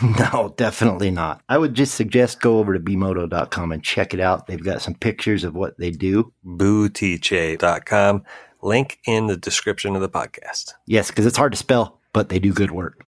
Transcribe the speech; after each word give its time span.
No, 0.18 0.54
definitely 0.56 1.10
not. 1.10 1.42
I 1.48 1.58
would 1.58 1.74
just 1.74 1.94
suggest 1.94 2.40
go 2.40 2.58
over 2.58 2.72
to 2.72 2.80
bmoto.com 2.80 3.72
and 3.72 3.82
check 3.82 4.14
it 4.14 4.20
out. 4.20 4.46
They've 4.46 4.62
got 4.62 4.82
some 4.82 4.94
pictures 4.94 5.44
of 5.44 5.54
what 5.54 5.78
they 5.78 5.90
do. 5.90 6.32
Bootiche.com. 6.46 8.22
Link 8.62 8.98
in 9.06 9.26
the 9.26 9.36
description 9.36 9.94
of 9.94 10.02
the 10.02 10.08
podcast. 10.08 10.74
Yes, 10.86 11.08
because 11.08 11.26
it's 11.26 11.36
hard 11.36 11.52
to 11.52 11.58
spell, 11.58 12.00
but 12.12 12.28
they 12.28 12.38
do 12.38 12.52
good 12.52 12.70
work. 12.70 13.04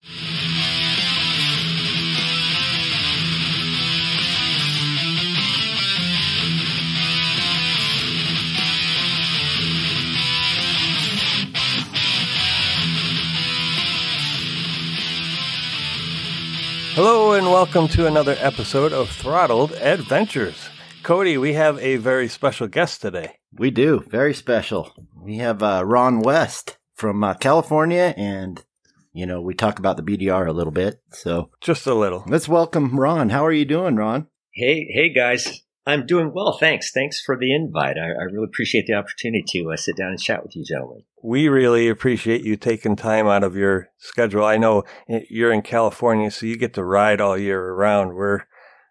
Hello 16.96 17.32
and 17.34 17.44
welcome 17.46 17.88
to 17.88 18.06
another 18.06 18.36
episode 18.38 18.90
of 18.92 19.10
Throttled 19.10 19.72
Adventures. 19.72 20.70
Cody, 21.02 21.36
we 21.36 21.52
have 21.52 21.78
a 21.78 21.96
very 21.96 22.26
special 22.26 22.68
guest 22.68 23.02
today. 23.02 23.34
We 23.52 23.70
do. 23.70 24.02
Very 24.08 24.32
special. 24.32 24.92
We 25.14 25.36
have 25.36 25.62
uh, 25.62 25.82
Ron 25.84 26.20
West 26.20 26.78
from 26.94 27.22
uh, 27.22 27.34
California, 27.34 28.14
and, 28.16 28.64
you 29.12 29.26
know, 29.26 29.42
we 29.42 29.52
talk 29.54 29.78
about 29.78 29.98
the 29.98 30.02
BDR 30.02 30.48
a 30.48 30.52
little 30.52 30.72
bit. 30.72 31.02
So 31.12 31.50
Just 31.60 31.86
a 31.86 31.92
little. 31.94 32.24
let's 32.26 32.48
welcome 32.48 32.98
Ron. 32.98 33.28
How 33.28 33.44
are 33.44 33.52
you 33.52 33.66
doing, 33.66 33.96
Ron? 33.96 34.28
Hey, 34.54 34.88
hey 34.90 35.10
guys. 35.10 35.65
I'm 35.86 36.04
doing 36.04 36.32
well, 36.34 36.56
thanks. 36.58 36.90
Thanks 36.90 37.20
for 37.20 37.38
the 37.38 37.54
invite. 37.54 37.96
I, 37.96 38.08
I 38.08 38.24
really 38.24 38.44
appreciate 38.44 38.86
the 38.86 38.94
opportunity 38.94 39.44
to 39.48 39.70
uh, 39.72 39.76
sit 39.76 39.96
down 39.96 40.10
and 40.10 40.20
chat 40.20 40.42
with 40.42 40.56
you 40.56 40.64
gentlemen. 40.64 41.04
We 41.22 41.48
really 41.48 41.88
appreciate 41.88 42.42
you 42.42 42.56
taking 42.56 42.96
time 42.96 43.28
out 43.28 43.44
of 43.44 43.54
your 43.54 43.88
schedule. 43.98 44.44
I 44.44 44.56
know 44.56 44.82
you're 45.30 45.52
in 45.52 45.62
California, 45.62 46.30
so 46.30 46.46
you 46.46 46.56
get 46.56 46.74
to 46.74 46.84
ride 46.84 47.20
all 47.20 47.38
year 47.38 47.60
around. 47.60 48.14
We're 48.14 48.42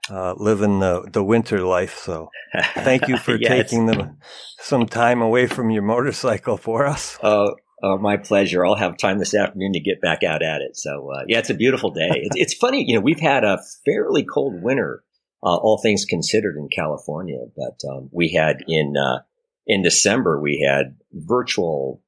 uh, 0.09 0.35
living 0.37 0.79
the, 0.79 1.07
the 1.11 1.23
winter 1.23 1.61
life, 1.61 1.97
so 1.97 2.29
thank 2.75 3.07
you 3.07 3.17
for 3.17 3.35
it's- 3.35 3.49
taking 3.49 3.87
the, 3.87 4.15
some 4.59 4.85
time 4.85 5.21
away 5.21 5.47
from 5.47 5.69
your 5.71 5.83
motorcycle 5.83 6.57
for 6.57 6.85
us. 6.85 7.17
Oh, 7.21 7.55
oh, 7.83 7.97
my 7.97 8.15
pleasure. 8.17 8.65
I'll 8.65 8.75
have 8.75 8.97
time 8.97 9.19
this 9.19 9.35
afternoon 9.35 9.73
to 9.73 9.79
get 9.79 10.01
back 10.01 10.23
out 10.23 10.41
at 10.41 10.61
it. 10.61 10.77
So, 10.77 11.11
uh, 11.11 11.23
yeah, 11.27 11.39
it's 11.39 11.49
a 11.49 11.55
beautiful 11.55 11.91
day. 11.91 12.09
It's, 12.13 12.35
it's 12.35 12.53
funny, 12.53 12.85
you 12.87 12.95
know, 12.95 13.01
we've 13.01 13.19
had 13.19 13.43
a 13.43 13.59
fairly 13.85 14.23
cold 14.23 14.61
winter, 14.61 15.03
uh, 15.43 15.55
all 15.55 15.77
things 15.77 16.05
considered 16.05 16.57
in 16.57 16.69
California, 16.73 17.39
but 17.55 17.79
um, 17.89 18.09
we 18.11 18.31
had 18.33 18.63
in 18.67 18.95
uh, 18.97 19.19
in 19.67 19.83
December 19.83 20.39
we 20.39 20.65
had 20.67 20.95
virtual 21.11 22.01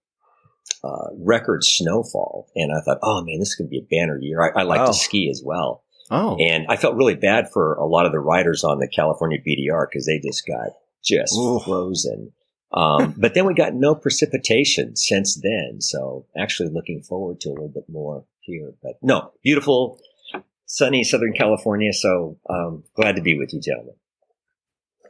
uh, 0.84 1.08
record 1.18 1.64
snowfall, 1.64 2.48
and 2.56 2.72
I 2.72 2.82
thought, 2.82 3.00
oh 3.04 3.24
man, 3.24 3.40
this 3.40 3.50
is 3.50 3.56
going 3.56 3.68
to 3.68 3.72
be 3.72 3.80
a 3.80 3.88
banner 3.90 4.18
year. 4.20 4.42
I, 4.42 4.62
I 4.62 4.64
like 4.64 4.80
Wow. 4.80 4.86
to 4.88 4.94
ski 4.94 5.30
as 5.30 5.42
well. 5.44 5.84
Oh, 6.10 6.38
And 6.40 6.66
I 6.70 6.78
felt 6.78 6.96
really 6.96 7.16
bad 7.16 7.50
for 7.52 7.74
a 7.76 7.86
lot 7.86 8.06
of 8.06 8.14
the 8.14 8.20
riders 8.20 8.64
on 8.64 8.80
the 8.80 8.88
California 8.88 9.40
BDR 9.46 9.88
because 9.90 10.06
they 10.06 10.20
just 10.20 10.48
got 10.48 10.70
just 11.04 11.38
Ooh. 11.38 11.60
frozen. 11.60 12.32
Um, 12.72 13.14
but 13.18 13.34
then 13.34 13.46
we 13.46 13.54
got 13.54 13.74
no 13.74 13.94
precipitation 13.94 14.96
since 14.96 15.36
then. 15.42 15.82
So 15.82 16.26
actually 16.38 16.70
looking 16.70 17.02
forward 17.02 17.42
to 17.42 17.50
a 17.50 17.52
little 17.52 17.68
bit 17.68 17.90
more 17.90 18.24
here. 18.40 18.74
But 18.82 18.94
no, 19.02 19.32
beautiful, 19.44 20.00
sunny 20.68 21.04
Southern 21.04 21.34
California. 21.34 21.92
So 21.92 22.38
um, 22.50 22.84
glad 22.96 23.16
to 23.16 23.22
be 23.24 23.38
with 23.38 23.54
you, 23.54 23.60
gentlemen. 23.60 23.96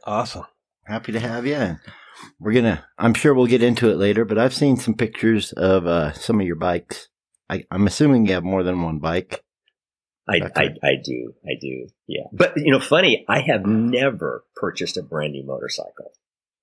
Awesome. 0.04 0.46
happy 0.86 1.12
to 1.12 1.20
have 1.20 1.46
you. 1.46 1.76
We're 2.40 2.52
gonna. 2.54 2.84
I'm 2.96 3.14
sure 3.14 3.34
we'll 3.34 3.46
get 3.46 3.62
into 3.62 3.90
it 3.90 3.96
later, 3.96 4.24
but 4.24 4.38
I've 4.38 4.54
seen 4.54 4.76
some 4.76 4.94
pictures 4.94 5.52
of 5.52 5.86
uh, 5.86 6.12
some 6.14 6.40
of 6.40 6.46
your 6.46 6.56
bikes. 6.56 7.08
I, 7.50 7.64
I'm 7.70 7.86
assuming 7.86 8.26
you 8.26 8.32
have 8.32 8.44
more 8.44 8.62
than 8.62 8.82
one 8.82 8.98
bike. 8.98 9.44
I, 10.28 10.40
I, 10.54 10.62
I 10.82 10.92
do. 11.02 11.34
I 11.46 11.52
do. 11.58 11.88
Yeah. 12.06 12.24
But, 12.32 12.52
you 12.56 12.70
know, 12.70 12.80
funny, 12.80 13.24
I 13.28 13.40
have 13.40 13.64
never 13.64 14.44
purchased 14.56 14.98
a 14.98 15.02
brand 15.02 15.32
new 15.32 15.44
motorcycle. 15.44 16.12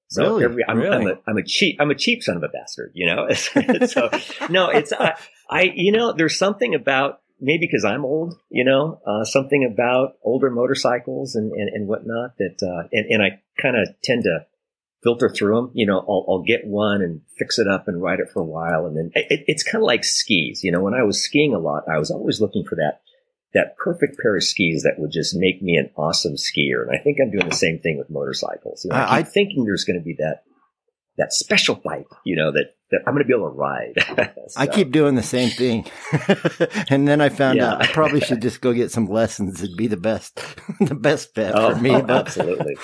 So 0.08 0.24
Really? 0.24 0.44
every, 0.44 0.64
I'm, 0.68 0.82
I'm, 0.82 1.08
a, 1.08 1.20
I'm 1.28 1.38
a 1.38 1.44
cheap, 1.44 1.78
I'm 1.80 1.90
a 1.90 1.96
cheap 1.96 2.22
son 2.22 2.38
of 2.38 2.44
a 2.44 2.48
bastard, 2.48 2.92
you 2.94 3.08
know? 3.08 3.28
so 3.34 4.12
no, 4.52 4.70
it's, 4.70 4.94
I, 4.94 5.16
I, 5.50 5.64
you 5.74 5.92
know, 5.92 6.14
there's 6.14 6.38
something 6.38 6.76
about, 6.76 7.22
maybe 7.40 7.68
because 7.70 7.86
I'm 7.86 8.06
old, 8.06 8.36
you 8.50 8.64
know, 8.64 9.00
uh, 9.06 9.24
something 9.26 9.70
about 9.72 10.16
older 10.24 10.50
motorcycles 10.50 11.36
and, 11.36 11.52
and, 11.52 11.70
and 11.70 11.88
whatnot 11.88 12.38
that, 12.38 12.58
uh, 12.64 12.88
and, 12.92 13.06
and 13.10 13.24
I 13.24 13.42
kind 13.62 13.76
of 13.78 13.90
tend 14.04 14.24
to 14.24 14.46
filter 15.04 15.30
through 15.30 15.56
them. 15.56 15.72
You 15.74 15.86
know, 15.86 16.00
I'll, 16.00 16.26
I'll 16.28 16.44
get 16.44 16.66
one 16.66 17.02
and 17.02 17.22
fix 17.38 17.60
it 17.60 17.68
up 17.68 17.88
and 17.88 18.02
ride 18.02 18.20
it 18.20 18.30
for 18.34 18.40
a 18.42 18.46
while. 18.46 18.86
And 18.86 18.98
then 18.98 19.12
it, 19.16 19.44
it's 19.48 19.64
kind 19.64 19.84
of 19.84 19.88
like 19.88 20.04
skis. 20.04 20.64
You 20.64 20.72
know, 20.72 20.82
when 20.82 20.94
I 20.94 21.04
was 21.04 21.24
skiing 21.24 21.54
a 21.54 21.60
lot, 21.60 21.84
I 21.88 22.00
was 22.00 22.10
always 22.12 22.42
looking 22.42 22.64
for 22.64 22.76
that, 22.76 23.02
that 23.54 23.78
perfect 23.78 24.20
pair 24.20 24.36
of 24.36 24.44
skis 24.44 24.84
that 24.84 24.96
would 24.98 25.12
just 25.12 25.36
make 25.36 25.62
me 25.62 25.76
an 25.78 25.90
awesome 25.96 26.36
skier. 26.36 26.82
And 26.82 26.92
I 26.92 27.02
think 27.02 27.20
I'm 27.22 27.32
doing 27.32 27.48
the 27.50 27.56
same 27.56 27.80
thing 27.80 27.98
with 27.98 28.10
motorcycles. 28.10 28.84
You 28.86 28.92
know, 28.92 28.98
I, 28.98 29.18
I- 29.18 29.24
keep 29.24 29.32
thinking 29.32 29.66
there's 29.66 29.86
going 29.86 30.00
to 30.00 30.04
be 30.04 30.16
that, 30.20 30.44
that 31.18 31.32
special 31.34 31.76
bike, 31.76 32.08
you 32.26 32.36
know, 32.36 32.52
that, 32.52 32.76
that 32.92 33.00
I'm 33.08 33.14
going 33.14 33.24
to 33.24 33.28
be 33.28 33.34
able 33.34 33.50
to 33.50 33.56
ride. 33.56 33.94
I 34.58 34.68
keep 34.68 34.92
doing 34.92 35.16
the 35.16 35.24
same 35.24 35.50
thing, 35.50 35.86
and 36.90 37.08
then 37.08 37.22
I 37.22 37.30
found 37.30 37.58
Yeah. 37.58 37.74
out 37.74 37.82
I 37.84 37.88
probably 37.88 38.20
should 38.22 38.42
just 38.44 38.62
go 38.62 38.74
get 38.74 38.92
some 38.92 39.08
lessons. 39.08 39.64
It'd 39.64 39.78
be 39.78 39.88
the 39.88 39.98
best, 39.98 40.40
the 40.82 40.96
best 40.96 41.34
bet 41.34 41.54
Oh, 41.56 41.74
for 41.74 41.82
me. 41.82 41.92
oh, 41.92 42.02
but 42.02 42.28
absolutely. 42.28 42.76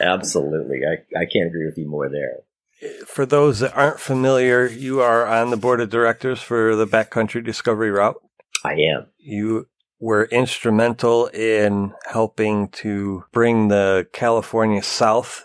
Absolutely. 0.00 0.80
I, 0.86 1.18
I 1.18 1.24
can't 1.26 1.48
agree 1.48 1.66
with 1.66 1.78
you 1.78 1.88
more 1.88 2.08
there. 2.08 2.38
For 3.06 3.24
those 3.24 3.60
that 3.60 3.74
aren't 3.76 4.00
familiar, 4.00 4.66
you 4.66 5.00
are 5.00 5.26
on 5.26 5.50
the 5.50 5.56
board 5.56 5.80
of 5.80 5.90
directors 5.90 6.40
for 6.42 6.76
the 6.76 6.86
Backcountry 6.86 7.44
Discovery 7.44 7.90
Route. 7.90 8.16
I 8.64 8.72
am. 8.74 9.06
You 9.18 9.68
were 10.00 10.24
instrumental 10.26 11.28
in 11.28 11.92
helping 12.06 12.68
to 12.68 13.24
bring 13.32 13.68
the 13.68 14.06
California 14.12 14.82
South, 14.82 15.44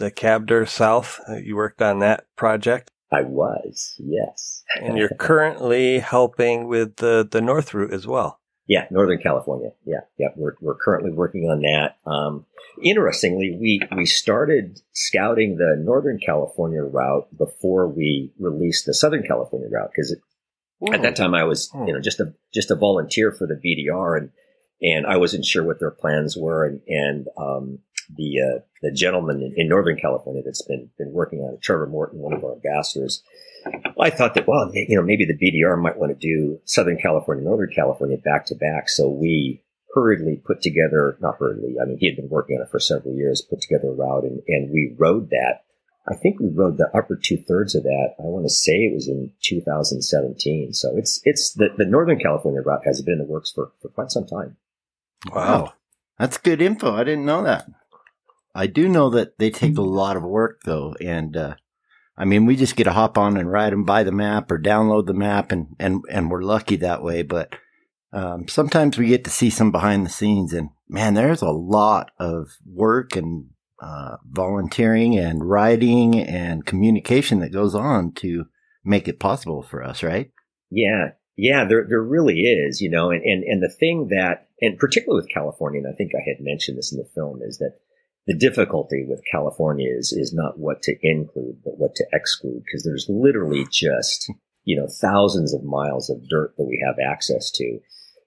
the 0.00 0.10
Cabder 0.10 0.66
South. 0.66 1.20
Uh, 1.28 1.36
You 1.36 1.54
worked 1.56 1.80
on 1.80 2.00
that 2.00 2.26
project, 2.36 2.90
I 3.12 3.22
was. 3.22 3.94
Yes. 3.98 4.64
and 4.80 4.98
you're 4.98 5.08
currently 5.18 6.00
helping 6.00 6.66
with 6.66 6.96
the, 6.96 7.26
the 7.30 7.40
North 7.40 7.72
Route 7.74 7.92
as 7.92 8.06
well. 8.06 8.40
Yeah, 8.66 8.86
Northern 8.90 9.18
California. 9.20 9.70
Yeah, 9.84 10.00
yeah. 10.16 10.28
We're 10.36 10.54
we're 10.60 10.76
currently 10.76 11.10
working 11.10 11.42
on 11.44 11.60
that. 11.62 11.96
Um, 12.08 12.46
interestingly, 12.82 13.56
we 13.60 13.80
we 13.96 14.06
started 14.06 14.80
scouting 14.92 15.56
the 15.56 15.76
Northern 15.76 16.18
California 16.24 16.82
route 16.82 17.26
before 17.36 17.88
we 17.88 18.32
released 18.38 18.86
the 18.86 18.94
Southern 18.94 19.24
California 19.24 19.68
route 19.68 19.90
because 19.90 20.14
at 20.92 21.02
that 21.02 21.16
time 21.16 21.34
I 21.34 21.44
was 21.44 21.68
Hmm. 21.72 21.86
you 21.88 21.92
know 21.94 22.00
just 22.00 22.20
a 22.20 22.32
just 22.54 22.70
a 22.70 22.76
volunteer 22.76 23.32
for 23.32 23.46
the 23.46 23.54
BDR 23.56 24.16
and 24.18 24.30
and 24.82 25.06
I 25.06 25.16
wasn't 25.16 25.44
sure 25.44 25.64
what 25.64 25.80
their 25.80 25.90
plans 25.90 26.36
were 26.36 26.64
and 26.64 26.80
and 26.86 27.26
um, 27.36 27.78
the 28.16 28.40
uh, 28.40 28.60
the 28.82 28.92
gentleman 28.92 29.42
in, 29.42 29.54
in 29.56 29.68
Northern 29.68 29.96
California 29.96 30.42
that's 30.44 30.62
been 30.62 30.90
been 30.98 31.12
working 31.12 31.40
on 31.40 31.54
it, 31.54 31.62
Trevor 31.62 31.86
Morton, 31.86 32.20
one 32.20 32.32
of 32.32 32.44
our 32.44 32.54
ambassadors. 32.54 33.22
I 34.00 34.10
thought 34.10 34.34
that 34.34 34.48
well, 34.48 34.70
you 34.72 34.96
know, 34.96 35.02
maybe 35.02 35.26
the 35.26 35.36
BDR 35.36 35.80
might 35.80 35.98
want 35.98 36.18
to 36.18 36.18
do 36.18 36.60
Southern 36.64 36.98
California, 36.98 37.44
Northern 37.44 37.70
California 37.74 38.16
back 38.16 38.46
to 38.46 38.54
back. 38.54 38.88
So 38.88 39.08
we 39.08 39.62
hurriedly 39.94 40.40
put 40.44 40.62
together, 40.62 41.18
not 41.20 41.36
hurriedly, 41.38 41.74
I 41.82 41.84
mean, 41.84 41.98
he 41.98 42.06
had 42.06 42.16
been 42.16 42.28
working 42.28 42.56
on 42.56 42.62
it 42.62 42.70
for 42.70 42.78
several 42.78 43.14
years, 43.14 43.42
put 43.42 43.60
together 43.60 43.88
a 43.88 43.92
route 43.92 44.22
and, 44.22 44.40
and 44.46 44.70
we 44.70 44.94
rode 44.96 45.30
that 45.30 45.64
I 46.08 46.14
think 46.14 46.40
we 46.40 46.48
rode 46.48 46.78
the 46.78 46.90
upper 46.96 47.16
two 47.16 47.36
thirds 47.36 47.74
of 47.74 47.82
that. 47.84 48.14
I 48.18 48.22
want 48.22 48.44
to 48.44 48.50
say 48.50 48.72
it 48.72 48.94
was 48.94 49.08
in 49.08 49.32
2017. 49.42 50.72
So 50.72 50.96
it's 50.96 51.20
it's 51.24 51.52
the, 51.52 51.68
the 51.76 51.84
Northern 51.84 52.18
California 52.18 52.62
route 52.62 52.84
has 52.84 53.02
been 53.02 53.14
in 53.14 53.18
the 53.18 53.24
works 53.24 53.52
for, 53.52 53.72
for 53.82 53.88
quite 53.88 54.10
some 54.10 54.26
time. 54.26 54.56
Wow. 55.32 55.74
That's 56.18 56.38
good 56.38 56.60
info. 56.60 56.94
I 56.94 57.04
didn't 57.04 57.24
know 57.24 57.44
that. 57.44 57.66
I 58.54 58.66
do 58.66 58.88
know 58.88 59.10
that 59.10 59.38
they 59.38 59.50
take 59.50 59.78
a 59.78 59.82
lot 59.82 60.16
of 60.16 60.22
work 60.22 60.60
though. 60.64 60.94
And, 61.00 61.36
uh, 61.36 61.54
I 62.16 62.24
mean, 62.24 62.46
we 62.46 62.56
just 62.56 62.76
get 62.76 62.84
to 62.84 62.92
hop 62.92 63.16
on 63.16 63.36
and 63.36 63.50
ride 63.50 63.72
them 63.72 63.84
by 63.84 64.02
the 64.02 64.12
map 64.12 64.50
or 64.50 64.58
download 64.58 65.06
the 65.06 65.14
map 65.14 65.52
and, 65.52 65.68
and, 65.78 66.02
and 66.10 66.30
we're 66.30 66.42
lucky 66.42 66.76
that 66.76 67.02
way. 67.02 67.22
But, 67.22 67.54
um, 68.12 68.48
sometimes 68.48 68.98
we 68.98 69.06
get 69.06 69.24
to 69.24 69.30
see 69.30 69.50
some 69.50 69.70
behind 69.70 70.04
the 70.04 70.10
scenes 70.10 70.52
and 70.52 70.70
man, 70.88 71.14
there's 71.14 71.42
a 71.42 71.50
lot 71.50 72.10
of 72.18 72.48
work 72.66 73.16
and, 73.16 73.50
uh, 73.80 74.16
volunteering 74.28 75.16
and 75.16 75.48
writing 75.48 76.18
and 76.18 76.66
communication 76.66 77.38
that 77.38 77.52
goes 77.52 77.74
on 77.74 78.12
to 78.12 78.46
make 78.84 79.08
it 79.08 79.20
possible 79.20 79.62
for 79.62 79.82
us, 79.82 80.02
right? 80.02 80.30
Yeah. 80.70 81.12
Yeah, 81.36 81.64
there, 81.64 81.86
there 81.88 82.02
really 82.02 82.40
is, 82.40 82.82
you 82.82 82.90
know, 82.90 83.10
and, 83.10 83.22
and, 83.22 83.44
and 83.44 83.62
the 83.62 83.70
thing 83.70 84.08
that, 84.10 84.48
and 84.60 84.78
particularly 84.78 85.22
with 85.22 85.32
California, 85.32 85.80
and 85.80 85.92
I 85.92 85.96
think 85.96 86.12
I 86.14 86.22
had 86.26 86.44
mentioned 86.44 86.78
this 86.78 86.92
in 86.92 86.98
the 86.98 87.08
film, 87.14 87.40
is 87.42 87.58
that 87.58 87.78
the 88.26 88.36
difficulty 88.36 89.04
with 89.08 89.22
California 89.30 89.88
is, 89.90 90.12
is 90.12 90.32
not 90.34 90.58
what 90.58 90.82
to 90.82 90.94
include, 91.02 91.62
but 91.64 91.78
what 91.78 91.94
to 91.96 92.06
exclude, 92.12 92.62
because 92.64 92.84
there's 92.84 93.06
literally 93.08 93.66
just, 93.72 94.30
you 94.64 94.76
know, 94.76 94.86
thousands 95.00 95.54
of 95.54 95.64
miles 95.64 96.10
of 96.10 96.28
dirt 96.28 96.54
that 96.56 96.66
we 96.66 96.82
have 96.86 96.96
access 97.04 97.50
to. 97.52 97.78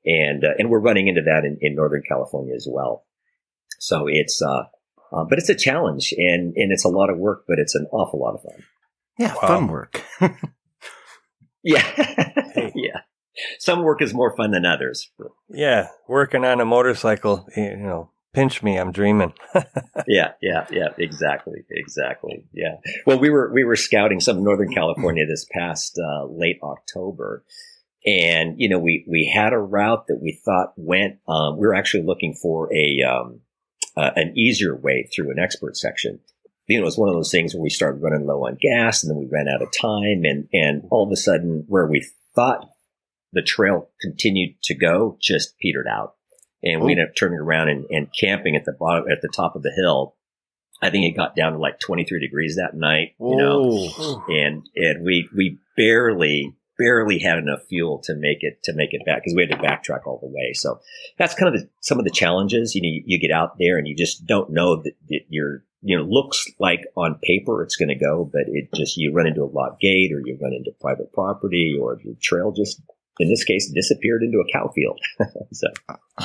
And, 0.06 0.44
uh, 0.44 0.54
and 0.58 0.70
we're 0.70 0.80
running 0.80 1.08
into 1.08 1.22
that 1.22 1.46
in, 1.46 1.58
in 1.62 1.76
Northern 1.76 2.04
California 2.08 2.54
as 2.56 2.68
well. 2.70 3.06
So 3.80 4.08
it's, 4.10 4.42
uh, 4.42 4.64
uh, 5.16 5.26
but 5.30 5.38
it's 5.38 5.50
a 5.50 5.56
challenge 5.56 6.14
and, 6.18 6.54
and 6.56 6.72
it's 6.72 6.86
a 6.86 6.90
lot 6.90 7.10
of 7.10 7.18
work, 7.18 7.46
but 7.48 7.60
it's 7.60 7.76
an 7.76 7.88
awful 7.92 8.20
lot 8.20 8.34
of 8.34 8.42
fun. 8.42 8.64
Yeah, 9.20 9.36
wow. 9.36 9.48
fun 9.48 9.68
work. 9.68 10.04
yeah. 11.64 11.86
yeah. 12.76 13.02
Some 13.60 13.84
work 13.84 14.02
is 14.02 14.14
more 14.14 14.36
fun 14.36 14.52
than 14.52 14.66
others. 14.66 15.10
Yeah. 15.50 15.88
Working 16.08 16.46
on 16.46 16.62
a 16.62 16.66
motorcycle, 16.66 17.48
you 17.56 17.78
know, 17.78 18.12
pinch 18.34 18.62
me, 18.64 18.78
I'm 18.78 18.92
dreaming. 18.92 19.34
yeah, 20.08 20.34
yeah, 20.42 20.66
yeah, 20.72 20.90
exactly, 20.98 21.64
exactly. 21.70 22.46
Yeah. 22.52 22.78
Well, 23.06 23.20
we 23.20 23.30
were 23.30 23.52
we 23.54 23.64
were 23.64 23.76
scouting 23.76 24.20
some 24.20 24.44
Northern 24.44 24.74
California 24.74 25.26
this 25.26 25.46
past 25.52 26.00
uh, 26.00 26.26
late 26.26 26.60
October, 26.62 27.46
and 28.06 28.56
you 28.58 28.68
know 28.70 28.80
we 28.80 29.06
we 29.08 29.32
had 29.34 29.54
a 29.54 29.58
route 29.58 30.08
that 30.08 30.20
we 30.22 30.40
thought 30.44 30.74
went. 30.76 31.20
Um, 31.28 31.58
we 31.58 31.68
were 31.68 31.76
actually 31.76 32.04
looking 32.04 32.34
for 32.34 32.70
a 32.74 33.02
um, 33.04 33.42
uh, 33.96 34.12
an 34.16 34.38
easier 34.38 34.76
way 34.76 35.10
through 35.14 35.32
an 35.32 35.40
expert 35.40 35.78
section. 35.78 36.20
You 36.68 36.78
know, 36.78 36.84
it 36.84 36.86
was 36.86 36.98
one 36.98 37.10
of 37.10 37.16
those 37.16 37.32
things 37.32 37.54
where 37.54 37.62
we 37.62 37.70
started 37.70 38.02
running 38.02 38.26
low 38.26 38.46
on 38.46 38.58
gas 38.60 39.04
and 39.04 39.12
then 39.12 39.18
we 39.18 39.28
ran 39.30 39.50
out 39.50 39.62
of 39.62 39.68
time 39.80 40.24
and, 40.24 40.48
and 40.54 40.84
all 40.92 41.06
of 41.06 41.12
a 41.12 41.18
sudden 41.18 41.66
where 41.68 41.86
we 41.86 42.08
thought 42.36 42.70
the 43.34 43.42
trail 43.42 43.90
continued 44.00 44.56
to 44.64 44.76
go 44.76 45.18
just 45.22 45.58
petered 45.60 45.88
out. 45.88 46.16
And 46.64 46.82
we 46.82 46.94
ended 46.94 47.10
up 47.10 47.16
turning 47.16 47.40
around 47.40 47.68
and, 47.68 47.86
and 47.90 48.08
camping 48.18 48.56
at 48.56 48.64
the 48.64 48.72
bottom, 48.72 49.12
at 49.12 49.22
the 49.22 49.32
top 49.36 49.56
of 49.56 49.64
the 49.64 49.74
hill. 49.76 50.16
I 50.82 50.90
think 50.90 51.06
it 51.06 51.18
got 51.18 51.36
down 51.36 51.54
to 51.54 51.60
like 51.60 51.80
23 51.80 52.22
degrees 52.22 52.56
that 52.56 52.76
night, 52.76 53.16
you 53.20 53.36
know, 53.36 54.24
and, 54.30 54.64
and 54.76 55.04
we, 55.04 55.28
we 55.36 55.58
barely 55.76 56.56
barely 56.78 57.20
had 57.20 57.38
enough 57.38 57.62
fuel 57.70 58.00
to 58.04 58.16
make 58.16 58.40
it 58.42 58.62
to 58.64 58.74
make 58.74 58.94
it 58.94 59.06
back 59.06 59.22
because 59.22 59.36
we 59.36 59.46
had 59.46 59.52
to 59.52 59.58
backtrack 59.58 60.06
all 60.06 60.20
the 60.20 60.28
way. 60.28 60.54
So 60.54 60.80
that's 61.18 61.36
kind 61.36 61.54
of 61.54 61.62
the, 61.62 61.70
some 61.82 62.00
of 62.00 62.06
the 62.06 62.12
challenges. 62.12 62.76
You 62.76 62.82
know, 62.82 62.90
you, 62.90 63.04
you, 63.06 63.20
get 63.20 63.32
out 63.32 63.58
there 63.60 63.78
and 63.78 63.88
you 63.88 63.96
just 63.96 64.26
don't 64.26 64.50
know 64.50 64.82
that, 64.82 64.94
that 65.10 65.22
you're 65.30 65.64
you 65.82 65.98
know 65.98 66.04
looks 66.04 66.48
like 66.60 66.82
on 66.96 67.20
paper 67.22 67.62
it's 67.62 67.76
going 67.76 67.90
to 67.90 67.96
go, 67.96 68.30
but 68.32 68.44
it 68.48 68.70
just 68.76 68.98
you 68.98 69.12
run 69.14 69.28
into 69.28 69.44
a 69.44 69.46
lock 69.46 69.80
gate 69.80 70.12
or 70.14 70.22
you 70.26 70.38
run 70.42 70.54
into 70.54 70.72
private 70.80 71.12
property 71.14 71.78
or 71.80 72.00
your 72.04 72.16
trail 72.22 72.52
just 72.52 72.82
in 73.20 73.30
this 73.30 73.44
case 73.44 73.72
disappeared 73.74 74.24
into 74.24 74.40
a 74.40 74.52
cow 74.52 74.72
field. 74.74 75.00
so, 75.54 75.68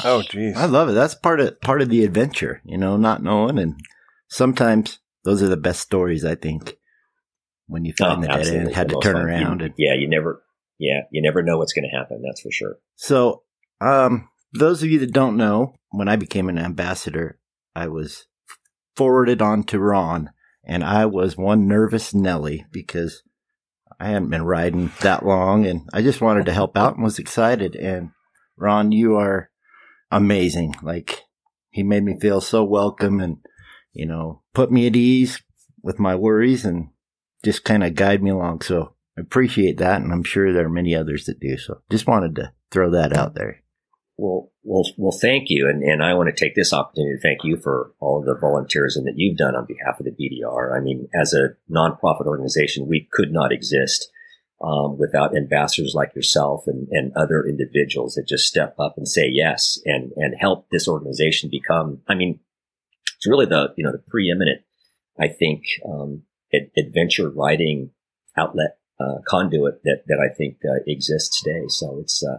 oh 0.05 0.23
geez, 0.23 0.57
I 0.57 0.67
love 0.67 0.89
it. 0.89 0.93
That's 0.93 1.15
part 1.15 1.41
of 1.41 1.61
part 1.61 1.83
of 1.83 1.89
the 1.89 2.05
adventure. 2.05 2.61
You 2.65 2.79
know, 2.79 2.97
not 2.97 3.23
knowing 3.23 3.59
and 3.59 3.81
sometimes 4.29 4.99
those 5.25 5.43
are 5.43 5.49
the 5.49 5.57
best 5.57 5.81
stories. 5.81 6.25
I 6.25 6.35
think 6.35 6.77
when 7.67 7.85
you 7.85 7.93
find 7.93 8.19
oh, 8.19 8.23
the 8.23 8.29
dead 8.29 8.47
end, 8.47 8.67
and 8.67 8.75
had 8.75 8.89
to 8.89 8.99
turn 9.01 9.15
fun. 9.15 9.23
around. 9.23 9.61
You, 9.61 9.67
and, 9.67 9.75
yeah, 9.77 9.95
you 9.95 10.09
never, 10.09 10.43
yeah, 10.79 11.03
you 11.11 11.23
never 11.23 11.43
know 11.43 11.59
what's 11.59 11.73
going 11.73 11.89
to 11.89 11.97
happen. 11.97 12.23
That's 12.25 12.41
for 12.41 12.51
sure. 12.51 12.79
So, 12.97 13.43
um, 13.81 14.29
those 14.53 14.83
of 14.83 14.91
you 14.91 14.99
that 15.01 15.13
don't 15.13 15.37
know, 15.37 15.75
when 15.91 16.09
I 16.09 16.17
became 16.17 16.49
an 16.49 16.59
ambassador, 16.59 17.39
I 17.77 17.89
was 17.89 18.27
forwarded 18.97 19.43
on 19.43 19.65
to 19.65 19.79
Ron, 19.79 20.31
and 20.65 20.83
I 20.83 21.07
was 21.07 21.37
one 21.37 21.69
nervous 21.69 22.15
Nelly 22.15 22.67
because 22.73 23.23
I 24.01 24.09
hadn't 24.09 24.31
been 24.31 24.45
riding 24.45 24.93
that 25.01 25.25
long, 25.27 25.67
and 25.67 25.89
I 25.93 26.03
just 26.03 26.21
wanted 26.21 26.47
to 26.47 26.53
help 26.53 26.77
out 26.77 26.95
and 26.95 27.05
was 27.05 27.19
excited. 27.19 27.75
And 27.75 28.11
Ron, 28.57 28.93
you 28.93 29.17
are 29.17 29.51
amazing. 30.11 30.77
Like 30.83 31.25
he 31.71 31.83
made 31.83 32.05
me 32.05 32.19
feel 32.21 32.41
so 32.41 32.65
welcome, 32.65 33.21
and 33.21 33.39
you 33.93 34.07
know, 34.07 34.43
put 34.55 34.71
me 34.71 34.87
at 34.87 34.97
ease 34.97 35.43
with 35.83 35.99
my 35.99 36.15
worries, 36.15 36.65
and 36.65 36.89
just 37.45 37.65
kind 37.65 37.85
of 37.85 37.95
guide 37.95 38.23
me 38.23 38.31
along. 38.31 38.61
So 38.63 38.95
I 39.17 39.21
appreciate 39.21 39.79
that. 39.79 40.01
And 40.01 40.13
I'm 40.13 40.25
sure 40.25 40.53
there 40.53 40.67
are 40.67 40.71
many 40.71 40.95
others 40.95 41.25
that 41.27 41.41
do. 41.41 41.57
So 41.59 41.83
just 41.91 42.07
wanted 42.07 42.37
to 42.37 42.53
throw 42.71 42.91
that 42.91 43.17
out 43.17 43.35
there. 43.35 43.63
Well, 44.19 44.51
well, 44.65 44.83
well, 44.97 45.17
thank 45.19 45.45
you. 45.49 45.69
And, 45.69 45.83
and 45.83 46.03
I 46.03 46.15
want 46.15 46.29
to 46.29 46.45
take 46.45 46.57
this 46.57 46.73
opportunity 46.73 47.17
to 47.17 47.23
thank 47.23 47.45
you 47.45 47.57
for 47.57 47.93
all 48.01 48.19
of 48.19 48.27
the 48.27 48.35
volunteerism 48.35 49.05
that 49.05 49.15
you've 49.17 49.39
done 49.39 49.55
on 49.55 49.65
behalf 49.65 50.01
of 50.01 50.07
the 50.07 50.11
BDR. 50.11 50.77
I 50.77 50.81
mean, 50.81 51.09
as 51.15 51.33
a 51.33 51.51
nonprofit 51.71 52.27
organization, 52.27 52.89
we 52.89 53.09
could 53.13 53.33
not 53.33 53.53
exist 53.53 54.11
um, 54.61 54.99
without 54.99 55.37
ambassadors 55.37 55.95
like 55.95 56.17
yourself 56.17 56.65
and, 56.67 56.89
and 56.91 57.13
other 57.15 57.47
individuals 57.47 58.15
that 58.15 58.27
just 58.27 58.49
step 58.49 58.75
up 58.81 58.95
and 58.97 59.07
say 59.07 59.29
yes 59.31 59.79
and, 59.85 60.11
and 60.17 60.35
help 60.37 60.69
this 60.71 60.89
organization 60.89 61.49
become, 61.49 62.01
I 62.09 62.17
mean, 62.17 62.41
it's 63.17 63.29
really 63.29 63.47
the, 63.47 63.73
you 63.77 63.85
know, 63.85 63.93
the 63.93 64.03
preeminent, 64.09 64.63
I 65.19 65.29
think, 65.29 65.63
um, 65.89 66.25
ad- 66.53 66.73
adventure 66.77 67.31
writing 67.31 67.91
outlet 68.37 68.79
uh, 69.01 69.21
conduit 69.27 69.83
that 69.85 70.03
that 70.09 70.19
I 70.19 70.35
think 70.35 70.59
uh, 70.65 70.83
exists 70.87 71.41
today. 71.41 71.67
So 71.69 71.99
it's 72.01 72.25
uh, 72.25 72.39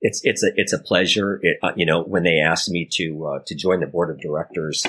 it's 0.00 0.20
it's 0.24 0.42
a 0.42 0.48
it's 0.56 0.72
a 0.72 0.78
pleasure. 0.78 1.40
It, 1.42 1.58
uh, 1.62 1.72
you 1.76 1.86
know, 1.86 2.02
when 2.02 2.22
they 2.22 2.40
asked 2.40 2.70
me 2.70 2.88
to 2.92 3.26
uh, 3.26 3.38
to 3.46 3.54
join 3.54 3.80
the 3.80 3.86
board 3.86 4.10
of 4.10 4.20
directors, 4.20 4.86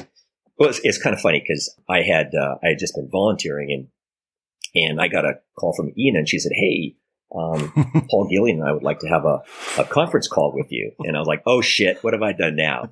well, 0.58 0.70
it's, 0.70 0.80
it's 0.84 1.02
kind 1.02 1.14
of 1.14 1.22
funny 1.22 1.40
because 1.40 1.74
I 1.90 2.02
had 2.02 2.34
uh, 2.36 2.56
I 2.64 2.70
had 2.70 2.80
just 2.80 2.96
been 2.96 3.10
volunteering 3.12 3.72
and 3.72 3.88
and 4.74 5.02
I 5.02 5.08
got 5.08 5.26
a 5.26 5.40
call 5.58 5.74
from 5.76 5.94
Ina 5.98 6.20
and 6.20 6.30
she 6.30 6.40
said, 6.40 6.54
"Hey." 6.56 6.96
Um, 7.34 7.72
Paul 8.12 8.30
Guillien 8.30 8.56
and 8.56 8.68
I 8.68 8.74
would 8.74 8.84
like 8.84 9.00
to 9.00 9.08
have 9.08 9.24
a, 9.24 9.42
a 9.78 9.86
conference 9.86 10.28
call 10.28 10.52
with 10.54 10.68
you. 10.70 10.92
And 11.00 11.16
I 11.16 11.20
was 11.20 11.30
like, 11.30 11.44
oh 11.46 11.62
shit, 11.62 12.04
what 12.04 12.12
have 12.12 12.22
I 12.22 12.34
done 12.34 12.58
now? 12.58 12.90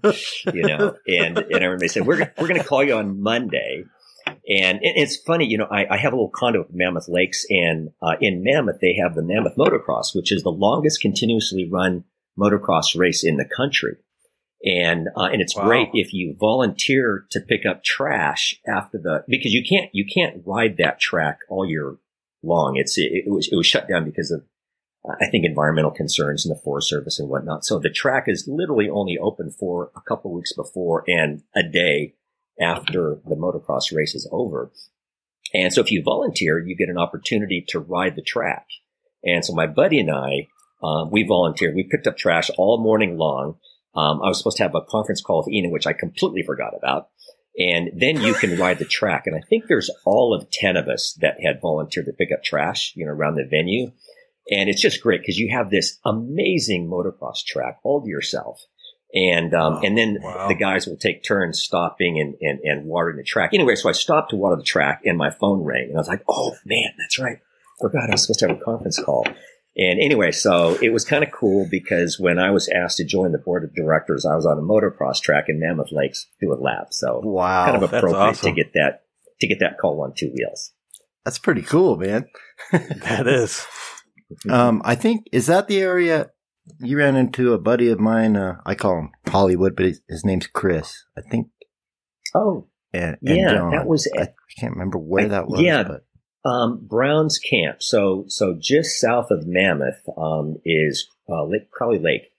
You 0.53 0.61
know, 0.65 0.95
and, 1.05 1.37
and 1.37 1.61
everybody 1.61 1.89
said, 1.89 2.07
we're, 2.07 2.19
we're 2.39 2.47
going 2.47 2.61
to 2.61 2.65
call 2.65 2.81
you 2.81 2.93
on 2.93 3.21
Monday 3.21 3.83
and 4.49 4.79
it's 4.81 5.17
funny, 5.17 5.45
you 5.45 5.59
know, 5.59 5.67
I, 5.69 5.85
I 5.91 5.97
have 5.97 6.11
a 6.11 6.15
little 6.15 6.31
condo 6.33 6.61
at 6.61 6.73
Mammoth 6.73 7.07
Lakes, 7.07 7.45
and 7.49 7.91
uh, 8.01 8.15
in 8.19 8.43
Mammoth, 8.43 8.79
they 8.81 8.95
have 9.01 9.13
the 9.13 9.21
Mammoth 9.21 9.55
Motocross, 9.55 10.15
which 10.15 10.31
is 10.31 10.41
the 10.41 10.49
longest 10.49 11.01
continuously 11.01 11.69
run 11.69 12.03
motocross 12.37 12.97
race 12.97 13.23
in 13.23 13.37
the 13.37 13.45
country. 13.45 13.97
And 14.63 15.07
uh, 15.15 15.29
and 15.31 15.41
it's 15.41 15.55
wow. 15.55 15.65
great 15.65 15.89
if 15.93 16.13
you 16.13 16.35
volunteer 16.37 17.25
to 17.31 17.39
pick 17.39 17.65
up 17.65 17.83
trash 17.83 18.59
after 18.67 18.97
the 18.97 19.23
because 19.27 19.53
you 19.53 19.63
can't 19.63 19.89
you 19.93 20.05
can't 20.05 20.43
ride 20.45 20.75
that 20.77 20.99
track 20.99 21.39
all 21.49 21.65
year 21.65 21.95
long. 22.43 22.75
It's 22.75 22.97
it, 22.97 23.23
it 23.25 23.31
was 23.31 23.47
it 23.49 23.55
was 23.55 23.67
shut 23.67 23.87
down 23.87 24.03
because 24.03 24.31
of 24.31 24.43
uh, 25.07 25.15
I 25.21 25.29
think 25.29 25.45
environmental 25.45 25.91
concerns 25.91 26.45
in 26.45 26.49
the 26.49 26.59
Forest 26.59 26.89
Service 26.89 27.19
and 27.19 27.29
whatnot. 27.29 27.63
So 27.63 27.79
the 27.79 27.89
track 27.89 28.25
is 28.27 28.49
literally 28.49 28.89
only 28.89 29.17
open 29.17 29.49
for 29.49 29.91
a 29.95 30.01
couple 30.01 30.33
weeks 30.33 30.51
before 30.53 31.05
and 31.07 31.41
a 31.55 31.63
day 31.63 32.15
after 32.59 33.19
the 33.25 33.35
motocross 33.35 33.95
race 33.95 34.13
is 34.13 34.27
over. 34.31 34.71
And 35.53 35.73
so 35.73 35.81
if 35.81 35.91
you 35.91 36.03
volunteer, 36.03 36.59
you 36.59 36.75
get 36.75 36.89
an 36.89 36.97
opportunity 36.97 37.63
to 37.69 37.79
ride 37.79 38.15
the 38.15 38.21
track. 38.21 38.67
And 39.23 39.43
so 39.43 39.53
my 39.53 39.67
buddy 39.67 39.99
and 39.99 40.11
I, 40.11 40.47
um, 40.81 41.09
we 41.11 41.23
volunteered. 41.23 41.75
We 41.75 41.83
picked 41.83 42.07
up 42.07 42.17
trash 42.17 42.49
all 42.57 42.81
morning 42.81 43.17
long. 43.17 43.57
Um, 43.95 44.21
I 44.21 44.27
was 44.27 44.37
supposed 44.37 44.57
to 44.57 44.63
have 44.63 44.75
a 44.75 44.81
conference 44.81 45.21
call 45.21 45.39
with 45.39 45.53
Ina, 45.53 45.69
which 45.69 45.87
I 45.87 45.93
completely 45.93 46.43
forgot 46.43 46.73
about. 46.77 47.09
And 47.57 47.91
then 47.99 48.21
you 48.21 48.33
can 48.33 48.57
ride 48.57 48.79
the 48.79 48.85
track. 48.85 49.23
And 49.25 49.35
I 49.35 49.41
think 49.49 49.65
there's 49.67 49.89
all 50.05 50.33
of 50.33 50.49
10 50.49 50.77
of 50.77 50.87
us 50.87 51.17
that 51.19 51.41
had 51.43 51.59
volunteered 51.61 52.05
to 52.05 52.13
pick 52.13 52.29
up 52.31 52.43
trash, 52.43 52.93
you 52.95 53.05
know, 53.05 53.11
around 53.11 53.35
the 53.35 53.45
venue. 53.49 53.91
And 54.49 54.69
it's 54.69 54.81
just 54.81 55.01
great 55.01 55.21
because 55.21 55.37
you 55.37 55.53
have 55.53 55.69
this 55.69 55.99
amazing 56.05 56.89
motocross 56.89 57.43
track 57.45 57.79
all 57.83 58.01
to 58.01 58.09
yourself. 58.09 58.61
And, 59.13 59.53
um, 59.53 59.81
and 59.83 59.97
then 59.97 60.19
wow. 60.21 60.47
the 60.47 60.53
guys 60.53 60.87
will 60.87 60.95
take 60.95 61.23
turns 61.23 61.59
stopping 61.59 62.19
and, 62.19 62.35
and, 62.41 62.59
and 62.59 62.85
watering 62.85 63.17
the 63.17 63.23
track. 63.23 63.51
Anyway, 63.53 63.75
so 63.75 63.89
I 63.89 63.93
stopped 63.93 64.29
to 64.29 64.35
water 64.35 64.55
the 64.55 64.63
track 64.63 65.01
and 65.03 65.17
my 65.17 65.31
phone 65.31 65.63
rang 65.63 65.87
and 65.89 65.97
I 65.97 65.99
was 65.99 66.07
like, 66.07 66.23
Oh 66.29 66.55
man, 66.63 66.91
that's 66.97 67.19
right. 67.19 67.39
Forgot 67.81 68.09
I 68.09 68.11
was 68.11 68.21
supposed 68.21 68.39
to 68.39 68.47
have 68.47 68.57
a 68.57 68.63
conference 68.63 69.01
call. 69.01 69.25
And 69.79 70.01
anyway, 70.01 70.31
so 70.31 70.77
it 70.81 70.89
was 70.89 71.05
kind 71.05 71.23
of 71.23 71.31
cool 71.31 71.65
because 71.71 72.19
when 72.19 72.37
I 72.37 72.51
was 72.51 72.67
asked 72.67 72.97
to 72.97 73.05
join 73.05 73.31
the 73.31 73.37
board 73.37 73.63
of 73.63 73.73
directors, 73.73 74.25
I 74.25 74.35
was 74.35 74.45
on 74.45 74.57
a 74.57 74.61
motocross 74.61 75.21
track 75.21 75.45
in 75.47 75.57
Mammoth 75.57 75.93
Lakes 75.93 76.27
doing 76.41 76.59
laps. 76.59 76.99
So 76.99 77.21
wow, 77.23 77.65
kind 77.65 77.77
of 77.77 77.83
appropriate 77.83 78.15
awesome. 78.15 78.53
to 78.55 78.63
get 78.63 78.73
that, 78.73 79.03
to 79.39 79.47
get 79.47 79.59
that 79.61 79.77
call 79.79 80.01
on 80.01 80.13
two 80.17 80.33
wheels. 80.35 80.73
That's 81.23 81.39
pretty 81.39 81.61
cool, 81.61 81.95
man. 81.95 82.27
that 82.71 83.25
is. 83.25 83.65
Um, 84.49 84.81
I 84.83 84.95
think 84.95 85.27
is 85.31 85.47
that 85.47 85.69
the 85.69 85.79
area 85.79 86.29
you 86.79 86.97
ran 86.97 87.15
into 87.15 87.53
a 87.53 87.57
buddy 87.57 87.89
of 87.89 87.99
mine. 87.99 88.35
Uh, 88.35 88.57
I 88.65 88.75
call 88.75 88.99
him 88.99 89.11
Hollywood, 89.27 89.75
but 89.77 89.85
his, 89.85 90.01
his 90.09 90.25
name's 90.25 90.47
Chris. 90.47 91.05
I 91.17 91.21
think. 91.21 91.47
Oh, 92.35 92.67
and, 92.93 93.17
and 93.25 93.37
yeah, 93.37 93.53
John. 93.53 93.71
that 93.71 93.87
was. 93.87 94.11
I, 94.17 94.23
I 94.23 94.27
can't 94.59 94.73
remember 94.73 94.97
where 94.97 95.25
I- 95.25 95.29
that 95.29 95.47
was. 95.47 95.61
yeah. 95.61 95.83
but 95.83 96.05
Um, 96.45 96.85
Brown's 96.87 97.37
Camp. 97.37 97.83
So, 97.83 98.25
so 98.27 98.55
just 98.59 98.99
south 98.99 99.27
of 99.29 99.45
Mammoth 99.45 100.01
um, 100.17 100.57
is 100.63 101.09
uh, 101.29 101.43
Lake 101.43 101.69
Crowley 101.69 101.99
Lake, 101.99 102.31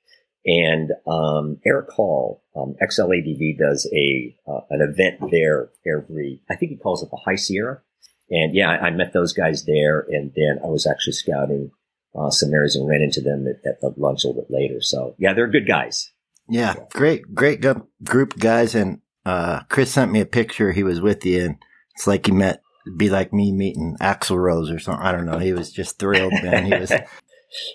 and 0.45 0.92
um, 1.07 1.59
Eric 1.66 1.90
Hall, 1.90 2.42
um, 2.57 2.75
XLADV, 2.83 3.59
does 3.59 3.88
a 3.95 4.35
uh, 4.49 4.61
an 4.71 4.80
event 4.80 5.30
there 5.30 5.71
every. 5.87 6.40
I 6.50 6.57
think 6.57 6.71
he 6.71 6.76
calls 6.76 7.02
it 7.02 7.11
the 7.11 7.21
High 7.25 7.37
Sierra. 7.37 7.83
And 8.30 8.54
yeah, 8.54 8.71
I, 8.71 8.87
I 8.87 8.90
met 8.90 9.12
those 9.12 9.33
guys 9.33 9.64
there, 9.64 10.07
and 10.09 10.33
then 10.35 10.61
I 10.64 10.69
was 10.69 10.87
actually 10.87 11.14
scouting 11.14 11.73
uh, 12.14 12.30
some 12.30 12.52
areas 12.54 12.76
and 12.76 12.88
ran 12.88 13.02
into 13.02 13.21
them 13.21 13.47
at, 13.47 13.57
at 13.69 13.80
the 13.80 13.92
lunch 13.97 14.25
a 14.25 14.28
little 14.28 14.42
bit 14.42 14.50
later. 14.50 14.80
So 14.80 15.14
yeah, 15.19 15.35
they're 15.35 15.49
good 15.49 15.66
guys. 15.66 16.11
yeah, 16.49 16.75
great, 16.92 17.35
great 17.35 17.64
group 18.02 18.38
guys. 18.38 18.75
And 18.75 19.00
uh, 19.26 19.61
Chris 19.69 19.92
sent 19.92 20.11
me 20.11 20.21
a 20.21 20.26
picture. 20.26 20.73
He 20.73 20.83
was 20.83 21.00
with 21.00 21.25
you, 21.25 21.45
and 21.45 21.57
it's 21.95 22.07
like 22.07 22.26
he 22.26 22.33
met. 22.33 22.62
It'd 22.87 22.99
Be 22.99 23.11
like 23.11 23.33
me 23.33 23.53
meeting 23.53 23.97
Axl 24.01 24.37
Rose 24.37 24.71
or 24.71 24.79
something. 24.79 25.05
I 25.05 25.13
don't 25.13 25.27
know. 25.27 25.39
He 25.39 25.53
was 25.53 25.73
just 25.73 25.99
thrilled, 25.99 26.33
man. 26.33 26.67
He 26.67 26.79
was. 26.79 26.93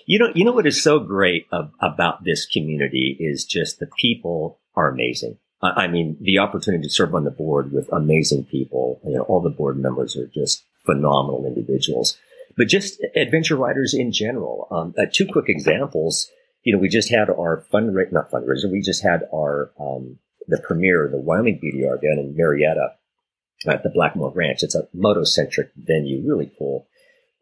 You 0.06 0.18
know, 0.18 0.32
you 0.34 0.42
know 0.46 0.52
what 0.52 0.66
is 0.66 0.82
so 0.82 0.98
great 0.98 1.46
ab- 1.52 1.72
about 1.82 2.24
this 2.24 2.46
community 2.46 3.14
is 3.20 3.44
just 3.44 3.78
the 3.78 3.88
people 4.00 4.58
are 4.74 4.88
amazing. 4.88 5.36
I 5.62 5.84
I 5.84 5.88
mean, 5.88 6.16
the 6.18 6.38
opportunity 6.38 6.84
to 6.84 6.90
serve 6.90 7.14
on 7.14 7.24
the 7.24 7.30
board 7.30 7.72
with 7.72 7.92
amazing 7.92 8.44
people. 8.44 9.00
You 9.04 9.16
know, 9.16 9.22
all 9.24 9.42
the 9.42 9.50
board 9.50 9.76
members 9.76 10.16
are 10.16 10.28
just 10.28 10.64
phenomenal 10.86 11.44
individuals. 11.46 12.16
But 12.56 12.68
just 12.68 13.04
adventure 13.14 13.56
riders 13.56 13.92
in 13.92 14.12
general. 14.12 14.66
Um, 14.70 14.94
uh, 14.98 15.04
two 15.12 15.26
quick 15.26 15.46
examples. 15.48 16.30
You 16.62 16.72
know, 16.72 16.78
we 16.78 16.88
just 16.88 17.10
had 17.10 17.28
our 17.28 17.64
fundraiser, 17.72 18.12
not 18.12 18.30
fundraiser. 18.30 18.72
We 18.72 18.80
just 18.80 19.02
had 19.02 19.24
our 19.32 19.72
um, 19.78 20.18
the 20.48 20.62
premiere 20.66 21.04
of 21.04 21.10
the 21.10 21.20
Wyoming 21.20 21.60
BDR 21.62 22.00
down 22.00 22.18
in 22.18 22.34
Marietta 22.36 22.94
at 23.68 23.82
the 23.82 23.90
Blackmore 23.94 24.32
Ranch. 24.34 24.62
It's 24.62 24.74
a 24.74 24.88
moto-centric 24.94 25.70
venue, 25.76 26.22
really 26.26 26.50
cool. 26.58 26.88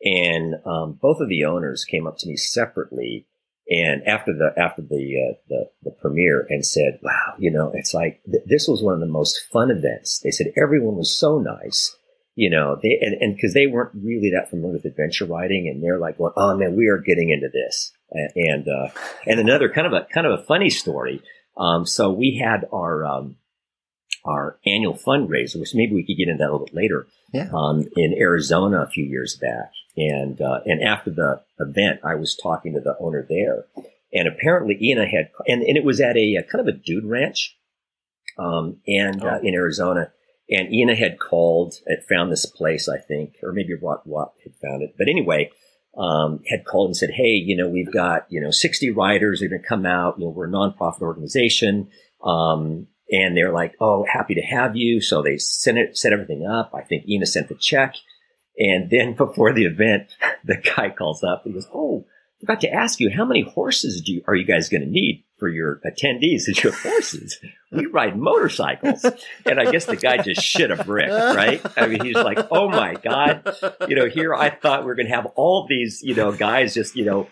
And 0.02 0.56
um, 0.66 0.98
both 1.00 1.20
of 1.20 1.28
the 1.28 1.44
owners 1.44 1.84
came 1.84 2.06
up 2.06 2.18
to 2.18 2.28
me 2.28 2.36
separately, 2.36 3.26
and 3.68 4.06
after 4.06 4.34
the 4.34 4.52
after 4.60 4.82
the 4.82 5.14
uh, 5.16 5.34
the, 5.48 5.70
the 5.82 5.90
premiere, 5.92 6.46
and 6.50 6.64
said, 6.64 6.98
"Wow, 7.02 7.34
you 7.38 7.50
know, 7.50 7.70
it's 7.72 7.94
like 7.94 8.20
th- 8.30 8.44
this 8.46 8.68
was 8.68 8.82
one 8.82 8.94
of 8.94 9.00
the 9.00 9.06
most 9.06 9.40
fun 9.50 9.70
events." 9.70 10.20
They 10.22 10.30
said 10.30 10.52
everyone 10.62 10.96
was 10.96 11.18
so 11.18 11.38
nice, 11.38 11.96
you 12.34 12.50
know, 12.50 12.76
they 12.82 12.98
and 13.00 13.34
because 13.34 13.54
they 13.54 13.66
weren't 13.66 13.94
really 13.94 14.30
that 14.34 14.50
familiar 14.50 14.74
with 14.74 14.84
adventure 14.84 15.24
riding, 15.24 15.68
and 15.68 15.82
they're 15.82 15.98
like, 15.98 16.18
"Well, 16.18 16.34
oh 16.36 16.56
man, 16.56 16.76
we 16.76 16.88
are 16.88 16.98
getting 16.98 17.30
into 17.30 17.48
this." 17.50 17.92
And 18.10 18.30
and, 18.34 18.68
uh, 18.68 18.88
and 19.26 19.40
another 19.40 19.70
kind 19.70 19.86
of 19.86 19.92
a 19.92 20.06
kind 20.12 20.26
of 20.26 20.40
a 20.40 20.44
funny 20.44 20.68
story. 20.68 21.22
Um, 21.56 21.86
so 21.86 22.10
we 22.12 22.36
had 22.42 22.66
our 22.72 23.06
um, 23.06 23.36
our 24.24 24.58
annual 24.66 24.94
fundraiser, 24.94 25.60
which 25.60 25.74
maybe 25.74 25.92
we 25.94 26.02
could 26.04 26.16
get 26.16 26.28
into 26.28 26.38
that 26.42 26.48
a 26.50 26.52
little 26.52 26.66
bit 26.66 26.74
later 26.74 27.06
Yeah. 27.32 27.48
um, 27.52 27.84
in 27.96 28.14
Arizona 28.18 28.80
a 28.82 28.88
few 28.88 29.04
years 29.04 29.36
back. 29.36 29.72
And 29.96 30.40
uh, 30.40 30.60
and 30.64 30.82
after 30.82 31.10
the 31.10 31.42
event, 31.58 32.00
I 32.02 32.14
was 32.16 32.34
talking 32.34 32.72
to 32.74 32.80
the 32.80 32.96
owner 32.98 33.24
there, 33.28 33.66
and 34.12 34.26
apparently 34.26 34.76
Ina 34.82 35.06
had, 35.06 35.30
and, 35.46 35.62
and 35.62 35.76
it 35.76 35.84
was 35.84 36.00
at 36.00 36.16
a, 36.16 36.34
a 36.36 36.42
kind 36.42 36.66
of 36.66 36.74
a 36.74 36.76
dude 36.76 37.04
ranch, 37.04 37.56
um, 38.38 38.78
and 38.88 39.22
uh, 39.22 39.38
in 39.42 39.54
Arizona. 39.54 40.10
And 40.50 40.74
Ina 40.74 40.94
had 40.96 41.18
called, 41.18 41.76
had 41.88 42.04
found 42.04 42.30
this 42.30 42.44
place, 42.44 42.86
I 42.88 42.98
think, 42.98 43.36
or 43.42 43.52
maybe 43.52 43.74
Watt 43.80 44.06
Watt 44.06 44.32
had 44.42 44.54
found 44.56 44.82
it. 44.82 44.94
But 44.98 45.08
anyway, 45.08 45.50
um, 45.96 46.40
had 46.50 46.64
called 46.66 46.88
and 46.88 46.96
said, 46.96 47.10
"Hey, 47.14 47.30
you 47.42 47.56
know, 47.56 47.68
we've 47.68 47.92
got 47.92 48.26
you 48.30 48.40
know 48.40 48.50
60 48.50 48.90
riders. 48.90 49.40
They're 49.40 49.48
going 49.48 49.62
to 49.62 49.68
come 49.68 49.86
out. 49.86 50.18
You 50.18 50.24
know, 50.24 50.30
we're 50.30 50.48
a 50.48 50.50
nonprofit 50.50 51.00
organization." 51.02 51.88
Um, 52.22 52.88
and 53.10 53.36
they're 53.36 53.52
like, 53.52 53.74
"Oh, 53.80 54.04
happy 54.10 54.34
to 54.34 54.42
have 54.42 54.76
you." 54.76 55.00
So 55.00 55.22
they 55.22 55.38
sent 55.38 55.78
it, 55.78 55.96
set 55.96 56.12
everything 56.12 56.46
up. 56.46 56.72
I 56.74 56.82
think 56.82 57.08
Ina 57.08 57.26
sent 57.26 57.48
the 57.48 57.54
check, 57.54 57.94
and 58.58 58.90
then 58.90 59.14
before 59.16 59.52
the 59.52 59.64
event, 59.66 60.14
the 60.44 60.56
guy 60.56 60.90
calls 60.90 61.22
up. 61.22 61.42
and 61.44 61.54
goes, 61.54 61.68
"Oh, 61.74 62.06
I 62.06 62.40
forgot 62.40 62.60
to 62.62 62.70
ask 62.70 63.00
you, 63.00 63.10
how 63.14 63.24
many 63.24 63.42
horses 63.42 64.02
do 64.02 64.12
you, 64.12 64.22
are 64.26 64.34
you 64.34 64.44
guys 64.44 64.68
going 64.68 64.82
to 64.82 64.90
need 64.90 65.24
for 65.38 65.48
your 65.48 65.80
attendees? 65.86 66.48
Is 66.48 66.62
your 66.62 66.72
horses? 66.72 67.38
We 67.70 67.86
ride 67.86 68.16
motorcycles." 68.16 69.04
And 69.46 69.60
I 69.60 69.70
guess 69.70 69.84
the 69.86 69.96
guy 69.96 70.18
just 70.18 70.42
shit 70.42 70.70
a 70.70 70.82
brick, 70.82 71.10
right? 71.10 71.60
I 71.76 71.86
mean, 71.86 72.04
he's 72.04 72.16
like, 72.16 72.38
"Oh 72.50 72.68
my 72.68 72.94
god." 72.94 73.56
You 73.88 73.96
know, 73.96 74.08
here 74.08 74.34
I 74.34 74.50
thought 74.50 74.84
we 74.84 74.90
are 74.90 74.94
going 74.94 75.08
to 75.08 75.14
have 75.14 75.26
all 75.36 75.66
these, 75.68 76.00
you 76.02 76.14
know, 76.14 76.32
guys 76.32 76.74
just, 76.74 76.96
you 76.96 77.04
know, 77.04 77.28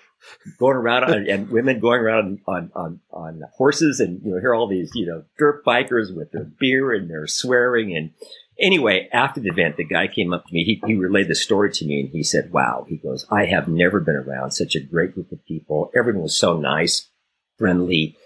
going 0.58 0.76
around 0.76 1.04
on, 1.04 1.28
and 1.28 1.50
women 1.50 1.80
going 1.80 2.00
around 2.00 2.40
on, 2.46 2.70
on, 2.74 3.00
on 3.10 3.42
horses 3.54 4.00
and, 4.00 4.20
you 4.24 4.32
know, 4.32 4.40
hear 4.40 4.54
all 4.54 4.66
these, 4.66 4.90
you 4.94 5.06
know, 5.06 5.24
dirt 5.38 5.64
bikers 5.64 6.14
with 6.14 6.32
their 6.32 6.44
beer 6.44 6.92
and 6.92 7.10
their 7.10 7.26
swearing. 7.26 7.96
And 7.96 8.10
anyway, 8.58 9.08
after 9.12 9.40
the 9.40 9.48
event, 9.48 9.76
the 9.76 9.84
guy 9.84 10.06
came 10.06 10.32
up 10.32 10.46
to 10.46 10.54
me. 10.54 10.64
He, 10.64 10.82
he 10.86 10.94
relayed 10.94 11.28
the 11.28 11.34
story 11.34 11.70
to 11.72 11.84
me 11.84 12.00
and 12.00 12.08
he 12.10 12.22
said, 12.22 12.52
wow, 12.52 12.86
he 12.88 12.96
goes, 12.96 13.26
I 13.30 13.46
have 13.46 13.68
never 13.68 14.00
been 14.00 14.16
around 14.16 14.52
such 14.52 14.74
a 14.74 14.80
great 14.80 15.14
group 15.14 15.32
of 15.32 15.44
people. 15.44 15.90
Everyone 15.96 16.22
was 16.22 16.36
so 16.36 16.56
nice, 16.56 17.08
friendly. 17.58 18.16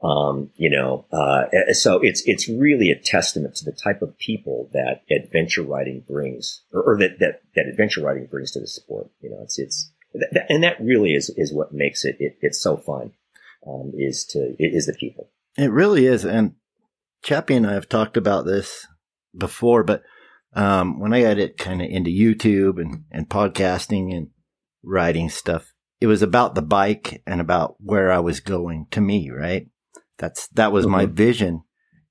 Um, 0.00 0.50
you 0.54 0.70
know, 0.70 1.06
uh, 1.12 1.46
so 1.72 1.98
it's, 2.00 2.22
it's 2.24 2.48
really 2.48 2.92
a 2.92 3.00
testament 3.00 3.56
to 3.56 3.64
the 3.64 3.72
type 3.72 4.00
of 4.00 4.16
people 4.18 4.70
that 4.72 5.02
adventure 5.10 5.62
riding 5.62 6.04
brings 6.08 6.62
or, 6.72 6.82
or 6.82 6.98
that, 6.98 7.18
that, 7.18 7.40
that 7.56 7.66
adventure 7.66 8.02
riding 8.02 8.26
brings 8.26 8.52
to 8.52 8.60
the 8.60 8.68
sport. 8.68 9.10
You 9.20 9.30
know, 9.30 9.40
it's, 9.42 9.58
it's, 9.58 9.90
and 10.48 10.62
that 10.62 10.80
really 10.80 11.12
is 11.14 11.30
is 11.36 11.52
what 11.52 11.72
makes 11.72 12.04
it, 12.04 12.16
it 12.18 12.36
it's 12.40 12.60
so 12.60 12.76
fun 12.76 13.12
um, 13.66 13.92
is 13.96 14.24
to 14.24 14.54
is 14.58 14.86
the 14.86 14.94
people 14.94 15.30
It 15.56 15.70
really 15.70 16.06
is. 16.06 16.24
And 16.24 16.54
Chappie 17.22 17.54
and 17.56 17.66
I 17.66 17.74
have 17.74 17.88
talked 17.88 18.16
about 18.16 18.46
this 18.46 18.86
before, 19.36 19.82
but 19.84 20.02
um, 20.54 21.00
when 21.00 21.12
I 21.12 21.22
got 21.22 21.38
it 21.38 21.58
kind 21.58 21.82
of 21.82 21.88
into 21.88 22.10
YouTube 22.10 22.80
and, 22.80 23.04
and 23.10 23.28
podcasting 23.28 24.16
and 24.16 24.28
writing 24.82 25.28
stuff, 25.28 25.72
it 26.00 26.06
was 26.06 26.22
about 26.22 26.54
the 26.54 26.62
bike 26.62 27.22
and 27.26 27.40
about 27.40 27.74
where 27.80 28.10
I 28.12 28.20
was 28.20 28.40
going 28.40 28.86
to 28.92 29.00
me, 29.00 29.30
right? 29.30 29.68
That's, 30.16 30.48
that 30.48 30.72
was 30.72 30.86
my 30.86 31.06
Mhm. 31.06 31.12
vision. 31.12 31.62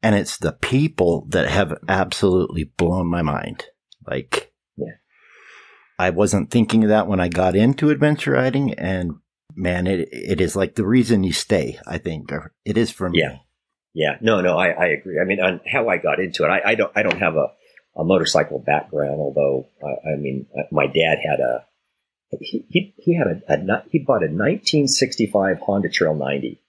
And 0.03 0.13
it's 0.15 0.37
the 0.37 0.51
people 0.51 1.25
that 1.29 1.47
have 1.49 1.73
absolutely 1.87 2.65
blown 2.65 3.07
my 3.07 3.21
mind. 3.21 3.65
Like. 4.05 4.46
I 5.99 6.09
wasn't 6.11 6.51
thinking 6.51 6.83
of 6.83 6.89
that 6.89 7.07
when 7.07 7.19
I 7.19 7.27
got 7.27 7.55
into 7.55 7.89
adventure 7.89 8.33
riding 8.33 8.73
and 8.75 9.15
man, 9.55 9.87
it, 9.87 10.09
it 10.11 10.39
is 10.41 10.55
like 10.55 10.75
the 10.75 10.85
reason 10.85 11.23
you 11.23 11.33
stay, 11.33 11.79
I 11.87 11.97
think, 11.97 12.31
or 12.31 12.53
it 12.65 12.77
is 12.77 12.91
for 12.91 13.09
me. 13.09 13.19
Yeah. 13.19 13.37
yeah 13.93 14.17
no 14.21 14.41
no 14.41 14.57
I, 14.57 14.67
I 14.69 14.85
agree 14.87 15.19
I 15.19 15.23
mean 15.25 15.39
on 15.41 15.59
how 15.65 15.89
I 15.89 15.97
got 15.97 16.19
into 16.19 16.43
it 16.43 16.49
I, 16.49 16.61
I 16.71 16.75
don't 16.75 16.91
I 16.95 17.01
don't 17.01 17.17
have 17.19 17.35
a, 17.35 17.47
a 17.95 18.03
motorcycle 18.03 18.59
background 18.59 19.19
although 19.19 19.67
I, 19.83 20.11
I 20.11 20.15
mean 20.17 20.45
uh, 20.55 20.63
my 20.71 20.85
dad 20.85 21.17
had 21.27 21.39
a 21.39 21.65
he 22.39 22.65
he, 22.69 22.93
he 22.97 23.15
had 23.17 23.27
a, 23.27 23.53
a 23.53 23.83
he 23.89 23.99
bought 23.99 24.21
a 24.21 24.29
1965 24.29 25.59
Honda 25.65 25.89
Trail 25.89 26.13
90 26.13 26.61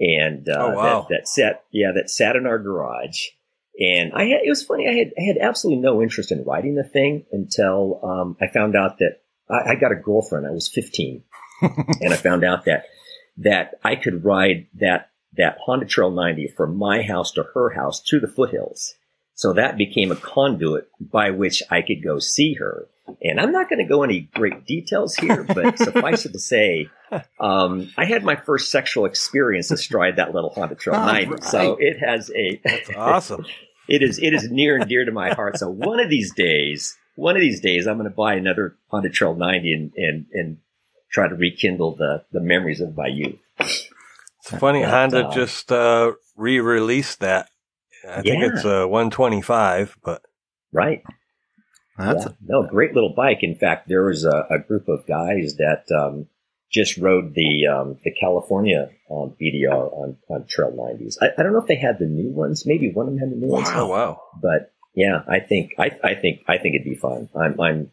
and 0.00 0.48
uh, 0.48 0.58
Oh, 0.58 0.70
wow. 0.70 1.06
that, 1.08 1.18
that 1.18 1.28
sat 1.28 1.64
yeah 1.70 1.92
that 1.94 2.10
sat 2.10 2.34
in 2.34 2.46
our 2.46 2.58
garage 2.58 3.28
and 3.78 4.12
I 4.14 4.24
had 4.24 4.40
it 4.44 4.48
was 4.48 4.62
funny 4.62 4.88
I 4.88 4.92
had 4.92 5.12
I 5.18 5.22
had 5.22 5.38
absolutely 5.38 5.82
no 5.82 6.02
interest 6.02 6.32
in 6.32 6.44
riding 6.44 6.74
the 6.74 6.84
thing 6.84 7.26
until 7.32 8.00
um, 8.02 8.36
I 8.40 8.46
found 8.48 8.76
out 8.76 8.98
that 8.98 9.20
I, 9.50 9.72
I 9.72 9.74
got 9.74 9.92
a 9.92 9.96
girlfriend 9.96 10.46
I 10.46 10.50
was 10.50 10.68
15 10.68 11.22
and 11.62 12.12
I 12.12 12.16
found 12.16 12.44
out 12.44 12.64
that 12.66 12.84
that 13.38 13.74
I 13.82 13.96
could 13.96 14.24
ride 14.24 14.66
that 14.74 15.10
that 15.36 15.58
Honda 15.64 15.86
Trail 15.86 16.10
90 16.10 16.52
from 16.56 16.76
my 16.76 17.02
house 17.02 17.32
to 17.32 17.44
her 17.54 17.70
house 17.70 18.00
through 18.00 18.20
the 18.20 18.28
foothills. 18.28 18.94
So 19.34 19.52
that 19.54 19.76
became 19.76 20.12
a 20.12 20.16
conduit 20.16 20.88
by 21.00 21.30
which 21.30 21.62
I 21.70 21.82
could 21.82 22.04
go 22.04 22.18
see 22.20 22.54
her. 22.54 22.86
And 23.22 23.40
I'm 23.40 23.52
not 23.52 23.68
going 23.68 23.80
to 23.80 23.84
go 23.84 24.02
any 24.02 24.28
great 24.34 24.66
details 24.66 25.14
here, 25.14 25.44
but 25.44 25.78
suffice 25.84 26.24
it 26.24 26.32
to 26.32 26.38
say, 26.38 26.88
um, 27.38 27.90
I 27.96 28.06
had 28.06 28.24
my 28.24 28.36
first 28.36 28.70
sexual 28.70 29.04
experience 29.04 29.70
astride 29.70 30.16
that 30.16 30.34
little 30.34 30.50
Honda 30.50 30.74
Trail 30.74 30.96
All 30.96 31.06
90. 31.06 31.42
So 31.42 31.76
it 31.78 31.98
has 31.98 32.30
a 32.34 32.60
That's 32.64 32.90
awesome. 32.96 33.46
it 33.88 34.02
is 34.02 34.18
it 34.18 34.32
is 34.32 34.50
near 34.50 34.76
and 34.76 34.88
dear 34.88 35.04
to 35.04 35.12
my 35.12 35.34
heart. 35.34 35.58
So 35.58 35.68
one 35.68 36.00
of 36.00 36.08
these 36.08 36.32
days, 36.34 36.96
one 37.14 37.36
of 37.36 37.40
these 37.40 37.60
days, 37.60 37.86
I'm 37.86 37.98
going 37.98 38.08
to 38.08 38.14
buy 38.14 38.34
another 38.34 38.76
Honda 38.88 39.10
Trail 39.10 39.34
90 39.34 39.72
and 39.72 39.92
and 39.96 40.26
and 40.32 40.58
try 41.12 41.28
to 41.28 41.34
rekindle 41.34 41.96
the 41.96 42.24
the 42.32 42.40
memories 42.40 42.80
of 42.80 42.96
my 42.96 43.06
youth. 43.06 43.38
It's 43.58 44.58
funny. 44.58 44.82
But, 44.82 44.90
Honda 44.90 45.26
uh, 45.26 45.34
just 45.34 45.72
uh, 45.72 46.12
re-released 46.36 47.20
that. 47.20 47.48
I 48.06 48.20
think 48.20 48.42
it's 48.42 48.64
a 48.64 48.86
125, 48.86 49.96
but 50.04 50.22
Right? 50.72 51.02
That's 51.96 52.24
yeah. 52.24 52.32
no, 52.46 52.66
great 52.66 52.94
little 52.94 53.14
bike. 53.14 53.38
In 53.42 53.54
fact, 53.54 53.88
there 53.88 54.04
was 54.04 54.24
a, 54.24 54.46
a 54.50 54.58
group 54.58 54.88
of 54.88 55.06
guys 55.06 55.56
that 55.56 55.84
um, 55.94 56.26
just 56.70 56.98
rode 56.98 57.34
the 57.34 57.66
um, 57.66 57.98
the 58.02 58.12
California 58.12 58.90
um, 59.10 59.34
BDR 59.40 59.92
on 59.92 60.16
on 60.28 60.46
Trail 60.48 60.72
90s. 60.72 61.16
I, 61.22 61.28
I 61.38 61.42
don't 61.42 61.52
know 61.52 61.60
if 61.60 61.68
they 61.68 61.76
had 61.76 61.98
the 61.98 62.06
new 62.06 62.30
ones. 62.30 62.64
Maybe 62.66 62.90
one 62.92 63.06
of 63.06 63.14
them 63.14 63.20
had 63.20 63.30
the 63.30 63.36
new 63.36 63.52
ones. 63.52 63.68
oh 63.72 63.86
wow, 63.86 64.20
but 64.42 64.72
yeah, 64.94 65.22
I 65.28 65.40
think 65.40 65.72
I, 65.78 65.90
I 66.02 66.14
think 66.14 66.40
I 66.48 66.58
think 66.58 66.74
it'd 66.74 66.84
be 66.84 66.96
fun. 66.96 67.28
I'm 67.34 67.60
I'm 67.60 67.90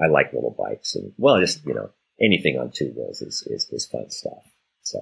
I 0.00 0.08
like 0.08 0.32
little 0.32 0.54
bikes 0.56 0.96
and 0.96 1.12
well, 1.16 1.40
just 1.40 1.64
you 1.64 1.74
know 1.74 1.90
anything 2.20 2.58
on 2.58 2.72
two 2.72 2.92
wheels 2.96 3.22
is 3.22 3.46
is, 3.46 3.68
is 3.70 3.86
fun 3.86 4.10
stuff. 4.10 4.42
So 4.82 5.00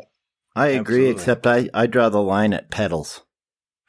I 0.54 0.68
agree, 0.68 1.08
Absolutely. 1.08 1.10
except 1.10 1.46
I 1.46 1.70
I 1.72 1.86
draw 1.86 2.10
the 2.10 2.22
line 2.22 2.52
at 2.52 2.70
pedals. 2.70 3.22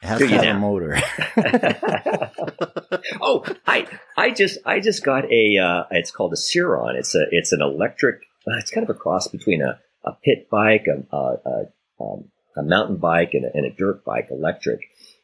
It 0.02 0.06
has 0.06 0.18
to 0.18 0.28
have 0.28 0.56
a 0.56 0.58
motor. 0.58 0.98
oh, 3.20 3.44
I 3.66 3.86
I 4.16 4.30
just 4.30 4.58
I 4.64 4.80
just 4.80 5.04
got 5.04 5.24
a 5.30 5.58
uh, 5.58 5.84
it's 5.90 6.10
called 6.10 6.32
a 6.32 6.36
Sur-Ron. 6.36 6.96
It's 6.96 7.14
a 7.14 7.24
it's 7.30 7.52
an 7.52 7.60
electric. 7.62 8.16
Uh, 8.46 8.58
it's 8.58 8.70
kind 8.70 8.88
of 8.88 8.94
a 8.94 8.98
cross 8.98 9.28
between 9.28 9.62
a, 9.62 9.80
a 10.04 10.12
pit 10.22 10.48
bike, 10.48 10.86
a, 10.86 11.16
a, 11.16 11.36
a, 11.44 11.64
um, 12.00 12.30
a 12.56 12.62
mountain 12.62 12.96
bike, 12.96 13.30
and 13.32 13.44
a, 13.44 13.48
and 13.54 13.66
a 13.66 13.70
dirt 13.70 14.04
bike, 14.04 14.28
electric, 14.30 14.80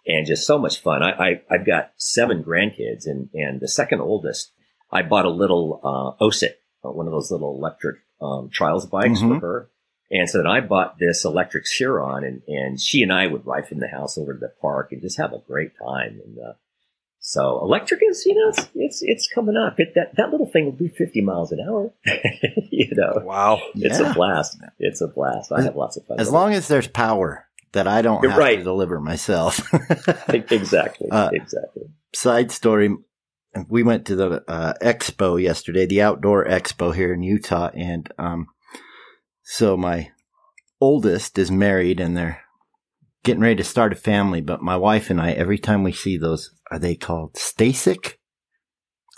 and 0.07 0.27
just 0.27 0.45
so 0.47 0.59
much 0.59 0.81
fun. 0.81 1.03
I, 1.03 1.43
I 1.49 1.57
have 1.57 1.67
got 1.67 1.93
seven 1.97 2.43
grandkids, 2.43 3.07
and 3.07 3.29
and 3.35 3.61
the 3.61 3.69
second 3.69 4.01
oldest, 4.01 4.51
I 4.91 5.03
bought 5.03 5.27
a 5.27 5.31
little 5.31 5.81
uh, 5.85 6.25
OSET, 6.25 6.55
uh, 6.85 6.91
one 6.91 7.07
of 7.07 7.13
those 7.13 7.31
little 7.31 7.57
electric 7.57 7.99
um, 8.21 8.51
trials 8.53 8.87
bikes 8.87 9.21
mm-hmm. 9.21 9.39
for 9.39 9.41
her. 9.41 9.69
And 10.13 10.29
so 10.29 10.39
then 10.39 10.47
I 10.47 10.61
bought 10.61 10.99
this 10.99 11.25
electric 11.25 11.67
Sur-Ron 11.67 12.23
and, 12.23 12.43
and 12.47 12.79
she 12.79 13.03
and 13.03 13.11
I 13.11 13.27
would 13.27 13.47
ride 13.47 13.67
from 13.67 13.81
the 13.81 13.89
house 13.89 14.19
over 14.19 14.35
to 14.35 14.39
the 14.39 14.53
park 14.61 14.93
and 14.93 15.01
just 15.01 15.17
have 15.17 15.33
a 15.33 15.39
great 15.39 15.73
time. 15.83 16.21
And, 16.25 16.39
uh, 16.39 16.53
so 17.25 17.61
electric 17.63 18.01
is, 18.07 18.27
you 18.27 18.35
know, 18.35 18.49
it's, 18.49 18.69
it's, 18.75 18.99
it's 19.01 19.29
coming 19.33 19.57
up. 19.57 19.79
It, 19.79 19.95
that, 19.95 20.17
that 20.17 20.31
little 20.31 20.51
thing 20.51 20.67
will 20.67 20.73
do 20.73 20.89
50 20.89 21.23
miles 21.23 21.51
an 21.51 21.61
hour. 21.67 21.95
you 22.71 22.89
know, 22.93 23.23
wow. 23.25 23.63
It's 23.75 24.01
yeah. 24.01 24.11
a 24.11 24.15
blast. 24.15 24.59
It's 24.79 25.01
a 25.01 25.09
blast. 25.09 25.51
I 25.51 25.63
have 25.63 25.77
lots 25.77 25.97
of 25.97 26.05
fun. 26.05 26.21
As 26.21 26.31
long 26.31 26.53
it. 26.53 26.57
as 26.57 26.69
there's 26.69 26.89
power 26.89 27.47
that 27.73 27.87
I 27.87 28.03
don't 28.03 28.23
You're 28.23 28.33
have 28.33 28.41
right. 28.41 28.59
to 28.59 28.65
deliver 28.65 29.01
myself. 29.01 29.73
exactly. 30.29 31.11
Uh, 31.11 31.31
exactly. 31.33 31.85
Side 32.15 32.51
story. 32.51 32.95
We 33.69 33.83
went 33.83 34.07
to 34.07 34.17
the 34.17 34.45
uh, 34.49 34.75
expo 34.83 35.41
yesterday, 35.41 35.87
the 35.87 36.03
outdoor 36.03 36.45
expo 36.45 36.95
here 36.95 37.15
in 37.15 37.23
Utah, 37.23 37.71
and 37.73 38.11
um, 38.19 38.49
so 39.43 39.77
my 39.77 40.11
oldest 40.81 41.39
is 41.39 41.51
married 41.51 42.01
and 42.01 42.17
they're 42.17 42.43
getting 43.23 43.43
ready 43.43 43.57
to 43.57 43.65
start 43.65 43.93
a 43.93 43.97
family. 43.97 44.41
But 44.41 44.63
my 44.63 44.77
wife 44.77 45.11
and 45.11 45.21
I, 45.21 45.33
every 45.33 45.59
time 45.59 45.83
we 45.83 45.93
see 45.93 46.17
those, 46.17 46.55
are 46.71 46.79
they 46.79 46.95
called 46.95 47.35
STACYC? 47.35 48.15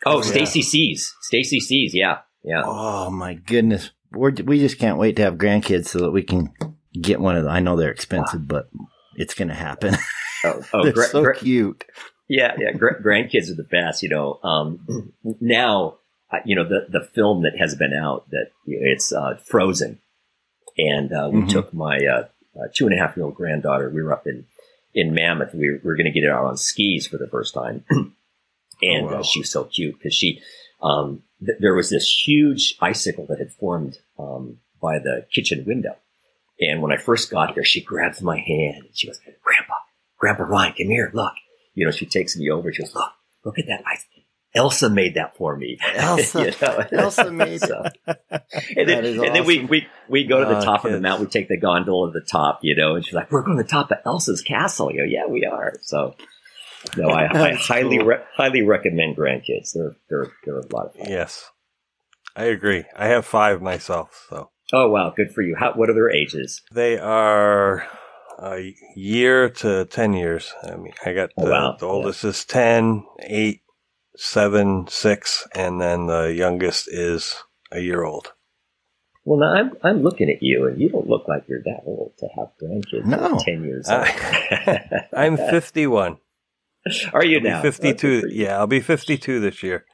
Oh, 0.06 0.20
STACYC's. 0.20 1.14
Stacy 1.22 1.60
C's. 1.60 1.94
Yeah. 1.94 2.18
Yeah. 2.42 2.62
Oh 2.64 3.10
my 3.10 3.34
goodness. 3.34 3.90
We're, 4.12 4.32
we 4.32 4.60
just 4.60 4.78
can't 4.78 4.98
wait 4.98 5.16
to 5.16 5.22
have 5.22 5.36
grandkids 5.36 5.86
so 5.86 6.00
that 6.00 6.10
we 6.10 6.22
can 6.22 6.52
get 7.00 7.20
one 7.20 7.36
of 7.36 7.44
them. 7.44 7.52
I 7.52 7.60
know 7.60 7.76
they're 7.76 7.90
expensive, 7.90 8.42
wow. 8.42 8.46
but 8.46 8.68
it's 9.16 9.34
going 9.34 9.48
to 9.48 9.54
happen. 9.54 9.96
Oh, 10.46 10.62
oh 10.74 10.82
they're 10.82 10.92
gra- 10.92 11.06
so 11.06 11.22
gra- 11.22 11.38
cute. 11.38 11.86
Yeah. 12.28 12.54
Yeah. 12.58 12.72
Gra- 12.72 13.02
grandkids 13.02 13.50
are 13.50 13.54
the 13.54 13.66
best. 13.70 14.02
You 14.02 14.10
know, 14.10 14.40
um, 14.44 15.14
now, 15.40 15.96
you 16.44 16.54
know, 16.54 16.68
the, 16.68 16.84
the 16.90 17.08
film 17.14 17.44
that 17.44 17.58
has 17.58 17.74
been 17.74 17.94
out 17.94 18.28
that 18.28 18.50
it's 18.66 19.10
uh, 19.10 19.38
Frozen 19.46 20.00
and 20.78 21.12
uh, 21.12 21.28
we 21.32 21.40
mm-hmm. 21.40 21.48
took 21.48 21.72
my 21.72 21.98
uh, 21.98 22.28
uh, 22.58 22.68
two 22.74 22.86
and 22.86 22.94
a 22.94 22.98
half 22.98 23.16
year 23.16 23.24
old 23.24 23.34
granddaughter. 23.34 23.90
We 23.90 24.02
were 24.02 24.12
up 24.12 24.26
in 24.26 24.46
in 24.94 25.14
Mammoth. 25.14 25.54
We 25.54 25.70
were, 25.70 25.80
we 25.82 25.86
were 25.86 25.96
going 25.96 26.06
to 26.06 26.12
get 26.12 26.24
her 26.24 26.32
out 26.32 26.46
on 26.46 26.56
skis 26.56 27.06
for 27.06 27.18
the 27.18 27.28
first 27.28 27.54
time, 27.54 27.84
and 27.90 28.14
oh, 28.82 29.06
wow. 29.06 29.20
Uh, 29.20 29.22
she 29.22 29.40
was 29.40 29.50
so 29.50 29.64
cute 29.64 29.96
because 29.98 30.14
she 30.14 30.40
um, 30.82 31.22
th- 31.44 31.58
there 31.60 31.74
was 31.74 31.90
this 31.90 32.08
huge 32.26 32.76
icicle 32.80 33.26
that 33.28 33.38
had 33.38 33.52
formed 33.52 33.98
um, 34.18 34.58
by 34.80 34.98
the 34.98 35.26
kitchen 35.32 35.64
window. 35.66 35.96
And 36.60 36.82
when 36.82 36.92
I 36.92 36.96
first 36.96 37.30
got 37.30 37.54
here, 37.54 37.64
she 37.64 37.80
grabs 37.80 38.22
my 38.22 38.38
hand 38.38 38.84
and 38.84 38.96
she 38.96 39.08
goes, 39.08 39.20
"Grandpa, 39.42 39.74
Grandpa 40.18 40.44
Ryan, 40.44 40.74
come 40.74 40.88
here, 40.88 41.10
look." 41.12 41.32
You 41.74 41.84
know, 41.84 41.90
she 41.90 42.06
takes 42.06 42.36
me 42.36 42.50
over. 42.50 42.72
She 42.72 42.82
goes, 42.82 42.94
"Look, 42.94 43.12
look 43.44 43.58
at 43.58 43.66
that 43.66 43.82
ice." 43.90 44.06
Elsa 44.54 44.88
made 44.88 45.14
that 45.14 45.36
for 45.36 45.56
me. 45.56 45.78
Elsa, 45.94 46.44
you 46.44 46.52
know? 46.62 46.86
Elsa 46.92 47.30
made 47.30 47.60
so, 47.60 47.84
and 48.06 48.88
then, 48.88 49.04
and 49.04 49.18
awesome. 49.20 49.32
then 49.34 49.44
we, 49.46 49.64
we, 49.64 49.86
we 50.08 50.24
go 50.24 50.40
to 50.40 50.46
the 50.46 50.58
oh, 50.58 50.64
top 50.64 50.82
kids. 50.82 50.94
of 50.94 51.00
the 51.00 51.00
mountain. 51.00 51.26
We 51.26 51.30
take 51.30 51.48
the 51.48 51.58
gondola 51.58 52.12
to 52.12 52.20
the 52.20 52.26
top, 52.26 52.60
you 52.62 52.76
know, 52.76 52.94
and 52.94 53.04
she's 53.04 53.14
like, 53.14 53.32
we're 53.32 53.42
going 53.42 53.56
to 53.56 53.62
the 53.62 53.68
top 53.68 53.90
of 53.90 53.98
Elsa's 54.06 54.42
castle. 54.42 54.90
You 54.92 54.98
go, 54.98 55.04
yeah, 55.04 55.26
we 55.26 55.44
are. 55.44 55.74
So, 55.82 56.14
no, 56.96 57.08
I, 57.08 57.50
I 57.50 57.54
highly, 57.54 57.98
cool. 57.98 58.06
re- 58.06 58.24
highly 58.36 58.62
recommend 58.62 59.16
grandkids. 59.16 59.72
They're, 59.74 59.96
they're, 60.08 60.32
they're 60.44 60.58
a 60.58 60.74
lot 60.74 60.86
of 60.86 60.94
fun. 60.94 61.08
Yes. 61.08 61.50
I 62.36 62.44
agree. 62.44 62.84
I 62.96 63.08
have 63.08 63.26
five 63.26 63.62
myself. 63.62 64.26
So. 64.28 64.50
Oh, 64.72 64.88
wow. 64.88 65.12
Good 65.16 65.32
for 65.32 65.42
you. 65.42 65.56
How, 65.58 65.72
what 65.74 65.90
are 65.90 65.94
their 65.94 66.10
ages? 66.10 66.62
They 66.72 66.98
are 66.98 67.86
a 68.40 68.74
year 68.96 69.48
to 69.48 69.84
10 69.86 70.12
years. 70.14 70.52
I 70.62 70.76
mean, 70.76 70.92
I 71.04 71.12
got 71.12 71.30
oh, 71.36 71.44
the, 71.44 71.50
oh, 71.50 71.52
wow. 71.52 71.76
the 71.78 71.86
oldest 71.86 72.24
yeah. 72.24 72.30
is 72.30 72.44
10, 72.44 73.04
8, 73.20 73.60
seven, 74.16 74.86
six, 74.88 75.46
and 75.54 75.80
then 75.80 76.06
the 76.06 76.34
youngest 76.34 76.88
is 76.88 77.36
a 77.72 77.80
year 77.80 78.04
old. 78.04 78.32
Well, 79.24 79.40
now 79.40 79.54
I'm 79.54 79.72
I'm 79.82 80.02
looking 80.02 80.28
at 80.28 80.42
you, 80.42 80.66
and 80.66 80.78
you 80.78 80.90
don't 80.90 81.08
look 81.08 81.26
like 81.26 81.44
you're 81.48 81.62
that 81.64 81.82
old 81.86 82.12
to 82.18 82.28
have 82.36 82.48
grandkids. 82.62 83.06
No, 83.06 83.38
ten 83.42 83.64
years. 83.64 83.88
Old. 83.88 84.06
I'm 85.16 85.36
51. 85.36 86.18
Are 87.14 87.24
you 87.24 87.40
now? 87.40 87.62
52. 87.62 88.28
Yeah, 88.30 88.58
I'll 88.58 88.66
be 88.66 88.80
52 88.80 89.40
this 89.40 89.62
year. 89.62 89.86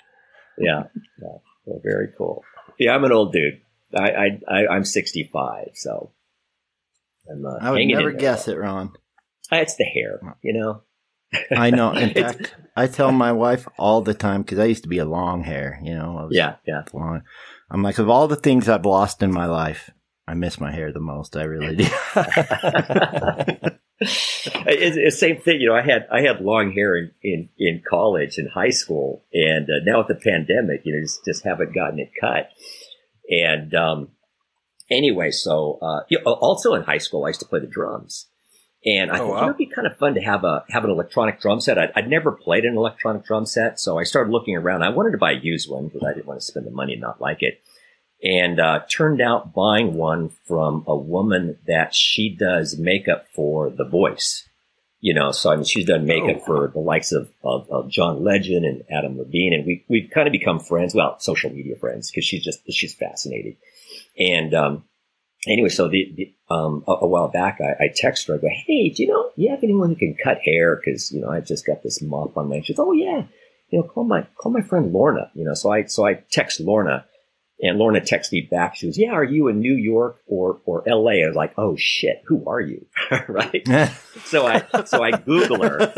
Yeah, 0.59 0.85
yeah. 1.23 1.37
Well, 1.65 1.81
very 1.85 2.09
cool. 2.19 2.43
Yeah, 2.79 2.93
I'm 2.93 3.05
an 3.05 3.13
old 3.13 3.33
dude. 3.33 3.61
I 3.97 4.11
I, 4.49 4.65
I 4.67 4.77
am 4.77 4.85
65, 4.85 5.69
so 5.75 6.11
I'm. 7.31 7.47
Uh, 7.47 7.59
I 7.61 7.71
would 7.71 7.87
never 7.87 8.13
guess 8.13 8.49
it, 8.49 8.59
Ron. 8.59 8.93
It's 9.53 9.77
the 9.77 9.85
hair, 9.85 10.21
you 10.43 10.53
know. 10.53 10.83
I 11.57 11.71
know. 11.71 11.93
In 11.93 12.15
fact, 12.15 12.55
I 12.77 12.87
tell 12.87 13.13
my 13.13 13.33
wife 13.33 13.69
all 13.79 14.01
the 14.01 14.15
time 14.15 14.43
because 14.43 14.59
I 14.59 14.65
used 14.65 14.83
to 14.85 14.89
be 14.89 14.99
a 14.99 15.05
long 15.05 15.43
hair, 15.43 15.81
you 15.83 15.95
know. 15.95 16.29
yeah, 16.31 16.57
yeah. 16.67 16.83
Long. 16.93 17.23
I'm 17.71 17.83
like, 17.83 17.99
of 17.99 18.11
all 18.11 18.29
the 18.29 18.37
things 18.37 18.69
I've 18.69 18.85
lost 18.85 19.23
in 19.23 19.33
my 19.33 19.47
life, 19.47 19.91
I 20.27 20.35
miss 20.35 20.61
my 20.61 20.73
hair 20.73 20.93
the 20.93 21.01
most. 21.01 21.37
I 21.37 21.45
really 21.45 21.77
do. 21.77 21.85
it's 24.01 24.97
the 24.97 25.11
same 25.11 25.41
thing, 25.41 25.61
you 25.61 25.69
know. 25.69 25.75
I 25.75 25.83
had 25.83 26.07
I 26.11 26.23
had 26.23 26.41
long 26.41 26.73
hair 26.73 26.97
in 26.97 27.11
in, 27.23 27.49
in 27.59 27.83
college 27.89 28.39
and 28.39 28.49
high 28.49 28.71
school, 28.71 29.25
and 29.33 29.67
uh, 29.67 29.85
now 29.85 29.99
with 29.99 30.09
the 30.09 30.15
pandemic, 30.15 30.83
you 30.85 30.95
know, 30.95 31.03
just, 31.03 31.25
just 31.25 31.45
haven't 31.45 31.75
gotten 31.75 31.99
it 31.99 32.11
cut. 32.21 32.51
And 33.29 33.75
um, 33.75 34.09
anyway, 34.91 35.31
so 35.31 35.79
uh, 35.83 36.01
you 36.09 36.19
know, 36.19 36.33
also 36.33 36.75
in 36.75 36.83
high 36.83 36.99
school, 36.99 37.25
I 37.25 37.29
used 37.29 37.41
to 37.41 37.47
play 37.47 37.61
the 37.61 37.67
drums. 37.67 38.30
And 38.85 39.11
I 39.11 39.19
oh, 39.19 39.19
thought 39.19 39.29
wow. 39.29 39.43
it 39.43 39.47
would 39.49 39.57
be 39.59 39.67
kind 39.67 39.87
of 39.87 39.99
fun 39.99 40.15
to 40.15 40.23
have 40.23 40.43
a 40.43 40.65
have 40.71 40.85
an 40.85 40.91
electronic 40.91 41.41
drum 41.41 41.61
set. 41.61 41.79
I'd, 41.79 41.93
I'd, 41.95 42.09
never 42.09 42.33
played 42.33 42.65
an 42.65 42.77
electronic 42.77 43.27
drum 43.27 43.45
set, 43.45 43.79
so 43.79 43.99
I 43.99 44.05
started 44.05 44.33
looking 44.33 44.57
around. 44.57 44.83
I 44.83 44.89
wanted 44.89 45.11
to 45.11 45.19
buy 45.19 45.33
a 45.33 45.39
used 45.39 45.71
one 45.71 45.89
because 45.89 46.03
I 46.03 46.15
didn't 46.15 46.27
want 46.27 46.41
to 46.41 46.47
spend 46.47 46.67
the 46.67 46.71
money 46.71 46.93
and 46.93 47.03
not 47.03 47.21
like 47.21 47.39
it. 47.41 47.61
And 48.23 48.59
uh, 48.59 48.81
turned 48.89 49.21
out 49.21 49.53
buying 49.53 49.95
one 49.95 50.31
from 50.47 50.85
a 50.87 50.97
woman 50.97 51.59
that 51.67 51.95
she 51.95 52.35
does 52.35 52.79
makeup 52.79 53.27
for 53.35 53.71
The 53.71 53.85
Voice. 53.85 54.47
You 55.03 55.15
know, 55.15 55.33
so 55.33 55.51
I 55.51 55.57
mean, 55.57 55.65
she's 55.65 55.87
done 55.87 56.07
makeup 56.07 56.43
oh. 56.43 56.45
for 56.45 56.69
the 56.69 56.81
likes 56.81 57.13
of, 57.13 57.31
of, 57.43 57.71
of, 57.71 57.91
John 57.91 58.23
Legend 58.23 58.67
and 58.67 58.85
Adam 58.91 59.19
Levine, 59.19 59.55
and 59.55 59.67
we 59.67 59.85
we've 59.89 60.11
kind 60.11 60.27
of 60.27 60.33
become 60.33 60.59
friends. 60.59 60.95
Well, 60.95 61.19
social 61.21 61.51
media 61.51 61.77
friends 61.77 62.11
because 62.11 62.25
she's 62.25 62.45
just 62.45 62.61
she's 62.71 62.95
fascinating. 62.95 63.57
And 64.19 64.55
um, 64.55 64.85
anyway, 65.47 65.69
so 65.69 65.89
the, 65.89 66.13
the 66.15 66.35
um, 66.55 66.85
a, 66.87 66.93
a, 66.93 67.07
while 67.07 67.29
back, 67.29 67.59
I, 67.61 67.85
I 67.85 67.93
text 67.95 68.27
her. 68.29 68.35
I 68.35 68.39
go, 68.39 68.49
"Hey, 68.67 68.91
do 68.91 69.03
you 69.03 69.09
know 69.09 69.31
you 69.37 69.51
have 69.51 69.63
anyone 69.63 69.91
who 69.91 69.97
can 69.97 70.17
cut 70.23 70.39
hair? 70.45 70.77
Because 70.77 71.13
you 71.13 71.21
know 71.21 71.31
I 71.31 71.41
just 71.41 71.67
got 71.67 71.83
this 71.83 72.03
mop 72.03 72.37
on 72.37 72.49
my." 72.49 72.61
She's, 72.61 72.79
"Oh 72.79 72.93
yeah, 72.93 73.25
you 73.71 73.79
know, 73.79 73.85
call 73.85 74.05
my 74.05 74.27
call 74.37 74.53
my 74.53 74.63
friend 74.63 74.93
Lorna." 74.93 75.31
You 75.35 75.45
know, 75.45 75.55
so 75.55 75.71
I 75.71 75.85
so 75.85 76.07
I 76.07 76.15
text 76.31 76.61
Lorna, 76.61 77.07
and 77.61 77.79
Lorna 77.79 78.01
texts 78.01 78.33
me 78.33 78.47
back. 78.51 78.77
She 78.77 78.87
goes, 78.87 78.99
"Yeah, 78.99 79.13
are 79.13 79.25
you 79.25 79.49
in 79.49 79.61
New 79.61 79.75
York 79.75 80.21
or 80.27 80.61
or 80.65 80.89
L.A.?" 80.89 81.25
I 81.25 81.27
was 81.29 81.37
like, 81.37 81.55
"Oh 81.57 81.77
shit, 81.77 82.23
who 82.27 82.45
are 82.47 82.61
you?" 82.61 82.87
right? 83.29 83.67
so 84.25 84.47
I 84.47 84.65
so 84.85 85.03
I 85.03 85.13
Google 85.13 85.63
her. 85.63 85.93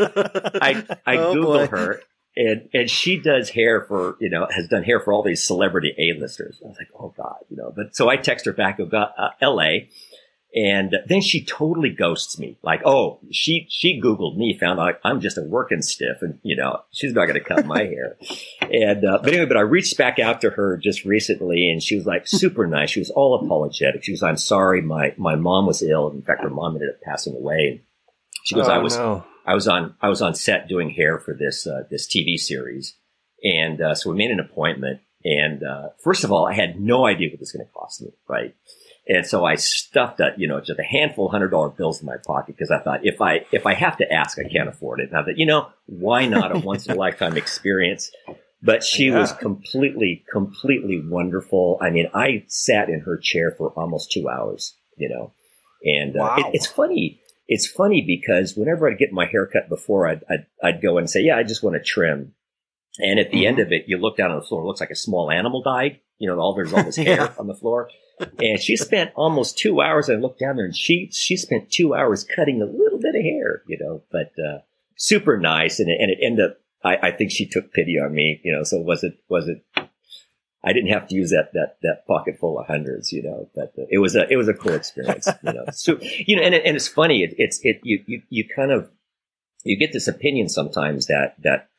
I 0.61 0.85
I 1.05 1.17
oh, 1.17 1.33
Google 1.33 1.53
boy. 1.53 1.67
her, 1.67 2.01
and 2.35 2.69
and 2.73 2.89
she 2.89 3.19
does 3.19 3.49
hair 3.49 3.81
for 3.81 4.17
you 4.19 4.29
know 4.29 4.47
has 4.49 4.67
done 4.67 4.83
hair 4.83 4.99
for 4.99 5.13
all 5.13 5.23
these 5.23 5.45
celebrity 5.45 5.93
A-listers. 5.97 6.59
I 6.63 6.67
was 6.67 6.77
like, 6.77 6.89
oh 6.99 7.13
god, 7.15 7.37
you 7.49 7.57
know. 7.57 7.73
But 7.75 7.95
so 7.95 8.09
I 8.09 8.17
text 8.17 8.45
her 8.45 8.53
back, 8.53 8.79
got 8.89 9.13
uh, 9.17 9.29
L.A. 9.41 9.89
And 10.55 10.95
then 11.07 11.21
she 11.21 11.43
totally 11.43 11.89
ghosts 11.89 12.37
me. 12.37 12.59
Like, 12.61 12.81
oh, 12.85 13.19
she, 13.31 13.65
she 13.69 13.99
Googled 13.99 14.37
me, 14.37 14.55
found 14.55 14.79
out 14.79 14.99
I'm 15.03 15.19
just 15.19 15.39
a 15.39 15.41
working 15.41 15.81
stiff 15.81 16.17
and, 16.21 16.37
you 16.43 16.55
know, 16.55 16.81
she's 16.91 17.13
not 17.13 17.25
going 17.25 17.39
to 17.39 17.43
cut 17.43 17.65
my 17.65 17.83
hair. 17.83 18.17
And, 18.61 19.05
uh, 19.05 19.19
but 19.21 19.33
anyway, 19.33 19.45
but 19.45 19.57
I 19.57 19.61
reached 19.61 19.97
back 19.97 20.17
out 20.17 20.41
to 20.41 20.49
her 20.49 20.77
just 20.77 21.05
recently 21.05 21.69
and 21.69 21.83
she 21.83 21.95
was 21.95 22.07
like 22.07 22.25
super 22.25 22.65
nice. 22.65 22.89
She 22.89 23.01
was 23.01 23.11
all 23.11 23.35
apologetic. 23.35 24.03
She 24.03 24.11
was, 24.11 24.23
I'm 24.23 24.37
sorry. 24.37 24.81
My, 24.81 25.13
my 25.15 25.35
mom 25.35 25.67
was 25.67 25.83
ill. 25.83 26.09
In 26.09 26.23
fact, 26.23 26.41
her 26.41 26.49
mom 26.49 26.73
ended 26.73 26.89
up 26.89 27.01
passing 27.01 27.35
away. 27.35 27.83
She 28.45 28.55
goes, 28.55 28.67
oh, 28.67 28.71
I 28.71 28.77
was, 28.79 28.97
no. 28.97 29.25
I 29.45 29.53
was 29.53 29.67
on, 29.67 29.95
I 30.01 30.09
was 30.09 30.21
on 30.21 30.35
set 30.35 30.67
doing 30.67 30.89
hair 30.89 31.19
for 31.19 31.33
this, 31.33 31.67
uh, 31.67 31.83
this 31.89 32.07
TV 32.07 32.37
series. 32.37 32.95
And, 33.43 33.81
uh, 33.81 33.95
so 33.95 34.09
we 34.09 34.15
made 34.15 34.31
an 34.31 34.39
appointment. 34.39 35.01
And, 35.25 35.63
uh, 35.63 35.89
first 35.99 36.23
of 36.23 36.31
all, 36.31 36.45
I 36.47 36.53
had 36.53 36.79
no 36.79 37.05
idea 37.05 37.29
what 37.29 37.39
this 37.39 37.51
was 37.51 37.51
going 37.53 37.65
to 37.65 37.73
cost 37.73 38.01
me, 38.01 38.11
right? 38.27 38.55
And 39.07 39.25
so 39.25 39.43
I 39.43 39.55
stuffed 39.55 40.21
a, 40.21 40.33
you 40.37 40.47
know, 40.47 40.61
just 40.61 40.79
a 40.79 40.83
handful 40.83 41.25
of 41.25 41.31
hundred 41.31 41.49
dollar 41.49 41.69
bills 41.69 41.99
in 41.99 42.05
my 42.05 42.15
pocket 42.25 42.55
because 42.55 42.71
I 42.71 42.79
thought 42.79 43.05
if 43.05 43.19
I, 43.21 43.45
if 43.51 43.65
I 43.65 43.73
have 43.73 43.97
to 43.97 44.11
ask, 44.11 44.37
I 44.39 44.47
can't 44.47 44.69
afford 44.69 45.01
it. 45.01 45.09
And 45.09 45.17
I 45.17 45.23
thought, 45.23 45.37
you 45.37 45.45
know, 45.45 45.67
why 45.87 46.25
not 46.25 46.53
a 46.53 46.59
once 46.59 46.87
in 46.87 46.93
a 46.93 46.97
lifetime 46.97 47.35
experience? 47.35 48.11
But 48.61 48.81
she 48.81 49.07
Yeah. 49.07 49.19
was 49.19 49.33
completely, 49.33 50.23
completely 50.31 51.01
wonderful. 51.05 51.77
I 51.81 51.89
mean, 51.89 52.09
I 52.13 52.45
sat 52.47 52.87
in 52.87 53.01
her 53.01 53.17
chair 53.17 53.51
for 53.57 53.71
almost 53.71 54.09
two 54.13 54.29
hours, 54.29 54.73
you 54.95 55.09
know, 55.09 55.33
and 55.83 56.15
uh, 56.15 56.19
Wow. 56.19 56.35
it, 56.37 56.45
it's 56.53 56.67
funny. 56.67 57.19
It's 57.53 57.67
funny 57.67 58.01
because 58.05 58.55
whenever 58.55 58.89
I'd 58.89 58.97
get 58.97 59.11
my 59.11 59.27
hair 59.27 59.45
cut 59.45 59.69
before, 59.69 60.07
I'd, 60.07 60.21
I'd, 60.29 60.45
I'd 60.63 60.81
go 60.81 60.97
and 60.97 61.07
say, 61.09 61.21
yeah, 61.21 61.37
I 61.37 61.43
just 61.43 61.61
want 61.63 61.75
to 61.75 61.83
trim. 61.83 62.33
And 62.99 63.19
at 63.19 63.29
the 63.31 63.45
end 63.45 63.59
of 63.59 63.71
it, 63.71 63.83
you 63.87 63.97
look 63.97 64.17
down 64.17 64.31
on 64.31 64.39
the 64.39 64.45
floor, 64.45 64.61
it 64.63 64.65
looks 64.65 64.79
like 64.79 64.89
a 64.91 64.95
small 64.95 65.29
animal 65.31 65.61
died. 65.61 65.99
You 66.17 66.27
know, 66.29 66.39
all 66.39 66.55
there's 66.55 66.73
all 66.73 66.83
this 66.83 66.95
hair 67.07 67.17
Yeah. 67.17 67.33
on 67.37 67.47
the 67.47 67.55
floor. 67.55 67.89
And 68.39 68.59
she 68.59 68.75
spent 68.77 69.11
almost 69.15 69.57
two 69.57 69.81
hours. 69.81 70.09
I 70.09 70.13
looked 70.15 70.39
down 70.39 70.55
there 70.55 70.65
and 70.65 70.75
she, 70.75 71.09
she 71.11 71.35
spent 71.37 71.71
two 71.71 71.93
hours 71.95 72.23
cutting 72.23 72.61
a 72.61 72.65
little 72.65 72.99
bit 72.99 73.15
of 73.15 73.21
hair, 73.23 73.61
you 73.67 73.77
know, 73.81 74.03
but, 74.11 74.31
uh, 74.43 74.59
super 74.97 75.37
nice. 75.37 75.79
And 75.79 75.89
it, 75.89 75.97
and 75.99 76.11
it 76.11 76.19
ended 76.21 76.45
up, 76.45 76.57
I, 76.83 77.09
I 77.09 77.11
think 77.11 77.31
she 77.31 77.47
took 77.47 77.71
pity 77.73 77.97
on 77.99 78.13
me, 78.13 78.41
you 78.43 78.51
know, 78.55 78.63
so 78.63 78.77
was 78.79 79.03
it, 79.03 79.13
was 79.29 79.47
it, 79.47 79.63
I 80.63 80.71
didn't 80.71 80.91
have 80.91 81.07
to 81.09 81.15
use 81.15 81.31
that, 81.31 81.49
that, 81.53 81.75
that 81.81 82.07
pocket 82.07 82.37
full 82.39 82.57
of 82.57 82.67
hundreds, 82.67 83.11
you 83.11 83.21
know, 83.21 83.49
but 83.53 83.73
uh, 83.77 83.85
it 83.89 83.99
was 83.99 84.15
a, 84.15 84.25
it 84.31 84.37
was 84.37 84.47
a 84.47 84.53
cool 84.53 84.73
experience, 84.73 85.27
you 85.43 85.51
know, 85.51 85.65
so, 85.73 85.97
you 86.01 86.37
know, 86.37 86.41
and, 86.41 86.55
and 86.55 86.75
it's 86.75 86.87
funny. 86.87 87.23
It, 87.23 87.35
it's, 87.37 87.59
it, 87.63 87.81
you, 87.83 88.03
you, 88.07 88.21
you 88.29 88.47
kind 88.55 88.71
of, 88.71 88.89
you 89.65 89.77
get 89.77 89.91
this 89.91 90.07
opinion 90.07 90.47
sometimes 90.47 91.07
that, 91.07 91.35
that, 91.43 91.69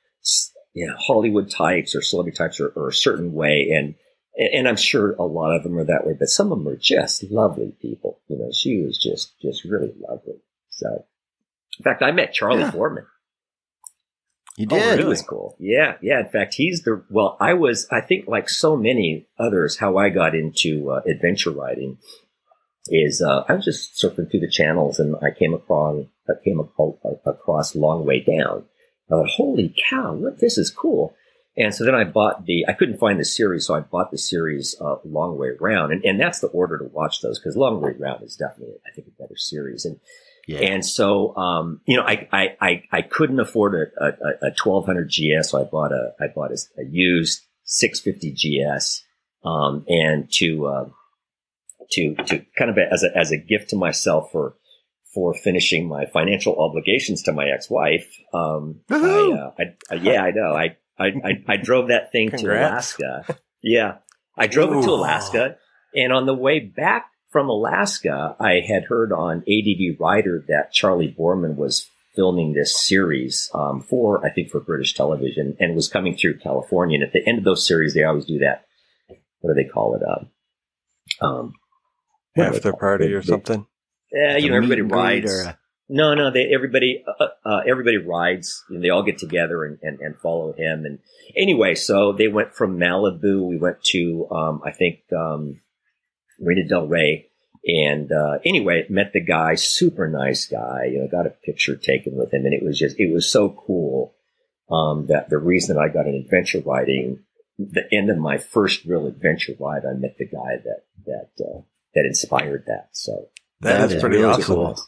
you 0.74 0.86
know, 0.86 0.94
Hollywood 0.98 1.50
types 1.50 1.94
or 1.94 2.02
celebrity 2.02 2.36
types 2.36 2.60
are, 2.60 2.72
are 2.76 2.88
a 2.88 2.92
certain 2.92 3.32
way. 3.32 3.70
And, 3.74 3.94
and 4.36 4.68
I'm 4.68 4.76
sure 4.76 5.12
a 5.12 5.22
lot 5.22 5.54
of 5.54 5.62
them 5.62 5.78
are 5.78 5.84
that 5.84 6.06
way, 6.06 6.14
but 6.18 6.28
some 6.28 6.52
of 6.52 6.58
them 6.58 6.68
are 6.68 6.76
just 6.76 7.22
lovely 7.30 7.72
people. 7.80 8.20
You 8.28 8.38
know, 8.38 8.50
she 8.52 8.82
was 8.82 8.98
just, 8.98 9.40
just 9.40 9.64
really 9.64 9.92
lovely. 10.06 10.42
So, 10.70 11.06
in 11.78 11.84
fact, 11.84 12.02
I 12.02 12.10
met 12.10 12.34
Charlie 12.34 12.60
Yeah. 12.60 12.70
Boorman. 12.70 13.06
You 14.56 14.68
Oh, 14.70 14.78
did. 14.78 15.00
he 15.00 15.04
was 15.04 15.22
cool. 15.22 15.56
Yeah, 15.58 15.96
yeah. 16.00 16.20
In 16.20 16.28
fact, 16.28 16.54
he's 16.54 16.82
the 16.82 17.04
well. 17.10 17.36
I 17.40 17.54
was, 17.54 17.88
I 17.90 18.00
think, 18.00 18.28
like 18.28 18.48
so 18.48 18.76
many 18.76 19.26
others, 19.38 19.78
how 19.78 19.96
I 19.96 20.10
got 20.10 20.34
into 20.34 20.90
uh, 20.90 21.00
adventure 21.10 21.50
riding 21.50 21.98
is 22.88 23.22
uh, 23.22 23.44
I 23.48 23.54
was 23.54 23.64
just 23.64 23.94
surfing 24.00 24.30
through 24.30 24.40
the 24.40 24.50
channels 24.50 24.98
and 24.98 25.16
I 25.22 25.30
came 25.36 25.54
upon, 25.54 26.08
I 26.28 26.34
came 26.44 26.60
ac- 26.60 27.18
across 27.26 27.74
Long 27.74 28.04
Way 28.04 28.20
Down. 28.20 28.64
I 29.06 29.10
thought, 29.10 29.28
holy 29.30 29.74
cow, 29.90 30.12
what 30.14 30.38
this 30.40 30.58
is 30.58 30.70
cool. 30.70 31.14
And 31.56 31.74
so 31.74 31.84
then 31.84 31.94
I 31.94 32.04
bought 32.04 32.46
the, 32.46 32.66
I 32.68 32.72
couldn't 32.72 32.98
find 32.98 33.18
the 33.18 33.24
series, 33.24 33.66
so 33.66 33.74
I 33.74 33.80
bought 33.80 34.10
the 34.10 34.18
series 34.18 34.76
uh, 34.80 34.96
Long 35.04 35.38
Way 35.38 35.50
Round, 35.60 35.92
and, 35.92 36.04
and 36.04 36.20
that's 36.20 36.40
the 36.40 36.48
order 36.48 36.76
to 36.78 36.84
watch 36.84 37.20
those 37.22 37.38
because 37.38 37.56
Long 37.56 37.80
Way 37.80 37.92
Round 37.98 38.22
is 38.24 38.34
definitely, 38.36 38.74
I 38.86 38.90
think, 38.94 39.06
a 39.08 39.22
better 39.22 39.36
series. 39.36 39.84
And 39.84 39.98
Yeah. 40.46 40.60
and 40.60 40.84
so, 40.84 41.34
um, 41.36 41.80
you 41.86 41.96
know, 41.96 42.02
I, 42.02 42.28
I, 42.32 42.56
I, 42.60 42.82
I 42.92 43.02
couldn't 43.02 43.40
afford 43.40 43.74
a, 43.74 44.04
a, 44.04 44.08
a 44.48 44.54
1200 44.62 45.08
GS. 45.08 45.50
So 45.50 45.60
I 45.60 45.64
bought 45.64 45.92
a, 45.92 46.12
I 46.20 46.26
bought 46.34 46.50
a, 46.50 46.58
a 46.78 46.84
used 46.84 47.42
650 47.64 48.32
GS, 48.32 49.02
um, 49.44 49.84
and 49.88 50.30
to, 50.32 50.66
uh, 50.66 50.88
to, 51.92 52.14
to 52.26 52.44
kind 52.58 52.70
of 52.70 52.78
as 52.78 53.04
a, 53.04 53.16
as 53.16 53.30
a 53.30 53.36
gift 53.36 53.70
to 53.70 53.76
myself 53.76 54.30
for, 54.32 54.56
for 55.14 55.32
finishing 55.32 55.88
my 55.88 56.06
financial 56.06 56.56
obligations 56.58 57.22
to 57.22 57.32
my 57.32 57.46
ex-wife. 57.48 58.18
Um, 58.32 58.80
I, 58.90 58.96
uh, 58.96 59.50
I, 59.58 59.94
I, 59.94 59.94
yeah, 59.94 60.22
I 60.22 60.30
know. 60.32 60.54
I, 60.54 60.76
I, 60.98 61.06
I, 61.06 61.44
I 61.48 61.56
drove 61.56 61.88
that 61.88 62.12
thing 62.12 62.30
to 62.30 62.46
Alaska. 62.46 63.38
Yeah. 63.62 63.96
I 64.36 64.46
drove 64.46 64.72
it 64.72 64.82
to 64.82 64.90
Alaska. 64.90 65.56
And 65.94 66.12
on 66.12 66.26
the 66.26 66.34
way 66.34 66.60
back 66.60 67.06
from 67.34 67.48
Alaska, 67.48 68.36
I 68.38 68.60
had 68.64 68.84
heard 68.84 69.10
on 69.10 69.38
ADV 69.38 69.98
Rider 69.98 70.44
that 70.46 70.72
Charlie 70.72 71.12
Boorman 71.18 71.56
was 71.56 71.90
filming 72.14 72.52
this 72.52 72.80
series 72.80 73.50
um, 73.52 73.80
for, 73.80 74.24
I 74.24 74.30
think, 74.30 74.52
for 74.52 74.60
British 74.60 74.94
television 74.94 75.56
and 75.58 75.74
was 75.74 75.88
coming 75.88 76.16
through 76.16 76.38
California. 76.38 76.94
And 76.94 77.02
at 77.02 77.12
the 77.12 77.28
end 77.28 77.38
of 77.38 77.44
those 77.44 77.66
series, 77.66 77.92
they 77.92 78.04
always 78.04 78.24
do 78.24 78.38
that. 78.38 78.66
What 79.40 79.52
do 79.52 79.60
they 79.60 79.68
call 79.68 79.96
it? 79.96 80.02
Um, 80.08 81.28
um, 81.28 81.52
they 82.36 82.44
After 82.44 82.60
call 82.60 82.74
it? 82.74 82.78
party 82.78 83.12
or 83.12 83.22
something. 83.22 83.66
Yeah, 84.12 84.36
you 84.36 84.50
know, 84.50 84.56
everybody 84.56 84.82
rides. 84.82 85.32
or 85.32 85.58
No, 85.88 86.14
no, 86.14 86.30
they 86.30 86.54
everybody 86.54 87.02
uh, 87.18 87.24
uh, 87.44 87.62
everybody 87.66 87.96
rides 87.96 88.62
and 88.70 88.80
they 88.80 88.90
all 88.90 89.02
get 89.02 89.18
together 89.18 89.64
and, 89.64 89.78
and, 89.82 89.98
and 89.98 90.16
follow 90.18 90.52
him. 90.52 90.84
And 90.84 91.00
anyway, 91.36 91.74
so 91.74 92.12
they 92.12 92.28
went 92.28 92.54
from 92.54 92.78
Malibu. 92.78 93.44
We 93.48 93.58
went 93.58 93.82
to 93.86 94.28
um, 94.30 94.60
I 94.64 94.70
think 94.70 95.00
um, 95.12 95.60
Marina 96.40 96.68
Del 96.68 96.86
Rey. 96.86 97.28
And 97.66 98.12
uh, 98.12 98.38
anyway, 98.44 98.84
met 98.90 99.12
the 99.14 99.24
guy, 99.24 99.54
super 99.54 100.06
nice 100.08 100.46
guy. 100.46 100.84
You 100.92 100.98
know, 101.00 101.08
got 101.10 101.26
a 101.26 101.30
picture 101.30 101.76
taken 101.76 102.14
with 102.14 102.32
him, 102.34 102.44
and 102.44 102.52
it 102.52 102.62
was 102.62 102.78
just 102.78 102.96
it 102.98 103.12
was 103.12 103.30
so 103.30 103.48
cool. 103.50 104.14
Um, 104.70 105.06
that 105.08 105.28
the 105.30 105.38
reason 105.38 105.78
I 105.78 105.88
got 105.88 106.06
an 106.06 106.14
adventure 106.14 106.60
riding, 106.64 107.20
the 107.58 107.84
end 107.92 108.10
of 108.10 108.18
my 108.18 108.38
first 108.38 108.84
real 108.84 109.06
adventure 109.06 109.52
ride, 109.60 109.82
I 109.84 109.92
met 109.94 110.16
the 110.18 110.26
guy 110.26 110.56
that 110.64 110.84
that 111.06 111.44
uh, 111.44 111.60
that 111.94 112.04
inspired 112.06 112.64
that. 112.66 112.88
So 112.92 113.28
That 113.60 113.78
That 113.78 113.84
is 113.86 113.92
is 113.94 114.00
pretty 114.02 114.16
really 114.18 114.28
awesome. 114.32 114.44
cool. 114.56 114.78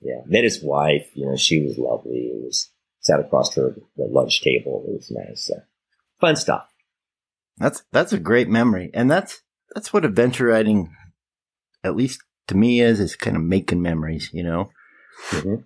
yeah, 0.00 0.22
met 0.26 0.42
his 0.44 0.60
wife. 0.62 1.06
You 1.14 1.26
know, 1.26 1.36
she 1.36 1.62
was 1.62 1.78
lovely. 1.78 2.30
It 2.32 2.42
was 2.44 2.70
sat 3.00 3.20
across 3.20 3.54
her 3.54 3.76
the 3.96 4.06
lunch 4.10 4.42
table. 4.42 4.84
It 4.88 4.92
was 4.94 5.10
nice. 5.10 5.46
So, 5.46 5.54
fun 6.20 6.34
stuff. 6.36 6.66
That's 7.58 7.84
that's 7.92 8.12
a 8.12 8.18
great 8.18 8.48
memory, 8.48 8.90
and 8.92 9.08
that's 9.10 9.42
that's 9.74 9.92
what 9.92 10.04
adventure 10.04 10.46
writing, 10.46 10.94
at 11.82 11.96
least 11.96 12.22
to 12.48 12.56
me, 12.56 12.80
is 12.80 13.00
is 13.00 13.16
kind 13.16 13.36
of 13.36 13.42
making 13.42 13.82
memories. 13.82 14.30
You 14.32 14.44
know, 14.44 14.70
Mhm. 15.30 15.64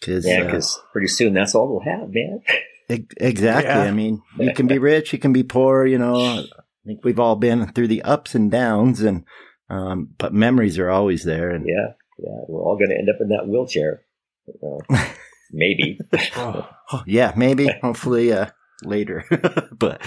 because 0.00 0.26
Yeah, 0.26 0.44
because 0.44 0.80
pretty 0.92 1.08
soon 1.08 1.34
that's 1.34 1.54
all 1.54 1.68
we'll 1.68 1.80
have, 1.96 2.10
man. 2.10 2.42
exactly. 2.88 3.70
Yeah. 3.70 3.82
I 3.82 3.90
mean, 3.90 4.20
you 4.38 4.52
can 4.52 4.66
be 4.66 4.78
rich, 4.78 5.12
you 5.12 5.18
can 5.18 5.32
be 5.32 5.42
poor. 5.42 5.86
You 5.86 5.98
know, 5.98 6.16
I 6.24 6.44
think 6.86 7.04
we've 7.04 7.20
all 7.20 7.36
been 7.36 7.66
through 7.72 7.88
the 7.88 8.02
ups 8.02 8.34
and 8.34 8.50
downs, 8.50 9.00
and 9.00 9.24
um, 9.70 10.08
but 10.18 10.34
memories 10.34 10.78
are 10.78 10.90
always 10.90 11.24
there. 11.24 11.50
And 11.50 11.64
Yeah, 11.66 11.92
yeah. 12.18 12.40
We're 12.48 12.62
all 12.62 12.76
going 12.76 12.90
to 12.90 12.98
end 12.98 13.08
up 13.08 13.20
in 13.20 13.28
that 13.28 13.48
wheelchair. 13.48 14.02
You 14.46 14.54
know, 14.62 14.80
maybe. 15.52 15.98
Oh, 16.36 16.68
oh, 16.92 17.02
yeah, 17.06 17.32
maybe, 17.36 17.68
hopefully, 17.80 18.32
uh, 18.32 18.46
later, 18.82 19.24
but 19.72 20.02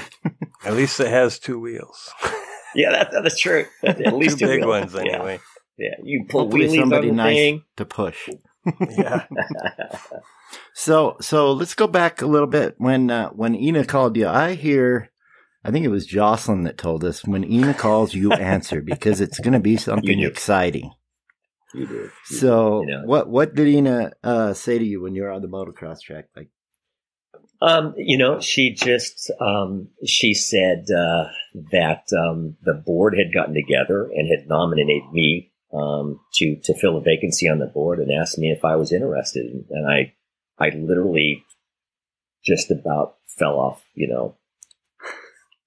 at 0.65 0.73
least 0.73 0.99
it 0.99 1.07
has 1.07 1.39
two 1.39 1.59
wheels. 1.59 2.11
Yeah, 2.75 2.91
that's 2.91 3.13
that's 3.23 3.39
true. 3.39 3.65
At 3.83 4.13
least 4.13 4.39
two 4.39 4.45
two 4.45 4.51
big 4.51 4.59
wheels. 4.61 4.93
ones, 4.93 4.95
anyway. 4.95 5.39
Yeah, 5.77 5.95
you 6.03 6.25
pull 6.29 6.41
hopefully 6.43 6.67
wheelies 6.67 6.75
somebody 6.79 7.09
on 7.09 7.17
the 7.17 7.23
nice 7.23 7.35
thing. 7.35 7.63
to 7.77 7.85
push. 7.85 8.29
Yeah. 8.89 9.25
So 10.73 11.17
so 11.21 11.51
let's 11.53 11.73
go 11.73 11.87
back 11.87 12.21
a 12.21 12.25
little 12.27 12.47
bit. 12.47 12.75
When 12.77 13.09
uh, 13.09 13.29
when 13.29 13.55
Ina 13.55 13.85
called 13.85 14.15
you, 14.17 14.27
I 14.27 14.53
hear 14.55 15.09
I 15.63 15.71
think 15.71 15.85
it 15.85 15.89
was 15.89 16.05
Jocelyn 16.05 16.63
that 16.63 16.77
told 16.77 17.03
us 17.03 17.25
when 17.25 17.43
Ina 17.43 17.73
calls, 17.73 18.13
you 18.13 18.31
answer 18.33 18.81
because 18.81 19.21
it's 19.21 19.39
going 19.39 19.53
to 19.53 19.59
be 19.59 19.77
something 19.77 20.19
do. 20.19 20.27
exciting. 20.27 20.91
You 21.73 21.87
do. 21.87 21.93
You 21.95 22.09
So 22.37 22.81
You 22.83 22.87
know. 22.87 23.01
what 23.05 23.29
what 23.29 23.55
did 23.55 23.67
Ina 23.67 24.11
uh, 24.23 24.53
say 24.53 24.77
to 24.77 24.85
you 24.85 25.01
when 25.01 25.15
you 25.15 25.23
were 25.23 25.31
on 25.31 25.41
the 25.41 25.47
motocross 25.47 26.01
track? 26.01 26.25
Like, 26.35 26.49
Um, 27.61 27.93
you 27.97 28.17
know, 28.17 28.39
she 28.39 28.73
just 28.73 29.31
um, 29.39 29.89
she 30.05 30.33
said 30.33 30.87
uh, 30.91 31.25
that 31.71 32.03
um, 32.17 32.57
the 32.63 32.73
board 32.73 33.15
had 33.17 33.33
gotten 33.33 33.53
together 33.53 34.03
and 34.13 34.27
had 34.27 34.47
nominated 34.47 35.03
me 35.11 35.51
um, 35.73 36.19
to 36.35 36.57
to 36.63 36.73
fill 36.73 36.97
a 36.97 37.01
vacancy 37.01 37.47
on 37.47 37.59
the 37.59 37.67
board 37.67 37.99
and 37.99 38.11
asked 38.11 38.37
me 38.37 38.51
if 38.51 38.65
I 38.65 38.75
was 38.75 38.91
interested, 38.91 39.65
and 39.69 39.89
I 39.89 40.13
I 40.59 40.69
literally 40.69 41.43
just 42.43 42.71
about 42.71 43.15
fell 43.37 43.59
off, 43.59 43.83
you 43.93 44.07
know, 44.07 44.35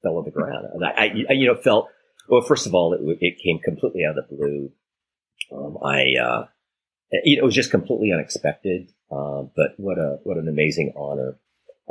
fell 0.02 0.18
on 0.18 0.24
the 0.24 0.30
ground, 0.30 0.66
and 0.72 0.84
I, 0.84 1.26
I, 1.28 1.32
you 1.32 1.46
know 1.46 1.56
felt 1.56 1.88
well. 2.28 2.42
First 2.42 2.66
of 2.66 2.74
all, 2.74 2.92
it, 2.92 3.00
it 3.20 3.42
came 3.42 3.58
completely 3.60 4.04
out 4.04 4.18
of 4.18 4.28
the 4.28 4.36
blue. 4.36 4.72
Um, 5.50 5.78
I 5.82 6.02
uh, 6.20 6.40
know, 6.42 6.48
it 7.10 7.44
was 7.44 7.54
just 7.54 7.70
completely 7.70 8.12
unexpected. 8.12 8.92
Uh, 9.10 9.44
but 9.56 9.72
what 9.78 9.98
a 9.98 10.18
what 10.24 10.36
an 10.36 10.48
amazing 10.48 10.92
honor 10.96 11.38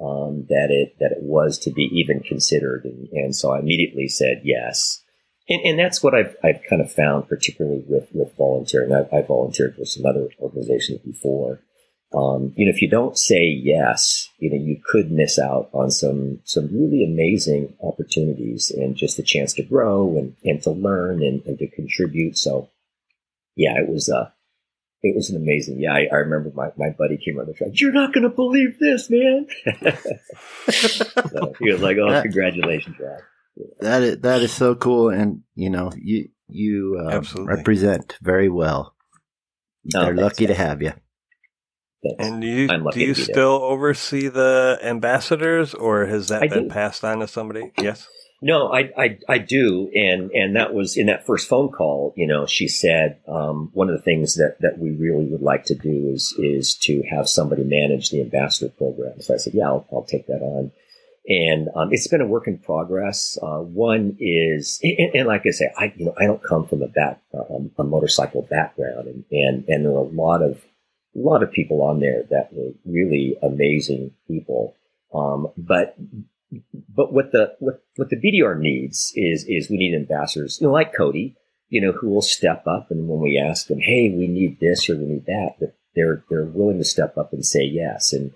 um, 0.01 0.45
that 0.49 0.69
it 0.69 0.95
that 0.99 1.12
it 1.12 1.23
was 1.23 1.57
to 1.60 1.71
be 1.71 1.89
even 1.93 2.19
considered, 2.21 2.86
and, 2.86 3.07
and 3.10 3.36
so 3.36 3.51
I 3.51 3.60
immediately 3.60 4.07
said 4.07 4.41
yes. 4.43 5.03
And, 5.49 5.62
and 5.63 5.79
that's 5.79 6.03
what 6.03 6.13
I've 6.13 6.36
I've 6.43 6.62
kind 6.69 6.81
of 6.81 6.91
found, 6.91 7.27
particularly 7.27 7.83
with 7.88 8.10
with 8.13 8.36
volunteering. 8.38 8.93
I've, 8.93 9.12
I've 9.13 9.27
volunteered 9.27 9.75
for 9.75 9.86
some 9.86 10.05
other 10.05 10.29
organizations 10.39 10.99
before. 10.99 11.62
Um, 12.13 12.53
you 12.55 12.65
know, 12.65 12.71
if 12.73 12.81
you 12.81 12.89
don't 12.89 13.17
say 13.17 13.43
yes, 13.43 14.29
you 14.39 14.49
know, 14.49 14.55
you 14.55 14.81
could 14.83 15.12
miss 15.12 15.38
out 15.38 15.69
on 15.73 15.91
some 15.91 16.39
some 16.45 16.67
really 16.67 17.03
amazing 17.03 17.75
opportunities 17.83 18.71
and 18.71 18.95
just 18.95 19.19
a 19.19 19.23
chance 19.23 19.53
to 19.53 19.63
grow 19.63 20.17
and, 20.17 20.36
and 20.43 20.62
to 20.63 20.71
learn 20.71 21.21
and, 21.21 21.43
and 21.45 21.60
to 21.60 21.67
contribute. 21.67 22.38
So, 22.38 22.69
yeah, 23.55 23.77
it 23.77 23.89
was 23.89 24.10
uh, 24.10 24.29
it 25.03 25.15
was 25.15 25.29
an 25.29 25.38
amazing. 25.41 25.79
Yeah, 25.79 25.93
I, 25.93 26.07
I 26.12 26.15
remember 26.17 26.51
my, 26.55 26.69
my 26.77 26.89
buddy 26.97 27.17
came 27.17 27.38
around 27.38 27.47
the 27.47 27.53
track. 27.53 27.69
You're 27.73 27.91
not 27.91 28.13
going 28.13 28.23
to 28.23 28.36
believe 28.36 28.77
this, 28.79 29.10
man. 29.10 29.47
so 30.69 31.53
he 31.60 31.71
was 31.71 31.81
like, 31.81 31.97
"Oh, 31.97 32.10
That- 32.12 32.23
congratulations, 32.23 32.97
Rob." 32.99 33.19
that 33.79 34.03
is 34.03 34.19
that 34.19 34.41
is 34.41 34.51
so 34.51 34.75
cool, 34.75 35.10
and 35.10 35.41
you 35.55 35.69
know 35.69 35.91
you 35.97 36.29
you 36.47 36.99
uh, 37.10 37.21
represent 37.38 38.17
very 38.21 38.49
well. 38.49 38.95
Oh, 39.95 40.05
They're 40.05 40.15
lucky 40.15 40.47
to 40.47 40.53
have 40.53 40.81
you. 40.81 40.93
Thanks. 42.03 42.17
And 42.19 42.41
do 42.41 42.47
you, 42.47 42.67
do 42.91 42.99
you 42.99 43.13
still 43.15 43.60
there. 43.60 43.69
oversee 43.69 44.27
the 44.27 44.79
ambassadors, 44.83 45.73
or 45.73 46.05
has 46.05 46.27
that 46.27 46.43
I 46.43 46.47
been 46.47 46.67
do. 46.67 46.73
passed 46.73 47.03
on 47.03 47.19
to 47.19 47.27
somebody? 47.27 47.71
Yes. 47.79 48.07
No, 48.39 48.71
I, 48.71 48.91
I, 48.95 49.17
I 49.28 49.38
do, 49.39 49.89
and 49.95 50.30
and 50.30 50.56
that 50.56 50.71
was 50.71 50.95
in 50.95 51.08
that 51.08 51.26
first 51.26 51.50
phone 51.50 51.69
call. 51.69 52.13
You 52.15 52.28
know, 52.28 52.45
she 52.45 52.67
said 52.67 53.19
um, 53.28 53.71
one 53.73 53.89
of 53.89 53.95
the 53.97 54.04
things 54.04 54.36
that 54.36 54.58
that 54.60 54.78
we 54.78 54.91
really 54.91 55.26
would 55.26 55.41
like 55.41 55.65
to 55.65 55.76
do 55.76 56.12
is 56.13 56.36
is 56.38 56.76
to 56.84 57.02
have 57.10 57.28
somebody 57.28 57.63
manage 57.63 58.12
the 58.12 58.21
ambassador 58.21 58.71
program. 58.78 59.19
So 59.21 59.34
I 59.34 59.38
said, 59.38 59.56
yeah, 59.56 59.65
I'll, 59.65 59.88
I'll 59.91 60.04
take 60.04 60.28
that 60.28 60.41
on. 60.43 60.71
And 61.28 61.67
um, 61.76 61.89
it's 61.91 62.08
been 62.08 62.21
a 62.21 62.28
work 62.28 62.47
in 62.47 62.60
progress. 62.60 63.39
Uh, 63.41 63.58
one 63.58 64.15
is, 64.19 64.80
and, 64.84 65.15
and, 65.15 65.28
like 65.28 65.41
I 65.45 65.50
say, 65.50 65.73
I 65.76 65.91
you 65.97 66.06
know 66.06 66.13
I 66.19 66.26
don't 66.26 66.43
come 66.43 66.67
from 66.67 66.84
a 66.84 66.88
back 66.88 67.19
um, 67.34 67.71
a 67.80 67.84
motorcycle 67.84 68.43
background, 68.43 69.08
and, 69.08 69.26
and 69.32 69.65
and 69.67 69.84
there 69.84 69.93
are 69.93 69.97
a 69.97 70.02
lot 70.04 70.43
of 70.43 70.63
a 71.15 71.19
lot 71.19 71.41
of 71.41 71.52
people 71.52 71.82
on 71.82 72.02
there 72.02 72.21
that 72.30 72.54
were 72.54 72.71
really 72.86 73.36
amazing 73.41 74.12
people. 74.28 74.76
Um, 75.12 75.47
but 75.58 75.97
but 76.89 77.13
what 77.13 77.31
the 77.31 77.53
what 77.60 77.83
what 77.95 78.10
the 78.10 78.15
BDR 78.15 78.57
needs 78.60 79.12
is 79.15 79.45
is 79.47 79.69
we 79.69 79.77
need 79.77 79.95
ambassadors, 79.95 80.60
you 80.60 80.67
know, 80.67 80.73
like 80.73 80.93
Cody, 80.95 81.36
you 81.69 81.81
know, 81.81 81.91
who 81.91 82.10
will 82.10 82.21
step 82.21 82.65
up 82.67 82.88
and 82.89 83.07
when 83.07 83.19
we 83.19 83.38
ask 83.38 83.67
them, 83.67 83.79
hey, 83.79 84.10
we 84.10 84.27
need 84.27 84.60
this 84.60 84.89
or 84.89 84.97
we 84.97 85.05
need 85.05 85.25
that, 85.25 85.55
that 85.60 85.75
they're 85.95 86.23
they're 86.29 86.45
willing 86.45 86.77
to 86.77 86.86
step 86.86 87.17
up 87.17 87.33
and 87.33 87.45
say 87.45 87.63
yes. 87.63 88.13
And 88.13 88.31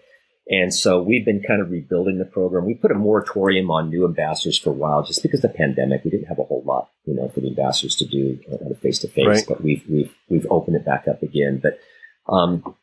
and 0.48 0.74
so 0.74 1.02
we've 1.02 1.24
been 1.24 1.42
kind 1.42 1.62
of 1.62 1.72
rebuilding 1.72 2.18
the 2.18 2.26
program. 2.26 2.66
We 2.66 2.74
put 2.74 2.92
a 2.92 2.96
moratorium 2.96 3.72
on 3.72 3.90
new 3.90 4.06
ambassadors 4.06 4.58
for 4.58 4.72
a 4.72 4.74
while, 4.74 5.04
just 5.04 5.22
because 5.22 5.44
of 5.44 5.52
the 5.52 5.58
pandemic. 5.58 6.04
We 6.04 6.12
didn't 6.12 6.28
have 6.28 6.40
a 6.40 6.44
whole 6.44 6.64
lot, 6.66 6.90
you 7.06 7.14
know, 7.14 7.30
for 7.30 7.40
the 7.40 7.48
ambassadors 7.48 7.96
to 7.98 8.06
do 8.06 8.40
face 8.82 9.00
to 9.00 9.08
face. 9.08 9.26
But 9.48 9.64
we've 9.64 9.84
we've 9.90 10.14
we've 10.30 10.48
opened 10.50 10.76
it 10.76 10.86
back 10.86 11.08
up 11.08 11.24
again. 11.24 11.62
But 11.62 11.80
um, 12.28 12.76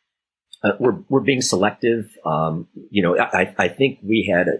uh, 0.62 0.72
we're 0.80 0.98
we're 1.08 1.20
being 1.20 1.42
selective. 1.42 2.10
Um, 2.24 2.68
you 2.90 3.02
know, 3.02 3.18
I 3.18 3.54
I 3.58 3.68
think 3.68 3.98
we 4.02 4.32
had 4.32 4.48
a, 4.48 4.52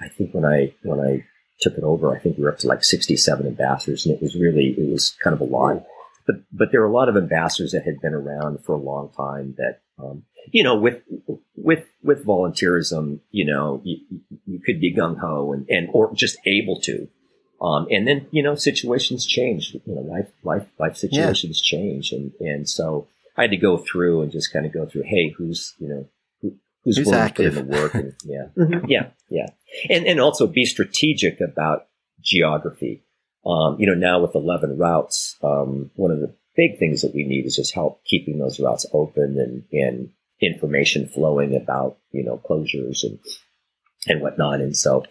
I 0.00 0.08
think 0.08 0.32
when 0.32 0.44
I 0.44 0.74
when 0.82 1.00
I 1.00 1.24
took 1.60 1.74
it 1.74 1.84
over, 1.84 2.14
I 2.14 2.18
think 2.18 2.36
we 2.36 2.44
were 2.44 2.52
up 2.52 2.58
to 2.58 2.68
like 2.68 2.84
67 2.84 3.46
ambassadors, 3.46 4.06
and 4.06 4.14
it 4.14 4.22
was 4.22 4.34
really 4.34 4.74
it 4.76 4.90
was 4.90 5.16
kind 5.22 5.34
of 5.34 5.40
a 5.40 5.44
lot. 5.44 5.84
But 6.26 6.36
but 6.52 6.70
there 6.70 6.80
were 6.80 6.86
a 6.86 6.92
lot 6.92 7.08
of 7.08 7.16
ambassadors 7.16 7.72
that 7.72 7.84
had 7.84 8.00
been 8.00 8.14
around 8.14 8.64
for 8.64 8.74
a 8.74 8.78
long 8.78 9.10
time 9.16 9.54
that 9.58 9.80
um, 9.98 10.24
you 10.52 10.62
know 10.62 10.76
with 10.76 11.02
with 11.56 11.86
with 12.02 12.24
volunteerism, 12.24 13.20
you 13.30 13.44
know 13.44 13.80
you, 13.84 13.98
you 14.46 14.60
could 14.60 14.80
be 14.80 14.94
gung 14.94 15.18
ho 15.18 15.52
and, 15.52 15.66
and 15.68 15.88
or 15.92 16.12
just 16.14 16.38
able 16.46 16.80
to. 16.82 17.08
Um, 17.60 17.88
and 17.90 18.08
then 18.08 18.26
you 18.30 18.42
know 18.42 18.54
situations 18.54 19.26
change. 19.26 19.74
You 19.74 19.94
know 19.94 20.00
life 20.00 20.30
life 20.42 20.66
life 20.78 20.96
situations 20.96 21.62
yeah. 21.64 21.78
change, 21.78 22.12
and 22.12 22.32
and 22.40 22.68
so 22.68 23.08
I 23.36 23.42
had 23.42 23.50
to 23.50 23.56
go 23.56 23.76
through 23.76 24.22
and 24.22 24.32
just 24.32 24.52
kind 24.52 24.64
of 24.64 24.72
go 24.72 24.86
through. 24.86 25.02
Hey, 25.02 25.34
who's 25.36 25.74
you 25.78 25.88
know 25.88 26.08
who's, 26.84 26.96
who's 26.96 27.06
willing 27.06 27.20
active. 27.20 27.54
to 27.54 27.60
put 27.60 27.66
in 27.66 27.70
the 27.70 27.82
work. 27.82 27.94
And, 27.94 28.14
yeah, 28.24 28.46
mm-hmm. 28.58 28.86
yeah, 28.88 29.08
yeah, 29.28 29.46
and 29.88 30.06
and 30.06 30.20
also 30.20 30.46
be 30.46 30.64
strategic 30.64 31.40
about 31.40 31.86
geography. 32.22 33.04
Um, 33.46 33.76
you 33.78 33.86
know, 33.86 33.94
now 33.94 34.20
with 34.20 34.34
eleven 34.34 34.78
routes, 34.78 35.36
um, 35.42 35.90
one 35.94 36.10
of 36.10 36.20
the 36.20 36.34
big 36.56 36.78
things 36.78 37.02
that 37.02 37.14
we 37.14 37.24
need 37.24 37.46
is 37.46 37.56
just 37.56 37.74
help 37.74 38.04
keeping 38.04 38.38
those 38.38 38.60
routes 38.60 38.86
open 38.92 39.38
and 39.38 39.64
and 39.72 40.10
information 40.40 41.06
flowing 41.06 41.56
about 41.56 41.98
you 42.12 42.24
know 42.24 42.40
closures 42.48 43.02
and 43.02 43.18
and 44.06 44.20
whatnot. 44.20 44.60
And 44.60 44.76
so 44.76 45.04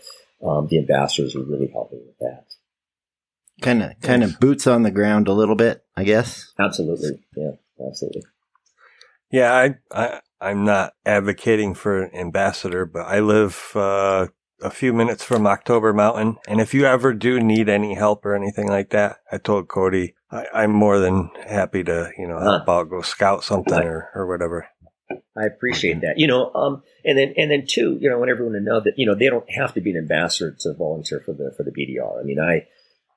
um, 0.46 0.68
the 0.68 0.80
ambassadors 0.80 1.36
are 1.36 1.44
really 1.44 1.70
helping 1.72 2.00
with 2.00 2.18
that. 2.20 2.46
Kind 3.62 3.84
of, 3.84 4.00
kind 4.00 4.24
of 4.24 4.40
boots 4.40 4.68
on 4.68 4.84
the 4.84 4.92
ground 4.92 5.28
a 5.28 5.34
little 5.34 5.56
bit, 5.56 5.84
I 5.96 6.06
guess. 6.06 6.54
Absolutely, 6.58 7.22
yeah, 7.36 7.52
absolutely. 7.86 8.24
Yeah, 9.32 9.54
I, 9.54 9.76
I 9.92 10.22
I'm 10.41 10.63
not 10.63 10.93
advocating 11.06 11.73
for 11.73 12.04
an 12.04 12.15
ambassador, 12.15 12.86
but 12.86 13.02
I 13.02 13.19
live 13.19 13.71
uh, 13.75 14.28
a 14.62 14.69
few 14.69 14.93
minutes 14.93 15.23
from 15.23 15.47
October 15.47 15.93
Mountain. 15.93 16.38
And 16.47 16.62
if 16.62 16.73
you 16.73 16.86
ever 16.86 17.13
do 17.13 17.39
need 17.39 17.69
any 17.69 17.95
help 17.95 18.25
or 18.25 18.36
anything 18.36 18.67
like 18.67 18.89
that, 18.91 19.17
I 19.32 19.38
told 19.38 19.67
Cody 19.67 20.15
I, 20.32 20.63
am 20.63 20.71
more 20.71 20.99
than 20.99 21.30
happy 21.45 21.84
to, 21.84 22.12
you 22.17 22.28
know, 22.28 22.39
help 22.39 22.65
huh. 22.65 22.71
out, 22.71 22.89
go 22.89 23.02
scout 23.02 23.43
something 23.43 23.84
or, 23.84 24.10
or 24.15 24.28
whatever. 24.28 24.67
I 25.36 25.45
appreciate 25.45 26.02
that. 26.02 26.15
You 26.17 26.28
know, 26.28 26.54
um, 26.54 26.84
and 27.04 27.17
then 27.17 27.34
and 27.36 27.49
then 27.49 27.65
two, 27.67 27.97
you 27.99 28.10
know, 28.10 28.15
I 28.15 28.19
want 28.19 28.30
everyone 28.30 28.54
to 28.54 28.60
know 28.60 28.80
that 28.80 28.93
you 28.97 29.08
know 29.08 29.15
they 29.15 29.30
don't 29.30 29.49
have 29.49 29.73
to 29.73 29.82
be 29.82 29.91
an 29.91 29.97
ambassador 29.97 30.56
to 30.60 30.73
volunteer 30.73 31.19
for 31.19 31.34
the 31.34 31.52
for 31.58 31.63
the 31.63 31.71
BDR. 31.71 32.19
I 32.19 32.23
mean, 32.23 32.39
I 32.39 32.67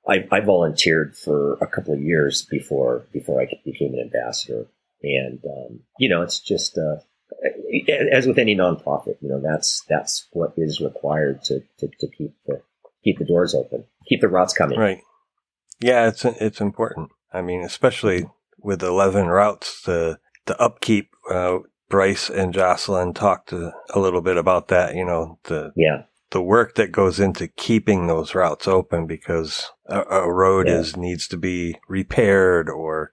I, 0.09 0.27
I 0.31 0.41
volunteered 0.41 1.17
for 1.17 1.55
a 1.61 1.67
couple 1.67 1.93
of 1.93 2.01
years 2.01 2.43
before 2.43 3.07
before 3.13 3.43
I 3.43 3.47
became 3.65 3.93
an 3.93 4.01
ambassador, 4.01 4.69
and 5.03 5.41
um, 5.45 5.81
you 5.99 6.09
know, 6.09 6.23
it's 6.23 6.41
just 6.41 6.79
uh, 6.79 7.03
as 8.13 8.27
with 8.27 8.39
any 8.39 8.55
nonprofit, 8.55 9.17
you 9.21 9.29
know, 9.29 9.41
that's 9.41 9.83
that's 9.89 10.29
what 10.33 10.53
is 10.57 10.81
required 10.81 11.43
to, 11.45 11.61
to, 11.79 11.89
to 12.01 12.09
keep 12.09 12.35
the 12.47 12.63
keep 13.05 13.19
the 13.19 13.25
doors 13.25 13.55
open, 13.55 13.85
keep 14.07 14.21
the 14.21 14.29
routes 14.29 14.55
coming. 14.55 14.79
Right. 14.79 15.01
Yeah, 15.81 16.09
it's 16.09 16.25
it's 16.25 16.61
important. 16.61 17.11
I 17.33 17.43
mean, 17.43 17.63
especially 17.63 18.27
with 18.59 18.83
eleven 18.83 19.27
routes, 19.27 19.83
the 19.83 20.19
the 20.47 20.61
upkeep. 20.61 21.11
Uh, 21.31 21.59
Bryce 21.89 22.31
and 22.31 22.55
Jocelyn 22.55 23.13
talked 23.13 23.53
a, 23.53 23.75
a 23.93 24.01
little 24.01 24.23
bit 24.23 24.39
about 24.39 24.69
that. 24.69 24.95
You 24.95 25.05
know, 25.05 25.39
the 25.45 25.73
yeah 25.77 26.05
the 26.33 26.43
work 26.43 26.75
that 26.75 26.91
goes 26.91 27.21
into 27.21 27.47
keeping 27.47 28.07
those 28.07 28.35
routes 28.35 28.67
open 28.67 29.07
because 29.07 29.71
a, 29.87 30.01
a 30.03 30.33
road 30.33 30.67
yeah. 30.67 30.79
is 30.79 30.97
needs 30.97 31.29
to 31.29 31.37
be 31.37 31.77
repaired 31.89 32.69
or 32.69 33.13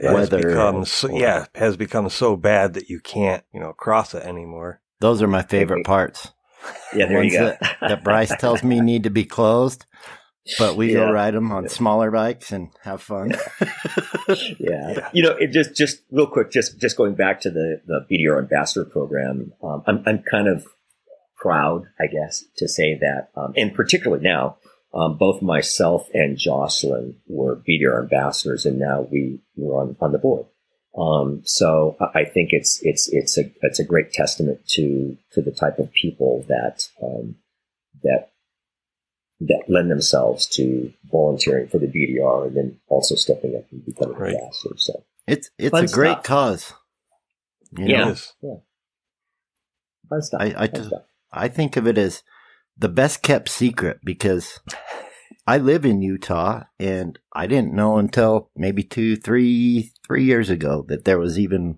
has 0.00 0.30
become 0.30 0.84
so, 0.84 1.10
yeah 1.10 1.46
has 1.54 1.76
become 1.76 2.08
so 2.08 2.36
bad 2.36 2.74
that 2.74 2.88
you 2.88 3.00
can't 3.00 3.44
you 3.52 3.60
know 3.60 3.72
cross 3.72 4.14
it 4.14 4.22
anymore. 4.22 4.80
Those 5.00 5.20
are 5.20 5.28
my 5.28 5.42
favorite 5.42 5.84
parts. 5.84 6.30
Yeah, 6.94 7.06
there 7.06 7.24
you 7.24 7.32
go. 7.32 7.56
that, 7.60 7.78
that, 7.80 8.04
Bryce 8.04 8.34
tells 8.36 8.62
me 8.62 8.80
need 8.80 9.02
to 9.02 9.10
be 9.10 9.24
closed, 9.24 9.84
but 10.60 10.76
we 10.76 10.92
yeah. 10.92 11.00
go 11.00 11.10
ride 11.10 11.34
them 11.34 11.50
on 11.50 11.64
yeah. 11.64 11.68
smaller 11.68 12.10
bikes 12.12 12.52
and 12.52 12.70
have 12.82 13.02
fun. 13.02 13.32
Yeah. 14.28 14.46
yeah. 14.60 15.08
you 15.12 15.22
know, 15.22 15.32
it 15.32 15.48
just 15.48 15.74
just 15.74 15.98
real 16.12 16.28
quick, 16.28 16.52
just 16.52 16.80
just 16.80 16.96
going 16.96 17.14
back 17.14 17.40
to 17.40 17.50
the 17.50 17.82
the 17.84 18.06
BDR 18.10 18.38
ambassador 18.38 18.84
program. 18.84 19.52
Um, 19.62 19.82
I'm 19.86 20.02
I'm 20.06 20.22
kind 20.22 20.46
of 20.46 20.64
proud, 21.36 21.86
I 22.00 22.06
guess, 22.06 22.44
to 22.58 22.68
say 22.68 22.96
that, 23.00 23.30
um, 23.36 23.52
and 23.56 23.74
particularly 23.74 24.22
now 24.22 24.58
um, 24.94 25.16
both 25.16 25.42
myself 25.42 26.08
and 26.12 26.36
Jocelyn 26.36 27.16
were 27.26 27.56
BDR 27.56 28.02
ambassadors, 28.02 28.66
and 28.66 28.78
now 28.78 29.06
we 29.10 29.40
were 29.56 29.80
on, 29.80 29.96
on 30.00 30.12
the 30.12 30.18
board. 30.18 30.46
Um, 30.96 31.40
so 31.44 31.96
I 32.14 32.24
think 32.24 32.50
it's 32.52 32.78
it's 32.82 33.08
it's 33.10 33.38
a 33.38 33.50
it's 33.62 33.80
a 33.80 33.84
great 33.84 34.12
testament 34.12 34.60
to 34.70 35.16
to 35.32 35.40
the 35.40 35.50
type 35.50 35.78
of 35.78 35.90
people 35.92 36.44
that 36.48 36.86
um, 37.02 37.36
that 38.02 38.32
that 39.40 39.64
lend 39.68 39.90
themselves 39.90 40.46
to 40.46 40.92
volunteering 41.10 41.68
for 41.68 41.78
the 41.78 41.86
BDR 41.86 42.48
and 42.48 42.56
then 42.56 42.80
also 42.88 43.14
stepping 43.14 43.56
up 43.56 43.64
and 43.72 43.84
becoming 43.86 44.16
right. 44.16 44.34
ambassadors. 44.34 44.84
So 44.84 45.02
it's 45.26 45.50
it's 45.58 45.70
Fun 45.70 45.84
a 45.84 45.88
great 45.88 46.22
cause. 46.22 46.74
You 47.78 47.88
know? 47.88 48.08
yeah, 48.08 48.14
yeah. 48.42 48.54
Fun 50.10 50.22
stuff. 50.22 50.40
I 50.42 50.54
I, 50.56 50.66
Fun 50.68 50.84
stuff. 50.84 51.02
I 51.32 51.48
think 51.48 51.78
of 51.78 51.86
it 51.86 51.96
as 51.96 52.22
the 52.76 52.88
best 52.88 53.22
kept 53.22 53.48
secret 53.48 53.98
because 54.04 54.60
I 55.46 55.58
live 55.58 55.84
in 55.84 56.02
Utah 56.02 56.64
and 56.78 57.18
I 57.34 57.46
didn't 57.46 57.74
know 57.74 57.98
until 57.98 58.50
maybe 58.56 58.82
two, 58.82 59.16
three, 59.16 59.92
three 60.06 60.24
years 60.24 60.50
ago 60.50 60.84
that 60.88 61.04
there 61.04 61.18
was 61.18 61.38
even 61.38 61.76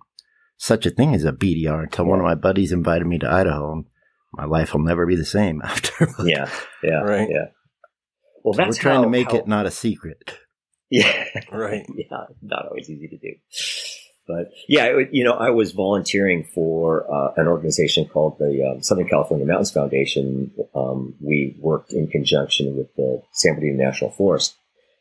such 0.57 0.87
a 0.87 0.91
thing 0.91 1.15
as 1.15 1.25
a 1.25 1.33
BDR 1.33 1.85
until 1.85 2.07
one 2.07 2.19
of 2.19 2.25
my 2.25 2.35
buddies 2.35 2.73
invited 2.73 3.07
me 3.07 3.19
to 3.19 3.31
Idaho. 3.31 3.73
And 3.73 3.85
my 4.33 4.45
life 4.45 4.75
will 4.75 4.83
never 4.83 5.07
be 5.07 5.17
the 5.17 5.25
same 5.25 5.63
after. 5.65 6.09
yeah, 6.25 6.51
yeah, 6.83 7.01
right. 7.01 7.29
Yeah. 7.31 7.47
Well, 8.43 8.55
so 8.55 8.65
we're 8.65 8.73
trying 8.73 8.97
how, 8.97 9.05
to 9.05 9.11
make 9.11 9.31
how, 9.31 9.39
it 9.39 9.49
not 9.49 9.67
a 9.67 9.71
secret. 9.71 10.39
Yeah, 10.91 11.25
right. 11.51 11.87
yeah, 11.97 12.25
not 12.43 12.67
always 12.69 12.91
easy 12.91 13.09
to 13.09 13.19
do. 13.19 13.35
But 14.27 14.53
yeah, 14.69 15.01
you 15.13 15.23
know, 15.23 15.35
I 15.35 15.51
was 15.51 15.73
volunteering 15.73 16.45
for 16.55 17.05
uh, 17.13 17.35
an 17.37 17.47
organization 17.47 18.07
called 18.07 18.39
the 18.39 18.73
um, 18.73 18.83
Southern 18.83 19.09
California 19.09 19.47
Mountains 19.47 19.71
Foundation. 19.71 20.51
Um, 20.75 21.15
we 21.21 21.57
worked 21.61 21.93
in 21.93 22.07
conjunction 22.09 22.77
with 22.77 22.95
the 22.97 23.23
San 23.33 23.55
Bernardino 23.55 23.85
National 23.85 24.11
Forest, 24.11 24.57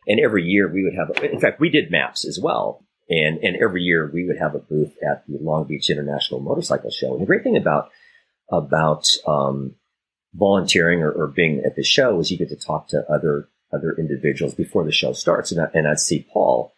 and 0.08 0.20
every 0.20 0.44
year 0.44 0.72
we 0.72 0.84
would 0.84 0.96
have. 0.96 1.24
In 1.24 1.40
fact, 1.40 1.62
we 1.62 1.70
did 1.70 1.90
maps 1.90 2.26
as 2.26 2.38
well, 2.42 2.86
and 3.10 3.38
and 3.38 3.56
every 3.62 3.82
year 3.82 4.12
we 4.14 4.28
would 4.28 4.38
have 4.38 4.56
a 4.56 4.60
booth 4.60 4.94
at 5.10 5.24
the 5.28 5.38
Long 5.40 5.68
Beach 5.68 5.90
International 5.90 6.42
Motorcycle 6.42 6.92
Show. 6.92 7.14
And 7.14 7.22
the 7.22 7.28
great 7.28 7.44
thing 7.44 7.56
about 7.56 7.92
about 8.52 9.08
um, 9.26 9.76
volunteering 10.34 11.02
or, 11.02 11.12
or 11.12 11.28
being 11.28 11.64
at 11.66 11.76
the 11.78 11.84
show 11.84 12.20
is 12.20 12.30
you 12.30 12.38
get 12.38 12.50
to 12.50 12.58
talk 12.58 12.90
to 12.90 13.06
other 13.10 13.48
other 13.74 13.96
individuals 13.98 14.54
before 14.54 14.84
the 14.84 14.92
show 14.92 15.14
starts, 15.14 15.54
and 15.54 15.62
I, 15.62 15.68
and 15.74 15.88
I'd 15.88 16.00
see 16.00 16.28
Paul 16.34 16.74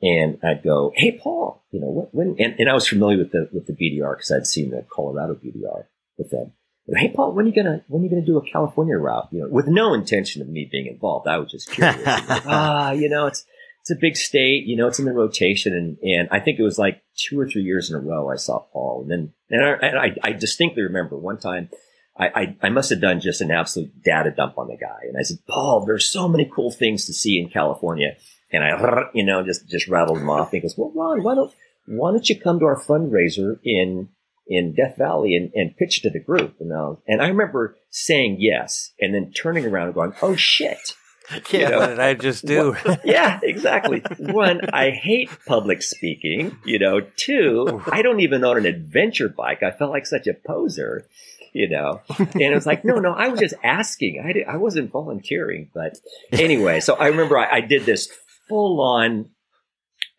and 0.00 0.38
I'd 0.42 0.62
go, 0.62 0.92
"Hey, 0.94 1.12
Paul, 1.12 1.64
you 1.70 1.80
know 1.80 2.08
when?" 2.12 2.36
And, 2.38 2.54
and 2.58 2.68
I 2.68 2.74
was 2.74 2.86
familiar 2.86 3.18
with 3.18 3.32
the 3.32 3.48
with 3.52 3.66
the 3.66 3.72
BDR 3.72 4.16
because 4.16 4.30
I'd 4.30 4.46
seen 4.46 4.70
the 4.70 4.84
Colorado 4.90 5.34
BDR 5.34 5.84
with 6.16 6.30
them. 6.30 6.52
Hey, 6.96 7.12
Paul, 7.14 7.34
when 7.34 7.44
are 7.44 7.48
you 7.48 7.54
gonna 7.54 7.84
when 7.88 8.02
are 8.02 8.04
you 8.04 8.10
gonna 8.10 8.24
do 8.24 8.38
a 8.38 8.50
California 8.50 8.96
route? 8.96 9.28
You 9.30 9.42
know, 9.42 9.48
with 9.50 9.66
no 9.66 9.94
intention 9.94 10.40
of 10.40 10.48
me 10.48 10.68
being 10.70 10.86
involved, 10.86 11.28
I 11.28 11.38
was 11.38 11.50
just 11.50 11.70
curious. 11.70 12.02
Ah, 12.06 12.92
you 12.92 13.08
know, 13.08 13.26
it's 13.26 13.44
it's 13.88 13.96
a 13.96 14.00
big 14.00 14.16
state, 14.16 14.66
you 14.66 14.76
know, 14.76 14.86
it's 14.86 14.98
in 14.98 15.06
the 15.06 15.12
rotation. 15.12 15.72
And, 15.72 15.96
and 16.02 16.28
I 16.30 16.40
think 16.40 16.58
it 16.58 16.62
was 16.62 16.78
like 16.78 17.02
two 17.16 17.40
or 17.40 17.48
three 17.48 17.62
years 17.62 17.90
in 17.90 17.96
a 17.96 18.00
row 18.00 18.30
I 18.30 18.36
saw 18.36 18.60
Paul. 18.72 19.02
And 19.02 19.10
then, 19.10 19.32
and 19.50 19.64
I, 19.64 19.86
and 19.86 19.98
I, 19.98 20.16
I 20.22 20.32
distinctly 20.32 20.82
remember 20.82 21.16
one 21.16 21.38
time 21.38 21.70
I, 22.18 22.26
I, 22.26 22.56
I, 22.64 22.68
must 22.68 22.90
have 22.90 23.00
done 23.00 23.20
just 23.20 23.40
an 23.40 23.50
absolute 23.50 24.02
data 24.02 24.30
dump 24.30 24.58
on 24.58 24.68
the 24.68 24.76
guy. 24.76 25.06
And 25.08 25.16
I 25.18 25.22
said, 25.22 25.38
Paul, 25.48 25.86
there's 25.86 26.10
so 26.10 26.28
many 26.28 26.50
cool 26.52 26.70
things 26.70 27.06
to 27.06 27.14
see 27.14 27.38
in 27.38 27.48
California. 27.48 28.16
And 28.52 28.64
I, 28.64 29.04
you 29.14 29.24
know, 29.24 29.44
just, 29.44 29.68
just 29.68 29.88
rattled 29.88 30.18
him 30.18 30.30
off. 30.30 30.50
He 30.50 30.60
goes, 30.60 30.74
well, 30.76 30.92
Ron, 30.94 31.22
why 31.22 31.34
don't, 31.34 31.52
why 31.86 32.10
don't 32.10 32.28
you 32.28 32.38
come 32.38 32.58
to 32.60 32.66
our 32.66 32.80
fundraiser 32.80 33.58
in, 33.64 34.08
in 34.46 34.74
Death 34.74 34.96
Valley 34.98 35.34
and, 35.34 35.50
and 35.54 35.76
pitch 35.76 36.02
to 36.02 36.10
the 36.10 36.20
group? 36.20 36.56
And, 36.60 36.72
I, 36.72 36.92
and 37.06 37.22
I 37.22 37.28
remember 37.28 37.76
saying 37.90 38.36
yes 38.40 38.92
and 39.00 39.14
then 39.14 39.32
turning 39.32 39.66
around 39.66 39.86
and 39.86 39.94
going, 39.94 40.12
oh 40.22 40.36
shit. 40.36 40.94
Yeah, 41.52 41.58
you 41.60 41.68
know, 41.68 41.78
what 41.80 41.86
did 41.88 42.00
I 42.00 42.14
just 42.14 42.46
do? 42.46 42.74
yeah, 43.04 43.38
exactly. 43.42 44.02
One, 44.18 44.62
I 44.72 44.90
hate 44.90 45.28
public 45.46 45.82
speaking. 45.82 46.56
You 46.64 46.78
know, 46.78 47.00
two, 47.00 47.82
I 47.92 48.00
don't 48.00 48.20
even 48.20 48.44
own 48.44 48.56
an 48.56 48.64
adventure 48.64 49.28
bike. 49.28 49.62
I 49.62 49.70
felt 49.70 49.90
like 49.90 50.06
such 50.06 50.26
a 50.26 50.32
poser. 50.32 51.06
You 51.52 51.68
know, 51.68 52.00
and 52.18 52.40
it 52.40 52.54
was 52.54 52.66
like, 52.66 52.84
no, 52.84 52.96
no, 52.96 53.12
I 53.12 53.28
was 53.28 53.40
just 53.40 53.54
asking. 53.62 54.22
I 54.24 54.32
did, 54.32 54.46
I 54.46 54.56
wasn't 54.56 54.90
volunteering, 54.90 55.70
but 55.74 55.98
anyway. 56.32 56.80
So 56.80 56.94
I 56.94 57.08
remember 57.08 57.38
I, 57.38 57.56
I 57.56 57.60
did 57.60 57.84
this 57.84 58.08
full 58.48 58.80
on 58.80 59.30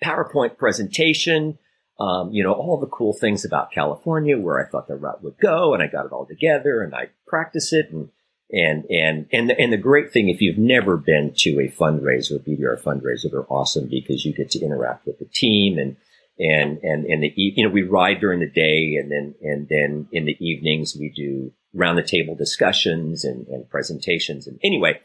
PowerPoint 0.04 0.58
presentation. 0.58 1.58
Um, 2.00 2.32
you 2.32 2.44
know, 2.44 2.54
all 2.54 2.80
the 2.80 2.88
cool 2.88 3.14
things 3.14 3.44
about 3.44 3.72
California, 3.72 4.38
where 4.38 4.66
I 4.66 4.70
thought 4.70 4.88
the 4.88 4.96
route 4.96 5.22
would 5.22 5.38
go, 5.38 5.74
and 5.74 5.84
I 5.84 5.88
got 5.88 6.06
it 6.06 6.14
all 6.14 6.26
together, 6.26 6.82
and 6.82 6.96
I 6.96 7.10
practice 7.28 7.74
it, 7.74 7.90
and 7.92 8.10
and, 8.52 8.86
and, 8.90 9.28
and 9.32 9.50
the, 9.50 9.60
and 9.60 9.72
the 9.72 9.78
great 9.78 10.12
thing, 10.12 10.30
if 10.30 10.42
you've 10.42 10.58
never 10.58 10.98
been 10.98 11.34
to 11.38 11.60
a 11.60 11.70
fundraiser, 11.70 12.40
BDR 12.40 12.82
fundraiser, 12.82 13.30
they're 13.30 13.52
awesome 13.52 13.88
because 13.88 14.26
you 14.26 14.34
get 14.34 14.50
to 14.52 14.60
interact 14.60 15.06
with 15.06 15.20
the 15.20 15.26
team 15.26 15.78
and, 15.78 15.98
and, 16.40 16.80
and, 16.80 17.06
and 17.06 17.24
the, 17.24 17.32
you 17.36 17.64
know, 17.64 17.70
we 17.70 17.84
ride 17.84 18.20
during 18.20 18.40
the 18.40 18.50
day 18.50 18.96
and 18.96 19.12
then, 19.12 19.36
and 19.44 19.68
then 19.70 20.08
in 20.12 20.26
the 20.26 20.36
evenings 20.40 20.96
we 21.00 21.10
do 21.16 21.52
round 21.76 21.98
the 21.98 22.04
table 22.04 22.34
discussions 22.34 23.24
and, 23.24 23.46
and 23.48 23.70
presentations. 23.70 24.48
And 24.48 24.60
anyway, 24.64 25.00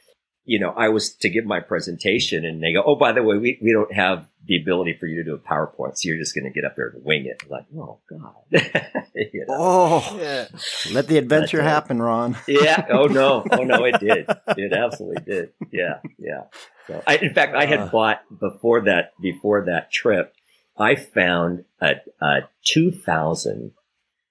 you 0.44 0.61
know, 0.61 0.70
I 0.76 0.88
was 0.88 1.14
to 1.16 1.30
give 1.30 1.44
my 1.46 1.61
presentation 1.61 2.44
and 2.44 2.62
they 2.62 2.72
go, 2.72 2.83
Oh, 2.85 2.96
by 2.96 3.12
the 3.12 3.22
way, 3.22 3.38
we, 3.38 3.59
we 3.62 3.72
don't 3.72 3.92
have 3.92 4.28
the 4.46 4.61
ability 4.61 4.96
for 5.00 5.07
you 5.07 5.16
to 5.16 5.24
do 5.24 5.35
a 5.35 5.38
PowerPoint. 5.38 5.96
So 5.96 6.09
you're 6.09 6.18
just 6.18 6.35
going 6.35 6.44
to 6.44 6.50
get 6.50 6.66
up 6.66 6.76
there 6.76 6.88
and 6.88 7.04
wing 7.04 7.26
it. 7.26 7.42
I'm 7.42 7.48
like, 7.48 7.66
Oh 7.76 7.98
God. 8.09 8.35
you 9.14 9.46
know? 9.48 9.54
Oh, 9.57 10.18
yeah. 10.20 10.48
let 10.92 11.09
the 11.09 11.16
adventure 11.16 11.59
but, 11.59 11.66
uh, 11.66 11.70
happen, 11.70 12.02
Ron. 12.02 12.37
yeah. 12.46 12.87
Oh 12.90 13.07
no. 13.07 13.44
Oh 13.54 13.62
no, 13.62 13.85
it 13.85 14.00
did. 14.00 14.26
It 14.48 14.72
absolutely 14.72 15.22
did. 15.24 15.52
Yeah. 15.72 16.00
Yeah. 16.18 16.42
So 16.88 17.02
I, 17.07 17.16
in 17.16 17.33
fact, 17.33 17.54
I 17.54 17.66
had 17.66 17.80
uh, 17.80 17.87
bought 17.87 18.22
before 18.38 18.83
that, 18.83 19.12
before 19.20 19.64
that 19.66 19.90
trip, 19.90 20.35
I 20.76 20.96
found 20.96 21.64
a, 21.80 21.94
a 22.20 22.40
2000 22.66 23.72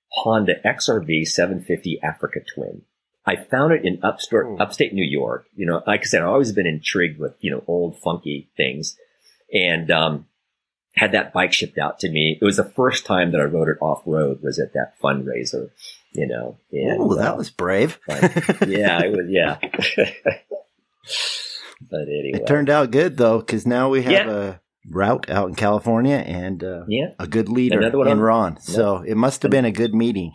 Honda 0.10 0.56
XRV 0.64 1.26
750 1.26 2.00
Africa 2.04 2.42
Twin 2.54 2.84
I 3.26 3.38
found 3.38 3.74
it 3.74 3.86
in 3.86 4.00
upstate, 4.04 4.44
hmm. 4.46 4.62
upstate 4.62 4.94
New 4.94 5.06
York. 5.06 5.46
You 5.56 5.66
know, 5.66 5.82
like 5.88 6.02
I 6.02 6.04
said, 6.04 6.22
I've 6.22 6.30
always 6.30 6.52
been 6.52 6.68
intrigued 6.68 7.20
with, 7.20 7.36
you 7.40 7.52
know, 7.52 7.64
old 7.68 8.00
funky 8.00 8.50
things 8.58 8.98
and, 9.54 9.90
um, 9.92 10.26
had 10.96 11.14
that 11.14 11.34
bike 11.34 11.54
shipped 11.54 11.78
out 11.78 12.00
to 12.00 12.10
me. 12.10 12.38
It 12.40 12.46
was 12.46 12.58
the 12.58 12.72
first 12.76 13.06
time 13.06 13.32
that 13.32 13.42
I 13.42 13.46
rode 13.46 13.70
it 13.70 13.78
off 13.82 14.04
road 14.06 14.42
was 14.44 14.60
at 14.60 14.74
that 14.74 14.94
fundraiser, 15.02 15.72
you 16.12 16.28
know. 16.28 16.58
Oh, 17.00 17.16
that 17.16 17.34
uh, 17.34 17.38
was 17.38 17.50
brave. 17.50 18.00
yeah, 18.08 19.02
it 19.02 19.12
was, 19.12 19.26
yeah. 19.28 19.58
but 21.90 22.02
anyway. 22.02 22.40
It 22.40 22.48
turned 22.48 22.70
out 22.70 22.92
good 22.92 23.18
though, 23.18 23.40
because 23.40 23.66
now 23.66 23.90
we 23.90 24.04
have 24.04 24.12
yeah. 24.12 24.32
a 24.32 24.56
route 24.88 25.30
out 25.30 25.50
in 25.50 25.56
California 25.56 26.18
and 26.18 26.64
uh, 26.64 26.84
yeah. 26.88 27.14
a 27.18 27.26
good 27.26 27.50
leader 27.50 27.82
in 27.82 27.96
on, 27.96 28.20
Ron. 28.20 28.54
Yeah. 28.54 28.76
So 28.76 28.98
it 28.98 29.16
must 29.16 29.42
have 29.42 29.52
been 29.52 29.66
a 29.66 29.72
good 29.72 29.96
meeting. 29.96 30.34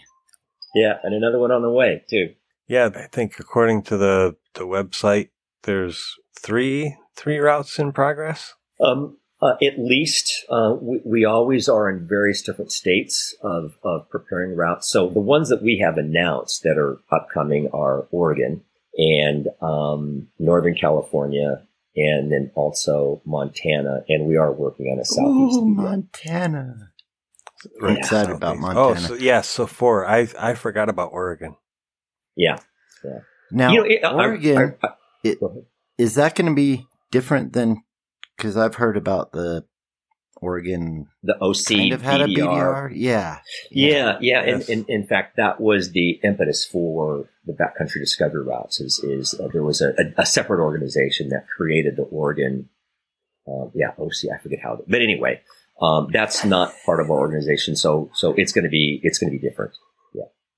Yeah, 0.74 0.98
and 1.02 1.14
another 1.14 1.38
one 1.38 1.52
on 1.52 1.62
the 1.62 1.70
way 1.70 2.04
too. 2.10 2.34
Yeah, 2.68 2.90
I 2.94 3.06
think 3.10 3.40
according 3.40 3.82
to 3.84 3.96
the 3.96 4.36
the 4.54 4.66
website, 4.66 5.30
there's 5.62 6.14
three 6.38 6.96
three 7.16 7.38
routes 7.38 7.78
in 7.78 7.92
progress. 7.92 8.54
Um, 8.80 9.16
uh, 9.40 9.54
at 9.62 9.78
least 9.78 10.44
uh, 10.50 10.74
we, 10.80 11.00
we, 11.04 11.24
always 11.24 11.68
are 11.68 11.88
in 11.88 12.08
various 12.08 12.42
different 12.42 12.72
states 12.72 13.36
of, 13.40 13.76
of 13.84 14.08
preparing 14.10 14.56
routes. 14.56 14.90
So 14.90 15.08
the 15.08 15.20
ones 15.20 15.48
that 15.48 15.62
we 15.62 15.78
have 15.78 15.96
announced 15.96 16.62
that 16.64 16.76
are 16.76 16.98
upcoming 17.12 17.68
are 17.72 18.08
Oregon 18.10 18.62
and 18.96 19.48
um, 19.62 20.28
Northern 20.40 20.74
California, 20.74 21.62
and 21.94 22.32
then 22.32 22.50
also 22.56 23.22
Montana. 23.24 24.02
And 24.08 24.26
we 24.26 24.36
are 24.36 24.52
working 24.52 24.86
on 24.86 24.98
a 24.98 25.04
southeast. 25.04 25.60
Ooh, 25.60 25.66
Montana. 25.66 26.90
We're 27.80 27.92
yeah, 27.92 27.98
excited 27.98 28.34
about 28.34 28.58
Montana. 28.58 28.80
Oh, 28.80 28.94
so, 28.94 29.14
yes. 29.14 29.22
Yeah, 29.22 29.40
so 29.42 29.66
four. 29.66 30.04
I 30.06 30.28
I 30.38 30.54
forgot 30.54 30.88
about 30.88 31.12
Oregon. 31.12 31.56
Yeah. 32.38 32.58
yeah. 33.04 33.18
Now, 33.50 33.72
you 33.72 33.78
know, 33.78 33.84
it, 33.84 34.00
Oregon, 34.04 34.76
I, 34.82 34.86
I, 34.86 34.90
it, 35.24 35.38
is 35.98 36.14
that 36.14 36.36
going 36.36 36.48
to 36.48 36.54
be 36.54 36.86
different 37.10 37.52
than 37.52 37.82
because 38.36 38.56
I've 38.56 38.76
heard 38.76 38.96
about 38.96 39.32
the 39.32 39.64
Oregon 40.40 41.08
the 41.24 41.36
OC 41.42 41.76
kind 41.76 41.92
of 41.92 42.02
had 42.02 42.20
BDR. 42.20 42.22
a 42.22 42.28
BDR. 42.28 42.92
Yeah. 42.94 43.38
Yeah. 43.70 44.18
Yeah. 44.20 44.44
Yes. 44.44 44.68
And, 44.68 44.78
and, 44.78 44.88
in 44.88 45.06
fact, 45.06 45.36
that 45.36 45.60
was 45.60 45.90
the 45.90 46.20
impetus 46.22 46.64
for 46.64 47.28
the 47.44 47.52
backcountry 47.52 48.00
discovery 48.00 48.44
routes 48.44 48.80
is, 48.80 49.00
is 49.00 49.34
uh, 49.34 49.48
there 49.52 49.64
was 49.64 49.80
a, 49.80 49.88
a, 49.88 50.22
a, 50.22 50.26
separate 50.26 50.62
organization 50.62 51.30
that 51.30 51.46
created 51.48 51.96
the 51.96 52.02
Oregon, 52.02 52.68
uh, 53.48 53.66
yeah, 53.74 53.90
OC, 53.98 54.30
I 54.32 54.40
forget 54.40 54.60
how, 54.62 54.80
but 54.86 55.00
anyway, 55.00 55.40
um, 55.80 56.08
that's 56.12 56.44
not 56.44 56.74
part 56.84 57.00
of 57.00 57.10
our 57.10 57.18
organization. 57.18 57.74
So, 57.74 58.10
so 58.14 58.34
it's 58.36 58.52
going 58.52 58.64
to 58.64 58.70
be, 58.70 59.00
it's 59.02 59.18
going 59.18 59.32
to 59.32 59.38
be 59.38 59.44
different. 59.48 59.72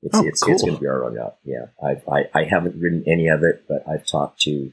It's 0.02 0.16
oh, 0.16 0.26
it's, 0.26 0.42
cool. 0.42 0.54
it's 0.54 0.62
going 0.62 0.74
to 0.74 0.80
be 0.80 0.86
our 0.86 1.04
own 1.04 1.14
route. 1.14 1.36
Yeah, 1.44 1.66
I've, 1.82 2.02
I 2.08 2.24
I 2.34 2.44
haven't 2.44 2.80
ridden 2.80 3.04
any 3.06 3.28
of 3.28 3.42
it, 3.42 3.64
but 3.68 3.84
I've 3.88 4.06
talked 4.06 4.40
to 4.42 4.72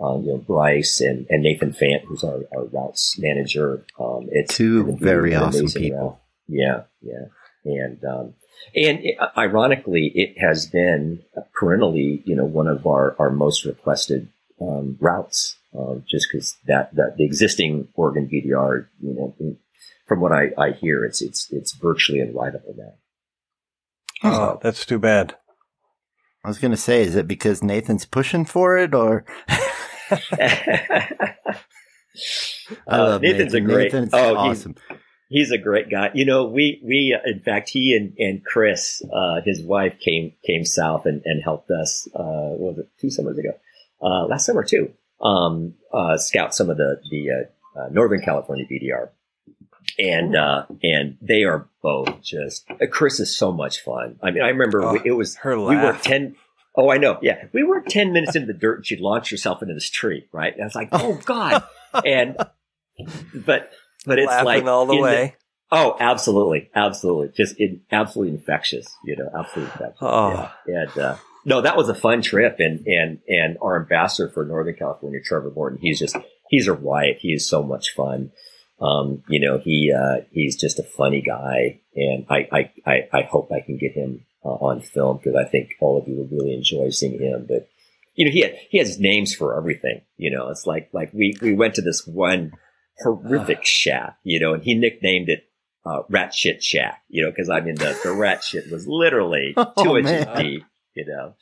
um, 0.00 0.24
you 0.24 0.32
know 0.32 0.38
Bryce 0.38 1.00
and, 1.00 1.26
and 1.28 1.42
Nathan 1.42 1.72
Fant, 1.72 2.04
who's 2.04 2.24
our, 2.24 2.40
our 2.56 2.64
routes 2.64 3.18
manager. 3.18 3.84
Um, 4.00 4.28
it's 4.30 4.56
two 4.56 4.96
very 4.96 5.34
awesome 5.34 5.68
people. 5.68 5.98
Route. 5.98 6.18
Yeah, 6.48 6.82
yeah, 7.02 7.26
and 7.64 8.04
um, 8.04 8.34
and 8.74 9.00
it, 9.02 9.18
ironically, 9.36 10.10
it 10.14 10.38
has 10.38 10.66
been 10.66 11.22
perennially, 11.52 12.22
you 12.24 12.36
know, 12.36 12.44
one 12.44 12.68
of 12.68 12.86
our, 12.86 13.14
our 13.18 13.30
most 13.30 13.64
requested 13.64 14.28
um, 14.60 14.96
routes, 15.00 15.56
uh, 15.78 15.96
just 16.08 16.28
because 16.30 16.56
that, 16.66 16.94
that 16.94 17.16
the 17.16 17.24
existing 17.24 17.88
Oregon 17.94 18.30
BDR, 18.32 18.86
you 19.00 19.14
know, 19.14 19.56
from 20.06 20.20
what 20.20 20.32
I, 20.32 20.50
I 20.56 20.72
hear, 20.72 21.04
it's 21.04 21.22
it's 21.22 21.50
it's 21.52 21.72
virtually 21.72 22.20
unrivaled 22.20 22.76
now. 22.76 22.94
Oh, 24.24 24.58
that's 24.62 24.86
too 24.86 24.98
bad. 24.98 25.36
I 26.44 26.48
was 26.48 26.58
going 26.58 26.72
to 26.72 26.76
say, 26.76 27.02
is 27.02 27.14
it 27.14 27.28
because 27.28 27.62
Nathan's 27.62 28.04
pushing 28.04 28.44
for 28.44 28.76
it, 28.76 28.94
or? 28.94 29.24
uh, 29.48 29.56
Nathan's 33.22 33.22
Nathan. 33.22 33.54
a 33.54 33.60
great. 33.60 33.92
Nathan's 33.92 34.10
oh, 34.12 34.36
awesome. 34.36 34.74
He's, 35.28 35.48
he's, 35.48 35.50
a 35.52 35.58
great 35.58 35.88
guy. 35.88 36.10
You 36.14 36.24
know, 36.24 36.46
we 36.46 36.82
we 36.84 37.16
in 37.24 37.40
fact 37.40 37.70
he 37.70 37.96
and 37.96 38.14
and 38.18 38.44
Chris, 38.44 39.02
uh, 39.12 39.40
his 39.44 39.62
wife, 39.62 39.98
came 40.00 40.32
came 40.44 40.64
south 40.64 41.06
and, 41.06 41.22
and 41.24 41.42
helped 41.42 41.70
us. 41.70 42.08
Uh, 42.14 42.58
was 42.58 42.78
it 42.78 42.88
two 43.00 43.10
summers 43.10 43.38
ago? 43.38 43.52
Uh, 44.02 44.26
last 44.26 44.46
summer 44.46 44.64
too. 44.64 44.92
Um, 45.20 45.74
uh, 45.94 46.16
scout 46.16 46.54
some 46.54 46.70
of 46.70 46.76
the 46.76 47.00
the 47.08 47.28
uh, 47.30 47.80
uh, 47.80 47.88
Northern 47.90 48.20
California 48.20 48.66
BDR 48.66 49.10
and 49.98 50.36
uh, 50.36 50.66
and 50.82 51.16
they 51.20 51.44
are 51.44 51.68
both 51.82 52.22
just. 52.22 52.66
Chris 52.90 53.20
is 53.20 53.36
so 53.36 53.52
much 53.52 53.80
fun. 53.80 54.18
I 54.22 54.30
mean, 54.30 54.42
I 54.42 54.48
remember 54.48 54.82
oh, 54.82 55.00
it 55.04 55.12
was 55.12 55.36
her. 55.36 55.58
Laugh. 55.58 55.70
We 55.70 55.76
were 55.76 55.98
ten. 55.98 56.36
Oh, 56.76 56.90
I 56.90 56.96
know. 56.96 57.18
Yeah, 57.22 57.44
we 57.52 57.62
were 57.62 57.80
ten 57.80 58.12
minutes 58.12 58.34
into 58.34 58.52
the 58.52 58.58
dirt, 58.58 58.78
and 58.78 58.86
she'd 58.86 59.00
launch 59.00 59.30
herself 59.30 59.62
into 59.62 59.74
this 59.74 59.90
tree. 59.90 60.26
Right, 60.32 60.52
and 60.52 60.62
I 60.62 60.66
was 60.66 60.74
like, 60.74 60.88
"Oh 60.92 61.20
God!" 61.24 61.64
and 62.04 62.36
but 63.34 63.70
but 64.06 64.18
it's 64.18 64.28
Laughing 64.28 64.44
like 64.46 64.64
all 64.64 64.86
the 64.86 64.96
way. 64.96 65.36
The, 65.70 65.76
oh, 65.76 65.96
absolutely, 66.00 66.70
absolutely, 66.74 67.32
just 67.36 67.58
in, 67.58 67.82
absolutely 67.90 68.34
infectious. 68.34 68.86
You 69.04 69.16
know, 69.16 69.30
absolutely 69.38 69.72
infectious. 69.72 69.98
Oh. 70.00 70.52
Yeah. 70.66 70.82
And 70.82 70.98
uh, 70.98 71.16
no, 71.44 71.60
that 71.60 71.76
was 71.76 71.88
a 71.88 71.94
fun 71.94 72.22
trip, 72.22 72.56
and 72.58 72.86
and 72.86 73.18
and 73.28 73.58
our 73.60 73.80
ambassador 73.80 74.28
for 74.28 74.44
Northern 74.44 74.74
California, 74.74 75.20
Trevor 75.24 75.50
Morton, 75.50 75.78
he's 75.80 75.98
just 75.98 76.16
he's 76.48 76.68
a 76.68 76.72
riot. 76.72 77.18
He 77.20 77.32
is 77.32 77.48
so 77.48 77.62
much 77.62 77.94
fun. 77.94 78.30
Um, 78.80 79.22
you 79.28 79.40
know, 79.40 79.58
he 79.58 79.92
uh, 79.92 80.22
he's 80.30 80.56
just 80.56 80.78
a 80.78 80.84
funny 80.84 81.22
guy, 81.22 81.80
and 81.94 82.26
I 82.28 82.48
I, 82.52 82.72
I, 82.86 83.08
I 83.12 83.22
hope 83.22 83.50
I 83.52 83.60
can 83.60 83.78
get 83.78 83.92
him 83.92 84.24
uh, 84.44 84.48
on 84.48 84.80
film 84.80 85.18
because 85.18 85.36
I 85.36 85.48
think 85.48 85.70
all 85.80 85.98
of 85.98 86.08
you 86.08 86.16
would 86.16 86.32
really 86.32 86.54
enjoy 86.54 86.90
seeing 86.90 87.20
him. 87.20 87.46
But 87.48 87.68
you 88.14 88.24
know, 88.24 88.32
he 88.32 88.40
had, 88.40 88.56
he 88.70 88.78
has 88.78 88.98
names 88.98 89.34
for 89.34 89.56
everything. 89.56 90.02
You 90.16 90.30
know, 90.30 90.48
it's 90.48 90.66
like 90.66 90.90
like 90.92 91.12
we 91.12 91.34
we 91.40 91.54
went 91.54 91.74
to 91.76 91.82
this 91.82 92.06
one 92.06 92.52
horrific 92.98 93.64
shack, 93.64 94.16
you 94.24 94.40
know, 94.40 94.54
and 94.54 94.62
he 94.62 94.74
nicknamed 94.74 95.28
it 95.28 95.44
uh, 95.84 96.02
Rat 96.08 96.34
Shit 96.34 96.62
Shack, 96.62 97.02
you 97.08 97.24
know, 97.24 97.30
because 97.30 97.50
I 97.50 97.60
mean 97.60 97.74
the 97.76 97.98
the 98.02 98.12
rat 98.12 98.44
shit 98.44 98.70
was 98.70 98.86
literally 98.86 99.54
oh, 99.56 99.72
two 99.82 99.96
inches 99.96 100.26
man. 100.26 100.42
deep, 100.42 100.64
you 100.94 101.06
know, 101.06 101.34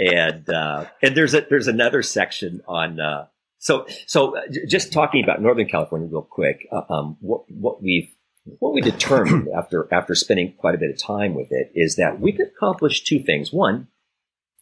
and 0.00 0.48
uh, 0.48 0.86
and 1.02 1.16
there's 1.16 1.34
a 1.34 1.42
there's 1.48 1.68
another 1.68 2.02
section 2.02 2.62
on 2.66 3.00
uh, 3.00 3.26
So, 3.64 3.86
so 4.06 4.36
uh, 4.36 4.42
just 4.68 4.92
talking 4.92 5.24
about 5.24 5.40
Northern 5.40 5.66
California 5.66 6.06
real 6.06 6.20
quick, 6.20 6.68
uh, 6.70 6.82
um, 6.90 7.16
what, 7.20 7.50
what 7.50 7.82
we've, 7.82 8.10
what 8.58 8.74
we 8.74 8.82
determined 8.82 9.48
after, 9.56 9.88
after 9.90 10.14
spending 10.14 10.52
quite 10.58 10.74
a 10.74 10.78
bit 10.78 10.90
of 10.90 11.02
time 11.02 11.34
with 11.34 11.48
it 11.50 11.72
is 11.74 11.96
that 11.96 12.20
we 12.20 12.32
could 12.32 12.48
accomplish 12.48 13.04
two 13.04 13.20
things. 13.20 13.54
One 13.54 13.88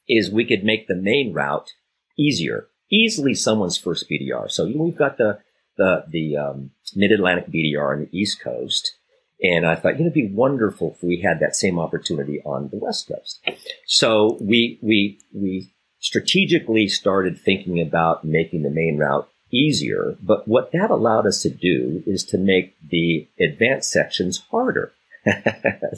is 0.09 0.31
we 0.31 0.45
could 0.45 0.63
make 0.63 0.87
the 0.87 0.95
main 0.95 1.33
route 1.33 1.73
easier, 2.17 2.69
easily 2.93 3.35
someone's 3.35 3.77
first 3.77 4.09
BDR. 4.09 4.49
So 4.49 4.67
we've 4.67 4.97
got 4.97 5.19
the, 5.19 5.41
the, 5.77 6.05
the, 6.09 6.37
um, 6.37 6.71
mid-Atlantic 6.95 7.49
BDR 7.49 7.95
on 7.95 8.01
the 8.03 8.17
East 8.17 8.41
Coast. 8.41 8.95
And 9.43 9.67
I 9.67 9.75
thought, 9.75 9.95
you 9.99 10.05
know, 10.05 10.11
it'd 10.11 10.15
be 10.15 10.31
wonderful 10.33 10.95
if 10.97 11.03
we 11.03 11.23
had 11.23 11.41
that 11.41 11.57
same 11.57 11.81
opportunity 11.81 12.41
on 12.45 12.69
the 12.69 12.77
West 12.77 13.09
Coast. 13.09 13.45
So 13.85 14.39
we, 14.41 14.79
we, 14.81 15.19
we 15.35 15.73
strategically 16.03 16.89
started 16.89 17.39
thinking 17.39 17.81
about 17.81 18.25
making 18.25 18.63
the 18.63 18.71
main 18.71 18.99
route 18.99 19.29
easier. 19.51 20.17
But 20.21 20.47
what 20.49 20.73
that 20.73 20.91
allowed 20.91 21.27
us 21.27 21.41
to 21.43 21.51
do 21.51 22.03
is 22.07 22.25
to 22.25 22.39
make 22.39 22.77
the 22.87 23.29
advanced 23.41 23.91
sections 23.91 24.43
harder. 24.51 24.93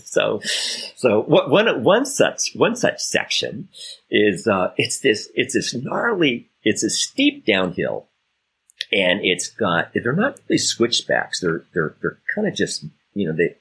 so, 0.04 0.40
so 0.94 1.22
one, 1.22 1.82
one 1.82 2.04
such, 2.04 2.50
one 2.54 2.76
such 2.76 3.00
section 3.00 3.68
is, 4.10 4.46
uh, 4.46 4.72
it's 4.76 5.00
this, 5.00 5.30
it's 5.34 5.54
this 5.54 5.74
gnarly, 5.74 6.50
it's 6.62 6.82
a 6.82 6.90
steep 6.90 7.46
downhill 7.46 8.06
and 8.92 9.20
it's 9.22 9.48
got, 9.48 9.92
they're 9.94 10.12
not 10.12 10.38
really 10.48 10.58
switchbacks. 10.58 11.40
They're, 11.40 11.64
they're, 11.72 11.96
they're 12.02 12.18
kind 12.34 12.46
of 12.46 12.54
just 12.54 12.84
you 13.14 13.26
know, 13.26 13.34
they, 13.34 13.56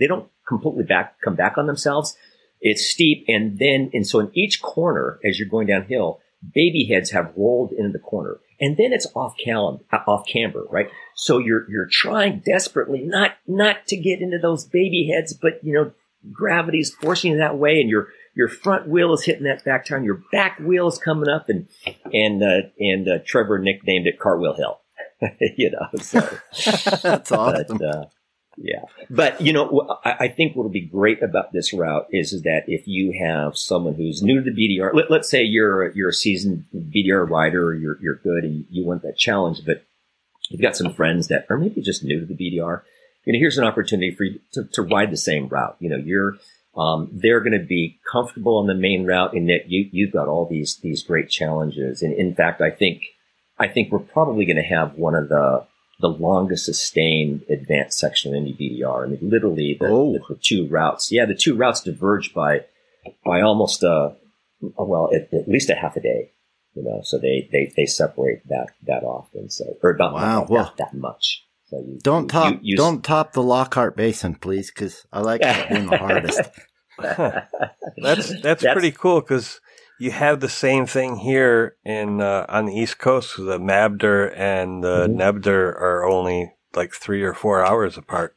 they 0.00 0.08
don't 0.08 0.28
completely 0.48 0.84
back, 0.84 1.20
come 1.20 1.36
back 1.36 1.56
on 1.56 1.66
themselves. 1.66 2.16
It's 2.64 2.90
steep. 2.90 3.26
And 3.28 3.58
then, 3.58 3.90
and 3.92 4.06
so 4.06 4.20
in 4.20 4.30
each 4.34 4.62
corner, 4.62 5.20
as 5.22 5.38
you're 5.38 5.48
going 5.48 5.66
downhill, 5.66 6.20
baby 6.54 6.88
heads 6.90 7.10
have 7.10 7.32
rolled 7.36 7.72
into 7.72 7.92
the 7.92 7.98
corner 7.98 8.40
and 8.60 8.76
then 8.76 8.92
it's 8.92 9.06
off 9.14 9.34
cal- 9.42 9.82
off 10.06 10.26
camber, 10.26 10.64
right? 10.70 10.88
So 11.14 11.38
you're, 11.38 11.70
you're 11.70 11.88
trying 11.90 12.42
desperately 12.44 13.02
not, 13.02 13.32
not 13.46 13.86
to 13.88 13.96
get 13.96 14.20
into 14.20 14.38
those 14.38 14.64
baby 14.64 15.10
heads, 15.14 15.34
but 15.34 15.60
you 15.62 15.74
know, 15.74 15.92
gravity's 16.32 16.94
forcing 16.94 17.32
you 17.32 17.38
that 17.38 17.58
way 17.58 17.80
and 17.80 17.90
your, 17.90 18.08
your 18.34 18.48
front 18.48 18.88
wheel 18.88 19.12
is 19.12 19.24
hitting 19.24 19.44
that 19.44 19.64
back 19.64 19.84
tire 19.84 19.98
and 19.98 20.06
your 20.06 20.22
back 20.32 20.58
wheel 20.58 20.88
is 20.88 20.98
coming 20.98 21.28
up 21.28 21.48
and, 21.48 21.68
and, 22.12 22.42
uh, 22.42 22.68
and, 22.78 23.08
uh, 23.08 23.18
Trevor 23.26 23.58
nicknamed 23.58 24.06
it 24.06 24.18
Cartwheel 24.18 24.56
Hill. 24.56 24.80
you 25.56 25.70
know, 25.70 26.00
so 26.00 26.20
that's 27.02 27.30
awesome. 27.32 27.78
But, 27.78 27.84
uh, 27.84 28.04
yeah. 28.56 28.82
But, 29.10 29.40
you 29.40 29.52
know, 29.52 29.98
I, 30.04 30.28
think 30.28 30.54
what'll 30.54 30.70
be 30.70 30.86
great 30.86 31.22
about 31.22 31.52
this 31.52 31.72
route 31.72 32.06
is, 32.10 32.32
is 32.32 32.42
that 32.42 32.64
if 32.68 32.86
you 32.86 33.18
have 33.24 33.58
someone 33.58 33.94
who's 33.94 34.22
new 34.22 34.42
to 34.42 34.50
the 34.50 34.78
BDR, 34.78 34.94
let, 34.94 35.10
us 35.10 35.28
say 35.28 35.42
you're, 35.42 35.90
you're 35.90 36.10
a 36.10 36.14
seasoned 36.14 36.64
BDR 36.74 37.28
rider, 37.28 37.74
you're, 37.74 37.98
you're 38.00 38.16
good 38.16 38.44
and 38.44 38.64
you 38.70 38.84
want 38.84 39.02
that 39.02 39.18
challenge, 39.18 39.62
but 39.66 39.84
you've 40.48 40.62
got 40.62 40.76
some 40.76 40.92
friends 40.92 41.28
that 41.28 41.46
are 41.50 41.58
maybe 41.58 41.80
just 41.80 42.04
new 42.04 42.20
to 42.20 42.26
the 42.26 42.34
BDR. 42.34 42.82
You 43.24 43.32
know, 43.32 43.38
here's 43.38 43.58
an 43.58 43.64
opportunity 43.64 44.14
for 44.14 44.24
you 44.24 44.40
to, 44.52 44.64
to 44.72 44.82
ride 44.82 45.10
the 45.10 45.16
same 45.16 45.48
route. 45.48 45.76
You 45.80 45.90
know, 45.90 45.96
you're, 45.96 46.36
um, 46.76 47.08
they're 47.12 47.40
going 47.40 47.58
to 47.58 47.66
be 47.66 47.98
comfortable 48.10 48.58
on 48.58 48.66
the 48.66 48.74
main 48.74 49.06
route 49.06 49.34
in 49.34 49.46
that 49.46 49.68
you, 49.70 49.88
you've 49.90 50.12
got 50.12 50.28
all 50.28 50.46
these, 50.46 50.78
these 50.82 51.02
great 51.02 51.28
challenges. 51.28 52.02
And 52.02 52.12
in 52.12 52.34
fact, 52.34 52.60
I 52.60 52.70
think, 52.70 53.02
I 53.58 53.68
think 53.68 53.90
we're 53.90 54.00
probably 54.00 54.44
going 54.44 54.56
to 54.56 54.62
have 54.62 54.94
one 54.94 55.14
of 55.14 55.28
the, 55.28 55.66
the 56.00 56.08
longest 56.08 56.64
sustained 56.64 57.42
advanced 57.48 57.98
section 57.98 58.34
of 58.34 58.40
any 58.40 58.52
BDR. 58.52 59.04
I 59.04 59.08
mean, 59.08 59.18
literally 59.22 59.76
the, 59.78 59.86
oh. 59.86 60.12
the, 60.12 60.34
the, 60.34 60.40
two 60.40 60.66
routes. 60.68 61.12
Yeah, 61.12 61.26
the 61.26 61.34
two 61.34 61.54
routes 61.54 61.82
diverge 61.82 62.34
by 62.34 62.64
by 63.24 63.40
almost 63.42 63.82
a 63.82 64.16
well 64.60 65.10
at, 65.14 65.32
at, 65.32 65.48
least 65.48 65.70
a 65.70 65.74
half 65.74 65.96
a 65.96 66.00
day. 66.00 66.32
You 66.74 66.82
know, 66.82 67.00
so 67.04 67.18
they 67.18 67.48
they, 67.52 67.72
they 67.76 67.86
separate 67.86 68.46
that 68.48 68.68
that 68.86 69.04
often. 69.04 69.50
So 69.50 69.64
or 69.82 69.90
about 69.90 70.14
wow, 70.14 70.40
not, 70.40 70.50
well, 70.50 70.64
that, 70.64 70.92
that 70.92 70.94
much. 70.94 71.44
So 71.66 71.78
you, 71.78 71.98
don't 72.02 72.22
you, 72.22 72.28
top 72.28 72.52
you, 72.52 72.58
you, 72.62 72.76
don't 72.76 73.04
top 73.04 73.32
the 73.32 73.42
Lockhart 73.42 73.96
Basin, 73.96 74.34
please, 74.34 74.70
because 74.70 75.06
I 75.12 75.20
like 75.20 75.40
being 75.70 75.86
the 75.86 75.96
hardest. 75.98 76.40
that's, 76.98 77.50
that's 77.96 78.42
that's 78.42 78.62
pretty 78.62 78.92
cool 78.92 79.20
because 79.20 79.60
you 79.98 80.10
have 80.10 80.40
the 80.40 80.48
same 80.48 80.86
thing 80.86 81.16
here 81.16 81.76
in 81.84 82.20
uh, 82.20 82.46
on 82.48 82.66
the 82.66 82.74
East 82.74 82.98
Coast. 82.98 83.36
The 83.36 83.58
Mabder 83.58 84.32
and 84.36 84.82
the 84.82 85.06
mm-hmm. 85.06 85.20
Nebder 85.20 85.68
are 85.80 86.04
only 86.04 86.52
like 86.74 86.92
three 86.92 87.22
or 87.22 87.34
four 87.34 87.64
hours 87.64 87.96
apart. 87.96 88.34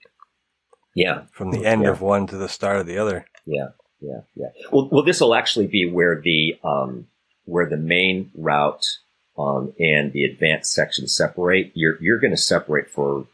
Yeah, 0.96 1.24
from 1.32 1.52
the 1.52 1.66
end 1.66 1.84
yeah. 1.84 1.90
of 1.90 2.02
one 2.02 2.28
to 2.28 2.38
the 2.38 2.50
start 2.50 2.80
of 2.80 2.88
the 2.88 2.98
other. 2.98 3.26
Yeah, 3.46 3.70
yeah, 4.02 4.22
yeah. 4.36 4.48
Well, 4.72 4.90
well, 4.92 5.04
this 5.04 5.22
will 5.22 5.36
actually 5.36 5.68
be 5.68 5.90
where 5.90 6.20
the 6.20 6.58
um, 6.64 7.08
where 7.46 7.70
the 7.70 7.78
main 7.78 8.32
route 8.36 8.86
um, 9.38 9.74
and 9.80 10.12
the 10.12 10.26
advanced 10.26 10.74
section 10.74 11.08
separate. 11.08 11.72
You're 11.76 12.02
you're 12.02 12.20
going 12.20 12.36
to 12.36 12.38
separate 12.38 12.90
for 12.90 13.28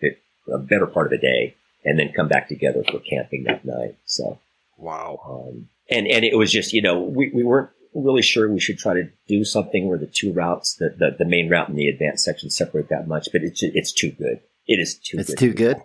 a 0.52 0.58
better 0.58 0.88
part 0.88 1.08
of 1.08 1.14
a 1.14 1.18
day, 1.18 1.56
and 1.86 1.98
then 1.98 2.12
come 2.14 2.28
back 2.28 2.48
together 2.48 2.84
for 2.84 3.00
camping 3.00 3.46
that 3.46 3.64
night. 3.66 3.98
So, 4.06 4.40
wow. 4.78 5.20
Um, 5.26 5.70
and 5.90 6.08
and 6.08 6.26
it 6.26 6.38
was 6.38 6.52
just 6.52 6.74
you 6.74 6.82
know 6.82 7.02
we, 7.02 7.30
we 7.34 7.44
weren't 7.44 7.70
really 7.96 8.22
sure 8.22 8.52
we 8.52 8.60
should 8.60 8.78
try 8.78 8.94
to 8.94 9.10
do 9.28 9.44
something 9.44 9.88
where 9.88 9.98
the 9.98 10.08
two 10.08 10.34
routes, 10.34 10.76
the, 10.76 10.96
the, 10.98 11.16
the 11.20 11.26
main 11.26 11.50
route 11.50 11.70
and 11.70 11.78
the 11.78 11.88
advanced 11.88 12.24
section 12.24 12.50
separate 12.50 12.90
that 12.90 13.08
much, 13.08 13.30
but 13.32 13.44
it's, 13.44 13.62
it's 13.64 13.92
too 13.92 14.12
good. 14.12 14.40
It 14.68 14.80
is 14.80 14.98
too 14.98 15.18
it's 15.20 15.30
good. 15.30 15.38
too 15.38 15.54
good? 15.54 15.82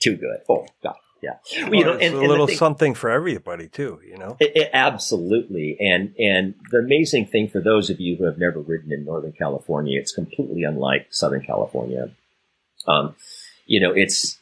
Too 0.00 0.16
good. 0.16 0.38
Oh, 0.48 0.66
God. 0.82 0.96
Yeah. 1.22 1.36
Well, 1.64 1.74
you 1.74 1.84
know, 1.84 1.92
and, 1.92 2.14
a 2.14 2.18
and 2.18 2.28
little 2.28 2.46
thing, 2.46 2.56
something 2.56 2.94
for 2.94 3.10
everybody 3.10 3.68
too, 3.68 4.00
you 4.06 4.16
know? 4.16 4.38
It, 4.40 4.56
it, 4.56 4.70
absolutely. 4.72 5.76
And, 5.78 6.14
and 6.18 6.54
the 6.70 6.78
amazing 6.78 7.26
thing 7.26 7.48
for 7.48 7.60
those 7.60 7.90
of 7.90 8.00
you 8.00 8.16
who 8.16 8.24
have 8.24 8.38
never 8.38 8.58
ridden 8.60 8.90
in 8.90 9.04
Northern 9.04 9.32
California, 9.32 10.00
it's 10.00 10.12
completely 10.12 10.62
unlike 10.62 11.08
Southern 11.10 11.42
California. 11.42 12.10
Um, 12.86 13.14
you 13.66 13.80
know, 13.80 13.92
it's 13.92 14.38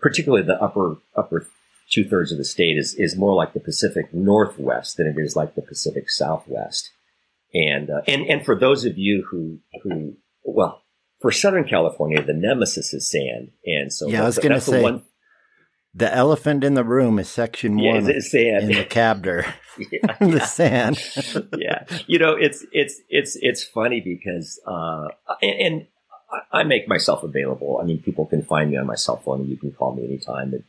particularly 0.00 0.46
the 0.46 0.62
upper, 0.62 0.96
upper 1.16 1.48
two 1.92 2.08
thirds 2.08 2.32
of 2.32 2.38
the 2.38 2.44
state 2.44 2.76
is, 2.78 2.94
is 2.96 3.16
more 3.16 3.34
like 3.34 3.52
the 3.52 3.60
Pacific 3.60 4.12
Northwest 4.12 4.96
than 4.96 5.06
it 5.06 5.20
is 5.20 5.36
like 5.36 5.54
the 5.54 5.62
Pacific 5.62 6.08
Southwest. 6.08 6.90
And, 7.52 7.90
uh, 7.90 8.00
and, 8.06 8.26
and 8.26 8.44
for 8.44 8.58
those 8.58 8.84
of 8.84 8.96
you 8.96 9.26
who, 9.30 9.58
who, 9.82 10.16
well, 10.42 10.82
for 11.20 11.30
Southern 11.30 11.64
California, 11.64 12.22
the 12.22 12.32
nemesis 12.32 12.94
is 12.94 13.10
sand. 13.10 13.50
And 13.66 13.92
so 13.92 14.08
yeah, 14.08 14.22
I 14.22 14.24
was 14.24 14.38
going 14.38 14.52
to 14.52 14.60
say, 14.60 14.78
the, 14.78 14.82
one, 14.82 15.02
the 15.94 16.14
elephant 16.14 16.64
in 16.64 16.74
the 16.74 16.84
room 16.84 17.18
is 17.18 17.28
section 17.28 17.78
yeah, 17.78 17.94
one 17.94 18.10
it's 18.10 18.30
sand. 18.30 18.70
in 18.70 18.78
the 18.78 18.84
Cabder. 18.84 19.54
yeah, 19.78 20.16
the 20.18 20.40
sand. 20.40 20.98
yeah. 21.58 21.84
You 22.06 22.18
know, 22.18 22.34
it's, 22.34 22.64
it's, 22.72 23.00
it's, 23.08 23.36
it's 23.40 23.64
funny 23.64 24.00
because, 24.00 24.60
uh, 24.66 25.08
and, 25.42 25.60
and 25.60 25.86
I 26.50 26.64
make 26.64 26.88
myself 26.88 27.22
available. 27.22 27.78
I 27.82 27.84
mean, 27.84 28.02
people 28.02 28.26
can 28.26 28.42
find 28.42 28.70
me 28.70 28.78
on 28.78 28.86
my 28.86 28.94
cell 28.94 29.18
phone 29.18 29.40
and 29.40 29.48
you 29.50 29.58
can 29.58 29.72
call 29.72 29.94
me 29.94 30.04
anytime. 30.04 30.50
But 30.50 30.62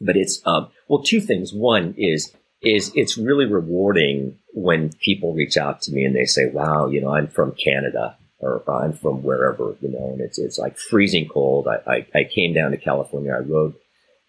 it's 0.00 0.40
um, 0.44 0.68
well, 0.88 1.02
two 1.02 1.20
things. 1.20 1.52
One 1.52 1.94
is 1.96 2.34
is 2.62 2.92
it's 2.94 3.18
really 3.18 3.46
rewarding 3.46 4.38
when 4.54 4.90
people 5.00 5.34
reach 5.34 5.56
out 5.56 5.82
to 5.82 5.92
me 5.92 6.04
and 6.04 6.14
they 6.14 6.24
say, 6.24 6.46
"Wow, 6.52 6.88
you 6.88 7.00
know, 7.00 7.14
I'm 7.14 7.28
from 7.28 7.52
Canada." 7.52 8.16
Or 8.38 8.62
I'm 8.70 8.92
from 8.92 9.22
wherever, 9.22 9.76
you 9.80 9.88
know, 9.88 10.10
and 10.12 10.20
it's 10.20 10.38
it's 10.38 10.58
like 10.58 10.76
freezing 10.76 11.26
cold. 11.26 11.66
I, 11.66 11.90
I, 11.90 12.06
I 12.14 12.24
came 12.24 12.52
down 12.52 12.72
to 12.72 12.76
California. 12.76 13.32
I 13.32 13.38
rode 13.38 13.72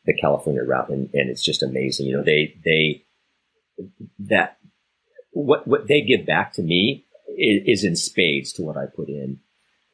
the 0.05 0.13
California 0.13 0.63
route, 0.63 0.89
and, 0.89 1.09
and 1.13 1.29
it's 1.29 1.43
just 1.43 1.61
amazing. 1.61 2.07
You 2.07 2.15
know, 2.15 2.23
they 2.23 2.55
they 2.63 3.03
that 4.19 4.57
what 5.31 5.67
what 5.67 5.87
they 5.87 6.01
give 6.01 6.25
back 6.25 6.53
to 6.53 6.63
me 6.63 7.05
is, 7.37 7.79
is 7.79 7.83
in 7.83 7.95
spades 7.95 8.53
to 8.53 8.63
what 8.63 8.77
I 8.77 8.85
put 8.85 9.09
in. 9.09 9.39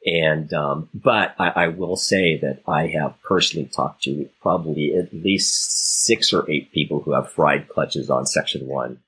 And, 0.04 0.52
um, 0.52 0.90
but 0.92 1.34
I, 1.38 1.48
I, 1.48 1.68
will 1.68 1.96
say 1.96 2.38
that 2.40 2.62
I 2.68 2.88
have 2.88 3.14
personally 3.22 3.70
talked 3.74 4.02
to 4.02 4.28
probably 4.42 4.94
at 4.94 5.14
least 5.14 6.04
six 6.04 6.30
or 6.32 6.48
eight 6.50 6.72
people 6.72 7.00
who 7.00 7.12
have 7.14 7.32
fried 7.32 7.68
clutches 7.70 8.10
on 8.10 8.26
section 8.26 8.66
one, 8.66 9.00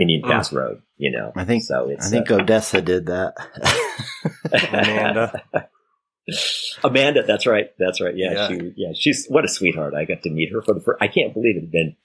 Indian 0.00 0.22
Pass 0.22 0.52
oh. 0.52 0.56
Road, 0.56 0.82
you 0.96 1.12
know. 1.12 1.32
I 1.36 1.44
think, 1.44 1.62
so 1.62 1.88
I 1.96 2.08
think 2.08 2.28
uh, 2.28 2.36
Odessa 2.36 2.82
did 2.82 3.06
that. 3.06 3.34
Amanda. 4.52 5.42
Amanda, 6.84 7.22
that's 7.22 7.46
right. 7.46 7.70
That's 7.78 8.00
right. 8.00 8.16
Yeah, 8.16 8.32
yeah. 8.32 8.48
She, 8.48 8.72
yeah, 8.76 8.92
she's, 8.96 9.26
what 9.28 9.44
a 9.44 9.48
sweetheart. 9.48 9.94
I 9.94 10.04
got 10.06 10.24
to 10.24 10.30
meet 10.30 10.52
her 10.52 10.60
for 10.60 10.74
the 10.74 10.80
first, 10.80 11.00
I 11.00 11.06
can't 11.06 11.34
believe 11.34 11.56
it 11.56 11.60
had 11.60 11.70
been, 11.70 11.96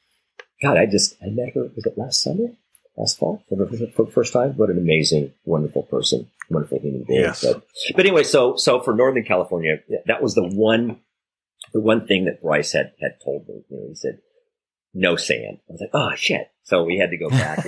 God, 0.61 0.77
I 0.77 0.85
just, 0.85 1.15
I 1.23 1.29
met 1.29 1.55
her, 1.55 1.71
was 1.75 1.85
it 1.87 1.97
last 1.97 2.21
summer? 2.21 2.49
Last 2.97 3.19
fall 3.19 3.43
for 3.47 3.55
the, 3.55 3.91
for 3.95 4.05
the 4.05 4.11
first 4.11 4.33
time? 4.33 4.53
What 4.53 4.69
an 4.69 4.77
amazing, 4.77 5.33
wonderful 5.45 5.83
person 5.83 6.29
wonderful 6.49 6.79
human 6.79 7.03
being. 7.07 7.21
Yes. 7.21 7.43
But, 7.43 7.63
but 7.95 8.05
anyway, 8.05 8.23
so 8.23 8.55
so 8.55 8.81
for 8.81 8.95
Northern 8.95 9.23
California, 9.23 9.77
that 10.05 10.21
was 10.21 10.35
the 10.35 10.47
one 10.47 10.99
the 11.73 11.81
one 11.81 12.07
thing 12.07 12.25
that 12.25 12.41
Bryce 12.41 12.71
had 12.71 12.93
had 13.01 13.19
told 13.23 13.47
me. 13.47 13.63
You 13.69 13.77
know, 13.77 13.87
he 13.89 13.95
said 13.95 14.19
no 14.93 15.15
sand. 15.15 15.59
I 15.69 15.73
was 15.73 15.81
like, 15.81 15.89
oh 15.93 16.15
shit. 16.15 16.49
So 16.63 16.83
we 16.83 16.97
had 16.97 17.11
to 17.11 17.17
go 17.17 17.29
back. 17.29 17.65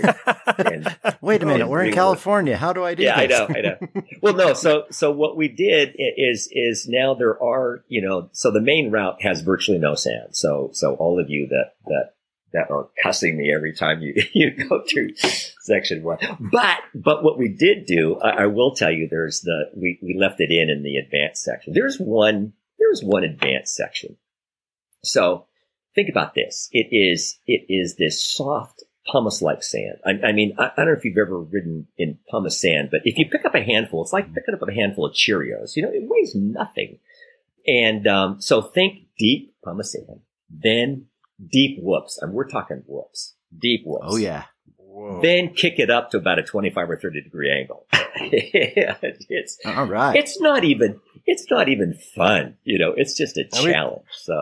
And, 0.58 0.86
and 1.06 1.18
Wait 1.22 1.42
a 1.42 1.46
minute, 1.46 1.70
we're 1.70 1.84
in 1.84 1.94
California. 1.94 2.58
How 2.58 2.74
do 2.74 2.84
I 2.84 2.96
do 2.96 3.04
yeah, 3.04 3.26
this? 3.26 3.40
I 3.40 3.48
know, 3.48 3.56
I 3.56 3.62
know. 3.62 4.04
well, 4.22 4.34
no. 4.34 4.54
So 4.54 4.86
so 4.90 5.12
what 5.12 5.38
we 5.38 5.48
did 5.48 5.96
is 5.96 6.50
is 6.52 6.88
now 6.88 7.14
there 7.14 7.42
are 7.42 7.84
you 7.88 8.02
know 8.02 8.30
so 8.34 8.52
the 8.52 8.62
main 8.62 8.92
route 8.92 9.22
has 9.22 9.42
virtually 9.42 9.80
no 9.80 9.96
sand. 9.96 10.36
So 10.36 10.70
so 10.74 10.96
all 10.96 11.20
of 11.20 11.30
you 11.30 11.48
that 11.50 11.74
that 11.86 12.14
that 12.54 12.72
are 12.72 12.90
cussing 13.02 13.38
me 13.38 13.54
every 13.54 13.74
time 13.74 14.02
you, 14.02 14.14
you 14.34 14.52
go 14.52 14.84
through 14.88 15.16
section 15.62 16.04
one. 16.04 16.18
But, 16.40 16.80
but 16.96 17.24
what 17.24 17.38
we 17.38 17.50
did 17.50 17.86
do, 17.86 18.20
I, 18.20 18.44
I, 18.44 18.46
will 18.48 18.76
tell 18.76 18.92
you, 18.92 19.08
there's 19.10 19.42
the, 19.42 19.72
we, 19.76 20.00
we 20.02 20.18
left 20.20 20.40
it 20.40 20.52
in 20.52 20.70
in 20.70 20.84
the 20.84 20.98
advanced 20.98 21.44
section. 21.44 21.74
There's 21.74 21.98
one, 21.98 22.54
there's 22.78 23.04
one 23.04 23.24
advanced 23.24 23.76
section. 23.76 24.18
So 25.04 25.46
think 25.96 26.10
about 26.10 26.34
this. 26.34 26.70
It 26.72 26.88
is, 26.92 27.40
it 27.46 27.66
is 27.70 27.96
this 27.96 28.24
soft 28.24 28.84
pumice-like 29.08 29.64
sand. 29.64 29.98
I, 30.06 30.28
I 30.28 30.32
mean, 30.32 30.56
I, 30.58 30.66
I, 30.66 30.72
don't 30.78 30.88
know 30.88 30.94
if 30.94 31.06
you've 31.06 31.18
ever 31.18 31.40
ridden 31.40 31.88
in 31.98 32.20
pumice 32.30 32.62
sand, 32.62 32.90
but 32.92 33.02
if 33.06 33.18
you 33.18 33.28
pick 33.30 33.46
up 33.46 33.56
a 33.56 33.64
handful, 33.64 34.04
it's 34.04 34.14
like 34.14 34.34
picking 34.34 34.54
up 34.54 34.68
a 34.68 34.74
handful 34.74 35.06
of 35.06 35.14
Cheerios. 35.14 35.76
You 35.76 35.84
know, 35.84 35.92
it 35.92 36.04
weighs 36.04 36.36
nothing. 36.36 37.00
And 37.68 38.08
um, 38.08 38.42
so 38.42 38.62
think 38.62 39.08
deep 39.18 39.54
pumice 39.64 39.94
sand, 39.94 40.22
then 40.50 41.06
deep 41.52 41.80
whoops. 41.82 42.18
and 42.22 42.34
we're 42.34 42.48
talking 42.48 42.84
whoops, 42.88 43.36
deep 43.58 43.82
whoops. 43.86 44.06
Oh 44.08 44.18
yeah. 44.18 44.46
Whoa. 44.78 45.22
Then 45.22 45.54
kick 45.54 45.76
it 45.78 45.90
up 45.90 46.12
to 46.12 46.18
about 46.18 46.40
a 46.40 46.44
25 46.44 46.90
or 46.90 46.98
30 46.98 47.22
degree 47.22 47.52
angle. 47.52 47.86
it's 47.94 49.58
all 49.66 49.86
right. 49.86 50.16
It's 50.16 50.42
not 50.42 50.64
even, 50.64 51.00
it's 51.26 51.46
not 51.50 51.70
even 51.70 51.94
fun. 51.94 52.58
You 52.64 52.80
know, 52.80 52.94
it's 52.98 53.16
just 53.16 53.38
a 53.38 53.46
Are 53.54 53.62
challenge. 53.62 54.06
We, 54.06 54.14
so 54.24 54.34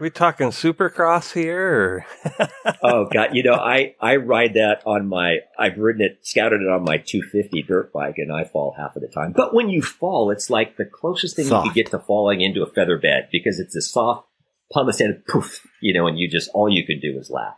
are 0.00 0.04
we 0.04 0.08
talking 0.08 0.46
supercross 0.46 1.34
here? 1.34 2.06
oh 2.82 3.06
God. 3.12 3.34
You 3.34 3.42
know, 3.42 3.54
I, 3.54 3.94
I 4.00 4.16
ride 4.16 4.54
that 4.54 4.80
on 4.86 5.06
my, 5.06 5.40
I've 5.58 5.76
ridden 5.76 6.00
it, 6.00 6.20
scouted 6.22 6.62
it 6.62 6.68
on 6.68 6.84
my 6.84 6.96
250 6.96 7.62
dirt 7.64 7.92
bike 7.92 8.14
and 8.16 8.32
I 8.32 8.44
fall 8.44 8.74
half 8.78 8.96
of 8.96 9.02
the 9.02 9.08
time. 9.08 9.32
But 9.32 9.52
when 9.52 9.68
you 9.68 9.82
fall, 9.82 10.30
it's 10.30 10.48
like 10.48 10.78
the 10.78 10.86
closest 10.86 11.36
thing 11.36 11.48
soft. 11.48 11.66
you 11.66 11.72
can 11.72 11.82
get 11.82 11.90
to 11.90 11.98
falling 11.98 12.40
into 12.40 12.62
a 12.62 12.66
feather 12.70 12.96
bed 12.96 13.28
because 13.30 13.58
it's 13.58 13.76
a 13.76 13.82
soft 13.82 14.26
pumice 14.72 15.00
and 15.00 15.24
poof, 15.26 15.66
you 15.80 15.94
know, 15.94 16.06
and 16.06 16.18
you 16.18 16.28
just, 16.28 16.50
all 16.54 16.68
you 16.68 16.84
can 16.86 17.00
do 17.00 17.18
is 17.18 17.30
laugh. 17.30 17.56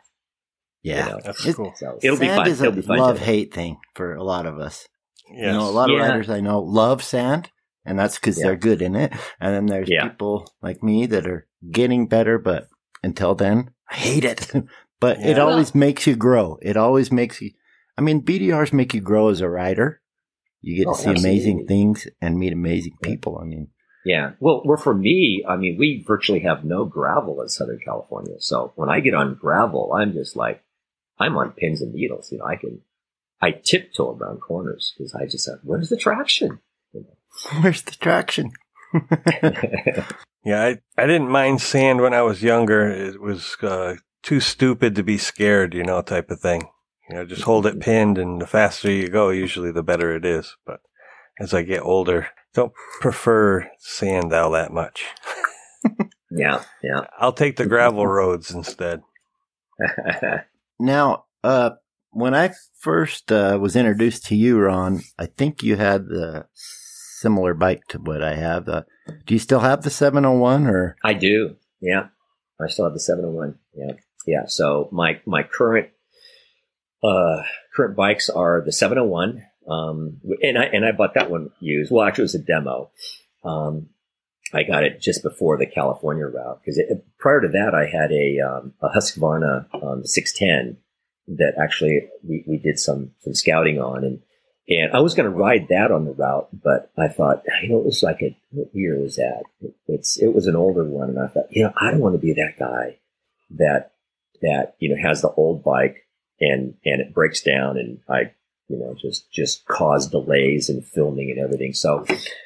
Yeah, 0.83 1.07
you 1.07 1.13
know? 1.13 1.21
that's 1.25 1.47
it, 1.47 1.57
cool. 1.57 1.73
So 1.77 1.99
it'll 2.03 2.19
be 2.19 2.27
fun. 2.27 2.49
Is 2.49 2.61
it'll 2.61 2.75
be 2.75 2.83
fun. 2.83 2.99
Love 2.99 3.21
hate 3.21 3.55
thing 3.55 3.79
for 3.95 4.15
a 4.15 4.25
lot 4.25 4.47
of 4.47 4.59
us. 4.59 4.87
Yes. 5.31 5.47
You 5.47 5.53
know, 5.53 5.69
a 5.69 5.71
lot 5.71 5.91
of 5.91 5.99
writers 5.99 6.29
I 6.29 6.41
know 6.41 6.61
love 6.61 7.03
sand, 7.03 7.51
and 7.85 7.99
that's 7.99 8.19
because 8.19 8.39
yeah. 8.39 8.47
they're 8.47 8.57
good 8.57 8.83
in 8.83 8.97
it. 8.97 9.13
And 9.41 9.55
then 9.55 9.67
there's 9.67 9.89
yeah. 9.91 10.09
people 10.09 10.51
like 10.61 10.83
me 10.83 11.07
that 11.07 11.27
are 11.27 11.47
getting 11.71 12.09
better, 12.09 12.39
but 12.39 12.67
until 13.03 13.35
then, 13.35 13.71
I 13.89 13.95
hate 13.95 14.25
it. 14.25 14.51
but 15.01 15.21
it 15.21 15.39
always 15.39 15.75
makes 15.75 16.07
you 16.07 16.17
grow. 16.17 16.59
It 16.63 16.77
always 16.77 17.13
makes 17.13 17.41
you. 17.41 17.51
I 17.97 18.01
mean, 18.01 18.23
BDRs 18.23 18.73
make 18.73 18.95
you 18.95 19.01
grow 19.01 19.29
as 19.29 19.41
a 19.41 19.49
writer. 19.49 20.01
You 20.61 20.79
get 20.79 20.89
oh, 20.89 20.95
to 20.95 20.99
see 20.99 21.11
absolutely. 21.11 21.31
amazing 21.31 21.67
things 21.67 22.07
and 22.21 22.39
meet 22.39 22.53
amazing 22.53 22.97
people. 23.03 23.39
I 23.41 23.45
mean, 23.45 23.69
yeah. 24.05 24.33
Well, 24.41 24.63
well, 24.65 24.79
for 24.79 24.95
me, 24.95 25.45
I 25.49 25.57
mean, 25.57 25.77
we 25.79 26.05
virtually 26.07 26.41
have 26.41 26.65
no 26.65 26.85
gravel 26.85 27.41
in 27.43 27.49
Southern 27.49 27.81
California. 27.85 28.37
So 28.39 28.73
when 28.77 28.89
I 28.89 29.01
get 29.01 29.15
on 29.15 29.35
gravel, 29.35 29.93
I'm 29.95 30.13
just 30.13 30.37
like, 30.37 30.63
I'm 31.19 31.37
on 31.37 31.53
pins 31.53 31.83
and 31.83 31.95
needles. 31.95 32.33
You 32.33 32.39
know, 32.39 32.47
I 32.47 32.57
can, 32.57 32.81
I 33.41 33.53
tiptoe 33.53 34.17
around 34.17 34.41
corners 34.41 34.95
because 34.97 35.15
I 35.15 35.27
just 35.27 35.45
said, 35.45 35.59
where's 35.63 35.89
the 35.89 35.97
traction? 35.97 36.61
You 36.93 37.01
know? 37.03 37.17
Where's 37.63 37.81
the 37.83 37.93
traction? 37.93 38.53
yeah, 40.45 40.63
I, 40.65 40.79
I 40.99 41.07
didn't 41.07 41.31
mind 41.31 41.63
sand 41.63 42.03
when 42.03 42.13
I 42.13 42.21
was 42.21 42.43
younger. 42.43 42.91
It 42.91 43.23
was 43.23 43.57
uh, 43.63 43.95
too 44.23 44.39
stupid 44.39 44.95
to 44.97 45.03
be 45.03 45.17
scared, 45.17 45.73
you 45.73 45.83
know, 45.83 46.03
type 46.03 46.31
of 46.31 46.41
thing. 46.41 46.69
You 47.09 47.17
know, 47.17 47.25
just 47.25 47.43
hold 47.43 47.67
it 47.67 47.81
pinned, 47.81 48.19
and 48.19 48.41
the 48.41 48.47
faster 48.47 48.91
you 48.91 49.09
go, 49.09 49.31
usually 49.31 49.73
the 49.73 49.83
better 49.83 50.15
it 50.15 50.27
is. 50.27 50.57
But 50.67 50.81
as 51.41 51.55
I 51.55 51.63
get 51.63 51.83
older, 51.83 52.29
don't 52.55 52.73
prefer 53.01 53.71
sand 53.79 54.33
all 54.33 54.51
that 54.53 54.73
much. 54.73 55.05
yeah, 56.31 56.63
yeah. 56.83 57.07
I'll 57.19 57.33
take 57.33 57.57
the 57.57 57.67
gravel 57.67 58.07
roads 58.07 58.51
instead. 58.51 59.03
now, 60.79 61.25
uh, 61.43 61.71
when 62.11 62.35
I 62.35 62.53
first 62.79 63.33
uh, 63.33 63.59
was 63.61 63.75
introduced 63.75 64.27
to 64.27 64.37
you, 64.37 64.59
Ron, 64.59 65.03
I 65.19 65.27
think 65.27 65.63
you 65.63 65.77
had 65.77 66.07
the 66.07 66.47
similar 66.55 67.55
bike 67.55 67.87
to 67.89 67.99
what 67.99 68.23
I 68.23 68.35
have. 68.35 68.69
Uh, 68.69 68.83
do 69.27 69.35
you 69.35 69.39
still 69.39 69.61
have 69.61 69.83
the 69.83 69.91
701 69.91 70.67
or? 70.67 70.97
I 71.03 71.15
do. 71.15 71.57
Yeah. 71.81 72.09
I 72.61 72.69
still 72.69 72.85
have 72.85 72.95
the 72.95 73.01
701. 73.01 73.59
Yeah. 73.75 73.95
Yeah. 74.27 74.47
So 74.47 74.89
my, 74.93 75.21
my 75.27 75.43
current, 75.43 75.89
uh, 77.03 77.43
current 77.75 77.97
bikes 77.97 78.29
are 78.29 78.63
the 78.65 78.73
701 78.73 79.43
um, 79.69 80.21
and 80.43 80.59
I, 80.59 80.65
and 80.65 80.85
I 80.85 80.93
bought 80.93 81.15
that 81.15 81.31
one 81.31 81.51
used. 81.61 81.91
Well, 81.91 82.07
actually 82.07 82.23
it 82.23 82.33
was 82.33 82.35
a 82.35 82.39
demo. 82.41 82.91
Um, 83.45 83.89
I 84.53 84.65
got 84.65 84.85
it 84.85 85.01
just 85.01 85.23
before 85.23 85.57
the 85.57 85.67
California 85.67 86.27
route 86.27 86.61
because 86.61 86.81
prior 87.19 87.41
to 87.41 87.49
that 87.49 87.75
I 87.75 87.87
had 87.87 88.13
a, 88.13 88.39
um, 88.41 88.75
a 88.83 88.89
Husqvarna, 88.89 89.67
um, 89.83 90.05
610 90.05 90.77
that 91.37 91.55
actually 91.61 92.09
we, 92.23 92.45
we 92.47 92.59
did 92.59 92.79
some, 92.79 93.13
some 93.21 93.35
scouting 93.35 93.81
on 93.81 94.05
and, 94.05 94.21
and 94.69 94.93
I 94.95 95.01
was 95.01 95.15
going 95.15 95.31
to 95.31 95.37
ride 95.37 95.69
that 95.69 95.91
on 95.91 96.05
the 96.05 96.13
route, 96.13 96.49
but 96.53 96.93
I 96.97 97.09
thought, 97.09 97.43
you 97.63 97.71
know, 97.71 97.79
it 97.79 97.85
was 97.85 98.03
like 98.03 98.23
a, 98.23 98.37
what 98.51 98.69
year 98.73 98.99
was 99.01 99.17
that? 99.17 99.43
It, 99.61 99.75
it's, 99.89 100.21
it 100.21 100.33
was 100.33 100.47
an 100.47 100.55
older 100.55 100.85
one. 100.85 101.11
And 101.11 101.19
I 101.19 101.27
thought, 101.27 101.47
you 101.51 101.65
know, 101.65 101.73
I 101.77 101.91
don't 101.91 102.01
want 102.01 102.15
to 102.15 102.21
be 102.21 102.35
that 102.35 102.59
guy 102.59 102.99
that, 103.51 103.93
that, 104.41 104.77
you 104.79 104.89
know, 104.89 105.03
has 105.03 105.21
the 105.21 105.31
old 105.31 105.65
bike 105.65 106.07
and, 106.41 106.75
and 106.85 107.01
it 107.01 107.15
breaks 107.15 107.43
down 107.43 107.77
and 107.77 108.01
I 108.09 108.33
you 108.73 108.79
know, 108.79 108.95
just 109.01 109.31
just 109.31 109.66
cause 109.66 110.09
delays 110.09 110.68
in 110.68 110.83
filming 110.83 111.31
and 111.31 111.39
everything. 111.39 111.75
So, 111.75 112.05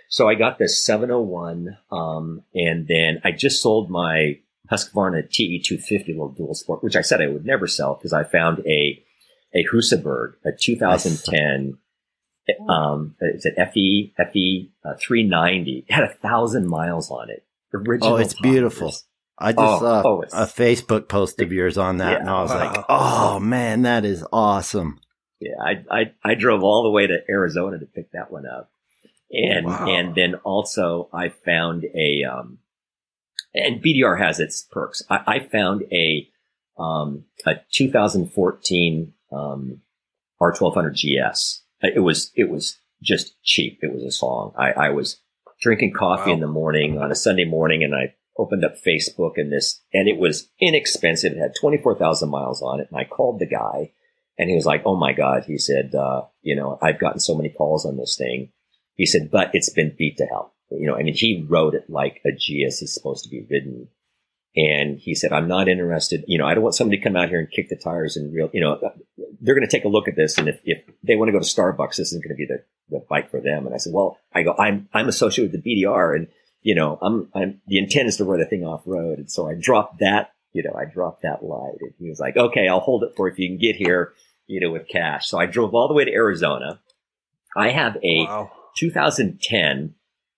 so 0.08 0.28
I 0.28 0.34
got 0.34 0.58
this 0.58 0.84
701, 0.84 1.78
um, 1.90 2.42
and 2.54 2.88
then 2.88 3.20
I 3.24 3.30
just 3.30 3.62
sold 3.62 3.88
my 3.88 4.40
Husqvarna 4.70 5.30
TE 5.30 5.62
250 5.62 6.12
little 6.12 6.30
dual 6.30 6.54
sport, 6.54 6.82
which 6.82 6.96
I 6.96 7.02
said 7.02 7.22
I 7.22 7.28
would 7.28 7.46
never 7.46 7.66
sell 7.66 7.94
because 7.94 8.12
I 8.12 8.24
found 8.24 8.58
a 8.66 9.02
a 9.54 9.64
Husaberg, 9.72 10.34
a 10.44 10.50
2010. 10.52 11.78
Um, 12.68 13.16
it's 13.20 13.44
an 13.44 13.54
FE 13.72 14.14
FE 14.16 14.72
uh, 14.84 14.94
390. 15.00 15.86
It 15.88 15.92
had 15.92 16.04
a 16.04 16.14
thousand 16.14 16.68
miles 16.68 17.10
on 17.10 17.30
it. 17.30 17.44
Original. 17.72 18.14
Oh, 18.14 18.16
it's 18.16 18.38
beautiful. 18.40 18.94
I 19.38 19.52
just 19.52 19.62
oh, 19.62 19.78
saw 19.80 20.02
oh, 20.04 20.24
a 20.32 20.46
Facebook 20.46 21.08
post 21.08 21.40
of 21.40 21.52
yours 21.52 21.76
on 21.76 21.98
that, 21.98 22.12
yeah, 22.12 22.18
and 22.20 22.30
I 22.30 22.42
was 22.42 22.50
wow. 22.50 22.58
like, 22.58 22.84
"Oh 22.88 23.38
man, 23.38 23.82
that 23.82 24.04
is 24.04 24.24
awesome!" 24.32 24.98
Yeah, 25.40 25.54
I, 25.62 25.84
I, 25.90 26.12
I 26.24 26.34
drove 26.34 26.62
all 26.62 26.82
the 26.82 26.90
way 26.90 27.06
to 27.06 27.18
Arizona 27.28 27.78
to 27.78 27.86
pick 27.86 28.12
that 28.12 28.30
one 28.30 28.46
up. 28.46 28.70
And, 29.30 29.66
wow. 29.66 29.86
and 29.88 30.14
then 30.14 30.36
also 30.36 31.08
I 31.12 31.28
found 31.28 31.84
a, 31.84 32.24
um, 32.24 32.58
and 33.54 33.82
BDR 33.82 34.18
has 34.18 34.40
its 34.40 34.66
perks. 34.70 35.02
I, 35.10 35.20
I 35.26 35.38
found 35.40 35.82
a, 35.92 36.28
um, 36.78 37.24
a 37.44 37.54
2014, 37.72 39.12
um, 39.32 39.80
R1200 40.40 40.92
GS. 40.94 41.62
It 41.82 42.02
was, 42.02 42.30
it 42.34 42.48
was 42.48 42.78
just 43.02 43.34
cheap. 43.42 43.80
It 43.82 43.92
was 43.92 44.04
a 44.04 44.12
song. 44.12 44.52
I, 44.56 44.72
I 44.72 44.88
was 44.90 45.20
drinking 45.60 45.92
coffee 45.94 46.30
wow. 46.30 46.34
in 46.34 46.40
the 46.40 46.46
morning 46.46 46.98
on 46.98 47.10
a 47.10 47.16
Sunday 47.16 47.44
morning 47.44 47.82
and 47.82 47.94
I 47.94 48.14
opened 48.38 48.64
up 48.64 48.74
Facebook 48.86 49.32
and 49.36 49.52
this, 49.52 49.82
and 49.92 50.08
it 50.08 50.18
was 50.18 50.48
inexpensive. 50.60 51.32
It 51.32 51.38
had 51.38 51.54
24,000 51.58 52.28
miles 52.28 52.62
on 52.62 52.80
it. 52.80 52.88
And 52.90 53.00
I 53.00 53.04
called 53.04 53.38
the 53.38 53.46
guy 53.46 53.92
and 54.38 54.50
he 54.50 54.56
was 54.56 54.66
like, 54.66 54.82
Oh 54.84 54.96
my 54.96 55.12
God. 55.12 55.44
He 55.46 55.58
said, 55.58 55.94
uh, 55.94 56.22
you 56.42 56.54
know, 56.56 56.78
I've 56.82 56.98
gotten 56.98 57.20
so 57.20 57.34
many 57.34 57.48
calls 57.50 57.84
on 57.84 57.96
this 57.96 58.16
thing. 58.16 58.52
He 58.94 59.06
said, 59.06 59.30
but 59.30 59.50
it's 59.52 59.70
been 59.70 59.94
beat 59.96 60.16
to 60.16 60.24
hell. 60.24 60.54
You 60.70 60.86
know, 60.86 60.96
I 60.96 61.02
mean, 61.02 61.14
he 61.14 61.46
wrote 61.48 61.74
it 61.74 61.88
like 61.88 62.20
a 62.26 62.32
GS 62.32 62.82
is 62.82 62.94
supposed 62.94 63.24
to 63.24 63.30
be 63.30 63.46
written. 63.48 63.88
And 64.56 64.98
he 64.98 65.14
said, 65.14 65.32
I'm 65.32 65.48
not 65.48 65.68
interested. 65.68 66.24
You 66.26 66.38
know, 66.38 66.46
I 66.46 66.54
don't 66.54 66.62
want 66.62 66.74
somebody 66.74 66.96
to 66.96 67.04
come 67.04 67.14
out 67.14 67.28
here 67.28 67.38
and 67.38 67.50
kick 67.50 67.68
the 67.68 67.76
tires 67.76 68.16
and 68.16 68.34
real, 68.34 68.48
you 68.54 68.60
know, 68.62 68.80
they're 69.40 69.54
going 69.54 69.66
to 69.66 69.70
take 69.70 69.84
a 69.84 69.88
look 69.88 70.08
at 70.08 70.16
this. 70.16 70.38
And 70.38 70.48
if, 70.48 70.58
if 70.64 70.82
they 71.02 71.14
want 71.14 71.28
to 71.28 71.32
go 71.32 71.38
to 71.38 71.44
Starbucks, 71.44 71.96
this 71.96 72.08
isn't 72.08 72.24
going 72.24 72.34
to 72.34 72.38
be 72.38 72.46
the, 72.46 72.64
the 72.88 73.04
bike 73.08 73.30
for 73.30 73.40
them. 73.40 73.66
And 73.66 73.74
I 73.74 73.78
said, 73.78 73.92
well, 73.92 74.18
I 74.34 74.42
go, 74.42 74.54
I'm, 74.58 74.88
I'm 74.94 75.08
associated 75.08 75.52
with 75.52 75.62
the 75.62 75.84
BDR 75.84 76.16
and, 76.16 76.28
you 76.62 76.74
know, 76.74 76.98
I'm, 77.02 77.28
I'm, 77.34 77.60
the 77.66 77.78
intent 77.78 78.08
is 78.08 78.16
to 78.16 78.24
run 78.24 78.40
the 78.40 78.46
thing 78.46 78.64
off 78.64 78.82
road. 78.86 79.18
And 79.18 79.30
so 79.30 79.46
I 79.46 79.54
dropped 79.60 79.98
that, 80.00 80.30
you 80.52 80.62
know, 80.62 80.74
I 80.74 80.86
dropped 80.86 81.22
that 81.22 81.44
light 81.44 81.76
and 81.82 81.92
he 81.98 82.08
was 82.08 82.18
like, 82.18 82.38
okay, 82.38 82.66
I'll 82.66 82.80
hold 82.80 83.04
it 83.04 83.12
for 83.14 83.28
if 83.28 83.38
you 83.38 83.48
can 83.48 83.58
get 83.58 83.76
here 83.76 84.14
you 84.46 84.60
know, 84.60 84.70
with 84.70 84.88
cash. 84.88 85.28
So 85.28 85.38
I 85.38 85.46
drove 85.46 85.74
all 85.74 85.88
the 85.88 85.94
way 85.94 86.04
to 86.04 86.12
Arizona. 86.12 86.80
I 87.56 87.70
have 87.70 87.96
a 88.02 88.24
wow. 88.24 88.52
2010 88.78 89.94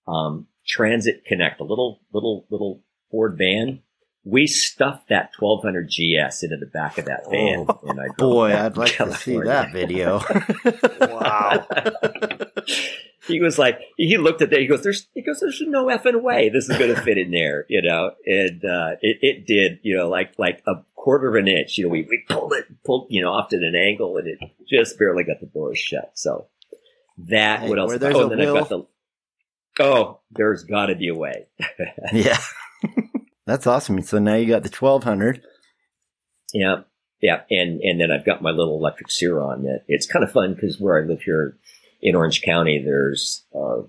um, 0.07 0.47
Transit 0.65 1.25
Connect, 1.25 1.59
a 1.59 1.63
little 1.63 2.01
little 2.13 2.45
little 2.49 2.83
Ford 3.11 3.35
van. 3.37 3.81
We 4.25 4.47
stuffed 4.47 5.09
that 5.09 5.31
1200 5.39 5.87
GS 5.87 6.43
into 6.43 6.57
the 6.57 6.69
back 6.71 6.97
of 6.97 7.05
that 7.05 7.29
van, 7.29 7.65
oh, 7.69 7.79
and 7.87 7.99
I 7.99 8.07
boy, 8.17 8.53
I'd 8.53 8.77
like 8.77 8.91
California. 8.91 9.15
to 9.15 9.21
see 9.21 9.39
that 9.41 9.71
video. 9.73 10.21
wow. 11.07 11.65
he 13.27 13.39
was 13.39 13.57
like, 13.57 13.79
he 13.97 14.17
looked 14.17 14.41
at 14.41 14.49
that. 14.49 14.59
He 14.59 14.67
goes, 14.67 14.83
"There's," 14.83 15.07
he 15.13 15.21
goes, 15.21 15.39
"There's 15.39 15.61
no 15.65 15.85
effing 15.85 16.21
way 16.21 16.49
this 16.49 16.69
is 16.69 16.77
going 16.77 16.93
to 16.93 17.01
fit 17.01 17.17
in 17.17 17.31
there," 17.31 17.65
you 17.69 17.81
know. 17.81 18.11
And 18.25 18.63
uh, 18.65 18.95
it 19.01 19.17
it 19.21 19.47
did, 19.47 19.79
you 19.83 19.95
know, 19.95 20.09
like 20.09 20.33
like 20.37 20.61
a 20.67 20.83
quarter 20.95 21.29
of 21.29 21.35
an 21.35 21.47
inch. 21.47 21.77
You 21.77 21.85
know, 21.85 21.89
we 21.91 22.01
we 22.01 22.23
pulled 22.27 22.53
it, 22.53 22.65
pulled, 22.83 23.07
you 23.09 23.21
know, 23.21 23.31
off 23.31 23.53
at 23.53 23.59
an 23.59 23.75
angle, 23.75 24.17
and 24.17 24.27
it 24.27 24.39
just 24.69 24.99
barely 24.99 25.23
got 25.23 25.39
the 25.39 25.47
doors 25.47 25.79
shut. 25.79 26.11
So 26.15 26.47
that 27.29 27.61
hey, 27.61 27.69
what 27.69 27.79
else? 27.79 27.93
Oh, 28.01 28.29
then 28.29 28.41
I 28.41 28.45
got 28.45 28.69
the. 28.69 28.85
Oh, 29.79 30.19
there's 30.31 30.63
got 30.63 30.87
to 30.87 30.95
be 30.95 31.07
a 31.07 31.15
way. 31.15 31.47
yeah, 32.13 32.37
that's 33.49 33.67
awesome. 33.67 34.01
So 34.01 34.19
now 34.19 34.35
you 34.35 34.47
got 34.47 34.63
the 34.63 34.69
twelve 34.69 35.03
hundred. 35.03 35.41
Yeah, 36.53 36.81
Yeah, 37.21 37.41
and 37.49 37.81
and 37.81 37.99
then 37.99 38.11
I've 38.11 38.25
got 38.25 38.41
my 38.41 38.51
little 38.51 38.77
electric 38.77 39.11
Sur-Ron 39.11 39.63
that 39.63 39.83
it's 39.87 40.07
kind 40.07 40.23
of 40.23 40.31
fun 40.31 40.53
because 40.53 40.79
where 40.79 41.01
I 41.01 41.05
live 41.05 41.21
here 41.21 41.57
in 42.01 42.15
Orange 42.15 42.41
County, 42.41 42.81
there's 42.83 43.45
uh, 43.53 43.81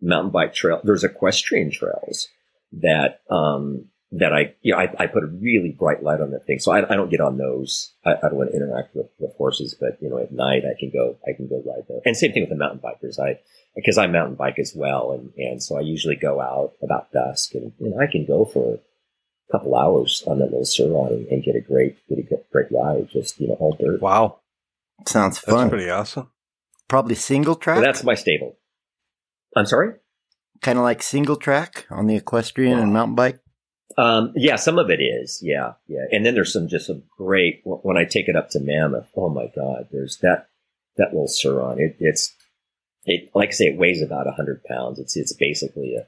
mountain 0.00 0.30
bike 0.30 0.54
trail, 0.54 0.80
there's 0.84 1.04
equestrian 1.04 1.70
trails 1.70 2.28
that 2.72 3.20
um, 3.30 3.86
that 4.12 4.32
I 4.32 4.54
you 4.62 4.72
know 4.72 4.78
I, 4.78 4.94
I, 4.98 5.06
put 5.06 5.24
a 5.24 5.26
really 5.26 5.74
bright 5.76 6.02
light 6.02 6.20
on 6.20 6.30
that 6.30 6.46
thing, 6.46 6.58
so 6.58 6.72
I, 6.72 6.78
I 6.90 6.96
don't 6.96 7.10
get 7.10 7.20
on 7.20 7.38
those. 7.38 7.92
I, 8.04 8.12
I, 8.12 8.28
don't 8.28 8.36
want 8.36 8.50
to 8.50 8.56
interact 8.56 8.94
with, 8.94 9.06
with 9.18 9.34
horses, 9.36 9.76
but 9.78 9.98
you 10.00 10.08
know 10.08 10.18
at 10.18 10.32
night 10.32 10.62
I 10.64 10.78
can 10.78 10.90
go 10.90 11.16
I 11.26 11.32
can 11.36 11.48
go 11.48 11.62
ride 11.66 11.84
there. 11.88 12.00
And 12.04 12.16
same 12.16 12.32
thing 12.32 12.42
with 12.42 12.50
the 12.50 12.56
mountain 12.56 12.80
bikers. 12.80 13.18
I 13.18 13.40
because 13.74 13.98
I 13.98 14.06
mountain 14.06 14.36
bike 14.36 14.58
as 14.58 14.72
well, 14.76 15.12
and 15.12 15.32
and 15.36 15.62
so 15.62 15.76
I 15.76 15.80
usually 15.80 16.16
go 16.16 16.40
out 16.40 16.72
about 16.82 17.12
dusk, 17.12 17.54
and 17.54 17.72
know 17.80 17.98
I 17.98 18.10
can 18.10 18.26
go 18.26 18.44
for 18.44 18.78
couple 19.50 19.76
hours 19.76 20.24
on 20.26 20.38
that 20.38 20.46
little 20.46 20.64
Sur-Ron 20.64 21.12
and, 21.12 21.26
and, 21.28 21.44
get 21.44 21.54
a 21.54 21.60
great 21.60 21.96
get 22.08 22.18
a 22.18 22.42
great 22.52 22.66
ride. 22.70 23.08
Just 23.10 23.40
you 23.40 23.48
know, 23.48 23.54
all 23.54 23.76
dirt. 23.78 24.00
Wow, 24.00 24.40
sounds 25.06 25.38
fun. 25.38 25.68
That's 25.68 25.70
pretty 25.70 25.90
awesome. 25.90 26.30
Probably 26.88 27.14
single 27.14 27.56
track. 27.56 27.80
that's 27.80 28.04
my 28.04 28.14
stable. 28.14 28.56
I'm 29.56 29.66
sorry. 29.66 29.94
Kind 30.62 30.78
of 30.78 30.84
like 30.84 31.02
single 31.02 31.36
track 31.36 31.86
on 31.90 32.06
the 32.06 32.16
equestrian 32.16 32.78
wow. 32.78 32.82
and 32.82 32.92
mountain 32.92 33.14
bike. 33.14 33.40
Um, 33.98 34.32
yeah, 34.36 34.56
some 34.56 34.78
of 34.78 34.90
it 34.90 35.00
is. 35.00 35.40
Yeah, 35.42 35.74
yeah. 35.88 36.04
And 36.12 36.24
then 36.24 36.34
there's 36.34 36.52
some 36.52 36.68
just 36.68 36.86
some 36.86 37.04
great. 37.16 37.62
When 37.64 37.96
I 37.96 38.04
take 38.04 38.28
it 38.28 38.36
up 38.36 38.50
to 38.50 38.60
Mammoth, 38.60 39.10
oh 39.16 39.30
my 39.30 39.50
God, 39.54 39.88
there's 39.90 40.18
that 40.18 40.48
that 40.96 41.12
little 41.12 41.28
Sur-Ron. 41.28 41.78
It, 41.78 41.96
it's 42.00 42.34
it 43.04 43.30
like 43.34 43.50
I 43.50 43.52
say, 43.52 43.64
it 43.66 43.78
weighs 43.78 44.02
about 44.02 44.26
hundred 44.34 44.64
pounds. 44.64 44.98
It's 44.98 45.16
it's 45.16 45.32
basically 45.32 45.94
a 45.94 46.06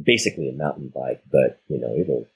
basically 0.00 0.48
a 0.48 0.56
mountain 0.56 0.90
bike, 0.94 1.22
but 1.30 1.60
you 1.68 1.78
know 1.78 1.94
it'll 1.94 2.26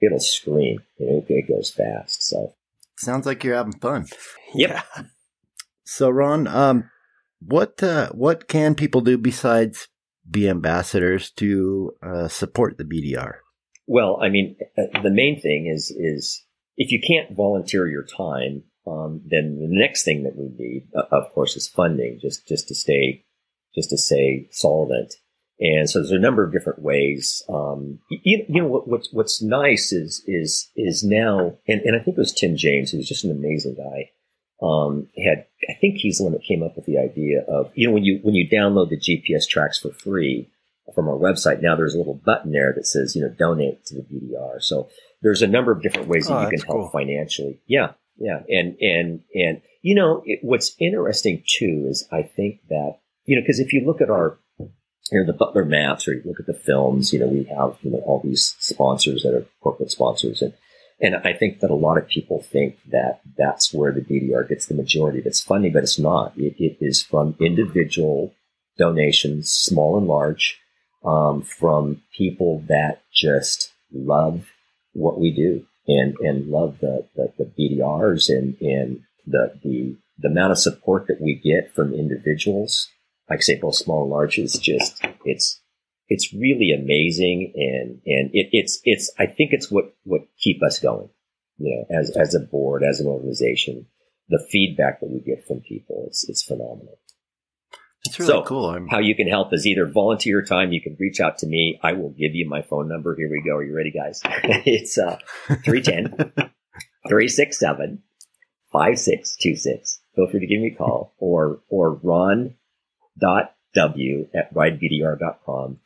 it'll 0.00 0.20
scream. 0.20 0.80
You 0.98 1.06
know, 1.06 1.24
it, 1.28 1.48
goes 1.48 1.70
fast. 1.70 2.22
So 2.22 2.54
sounds 2.98 3.26
like 3.26 3.44
you're 3.44 3.56
having 3.56 3.78
fun. 3.78 4.06
Yep. 4.54 4.84
So 5.82 6.08
Ron, 6.08 6.46
um, 6.46 6.88
what 7.40 7.82
uh, 7.82 8.10
what 8.10 8.46
can 8.46 8.76
people 8.76 9.00
do 9.00 9.18
besides 9.18 9.88
be 10.30 10.48
ambassadors 10.48 11.32
to 11.32 11.92
uh, 12.00 12.28
support 12.28 12.78
the 12.78 12.84
BDR? 12.84 13.38
Well, 13.88 14.16
I 14.22 14.28
mean, 14.28 14.56
uh, 14.78 15.02
the 15.02 15.10
main 15.10 15.40
thing 15.40 15.66
is 15.66 15.90
is 15.90 16.44
if 16.76 16.92
you 16.92 17.00
can't 17.04 17.36
volunteer 17.36 17.88
your 17.88 18.04
time, 18.04 18.62
um, 18.86 19.22
then 19.26 19.58
the 19.58 19.66
next 19.68 20.04
thing 20.04 20.22
that 20.22 20.36
we 20.36 20.48
need, 20.56 20.86
uh, 20.96 21.02
of 21.10 21.32
course, 21.32 21.56
is 21.56 21.68
funding. 21.68 22.20
Just 22.22 22.46
just 22.46 22.68
to 22.68 22.74
stay 22.76 23.24
just 23.74 23.90
to 23.90 23.98
stay 23.98 24.46
solvent. 24.52 25.14
And 25.60 25.90
so 25.90 25.98
there's 25.98 26.10
a 26.10 26.18
number 26.18 26.42
of 26.42 26.52
different 26.52 26.80
ways. 26.80 27.42
Um, 27.48 27.98
you, 28.08 28.44
you, 28.48 28.62
know, 28.62 28.66
what, 28.66 28.88
what's, 28.88 29.12
what's 29.12 29.42
nice 29.42 29.92
is, 29.92 30.22
is, 30.26 30.70
is 30.74 31.04
now, 31.04 31.58
and, 31.68 31.82
and 31.82 31.94
I 31.94 32.02
think 32.02 32.16
it 32.16 32.20
was 32.20 32.32
Tim 32.32 32.56
James, 32.56 32.90
who's 32.90 33.06
just 33.06 33.24
an 33.24 33.30
amazing 33.30 33.76
guy. 33.76 34.10
Um, 34.62 35.08
had, 35.22 35.46
I 35.68 35.74
think 35.80 35.96
he's 35.98 36.18
the 36.18 36.24
one 36.24 36.32
that 36.32 36.44
came 36.44 36.62
up 36.62 36.76
with 36.76 36.86
the 36.86 36.98
idea 36.98 37.42
of, 37.46 37.70
you 37.74 37.86
know, 37.86 37.92
when 37.92 38.04
you, 38.04 38.20
when 38.22 38.34
you 38.34 38.48
download 38.48 38.88
the 38.88 38.98
GPS 38.98 39.46
tracks 39.46 39.78
for 39.78 39.92
free 39.92 40.50
from 40.94 41.08
our 41.08 41.16
website, 41.16 41.62
now 41.62 41.76
there's 41.76 41.94
a 41.94 41.98
little 41.98 42.20
button 42.24 42.52
there 42.52 42.72
that 42.74 42.86
says, 42.86 43.14
you 43.14 43.22
know, 43.22 43.28
donate 43.38 43.84
to 43.86 43.96
the 43.96 44.02
BDR. 44.02 44.62
So 44.62 44.88
there's 45.20 45.42
a 45.42 45.46
number 45.46 45.72
of 45.72 45.82
different 45.82 46.08
ways 46.08 46.26
that 46.26 46.36
oh, 46.36 46.42
you 46.42 46.50
can 46.50 46.60
help 46.60 46.80
cool. 46.80 46.90
financially. 46.90 47.60
Yeah. 47.66 47.92
Yeah. 48.16 48.40
And, 48.48 48.76
and, 48.80 49.20
and, 49.34 49.62
you 49.82 49.94
know, 49.94 50.22
it, 50.24 50.40
what's 50.42 50.74
interesting 50.78 51.42
too 51.46 51.86
is 51.88 52.06
I 52.10 52.22
think 52.22 52.60
that, 52.68 52.98
you 53.26 53.36
know, 53.36 53.42
because 53.42 53.60
if 53.60 53.72
you 53.72 53.84
look 53.86 54.00
at 54.00 54.10
our, 54.10 54.38
you 55.10 55.20
know, 55.20 55.26
the 55.26 55.36
Butler 55.36 55.64
maps 55.64 56.06
or 56.06 56.14
you 56.14 56.22
look 56.24 56.40
at 56.40 56.46
the 56.46 56.54
films, 56.54 57.12
you 57.12 57.18
know, 57.18 57.26
we 57.26 57.44
have, 57.44 57.76
you 57.82 57.90
know, 57.90 58.02
all 58.06 58.20
these 58.22 58.54
sponsors 58.58 59.22
that 59.22 59.34
are 59.34 59.46
corporate 59.60 59.90
sponsors. 59.90 60.42
And, 60.42 60.54
and 61.00 61.16
I 61.16 61.32
think 61.32 61.60
that 61.60 61.70
a 61.70 61.74
lot 61.74 61.98
of 61.98 62.08
people 62.08 62.42
think 62.42 62.78
that 62.90 63.20
that's 63.36 63.72
where 63.72 63.92
the 63.92 64.02
BDR 64.02 64.48
gets 64.48 64.66
the 64.66 64.74
majority 64.74 65.18
of 65.18 65.26
its 65.26 65.40
funding, 65.40 65.72
but 65.72 65.82
it's 65.82 65.98
not. 65.98 66.34
it, 66.36 66.54
it 66.58 66.76
is 66.80 67.02
from 67.02 67.36
individual 67.40 68.34
donations, 68.78 69.52
small 69.52 69.98
and 69.98 70.06
large, 70.06 70.60
um, 71.04 71.42
from 71.42 72.02
people 72.16 72.62
that 72.68 73.02
just 73.12 73.72
love 73.92 74.46
what 74.92 75.18
we 75.18 75.30
do 75.30 75.66
and, 75.88 76.14
and 76.20 76.48
love 76.48 76.78
the, 76.80 77.06
the, 77.16 77.32
the 77.38 77.44
BDRs 77.58 78.28
and, 78.28 78.56
and 78.60 79.02
the, 79.26 79.54
the, 79.64 79.96
the 80.18 80.28
amount 80.28 80.52
of 80.52 80.58
support 80.58 81.06
that 81.08 81.20
we 81.20 81.34
get 81.34 81.74
from 81.74 81.94
individuals 81.94 82.88
like 83.30 83.38
I 83.38 83.42
say, 83.42 83.58
both 83.60 83.76
small 83.76 84.02
and 84.02 84.10
large 84.10 84.38
is 84.38 84.54
just, 84.54 85.04
it's, 85.24 85.62
it's 86.08 86.34
really 86.34 86.72
amazing. 86.72 87.52
And, 87.54 88.00
and 88.04 88.30
it, 88.32 88.48
it's, 88.50 88.80
it's, 88.82 89.12
I 89.18 89.26
think 89.26 89.52
it's 89.52 89.70
what, 89.70 89.94
what 90.02 90.22
keep 90.36 90.62
us 90.64 90.80
going, 90.80 91.08
you 91.58 91.86
know, 91.88 91.96
as, 91.96 92.14
as 92.16 92.34
a 92.34 92.40
board, 92.40 92.82
as 92.82 92.98
an 92.98 93.06
organization, 93.06 93.86
the 94.28 94.44
feedback 94.50 95.00
that 95.00 95.10
we 95.10 95.20
get 95.20 95.46
from 95.46 95.60
people, 95.60 96.04
it's, 96.08 96.28
it's 96.28 96.42
phenomenal. 96.42 96.98
It's 98.04 98.18
really 98.18 98.32
so, 98.32 98.42
cool. 98.42 98.66
I'm... 98.66 98.88
How 98.88 98.98
you 98.98 99.14
can 99.14 99.28
help 99.28 99.52
is 99.52 99.66
either 99.66 99.86
volunteer 99.86 100.42
time. 100.42 100.72
You 100.72 100.80
can 100.80 100.96
reach 100.98 101.20
out 101.20 101.38
to 101.38 101.46
me. 101.46 101.78
I 101.82 101.92
will 101.92 102.10
give 102.10 102.34
you 102.34 102.48
my 102.48 102.62
phone 102.62 102.88
number. 102.88 103.14
Here 103.14 103.30
we 103.30 103.42
go. 103.46 103.56
Are 103.56 103.62
you 103.62 103.76
ready, 103.76 103.92
guys? 103.92 104.20
it's 104.24 104.98
uh, 104.98 105.18
310 105.64 106.32
367 107.08 108.02
5626. 108.72 110.00
Feel 110.16 110.28
free 110.28 110.40
to 110.40 110.46
give 110.46 110.60
me 110.60 110.72
a 110.74 110.78
call 110.78 111.14
or, 111.18 111.60
or 111.68 111.94
Ron 112.02 112.56
w 113.18 114.28
at 114.34 114.52
ridebdr.com. 114.54 115.78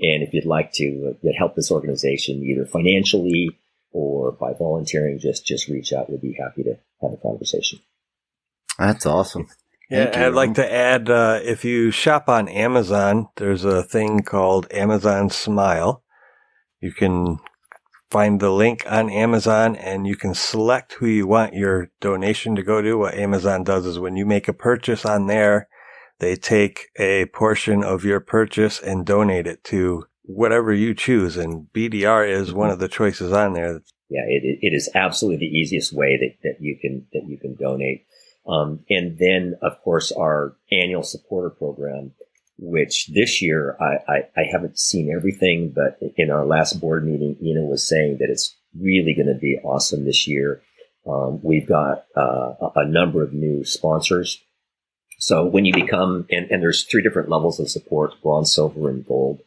And 0.00 0.22
if 0.22 0.34
you'd 0.34 0.44
like 0.44 0.72
to 0.72 1.14
uh, 1.24 1.28
help 1.38 1.54
this 1.54 1.70
organization 1.70 2.42
either 2.42 2.66
financially 2.66 3.50
or 3.92 4.32
by 4.32 4.52
volunteering, 4.58 5.18
just 5.18 5.46
just 5.46 5.68
reach 5.68 5.92
out. 5.92 6.10
We'd 6.10 6.20
be 6.20 6.36
happy 6.38 6.64
to 6.64 6.78
have 7.00 7.12
a 7.12 7.16
conversation. 7.16 7.80
That's 8.78 9.06
awesome. 9.06 9.48
Yeah, 9.90 10.10
I'd 10.14 10.34
like 10.34 10.54
to 10.54 10.72
add 10.72 11.10
uh, 11.10 11.40
if 11.42 11.64
you 11.64 11.90
shop 11.90 12.28
on 12.28 12.48
Amazon, 12.48 13.28
there's 13.36 13.64
a 13.64 13.82
thing 13.82 14.22
called 14.22 14.66
Amazon 14.72 15.30
Smile. 15.30 16.02
You 16.80 16.92
can 16.92 17.38
find 18.10 18.40
the 18.40 18.50
link 18.50 18.84
on 18.88 19.10
Amazon 19.10 19.76
and 19.76 20.06
you 20.06 20.16
can 20.16 20.34
select 20.34 20.94
who 20.94 21.06
you 21.06 21.26
want 21.26 21.54
your 21.54 21.90
donation 22.00 22.56
to 22.56 22.62
go 22.62 22.80
to. 22.80 22.94
What 22.94 23.14
Amazon 23.14 23.62
does 23.62 23.86
is 23.86 23.98
when 23.98 24.16
you 24.16 24.24
make 24.24 24.48
a 24.48 24.52
purchase 24.52 25.04
on 25.04 25.26
there, 25.26 25.68
they 26.24 26.36
take 26.36 26.88
a 26.96 27.26
portion 27.26 27.84
of 27.84 28.02
your 28.02 28.18
purchase 28.18 28.80
and 28.80 29.04
donate 29.04 29.46
it 29.46 29.62
to 29.64 30.04
whatever 30.22 30.72
you 30.72 30.94
choose. 30.94 31.36
And 31.36 31.66
BDR 31.74 32.26
is 32.26 32.50
one 32.50 32.70
of 32.70 32.78
the 32.78 32.88
choices 32.88 33.30
on 33.30 33.52
there. 33.52 33.82
Yeah, 34.08 34.22
it, 34.26 34.58
it 34.62 34.74
is 34.74 34.90
absolutely 34.94 35.46
the 35.46 35.54
easiest 35.54 35.92
way 35.92 36.16
that, 36.16 36.48
that 36.48 36.56
you 36.60 36.78
can, 36.80 37.06
that 37.12 37.24
you 37.28 37.38
can 37.38 37.56
donate. 37.56 38.06
Um, 38.46 38.80
and 38.88 39.18
then 39.18 39.56
of 39.60 39.80
course 39.82 40.12
our 40.12 40.56
annual 40.72 41.02
supporter 41.02 41.50
program, 41.50 42.12
which 42.58 43.08
this 43.08 43.42
year 43.42 43.76
I, 43.78 44.12
I, 44.12 44.16
I, 44.36 44.44
haven't 44.50 44.78
seen 44.78 45.14
everything, 45.14 45.74
but 45.74 45.98
in 46.16 46.30
our 46.30 46.46
last 46.46 46.80
board 46.80 47.06
meeting, 47.06 47.36
Ina 47.42 47.62
was 47.62 47.86
saying 47.86 48.18
that 48.20 48.28
it's 48.30 48.54
really 48.78 49.14
going 49.14 49.32
to 49.32 49.38
be 49.40 49.58
awesome 49.64 50.04
this 50.04 50.28
year. 50.28 50.62
Um, 51.06 51.40
we've 51.42 51.66
got 51.66 52.04
uh, 52.14 52.54
a 52.76 52.86
number 52.86 53.22
of 53.22 53.32
new 53.32 53.64
sponsors 53.64 54.43
so 55.24 55.44
when 55.44 55.64
you 55.64 55.72
become, 55.72 56.26
and, 56.30 56.50
and 56.50 56.62
there's 56.62 56.84
three 56.84 57.02
different 57.02 57.28
levels 57.28 57.58
of 57.60 57.70
support, 57.70 58.12
bronze, 58.22 58.54
silver, 58.54 58.88
and 58.90 59.06
gold. 59.06 59.40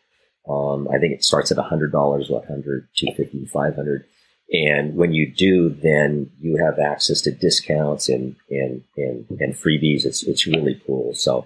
Um, 0.50 0.88
I 0.88 0.98
think 0.98 1.14
it 1.14 1.24
starts 1.24 1.52
at 1.52 1.58
$100, 1.58 1.92
100 1.92 2.88
250 2.96 3.46
500 3.46 4.06
and 4.52 4.96
when 4.96 5.14
you 5.14 5.32
do, 5.32 5.70
then 5.70 6.32
you 6.40 6.58
have 6.58 6.80
access 6.80 7.22
to 7.22 7.32
discounts 7.32 8.08
and, 8.08 8.36
and, 8.50 8.84
and, 8.96 9.26
and 9.30 9.54
freebies. 9.54 10.06
It's, 10.06 10.24
it's 10.24 10.48
really 10.48 10.82
cool. 10.86 11.14
So 11.16 11.46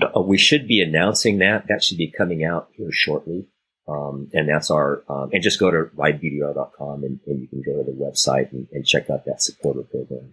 uh, 0.00 0.20
we 0.20 0.38
should 0.38 0.66
be 0.66 0.80
announcing 0.80 1.38
that. 1.38 1.66
That 1.68 1.84
should 1.84 1.98
be 1.98 2.10
coming 2.10 2.44
out 2.44 2.68
here 2.74 2.90
shortly. 2.90 3.48
Um, 3.86 4.30
and 4.32 4.48
that's 4.48 4.70
our, 4.70 5.02
um, 5.08 5.30
and 5.32 5.42
just 5.42 5.60
go 5.60 5.70
to 5.70 5.90
ridebdr.com 5.96 7.04
and, 7.04 7.20
and 7.26 7.40
you 7.40 7.48
can 7.48 7.62
go 7.62 7.82
to 7.82 7.84
the 7.84 7.96
website 7.96 8.52
and, 8.52 8.66
and 8.72 8.86
check 8.86 9.10
out 9.10 9.24
that 9.26 9.42
supporter 9.42 9.82
program. 9.82 10.32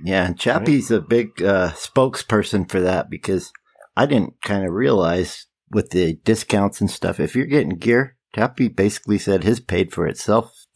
Yeah, 0.00 0.26
and 0.26 0.38
Chappie's 0.38 0.90
right. 0.90 0.98
a 0.98 1.00
big 1.00 1.42
uh, 1.42 1.70
spokesperson 1.72 2.68
for 2.68 2.80
that 2.80 3.10
because 3.10 3.52
I 3.96 4.06
didn't 4.06 4.40
kind 4.42 4.64
of 4.64 4.72
realize 4.72 5.46
with 5.70 5.90
the 5.90 6.14
discounts 6.24 6.80
and 6.80 6.90
stuff, 6.90 7.20
if 7.20 7.34
you're 7.34 7.46
getting 7.46 7.78
gear, 7.78 8.16
Chappie 8.34 8.68
basically 8.68 9.18
said 9.18 9.44
his 9.44 9.60
paid 9.60 9.92
for 9.92 10.06
itself 10.06 10.66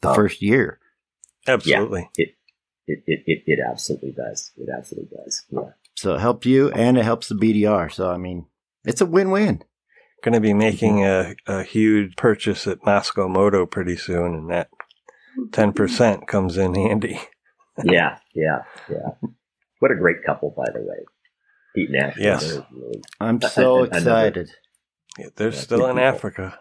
the 0.00 0.10
oh. 0.10 0.14
first 0.14 0.42
year. 0.42 0.78
Absolutely. 1.46 2.10
Yeah, 2.16 2.26
it, 2.26 2.28
it, 2.86 3.02
it, 3.06 3.20
it, 3.26 3.42
it 3.46 3.58
absolutely 3.68 4.12
does. 4.12 4.52
It 4.56 4.68
absolutely 4.76 5.16
does. 5.16 5.44
Yeah. 5.50 5.70
So 5.96 6.14
it 6.14 6.20
helped 6.20 6.46
you 6.46 6.70
and 6.70 6.98
it 6.98 7.04
helps 7.04 7.28
the 7.28 7.34
BDR. 7.34 7.92
So, 7.92 8.10
I 8.10 8.16
mean, 8.16 8.46
it's 8.84 9.00
a 9.00 9.06
win 9.06 9.30
win. 9.30 9.62
Going 10.22 10.34
to 10.34 10.40
be 10.40 10.54
making 10.54 11.04
a, 11.04 11.34
a 11.46 11.62
huge 11.62 12.14
purchase 12.16 12.66
at 12.66 12.80
Mosko 12.80 13.28
Moto 13.28 13.64
pretty 13.64 13.96
soon, 13.96 14.34
and 14.34 14.50
that 14.50 14.68
10% 15.48 16.26
comes 16.26 16.58
in 16.58 16.74
handy 16.74 17.18
yeah, 17.84 18.18
yeah, 18.34 18.58
yeah. 18.88 19.28
What 19.80 19.90
a 19.90 19.96
great 19.96 20.22
couple, 20.24 20.54
by 20.56 20.70
the 20.72 20.80
way. 20.80 21.04
Pete 21.74 21.90
Nash. 21.90 22.16
Yes. 22.18 22.58
Really, 22.72 23.00
I'm 23.20 23.40
so 23.40 23.84
excited. 23.84 24.50
Yeah, 25.18 25.26
they're 25.36 25.50
yeah, 25.50 25.58
still 25.58 25.86
in 25.86 25.96
people. 25.96 26.08
Africa. 26.08 26.58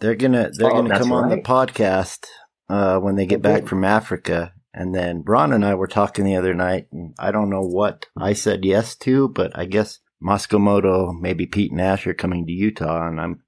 They're 0.00 0.16
gonna 0.16 0.50
they're 0.52 0.70
oh, 0.70 0.82
gonna 0.82 0.98
come 0.98 1.12
right. 1.12 1.22
on 1.22 1.28
the 1.28 1.38
podcast 1.38 2.26
uh, 2.70 2.98
when 2.98 3.16
they 3.16 3.26
get 3.26 3.42
back 3.42 3.66
from 3.66 3.84
Africa, 3.84 4.52
And 4.72 4.94
then 4.94 5.24
Ron 5.26 5.52
and 5.52 5.64
I 5.64 5.74
were 5.74 5.88
talking 5.88 6.24
the 6.24 6.36
other 6.36 6.54
night, 6.54 6.86
and 6.92 7.14
I 7.18 7.32
don't 7.32 7.50
know 7.50 7.62
what 7.62 8.06
I 8.16 8.32
said 8.32 8.64
yes 8.64 8.94
to, 8.98 9.28
but 9.28 9.50
I 9.58 9.64
guess 9.64 9.98
Moto, 10.20 11.12
maybe 11.12 11.46
Pete 11.46 11.72
Nash 11.72 12.06
are 12.06 12.14
coming 12.14 12.46
to 12.46 12.52
Utah, 12.52 13.08
and 13.08 13.20
I'm 13.20 13.42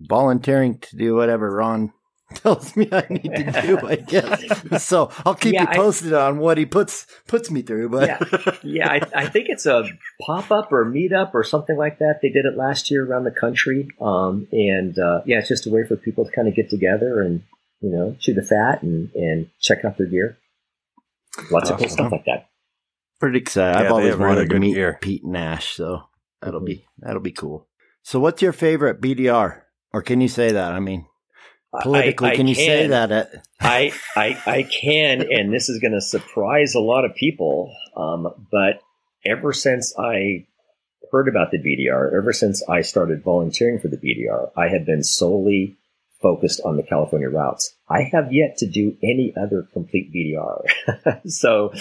volunteering 0.00 0.78
to 0.78 0.96
do 0.96 1.14
whatever 1.14 1.54
Ron 1.54 1.92
tells 2.42 2.76
me 2.76 2.88
I 2.92 3.06
need 3.10 3.34
to 3.34 3.62
do, 3.62 3.86
I 3.86 3.96
guess. 3.96 4.84
so 4.84 5.10
I'll 5.24 5.34
keep 5.34 5.54
yeah, 5.54 5.62
you 5.70 5.76
posted 5.76 6.12
I, 6.12 6.26
on 6.26 6.38
what 6.38 6.58
he 6.58 6.66
puts 6.66 7.06
puts 7.26 7.50
me 7.50 7.62
through. 7.62 7.88
But 7.88 8.08
yeah, 8.08 8.56
yeah 8.62 8.92
I, 8.92 9.00
I, 9.14 9.28
think 9.28 9.46
it's 9.48 9.66
a 9.66 9.84
pop 10.20 10.50
up 10.50 10.72
or 10.72 10.84
meet 10.84 11.12
up 11.12 11.34
or 11.34 11.44
something 11.44 11.76
like 11.76 11.98
that. 11.98 12.20
They 12.22 12.28
did 12.28 12.44
it 12.44 12.56
last 12.56 12.90
year 12.90 13.04
around 13.04 13.24
the 13.24 13.30
country, 13.30 13.88
um, 14.00 14.48
and 14.52 14.98
uh, 14.98 15.22
yeah, 15.26 15.38
it's 15.38 15.48
just 15.48 15.66
a 15.66 15.70
way 15.70 15.84
for 15.86 15.96
people 15.96 16.24
to 16.24 16.32
kind 16.32 16.48
of 16.48 16.54
get 16.54 16.70
together 16.70 17.20
and 17.20 17.42
you 17.80 17.90
know 17.90 18.16
chew 18.18 18.34
the 18.34 18.42
fat 18.42 18.82
and 18.82 19.10
and 19.14 19.50
check 19.60 19.84
out 19.84 19.96
their 19.96 20.06
gear. 20.06 20.38
Lots 21.50 21.70
awesome. 21.70 21.74
of 21.74 21.80
cool 21.80 21.88
stuff 21.88 22.12
like 22.12 22.24
that. 22.26 22.48
Pretty 23.20 23.38
excited. 23.38 23.78
Yeah, 23.78 23.86
I've 23.86 23.92
always 23.92 24.16
wanted 24.16 24.50
to 24.50 24.58
meet 24.58 24.74
gear. 24.74 24.98
Pete 25.00 25.24
Nash, 25.24 25.74
so 25.74 26.04
that'll 26.40 26.60
mm-hmm. 26.60 26.66
be 26.66 26.86
that'll 26.98 27.20
be 27.20 27.32
cool. 27.32 27.68
So, 28.02 28.20
what's 28.20 28.42
your 28.42 28.52
favorite 28.52 29.00
BDR? 29.00 29.62
Or 29.92 30.02
can 30.02 30.20
you 30.20 30.28
say 30.28 30.52
that? 30.52 30.72
I 30.72 30.80
mean, 30.80 31.06
politically, 31.82 32.30
I, 32.30 32.32
I 32.32 32.36
can 32.36 32.46
you 32.46 32.54
can. 32.54 32.64
say 32.64 32.86
that? 32.88 33.12
At- 33.12 33.46
I, 33.60 33.92
I, 34.16 34.42
I 34.46 34.62
can, 34.62 35.26
and 35.30 35.52
this 35.52 35.68
is 35.68 35.80
going 35.80 35.92
to 35.92 36.00
surprise 36.00 36.74
a 36.74 36.80
lot 36.80 37.04
of 37.04 37.14
people. 37.14 37.74
Um, 37.96 38.46
but 38.50 38.82
ever 39.24 39.52
since 39.52 39.94
I 39.98 40.46
heard 41.10 41.28
about 41.28 41.50
the 41.50 41.58
BDR, 41.58 42.16
ever 42.16 42.32
since 42.32 42.62
I 42.68 42.82
started 42.82 43.22
volunteering 43.22 43.78
for 43.78 43.88
the 43.88 43.96
BDR, 43.96 44.50
I 44.56 44.68
have 44.68 44.84
been 44.84 45.02
solely 45.02 45.76
focused 46.20 46.60
on 46.64 46.76
the 46.76 46.82
California 46.82 47.28
routes. 47.28 47.74
I 47.88 48.02
have 48.12 48.32
yet 48.32 48.56
to 48.58 48.66
do 48.66 48.96
any 49.02 49.34
other 49.36 49.68
complete 49.72 50.12
BDR. 50.12 51.20
so, 51.26 51.72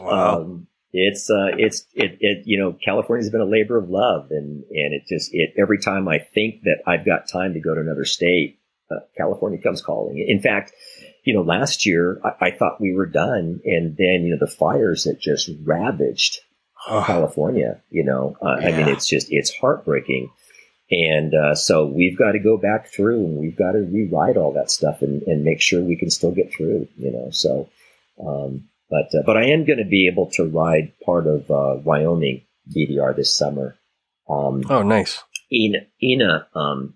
wow. 0.00 0.40
um, 0.40 0.68
it's 0.92 1.28
uh, 1.30 1.54
it's 1.58 1.84
it, 1.94 2.16
it 2.20 2.46
you 2.46 2.58
know 2.58 2.76
California's 2.82 3.30
been 3.30 3.42
a 3.42 3.44
labor 3.44 3.76
of 3.76 3.90
love 3.90 4.30
and 4.30 4.64
and 4.70 4.94
it 4.94 5.02
just 5.06 5.30
it 5.34 5.50
every 5.58 5.78
time 5.78 6.08
I 6.08 6.18
think 6.18 6.62
that 6.62 6.82
I've 6.86 7.04
got 7.04 7.28
time 7.28 7.54
to 7.54 7.60
go 7.60 7.74
to 7.74 7.80
another 7.80 8.06
state 8.06 8.57
uh, 8.90 9.00
California 9.16 9.60
comes 9.60 9.82
calling 9.82 10.24
in 10.26 10.40
fact 10.40 10.72
you 11.24 11.34
know 11.34 11.42
last 11.42 11.86
year 11.86 12.20
I, 12.24 12.46
I, 12.46 12.50
thought 12.52 12.80
we 12.80 12.94
were 12.94 13.06
done 13.06 13.60
and 13.64 13.96
then 13.96 14.24
you 14.24 14.30
know 14.30 14.38
the 14.38 14.52
fires 14.52 15.04
that 15.04 15.20
just 15.20 15.50
ravaged 15.64 16.40
oh. 16.88 17.04
California 17.06 17.82
you 17.90 18.04
know 18.04 18.36
uh, 18.42 18.56
yeah. 18.60 18.68
I 18.68 18.76
mean 18.76 18.88
it's 18.88 19.06
just 19.06 19.28
it's 19.30 19.54
heartbreaking 19.54 20.30
and 20.90 21.34
uh, 21.34 21.54
so 21.54 21.86
we've 21.86 22.16
got 22.16 22.32
to 22.32 22.38
go 22.38 22.56
back 22.56 22.90
through 22.90 23.24
and 23.24 23.38
we've 23.38 23.56
got 23.56 23.72
to 23.72 23.80
rewrite 23.80 24.38
all 24.38 24.52
that 24.54 24.70
stuff 24.70 25.02
and, 25.02 25.22
and 25.22 25.44
make 25.44 25.60
sure 25.60 25.82
we 25.82 25.96
can 25.96 26.10
still 26.10 26.32
get 26.32 26.52
through 26.52 26.88
you 26.96 27.12
know 27.12 27.28
so 27.30 27.68
um, 28.24 28.68
but 28.90 29.14
uh, 29.14 29.22
but 29.24 29.36
I 29.36 29.46
am 29.46 29.64
going 29.64 29.78
to 29.78 29.84
be 29.84 30.08
able 30.10 30.30
to 30.32 30.44
ride 30.44 30.92
part 31.04 31.26
of 31.26 31.50
uh, 31.50 31.76
Wyoming 31.82 32.42
BDR 32.74 33.14
this 33.14 33.34
summer. 33.34 33.76
Um, 34.28 34.64
oh, 34.68 34.82
nice. 34.82 35.22
Ina 35.52 35.78
Ina 36.02 36.48
um, 36.54 36.94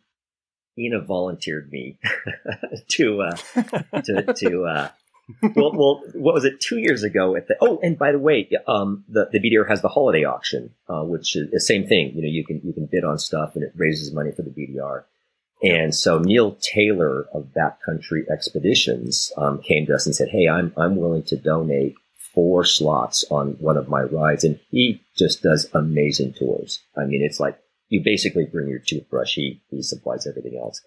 Ina 0.78 1.00
volunteered 1.00 1.70
me 1.70 1.98
to 2.88 3.22
uh, 3.22 3.36
to 4.04 4.34
to 4.36 4.64
uh, 4.64 4.88
well, 5.54 5.72
well, 5.72 6.02
what 6.14 6.34
was 6.34 6.44
it? 6.44 6.60
Two 6.60 6.78
years 6.78 7.02
ago 7.02 7.36
at 7.36 7.48
the 7.48 7.56
oh, 7.60 7.78
and 7.82 7.98
by 7.98 8.12
the 8.12 8.18
way, 8.18 8.48
um, 8.66 9.04
the 9.08 9.28
the 9.30 9.38
BDR 9.38 9.68
has 9.68 9.82
the 9.82 9.88
holiday 9.88 10.24
auction, 10.24 10.70
uh, 10.88 11.02
which 11.02 11.36
is 11.36 11.50
the 11.50 11.60
same 11.60 11.86
thing. 11.86 12.12
You 12.14 12.22
know, 12.22 12.28
you 12.28 12.44
can 12.44 12.60
you 12.64 12.72
can 12.72 12.86
bid 12.90 13.04
on 13.04 13.18
stuff 13.18 13.54
and 13.54 13.62
it 13.62 13.72
raises 13.76 14.12
money 14.12 14.32
for 14.32 14.42
the 14.42 14.50
BDR. 14.50 15.04
And 15.62 15.94
so 15.94 16.18
Neil 16.18 16.56
Taylor 16.60 17.26
of 17.32 17.52
Backcountry 17.56 18.28
Expeditions 18.30 19.30
um, 19.36 19.60
came 19.62 19.86
to 19.86 19.94
us 19.94 20.06
and 20.06 20.14
said, 20.14 20.28
"Hey, 20.30 20.48
I'm 20.48 20.72
I'm 20.76 20.96
willing 20.96 21.22
to 21.24 21.36
donate 21.36 21.94
four 22.34 22.64
slots 22.64 23.24
on 23.30 23.52
one 23.60 23.76
of 23.76 23.88
my 23.88 24.02
rides." 24.02 24.42
And 24.42 24.58
he 24.70 25.02
just 25.16 25.42
does 25.42 25.68
amazing 25.72 26.34
tours. 26.34 26.80
I 26.96 27.04
mean, 27.04 27.22
it's 27.22 27.38
like 27.38 27.61
you 27.92 28.00
basically 28.02 28.46
bring 28.46 28.68
your 28.68 28.78
toothbrush. 28.78 29.34
He 29.34 29.62
he 29.68 29.82
supplies 29.82 30.26
everything 30.26 30.58
else. 30.58 30.80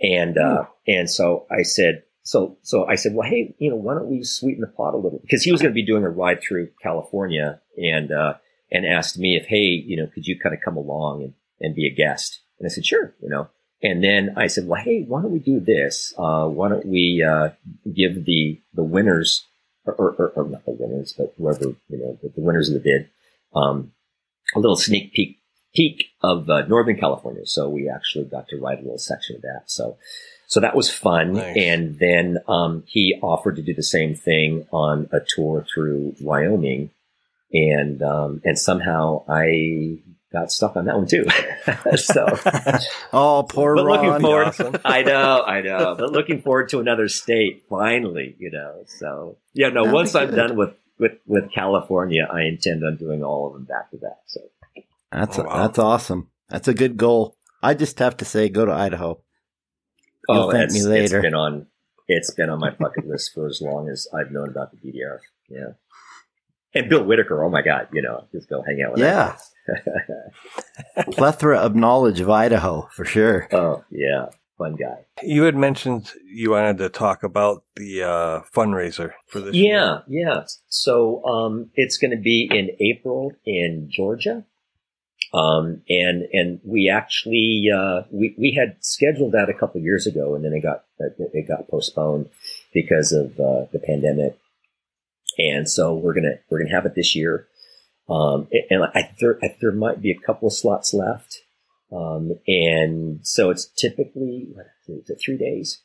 And 0.00 0.36
uh, 0.36 0.64
and 0.88 1.08
so 1.08 1.46
I 1.48 1.62
said, 1.62 2.02
so 2.24 2.58
so 2.62 2.84
I 2.86 2.96
said, 2.96 3.14
well, 3.14 3.28
hey, 3.28 3.54
you 3.58 3.70
know, 3.70 3.76
why 3.76 3.94
don't 3.94 4.10
we 4.10 4.24
sweeten 4.24 4.60
the 4.60 4.66
pot 4.66 4.94
a 4.94 4.96
little? 4.96 5.20
Because 5.20 5.44
he 5.44 5.52
was 5.52 5.62
going 5.62 5.70
to 5.70 5.80
be 5.80 5.86
doing 5.86 6.02
a 6.02 6.10
ride 6.10 6.42
through 6.42 6.70
California, 6.82 7.60
and 7.76 8.10
uh, 8.10 8.34
and 8.72 8.84
asked 8.84 9.18
me 9.18 9.36
if, 9.36 9.46
hey, 9.46 9.84
you 9.86 9.96
know, 9.96 10.08
could 10.12 10.26
you 10.26 10.36
kind 10.36 10.52
of 10.52 10.60
come 10.64 10.76
along 10.76 11.22
and, 11.22 11.34
and 11.60 11.76
be 11.76 11.86
a 11.86 11.94
guest? 11.94 12.40
And 12.58 12.66
I 12.66 12.70
said, 12.70 12.84
sure, 12.84 13.14
you 13.22 13.28
know. 13.28 13.48
And 13.80 14.02
then 14.02 14.34
I 14.36 14.48
said, 14.48 14.66
well, 14.66 14.82
hey, 14.82 15.04
why 15.06 15.22
don't 15.22 15.32
we 15.32 15.38
do 15.38 15.60
this? 15.60 16.12
Uh, 16.18 16.46
why 16.48 16.68
don't 16.68 16.86
we 16.86 17.24
uh, 17.24 17.50
give 17.94 18.24
the 18.24 18.60
the 18.74 18.82
winners, 18.82 19.46
or, 19.84 19.94
or, 19.94 20.32
or, 20.34 20.48
not 20.48 20.64
the 20.64 20.72
winners, 20.72 21.14
but 21.16 21.34
whoever 21.38 21.76
you 21.88 21.98
know, 21.98 22.18
the, 22.20 22.30
the 22.34 22.40
winners 22.40 22.68
of 22.68 22.74
the 22.74 22.80
bid, 22.80 23.08
um, 23.54 23.92
a 24.56 24.58
little 24.58 24.76
sneak 24.76 25.12
peek 25.12 25.38
peak 25.74 26.10
of 26.22 26.48
uh, 26.48 26.66
Northern 26.66 26.96
California. 26.96 27.46
So 27.46 27.68
we 27.68 27.88
actually 27.88 28.24
got 28.24 28.48
to 28.48 28.58
ride 28.58 28.78
a 28.78 28.82
little 28.82 28.98
section 28.98 29.36
of 29.36 29.42
that. 29.42 29.62
So 29.66 29.96
so 30.46 30.60
that 30.60 30.76
was 30.76 30.90
fun. 30.90 31.32
Nice. 31.32 31.56
And 31.56 31.98
then 31.98 32.38
um, 32.46 32.84
he 32.86 33.18
offered 33.22 33.56
to 33.56 33.62
do 33.62 33.72
the 33.72 33.82
same 33.82 34.14
thing 34.14 34.66
on 34.70 35.08
a 35.10 35.20
tour 35.26 35.64
through 35.72 36.14
Wyoming. 36.20 36.90
And 37.54 38.02
um, 38.02 38.42
and 38.44 38.58
somehow 38.58 39.24
I 39.28 39.98
got 40.32 40.50
stuck 40.52 40.76
on 40.76 40.86
that 40.86 40.96
one 40.96 41.06
too. 41.06 41.24
so, 41.96 42.26
oh, 43.12 43.46
poor 43.48 43.76
but 43.76 43.84
Ron. 43.84 44.06
Looking 44.06 44.20
forward, 44.20 44.46
awesome. 44.48 44.76
I 44.84 45.02
know, 45.02 45.42
I 45.42 45.60
know, 45.60 45.94
but 45.98 46.12
looking 46.12 46.42
forward 46.42 46.68
to 46.70 46.80
another 46.80 47.08
state 47.08 47.64
finally. 47.68 48.36
You 48.38 48.50
know, 48.50 48.84
so 48.86 49.36
yeah, 49.54 49.68
no. 49.68 49.84
That'd 49.84 49.94
once 49.94 50.14
I'm 50.14 50.34
done 50.34 50.56
with 50.56 50.74
with 50.98 51.12
with 51.26 51.50
California, 51.52 52.28
I 52.30 52.42
intend 52.42 52.84
on 52.84 52.96
doing 52.96 53.22
all 53.22 53.46
of 53.46 53.54
them 53.54 53.64
back 53.64 53.90
to 53.90 53.96
back. 53.96 54.18
So 54.26 54.40
that's 55.12 55.38
oh, 55.38 55.44
wow. 55.44 55.56
that's 55.56 55.78
awesome. 55.78 56.28
That's 56.48 56.68
a 56.68 56.74
good 56.74 56.96
goal. 56.96 57.36
I 57.62 57.74
just 57.74 57.98
have 57.98 58.16
to 58.18 58.24
say, 58.24 58.48
go 58.48 58.66
to 58.66 58.72
Idaho. 58.72 59.22
You'll 60.28 60.38
oh, 60.38 60.50
thank 60.50 60.72
me 60.72 60.82
later. 60.82 61.18
It's 61.18 61.22
been 61.22 61.34
on. 61.34 61.66
It's 62.08 62.34
been 62.34 62.50
on 62.50 62.58
my 62.58 62.70
bucket 62.70 63.06
list 63.06 63.32
for 63.32 63.46
as 63.46 63.60
long 63.62 63.88
as 63.88 64.06
I've 64.12 64.30
known 64.30 64.48
about 64.48 64.70
the 64.72 64.76
BDR. 64.76 65.18
Yeah. 65.48 65.72
And 66.74 66.88
Bill 66.88 67.04
Whitaker, 67.04 67.44
oh 67.44 67.50
my 67.50 67.62
God, 67.62 67.88
you 67.92 68.02
know, 68.02 68.26
just 68.32 68.48
go 68.48 68.62
hang 68.62 68.82
out 68.84 68.92
with 68.92 69.00
Yeah. 69.00 69.36
Plethora 71.12 71.58
of 71.58 71.76
knowledge 71.76 72.20
of 72.20 72.30
Idaho 72.30 72.88
for 72.92 73.04
sure. 73.04 73.46
Oh 73.52 73.84
yeah, 73.90 74.26
fun 74.58 74.74
guy. 74.74 75.04
You 75.22 75.44
had 75.44 75.54
mentioned 75.54 76.10
you 76.24 76.50
wanted 76.50 76.78
to 76.78 76.88
talk 76.88 77.22
about 77.22 77.64
the 77.76 78.02
uh, 78.02 78.40
fundraiser 78.54 79.12
for 79.26 79.40
this. 79.40 79.54
Yeah, 79.54 80.00
year. 80.08 80.28
yeah. 80.28 80.44
So 80.68 81.24
um, 81.24 81.70
it's 81.74 81.98
going 81.98 82.10
to 82.10 82.16
be 82.16 82.48
in 82.50 82.70
April 82.80 83.32
in 83.44 83.88
Georgia, 83.90 84.44
um, 85.34 85.82
and 85.88 86.28
and 86.32 86.60
we 86.62 86.90
actually 86.90 87.64
uh, 87.74 88.02
we 88.10 88.34
we 88.38 88.52
had 88.52 88.76
scheduled 88.84 89.32
that 89.32 89.48
a 89.48 89.58
couple 89.58 89.80
years 89.80 90.06
ago, 90.06 90.34
and 90.34 90.44
then 90.44 90.52
it 90.52 90.60
got 90.60 90.84
it 90.98 91.48
got 91.48 91.68
postponed 91.68 92.28
because 92.74 93.12
of 93.12 93.32
uh, 93.40 93.66
the 93.72 93.80
pandemic. 93.84 94.38
And 95.38 95.68
so 95.68 95.94
we're 95.94 96.14
gonna 96.14 96.36
we're 96.50 96.62
gonna 96.62 96.74
have 96.74 96.84
it 96.84 96.94
this 96.94 97.16
year. 97.16 97.46
Um, 98.10 98.48
and 98.68 98.84
I, 98.94 99.14
there, 99.20 99.38
I, 99.42 99.56
there 99.60 99.72
might 99.72 100.02
be 100.02 100.10
a 100.10 100.26
couple 100.26 100.48
of 100.48 100.52
slots 100.52 100.92
left. 100.92 101.38
Um, 101.90 102.32
and 102.46 103.20
so 103.22 103.50
it's 103.50 103.66
typically 103.66 104.48
it, 104.88 105.18
three 105.24 105.38
days. 105.38 105.80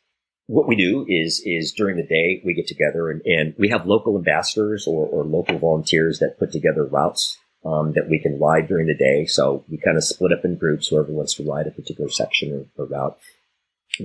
What 0.48 0.68
we 0.68 0.76
do 0.76 1.06
is 1.08 1.41
is 1.45 1.72
during 1.72 1.95
the 1.95 2.06
day 2.06 2.41
we 2.43 2.54
get 2.54 2.68
together 2.68 3.10
and, 3.10 3.22
and 3.26 3.54
we 3.58 3.70
have 3.70 3.86
local 3.86 4.18
ambassadors 4.18 4.88
or, 4.88 5.06
or 5.06 5.24
local 5.24 5.58
volunteers 5.58 6.20
that 6.20 6.39
put 6.39 6.52
together 6.52 6.86
routes 6.86 7.38
um, 7.68 7.93
that 7.93 8.09
we 8.09 8.20
can 8.20 8.39
ride 8.39 8.68
during 8.68 8.88
the 8.88 8.95
day. 8.95 9.26
So 9.26 9.63
we 9.70 9.78
kind 9.78 9.97
of 9.97 10.03
split 10.03 10.32
up 10.32 10.45
in 10.45 10.55
groups. 10.55 10.88
Whoever 10.88 11.11
wants 11.11 11.36
to 11.36 11.43
ride 11.43 11.68
a 11.68 11.72
particular 11.72 12.09
section 12.09 12.70
or, 12.78 12.84
or 12.84 12.88
route, 12.88 13.18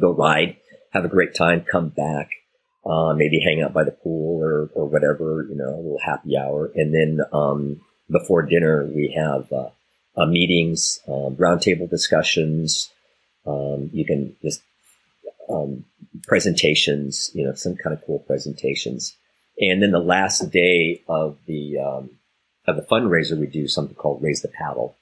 go 0.01 0.13
ride, 0.13 0.57
have 0.93 1.05
a 1.05 1.09
great 1.09 1.35
time, 1.35 1.65
come 1.71 1.91
back, 1.91 2.31
uh, 2.85 3.15
maybe 3.15 3.41
hang 3.41 3.63
out 3.63 3.73
by 3.73 3.85
the 3.85 3.93
pool 3.93 4.43
or 4.43 4.71
or 4.75 4.87
whatever, 4.87 5.47
you 5.49 5.57
know, 5.57 5.75
a 5.75 5.83
little 5.83 6.01
happy 6.05 6.37
hour, 6.37 6.71
and 6.75 6.93
then 6.93 7.21
um, 7.33 7.81
before 8.11 8.43
dinner, 8.43 8.87
we 8.87 9.15
have 9.17 9.51
uh, 9.53 9.71
uh, 10.17 10.27
meetings, 10.27 11.01
um, 11.09 11.37
roundtable 11.37 11.89
discussions. 11.89 12.91
Um, 13.47 13.91
you 13.93 14.05
can 14.05 14.37
just 14.43 14.63
um, 15.49 15.85
presentations, 16.27 17.31
you 17.35 17.45
know, 17.45 17.55
some 17.55 17.77
kind 17.77 17.97
of 17.97 18.05
cool 18.05 18.21
presentations. 18.21 19.17
And 19.59 19.83
then 19.83 19.91
the 19.91 19.99
last 19.99 20.51
day 20.51 21.03
of 21.09 21.39
the 21.47 21.79
um, 21.79 22.11
of 22.67 22.77
the 22.77 22.83
fundraiser, 22.83 23.39
we 23.39 23.47
do 23.47 23.67
something 23.69 23.95
called 23.97 24.23
Raise 24.23 24.43
the 24.43 24.49
Paddle, 24.49 24.97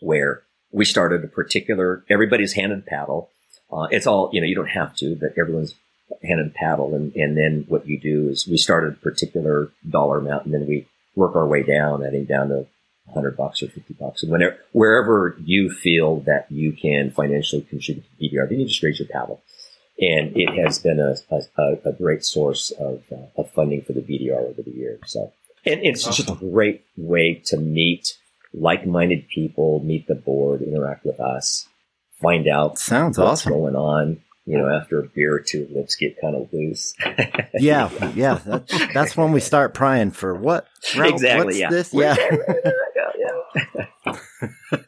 where 0.00 0.42
we 0.70 0.84
started 0.84 1.24
a 1.24 1.28
particular. 1.28 2.04
Everybody's 2.10 2.54
handed 2.54 2.80
a 2.80 2.82
paddle. 2.82 3.30
Uh, 3.70 3.88
it's 3.90 4.06
all 4.06 4.30
you 4.32 4.40
know. 4.40 4.46
You 4.46 4.54
don't 4.54 4.66
have 4.66 4.94
to, 4.96 5.16
but 5.16 5.30
everyone's 5.38 5.74
handed 6.22 6.48
a 6.48 6.50
paddle, 6.50 6.94
and 6.94 7.14
and 7.14 7.36
then 7.36 7.64
what 7.68 7.86
you 7.86 7.98
do 7.98 8.28
is 8.28 8.46
we 8.46 8.56
started 8.56 8.94
a 8.94 8.96
particular 8.96 9.70
dollar 9.88 10.18
amount, 10.18 10.44
and 10.44 10.54
then 10.54 10.66
we 10.66 10.86
work 11.16 11.36
our 11.36 11.46
way 11.46 11.62
down, 11.62 12.04
adding 12.04 12.24
down 12.24 12.48
to 12.48 12.66
100 13.06 13.36
bucks 13.36 13.62
or 13.62 13.68
50 13.68 13.94
bucks. 13.94 14.22
And 14.22 14.32
whenever, 14.32 14.56
wherever 14.72 15.36
you 15.44 15.70
feel 15.70 16.20
that 16.20 16.46
you 16.50 16.72
can 16.72 17.10
financially 17.10 17.62
contribute 17.62 18.04
to 18.04 18.24
BDR, 18.24 18.48
then 18.48 18.60
you 18.60 18.66
just 18.66 18.82
raise 18.82 18.98
your 18.98 19.08
paddle. 19.08 19.42
and 19.98 20.32
it 20.36 20.50
has 20.58 20.78
been 20.78 20.98
a, 20.98 21.14
a, 21.30 21.90
a 21.90 21.92
great 21.92 22.24
source 22.24 22.70
of, 22.72 23.02
uh, 23.12 23.26
of 23.40 23.50
funding 23.52 23.82
for 23.82 23.92
the 23.92 24.00
BDR 24.00 24.48
over 24.48 24.62
the 24.62 24.70
years. 24.70 25.00
So, 25.06 25.32
and 25.64 25.80
it's 25.82 26.06
awesome. 26.06 26.26
just 26.26 26.42
a 26.42 26.46
great 26.46 26.84
way 26.96 27.42
to 27.46 27.56
meet 27.56 28.18
like-minded 28.54 29.28
people, 29.28 29.80
meet 29.80 30.06
the 30.06 30.14
board, 30.14 30.62
interact 30.62 31.04
with 31.04 31.20
us, 31.20 31.66
find 32.20 32.48
out 32.48 32.78
sounds 32.78 33.18
what's 33.18 33.42
awesome 33.42 33.52
going 33.52 33.76
on. 33.76 34.20
You 34.44 34.58
know, 34.58 34.68
after 34.68 34.98
a 34.98 35.06
beer 35.06 35.36
or 35.36 35.38
two, 35.38 35.68
lips 35.72 35.94
get 35.94 36.16
kind 36.20 36.34
of 36.34 36.52
loose. 36.52 36.94
yeah, 37.54 37.88
yeah, 38.12 38.40
that's, 38.44 38.92
that's 38.92 39.16
when 39.16 39.30
we 39.30 39.38
start 39.38 39.72
prying 39.72 40.10
for 40.10 40.34
what 40.34 40.66
exactly. 40.96 41.60
yeah, 41.60 41.70
this? 41.70 41.94
Yeah. 41.94 42.16
yeah. 42.18 43.86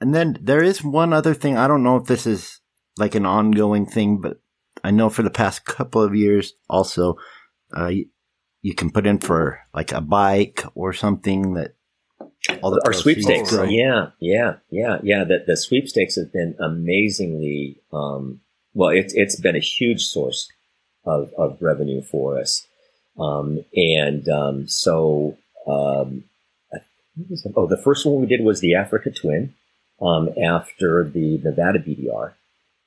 and 0.00 0.14
then 0.14 0.38
there 0.40 0.62
is 0.62 0.82
one 0.82 1.12
other 1.12 1.34
thing. 1.34 1.58
I 1.58 1.68
don't 1.68 1.82
know 1.82 1.96
if 1.96 2.06
this 2.06 2.26
is 2.26 2.60
like 2.96 3.14
an 3.14 3.26
ongoing 3.26 3.84
thing, 3.84 4.22
but 4.22 4.40
I 4.82 4.92
know 4.92 5.10
for 5.10 5.22
the 5.22 5.30
past 5.30 5.64
couple 5.66 6.02
of 6.02 6.14
years 6.14 6.54
also, 6.70 7.16
uh, 7.76 7.90
you, 8.66 8.74
can 8.74 8.90
put 8.90 9.06
in 9.06 9.18
for 9.18 9.60
like 9.74 9.92
a 9.92 10.00
bike 10.00 10.64
or 10.74 10.92
something 10.92 11.54
that 11.54 11.74
all 12.62 12.70
the 12.70 12.82
our 12.84 12.92
sweepstakes. 12.92 13.52
Right? 13.52 13.70
Yeah, 13.70 14.10
yeah, 14.20 14.56
yeah, 14.70 14.98
yeah. 15.02 15.24
The, 15.24 15.44
the 15.46 15.56
sweepstakes 15.56 16.16
has 16.16 16.26
been 16.26 16.56
amazingly, 16.58 17.80
um, 17.92 18.40
well, 18.74 18.90
it's, 18.90 19.14
it's 19.14 19.36
been 19.36 19.56
a 19.56 19.60
huge 19.60 20.04
source 20.04 20.50
of, 21.04 21.32
of 21.36 21.60
revenue 21.60 22.02
for 22.02 22.38
us. 22.38 22.66
Um, 23.18 23.64
and, 23.74 24.28
um, 24.28 24.68
so, 24.68 25.36
um, 25.66 26.24
oh, 27.56 27.66
the 27.66 27.80
first 27.82 28.04
one 28.04 28.20
we 28.20 28.26
did 28.26 28.44
was 28.44 28.60
the 28.60 28.74
Africa 28.74 29.10
Twin, 29.10 29.54
um, 30.00 30.30
after 30.42 31.04
the 31.04 31.38
Nevada 31.38 31.78
BDR. 31.78 32.34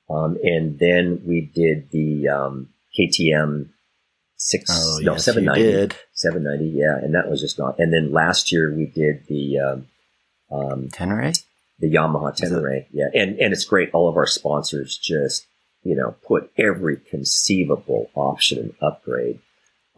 Um, 0.08 0.38
and 0.42 0.78
then 0.78 1.22
we 1.24 1.40
did 1.40 1.90
the 1.90 2.28
um, 2.28 2.68
KTM 2.98 3.68
six, 4.40 4.70
oh, 4.70 4.98
no, 5.02 5.12
yes, 5.12 5.26
790, 5.26 5.94
790. 6.14 6.78
Yeah. 6.78 6.96
And 6.96 7.14
that 7.14 7.28
was 7.28 7.40
just 7.40 7.58
not, 7.58 7.78
and 7.78 7.92
then 7.92 8.10
last 8.10 8.50
year 8.50 8.74
we 8.74 8.86
did 8.86 9.26
the, 9.28 9.58
um, 9.58 9.86
um, 10.50 10.88
Tenere, 10.88 11.38
the 11.78 11.92
Yamaha 11.92 12.34
Tenere. 12.34 12.86
Yeah. 12.90 13.08
And, 13.14 13.38
and 13.38 13.52
it's 13.52 13.66
great. 13.66 13.90
All 13.92 14.08
of 14.08 14.16
our 14.16 14.26
sponsors 14.26 14.96
just, 14.96 15.46
you 15.82 15.94
know, 15.94 16.16
put 16.26 16.50
every 16.56 16.96
conceivable 16.96 18.10
option 18.14 18.58
and 18.58 18.74
upgrade, 18.80 19.40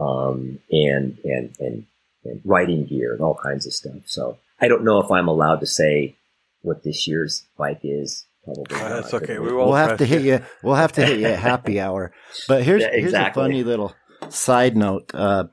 um, 0.01 0.59
and, 0.71 1.19
and, 1.25 1.55
and, 1.61 1.87
and 2.25 2.41
riding 2.45 2.85
gear 2.85 3.13
and 3.13 3.23
all 3.23 3.39
kinds 3.41 3.65
of 3.67 3.73
stuff. 3.73 4.03
So 4.07 4.39
I 4.61 4.67
don't 4.67 4.85
know 4.85 4.99
if 4.99 5.11
I'm 5.11 5.29
allowed 5.29 5.61
to 5.61 5.67
say 5.67 6.17
what 6.63 6.83
this 6.83 7.07
year's 7.07 7.47
bike 7.57 7.81
is 7.85 8.27
Probably 8.45 8.77
uh, 8.77 8.89
that's 8.89 9.15
okay. 9.15 9.39
We 9.39 9.53
will 9.53 9.73
have 9.75 9.99
to 9.99 10.07
hit 10.07 10.23
you. 10.23 10.41
We'll 10.65 10.75
have 10.75 10.93
to 10.93 11.07
hit 11.07 11.21
you 11.21 11.27
at 11.27 11.39
happy 11.39 11.79
hour. 11.79 12.13
But 12.49 12.65
here's 12.65 12.83
yeah, 12.83 12.89
exactly. 12.89 13.01
here's 13.01 13.15
a 13.15 13.33
funny 13.33 13.63
little 13.63 13.95
side 14.33 14.77
note. 14.77 15.11
Uh, 15.15 15.45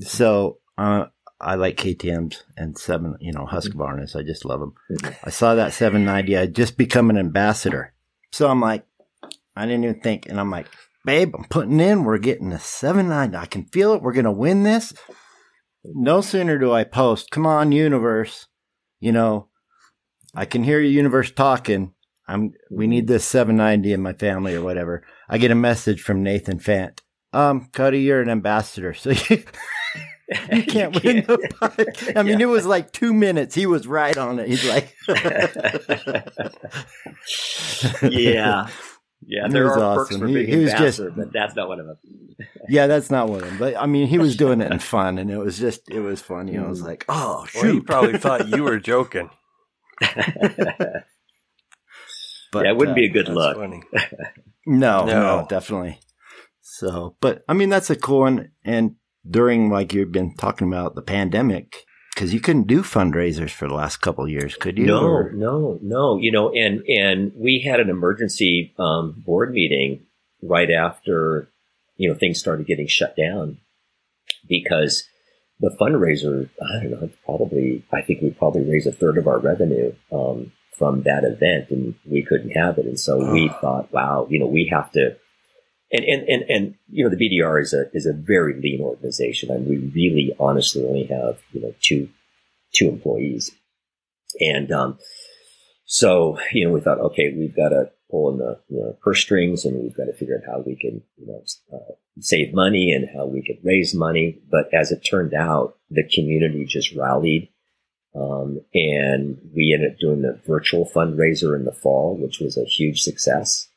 so 0.00 0.58
uh, 0.76 1.06
I 1.40 1.54
like 1.54 1.76
KTM's 1.76 2.44
and 2.56 2.76
seven, 2.76 3.16
you 3.20 3.32
know, 3.32 3.46
Husqvarna's. 3.46 4.16
I 4.16 4.22
just 4.22 4.44
love 4.44 4.60
them. 4.60 4.74
I 5.24 5.30
saw 5.30 5.54
that 5.54 5.72
790. 5.72 6.36
I 6.36 6.46
just 6.46 6.76
become 6.76 7.10
an 7.10 7.18
ambassador. 7.18 7.94
So 8.32 8.48
I'm 8.48 8.60
like, 8.60 8.84
I 9.56 9.66
didn't 9.66 9.84
even 9.84 10.00
think, 10.00 10.26
and 10.28 10.38
I'm 10.38 10.50
like, 10.50 10.68
babe, 11.04 11.34
I'm 11.36 11.44
putting 11.44 11.80
in. 11.80 12.04
We're 12.04 12.18
getting 12.18 12.52
a 12.52 12.60
790. 12.60 13.36
I 13.36 13.46
can 13.46 13.64
feel 13.64 13.92
it. 13.94 14.02
We're 14.02 14.12
gonna 14.12 14.32
win 14.32 14.62
this. 14.62 14.92
No 15.84 16.20
sooner 16.20 16.58
do 16.58 16.72
I 16.72 16.84
post, 16.84 17.30
come 17.30 17.46
on, 17.46 17.72
universe. 17.72 18.46
You 19.00 19.12
know, 19.12 19.48
I 20.34 20.44
can 20.44 20.64
hear 20.64 20.80
your 20.80 20.90
universe 20.90 21.30
talking. 21.30 21.94
I'm 22.26 22.52
we 22.70 22.86
need 22.86 23.06
this 23.06 23.24
790 23.24 23.92
in 23.92 24.02
my 24.02 24.12
family 24.12 24.54
or 24.54 24.62
whatever. 24.62 25.02
I 25.28 25.38
get 25.38 25.50
a 25.50 25.56
message 25.56 26.02
from 26.02 26.22
Nathan 26.22 26.58
Fant. 26.58 27.00
Um, 27.32 27.68
Cody, 27.72 28.00
you're 28.00 28.20
an 28.22 28.30
ambassador, 28.30 28.94
so 28.94 29.10
you, 29.28 29.44
you 30.52 30.62
can't 30.66 30.94
you 30.94 31.00
win 31.04 31.22
can't. 31.22 31.26
the 31.26 31.54
bike. 31.60 32.16
I 32.16 32.22
mean, 32.22 32.40
yeah. 32.40 32.46
it 32.46 32.48
was 32.48 32.66
like 32.66 32.92
two 32.92 33.12
minutes. 33.12 33.54
He 33.54 33.66
was 33.66 33.86
right 33.86 34.16
on 34.16 34.38
it. 34.38 34.48
He's 34.48 34.68
like, 34.68 34.94
yeah. 38.02 38.68
Yeah, 39.26 39.48
there 39.48 39.66
are 39.66 39.78
awesome. 39.78 39.96
perks 39.96 40.16
for 40.16 40.26
being 40.26 40.46
he, 40.46 40.56
he 40.56 40.62
was 40.62 40.72
just, 40.72 41.00
but 41.16 41.32
that's 41.32 41.54
not 41.54 41.68
one 41.68 41.80
of 41.80 41.86
them. 41.86 41.98
yeah, 42.68 42.86
that's 42.86 43.10
not 43.10 43.28
one 43.28 43.42
of 43.42 43.48
them. 43.48 43.58
But 43.58 43.76
I 43.76 43.84
mean, 43.86 44.06
he 44.06 44.16
was 44.16 44.36
doing 44.36 44.60
it 44.60 44.72
in 44.72 44.78
fun, 44.78 45.18
and 45.18 45.28
it 45.30 45.36
was 45.36 45.58
just, 45.58 45.90
it 45.90 46.00
was 46.00 46.22
funny. 46.22 46.56
I 46.56 46.66
was 46.66 46.80
like, 46.82 47.04
oh, 47.08 47.44
shoot. 47.46 47.62
Well, 47.62 47.72
he 47.72 47.80
probably 47.80 48.18
thought 48.18 48.48
you 48.48 48.62
were 48.62 48.78
joking. 48.78 49.28
But 52.52 52.64
yeah, 52.64 52.70
it 52.70 52.76
wouldn't 52.76 52.96
uh, 52.96 53.00
be 53.00 53.06
a 53.06 53.10
good 53.10 53.28
look. 53.28 53.58
no, 53.58 55.04
no, 55.04 55.04
no, 55.04 55.46
definitely. 55.48 56.00
So, 56.78 57.16
but 57.20 57.42
I 57.48 57.54
mean, 57.54 57.68
that's 57.68 57.90
a 57.90 57.96
cool 57.96 58.20
one. 58.20 58.50
And 58.64 58.94
during, 59.28 59.70
like 59.70 59.92
you've 59.92 60.12
been 60.12 60.34
talking 60.34 60.68
about 60.68 60.94
the 60.94 61.02
pandemic, 61.02 61.84
because 62.14 62.32
you 62.32 62.40
couldn't 62.40 62.66
do 62.66 62.82
fundraisers 62.82 63.50
for 63.50 63.68
the 63.68 63.74
last 63.74 63.98
couple 63.98 64.24
of 64.24 64.30
years, 64.30 64.56
could 64.56 64.78
you? 64.78 64.86
No, 64.86 65.04
or? 65.04 65.32
no, 65.32 65.78
no. 65.82 66.18
You 66.18 66.32
know, 66.32 66.50
and 66.52 66.82
and 66.86 67.32
we 67.34 67.64
had 67.68 67.80
an 67.80 67.90
emergency 67.90 68.74
um, 68.78 69.22
board 69.26 69.52
meeting 69.52 70.06
right 70.42 70.70
after 70.70 71.50
you 71.96 72.08
know 72.08 72.16
things 72.16 72.38
started 72.38 72.66
getting 72.66 72.86
shut 72.86 73.16
down 73.16 73.58
because 74.48 75.04
the 75.60 75.76
fundraiser. 75.80 76.48
I 76.62 76.82
don't 76.82 76.90
know. 76.90 77.10
Probably, 77.24 77.84
I 77.92 78.02
think 78.02 78.22
we 78.22 78.30
probably 78.30 78.62
raised 78.62 78.86
a 78.86 78.92
third 78.92 79.18
of 79.18 79.26
our 79.26 79.40
revenue 79.40 79.94
um, 80.12 80.52
from 80.76 81.02
that 81.02 81.24
event 81.24 81.70
and 81.70 81.96
we 82.08 82.22
couldn't 82.22 82.50
have 82.50 82.78
it. 82.78 82.86
And 82.86 82.98
so 82.98 83.32
we 83.32 83.48
thought, 83.60 83.92
wow, 83.92 84.28
you 84.30 84.38
know, 84.38 84.46
we 84.46 84.70
have 84.72 84.92
to, 84.92 85.16
and, 85.90 86.04
and, 86.04 86.28
and, 86.28 86.42
and, 86.50 86.74
you 86.90 87.04
know, 87.04 87.10
the 87.10 87.16
BDR 87.16 87.60
is 87.62 87.72
a, 87.72 87.84
is 87.94 88.06
a 88.06 88.12
very 88.12 88.60
lean 88.60 88.80
organization. 88.80 89.50
and 89.50 89.66
we 89.66 89.78
really 89.78 90.34
honestly 90.38 90.84
only 90.84 91.04
have, 91.04 91.38
you 91.52 91.62
know, 91.62 91.74
two, 91.80 92.08
two 92.74 92.88
employees. 92.88 93.50
And, 94.40 94.70
um, 94.70 94.98
so, 95.86 96.38
you 96.52 96.66
know, 96.66 96.72
we 96.72 96.80
thought, 96.80 97.00
okay, 97.00 97.34
we've 97.34 97.56
got 97.56 97.70
to 97.70 97.90
pull 98.10 98.30
in 98.30 98.38
the 98.38 98.58
you 98.68 98.80
know, 98.80 98.96
purse 99.02 99.20
strings 99.20 99.64
and 99.64 99.82
we've 99.82 99.96
got 99.96 100.04
to 100.04 100.12
figure 100.12 100.36
out 100.36 100.50
how 100.50 100.60
we 100.60 100.76
can, 100.76 101.02
you 101.16 101.26
know, 101.26 101.42
uh, 101.72 101.92
save 102.20 102.52
money 102.52 102.92
and 102.92 103.08
how 103.14 103.24
we 103.24 103.42
could 103.42 103.58
raise 103.64 103.94
money. 103.94 104.38
But 104.50 104.72
as 104.74 104.92
it 104.92 105.00
turned 105.00 105.32
out, 105.32 105.76
the 105.90 106.08
community 106.14 106.66
just 106.66 106.94
rallied 106.94 107.48
um, 108.14 108.60
and 108.74 109.38
we 109.54 109.72
ended 109.74 109.92
up 109.92 109.98
doing 109.98 110.22
the 110.22 110.40
virtual 110.46 110.86
fundraiser 110.86 111.54
in 111.54 111.64
the 111.64 111.72
fall, 111.72 112.16
which 112.16 112.40
was 112.40 112.56
a 112.56 112.64
huge 112.64 113.02
success. 113.02 113.68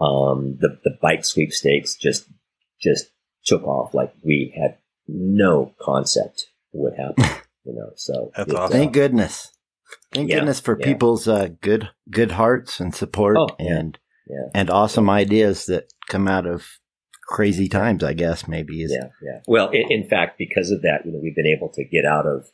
Um, 0.00 0.56
the, 0.58 0.78
the 0.82 0.98
bike 1.00 1.24
sweepstakes 1.24 1.96
just, 1.96 2.26
just 2.80 3.06
took 3.44 3.62
off 3.64 3.94
like 3.94 4.12
we 4.24 4.52
had 4.56 4.78
no 5.06 5.74
concept 5.80 6.46
would 6.72 6.94
happen, 6.94 7.24
you 7.64 7.74
know, 7.74 7.90
so 7.94 8.32
That's 8.36 8.52
awesome. 8.52 8.72
thank 8.72 8.92
goodness. 8.92 9.50
Thank 10.12 10.30
yeah, 10.30 10.36
goodness 10.36 10.60
for 10.60 10.78
yeah. 10.78 10.86
people's, 10.86 11.28
uh, 11.28 11.48
good, 11.60 11.90
good 12.10 12.32
hearts 12.32 12.80
and 12.80 12.94
support 12.94 13.36
oh, 13.38 13.48
and, 13.58 13.98
yeah, 14.26 14.48
and 14.54 14.70
awesome 14.70 15.08
ideas 15.08 15.66
that 15.66 15.92
come 16.08 16.26
out 16.26 16.46
of 16.46 16.66
crazy 17.26 17.68
times, 17.68 18.04
I 18.04 18.12
guess 18.12 18.46
maybe 18.48 18.82
is. 18.82 18.92
Yeah. 18.92 19.08
Yeah. 19.22 19.40
Well, 19.46 19.70
in, 19.70 19.90
in 19.90 20.08
fact, 20.08 20.38
because 20.38 20.70
of 20.70 20.82
that, 20.82 21.02
you 21.04 21.12
know, 21.12 21.20
we've 21.22 21.34
been 21.34 21.46
able 21.46 21.68
to 21.70 21.84
get 21.84 22.04
out 22.04 22.26
of, 22.26 22.50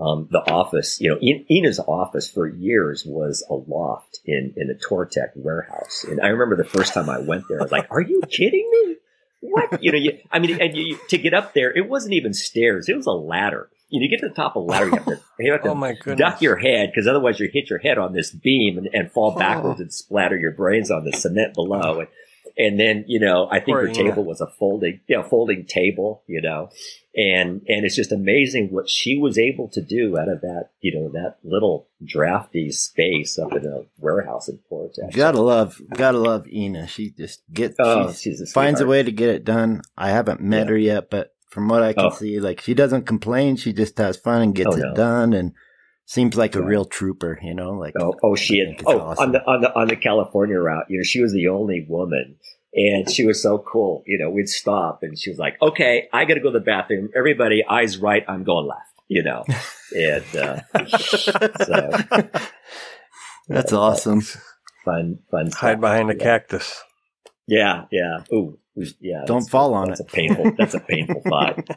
um, 0.00 0.28
the 0.30 0.38
office, 0.38 1.00
you 1.00 1.10
know, 1.10 1.18
Ina's 1.50 1.78
office 1.78 2.30
for 2.30 2.46
years 2.46 3.04
was 3.04 3.44
a 3.50 3.54
loft 3.54 4.20
in, 4.24 4.54
in 4.56 4.70
a 4.70 4.74
Touratech 4.74 5.32
warehouse. 5.34 6.04
And 6.08 6.20
I 6.20 6.28
remember 6.28 6.56
the 6.56 6.68
first 6.68 6.94
time 6.94 7.10
I 7.10 7.18
went 7.18 7.44
there, 7.48 7.60
I 7.60 7.62
was 7.62 7.72
like, 7.72 7.88
are 7.90 8.00
you 8.00 8.22
kidding 8.30 8.68
me? 8.70 8.96
What? 9.40 9.82
You 9.82 9.92
know, 9.92 9.98
you, 9.98 10.18
I 10.30 10.38
mean, 10.38 10.60
and 10.60 10.76
you, 10.76 10.98
to 11.08 11.18
get 11.18 11.34
up 11.34 11.52
there, 11.52 11.76
it 11.76 11.88
wasn't 11.88 12.14
even 12.14 12.32
stairs. 12.32 12.88
It 12.88 12.96
was 12.96 13.06
a 13.06 13.12
ladder. 13.12 13.68
You 13.90 14.00
know, 14.00 14.04
you 14.04 14.10
get 14.10 14.20
to 14.20 14.28
the 14.28 14.34
top 14.34 14.56
of 14.56 14.62
the 14.62 14.72
ladder, 14.72 14.86
you 14.86 14.92
have 14.92 15.04
to, 15.04 15.20
you 15.38 15.52
have 15.52 15.62
to 15.64 16.08
oh 16.08 16.14
duck 16.14 16.40
your 16.40 16.56
head 16.56 16.90
because 16.90 17.06
otherwise 17.06 17.38
you 17.38 17.50
hit 17.52 17.68
your 17.68 17.78
head 17.78 17.98
on 17.98 18.14
this 18.14 18.30
beam 18.30 18.78
and, 18.78 18.88
and 18.94 19.12
fall 19.12 19.36
backwards 19.36 19.80
oh. 19.80 19.82
and 19.82 19.92
splatter 19.92 20.38
your 20.38 20.52
brains 20.52 20.90
on 20.90 21.04
the 21.04 21.12
cement 21.12 21.52
below. 21.52 22.00
And, 22.00 22.08
and 22.56 22.78
then, 22.78 23.04
you 23.06 23.18
know, 23.20 23.48
I 23.50 23.56
think 23.60 23.76
Poor 23.76 23.86
her 23.86 23.92
table 23.92 24.24
was 24.24 24.40
a 24.40 24.46
folding, 24.46 25.00
you 25.06 25.16
know, 25.16 25.22
folding 25.22 25.64
table, 25.64 26.22
you 26.26 26.40
know, 26.40 26.70
and, 27.14 27.62
and 27.68 27.84
it's 27.84 27.96
just 27.96 28.12
amazing 28.12 28.68
what 28.70 28.88
she 28.88 29.18
was 29.18 29.38
able 29.38 29.68
to 29.68 29.80
do 29.80 30.18
out 30.18 30.28
of 30.28 30.40
that, 30.42 30.70
you 30.80 30.94
know, 30.94 31.08
that 31.10 31.36
little 31.42 31.88
drafty 32.04 32.70
space 32.70 33.38
up 33.38 33.52
in 33.52 33.66
a 33.66 33.82
warehouse 33.98 34.48
in 34.48 34.58
Port. 34.68 34.96
Gotta 35.12 35.40
love, 35.40 35.80
gotta 35.94 36.18
love 36.18 36.46
Ina. 36.48 36.86
She 36.88 37.10
just 37.10 37.42
gets, 37.52 37.76
oh, 37.78 38.12
she 38.12 38.30
a 38.30 38.46
finds 38.46 38.80
a 38.80 38.86
way 38.86 39.02
to 39.02 39.12
get 39.12 39.30
it 39.30 39.44
done. 39.44 39.82
I 39.96 40.10
haven't 40.10 40.40
met 40.40 40.66
yeah. 40.66 40.70
her 40.70 40.78
yet, 40.78 41.10
but 41.10 41.34
from 41.48 41.68
what 41.68 41.82
I 41.82 41.92
can 41.92 42.06
oh. 42.06 42.10
see, 42.10 42.40
like 42.40 42.60
she 42.60 42.74
doesn't 42.74 43.06
complain. 43.06 43.56
She 43.56 43.72
just 43.72 43.98
has 43.98 44.16
fun 44.16 44.42
and 44.42 44.54
gets 44.54 44.74
oh, 44.74 44.78
no. 44.78 44.90
it 44.90 44.94
done. 44.94 45.32
And, 45.32 45.52
seems 46.12 46.36
like 46.36 46.54
a 46.54 46.62
real 46.62 46.84
trooper, 46.84 47.38
you 47.42 47.54
know. 47.54 47.70
Like 47.70 47.94
oh, 47.98 48.14
oh 48.22 48.36
she 48.36 48.58
had 48.58 48.82
oh 48.86 49.00
awesome. 49.00 49.24
on 49.24 49.32
the 49.32 49.46
on 49.46 49.60
the 49.62 49.74
on 49.74 49.88
the 49.88 49.96
California 49.96 50.58
route, 50.58 50.84
you 50.88 50.98
know, 50.98 51.02
she 51.02 51.22
was 51.22 51.32
the 51.32 51.48
only 51.48 51.86
woman, 51.88 52.36
and 52.74 53.10
she 53.10 53.24
was 53.24 53.42
so 53.42 53.58
cool. 53.58 54.02
You 54.06 54.18
know, 54.18 54.30
we'd 54.30 54.48
stop, 54.48 55.02
and 55.02 55.18
she 55.18 55.30
was 55.30 55.38
like, 55.38 55.60
"Okay, 55.62 56.08
I 56.12 56.24
got 56.26 56.34
to 56.34 56.40
go 56.40 56.52
to 56.52 56.58
the 56.58 56.64
bathroom. 56.64 57.08
Everybody, 57.16 57.64
eyes 57.64 57.98
right. 57.98 58.24
I'm 58.28 58.44
going 58.44 58.66
left." 58.66 58.92
You 59.08 59.22
know, 59.22 59.44
and 59.96 60.36
uh, 60.36 60.60
so 61.66 62.28
that's 63.48 63.72
awesome. 63.72 64.22
Fun, 64.84 65.18
fun. 65.30 65.50
Stuff. 65.50 65.60
Hide 65.60 65.80
behind 65.80 66.10
a 66.10 66.14
cactus. 66.14 66.82
Yeah, 67.46 67.86
yeah. 67.90 68.24
Ooh, 68.32 68.58
yeah. 69.00 69.24
Don't 69.26 69.48
fall 69.48 69.74
on 69.74 69.88
that's 69.88 70.00
it. 70.00 70.06
That's 70.06 70.12
a 70.12 70.16
painful. 70.16 70.52
That's 70.58 70.74
a 70.74 70.80
painful 70.80 71.22
thought. 71.28 71.68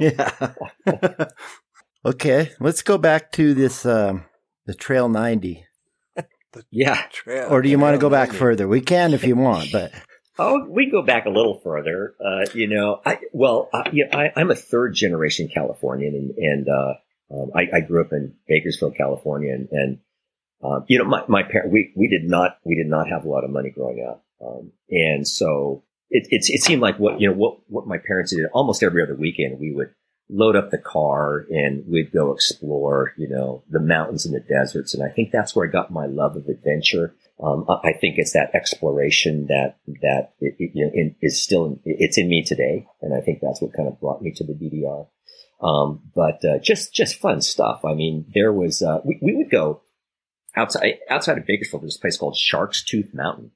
yeah. 0.00 1.26
okay, 2.06 2.52
let's 2.60 2.82
go 2.82 2.96
back 2.98 3.32
to 3.32 3.54
this 3.54 3.84
um, 3.84 4.24
the 4.66 4.74
Trail 4.74 5.08
90. 5.08 5.64
Yeah. 6.70 7.02
Trail, 7.12 7.48
Or 7.50 7.60
do 7.60 7.68
you 7.68 7.78
want 7.78 7.94
to 7.94 7.98
go 7.98 8.08
back 8.08 8.28
90. 8.28 8.38
further? 8.38 8.68
We 8.68 8.80
can 8.80 9.12
if 9.12 9.24
you 9.24 9.36
want, 9.36 9.70
but 9.72 9.92
Oh, 10.38 10.66
we 10.68 10.90
go 10.90 11.02
back 11.02 11.24
a 11.24 11.30
little 11.30 11.60
further. 11.60 12.14
Uh, 12.20 12.44
you 12.52 12.68
know, 12.68 13.00
I 13.06 13.18
well, 13.32 13.70
I, 13.72 13.88
you 13.92 14.06
know, 14.06 14.18
I, 14.18 14.32
I'm 14.36 14.50
a 14.50 14.54
third 14.54 14.94
generation 14.94 15.48
Californian, 15.52 16.14
and, 16.14 16.30
and 16.36 16.66
uh, 16.68 16.94
um, 17.34 17.50
I, 17.54 17.78
I 17.78 17.80
grew 17.80 18.02
up 18.02 18.12
in 18.12 18.34
Bakersfield, 18.46 18.96
California, 18.96 19.54
and, 19.54 19.68
and 19.70 19.98
um, 20.62 20.84
you 20.88 20.98
know, 20.98 21.06
my 21.06 21.24
my 21.26 21.42
parents 21.42 21.72
we 21.72 21.92
we 21.96 22.08
did 22.08 22.28
not 22.28 22.58
we 22.64 22.74
did 22.74 22.86
not 22.86 23.08
have 23.08 23.24
a 23.24 23.28
lot 23.28 23.44
of 23.44 23.50
money 23.50 23.70
growing 23.70 24.06
up, 24.06 24.24
um, 24.44 24.72
and 24.90 25.26
so 25.26 25.84
it, 26.10 26.26
it 26.30 26.44
it 26.48 26.62
seemed 26.62 26.82
like 26.82 26.98
what 26.98 27.18
you 27.18 27.30
know 27.30 27.34
what 27.34 27.60
what 27.68 27.86
my 27.86 27.96
parents 27.96 28.34
did 28.34 28.44
almost 28.52 28.82
every 28.82 29.02
other 29.02 29.14
weekend 29.16 29.58
we 29.58 29.72
would 29.72 29.94
load 30.28 30.56
up 30.56 30.70
the 30.70 30.78
car 30.78 31.46
and 31.50 31.84
we'd 31.86 32.12
go 32.12 32.32
explore 32.32 33.12
you 33.16 33.28
know 33.28 33.62
the 33.70 33.80
mountains 33.80 34.26
and 34.26 34.34
the 34.34 34.40
deserts, 34.40 34.94
and 34.94 35.02
I 35.02 35.12
think 35.12 35.30
that's 35.32 35.54
where 35.54 35.68
I 35.68 35.70
got 35.70 35.90
my 35.90 36.06
love 36.06 36.36
of 36.36 36.46
adventure. 36.48 37.14
Um, 37.42 37.66
I 37.68 37.92
think 37.92 38.14
it's 38.16 38.32
that 38.32 38.54
exploration 38.54 39.46
that 39.48 39.76
that 40.02 40.32
it, 40.40 40.56
it, 40.58 40.70
you 40.74 40.86
know 40.86 40.90
in, 40.94 41.16
is 41.20 41.42
still 41.42 41.78
it's 41.84 42.18
in 42.18 42.28
me 42.28 42.42
today, 42.44 42.86
and 43.02 43.14
I 43.14 43.20
think 43.20 43.40
that's 43.40 43.60
what 43.60 43.74
kind 43.74 43.88
of 43.88 44.00
brought 44.00 44.22
me 44.22 44.32
to 44.36 44.44
the 44.44 44.54
BDR. 44.54 45.06
Um, 45.60 46.10
but 46.14 46.44
uh, 46.44 46.58
just 46.58 46.92
just 46.92 47.18
fun 47.18 47.40
stuff. 47.40 47.84
I 47.84 47.94
mean, 47.94 48.26
there 48.34 48.52
was 48.52 48.82
uh, 48.82 49.00
we, 49.04 49.18
we 49.22 49.36
would 49.36 49.50
go 49.50 49.82
outside 50.54 50.98
outside 51.08 51.38
of 51.38 51.46
Bakersfield. 51.46 51.82
There's 51.82 51.96
a 51.96 52.00
place 52.00 52.16
called 52.16 52.36
Shark's 52.36 52.82
Tooth 52.82 53.10
Mountain, 53.14 53.52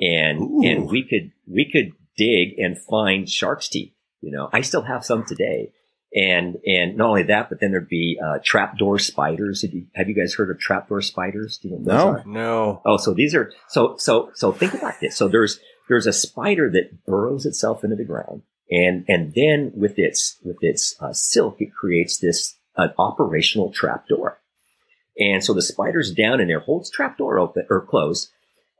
and 0.00 0.40
Ooh. 0.40 0.62
and 0.64 0.90
we 0.90 1.02
could 1.02 1.32
we 1.46 1.70
could 1.70 1.92
dig 2.16 2.58
and 2.58 2.78
find 2.78 3.28
shark's 3.28 3.68
teeth. 3.68 3.94
You 4.20 4.32
know, 4.32 4.48
I 4.52 4.60
still 4.60 4.82
have 4.82 5.04
some 5.04 5.24
today. 5.24 5.72
And 6.14 6.56
and 6.66 6.96
not 6.96 7.08
only 7.10 7.22
that, 7.24 7.48
but 7.48 7.60
then 7.60 7.70
there'd 7.70 7.88
be 7.88 8.18
uh, 8.24 8.38
trapdoor 8.44 8.98
spiders. 8.98 9.62
Have 9.62 9.72
you, 9.72 9.86
have 9.94 10.08
you 10.08 10.14
guys 10.14 10.34
heard 10.34 10.50
of 10.50 10.58
trapdoor 10.58 11.02
spiders? 11.02 11.58
Do 11.58 11.68
you 11.68 11.78
know 11.78 11.94
No. 11.94 12.08
are? 12.08 12.24
No. 12.26 12.82
Oh, 12.84 12.96
so 12.96 13.14
these 13.14 13.34
are 13.34 13.52
so 13.68 13.96
so 13.96 14.30
so 14.34 14.50
think 14.50 14.74
about 14.74 14.94
this. 15.00 15.16
So 15.16 15.28
there's 15.28 15.60
there's 15.88 16.06
a 16.06 16.12
spider 16.12 16.68
that 16.70 17.04
burrows 17.06 17.46
itself 17.46 17.84
into 17.84 17.94
the 17.94 18.04
ground, 18.04 18.42
and 18.70 19.04
and 19.06 19.32
then 19.36 19.70
with 19.76 19.94
its 19.98 20.36
with 20.42 20.58
its 20.62 20.96
uh, 21.00 21.12
silk, 21.12 21.56
it 21.60 21.72
creates 21.72 22.18
this 22.18 22.56
an 22.76 22.92
operational 22.98 23.70
trapdoor. 23.70 24.40
And 25.18 25.44
so 25.44 25.52
the 25.52 25.62
spider's 25.62 26.12
down 26.12 26.40
in 26.40 26.48
there, 26.48 26.60
holds 26.60 26.90
trapdoor 26.90 27.38
open 27.38 27.66
or 27.70 27.84
closed. 27.84 28.30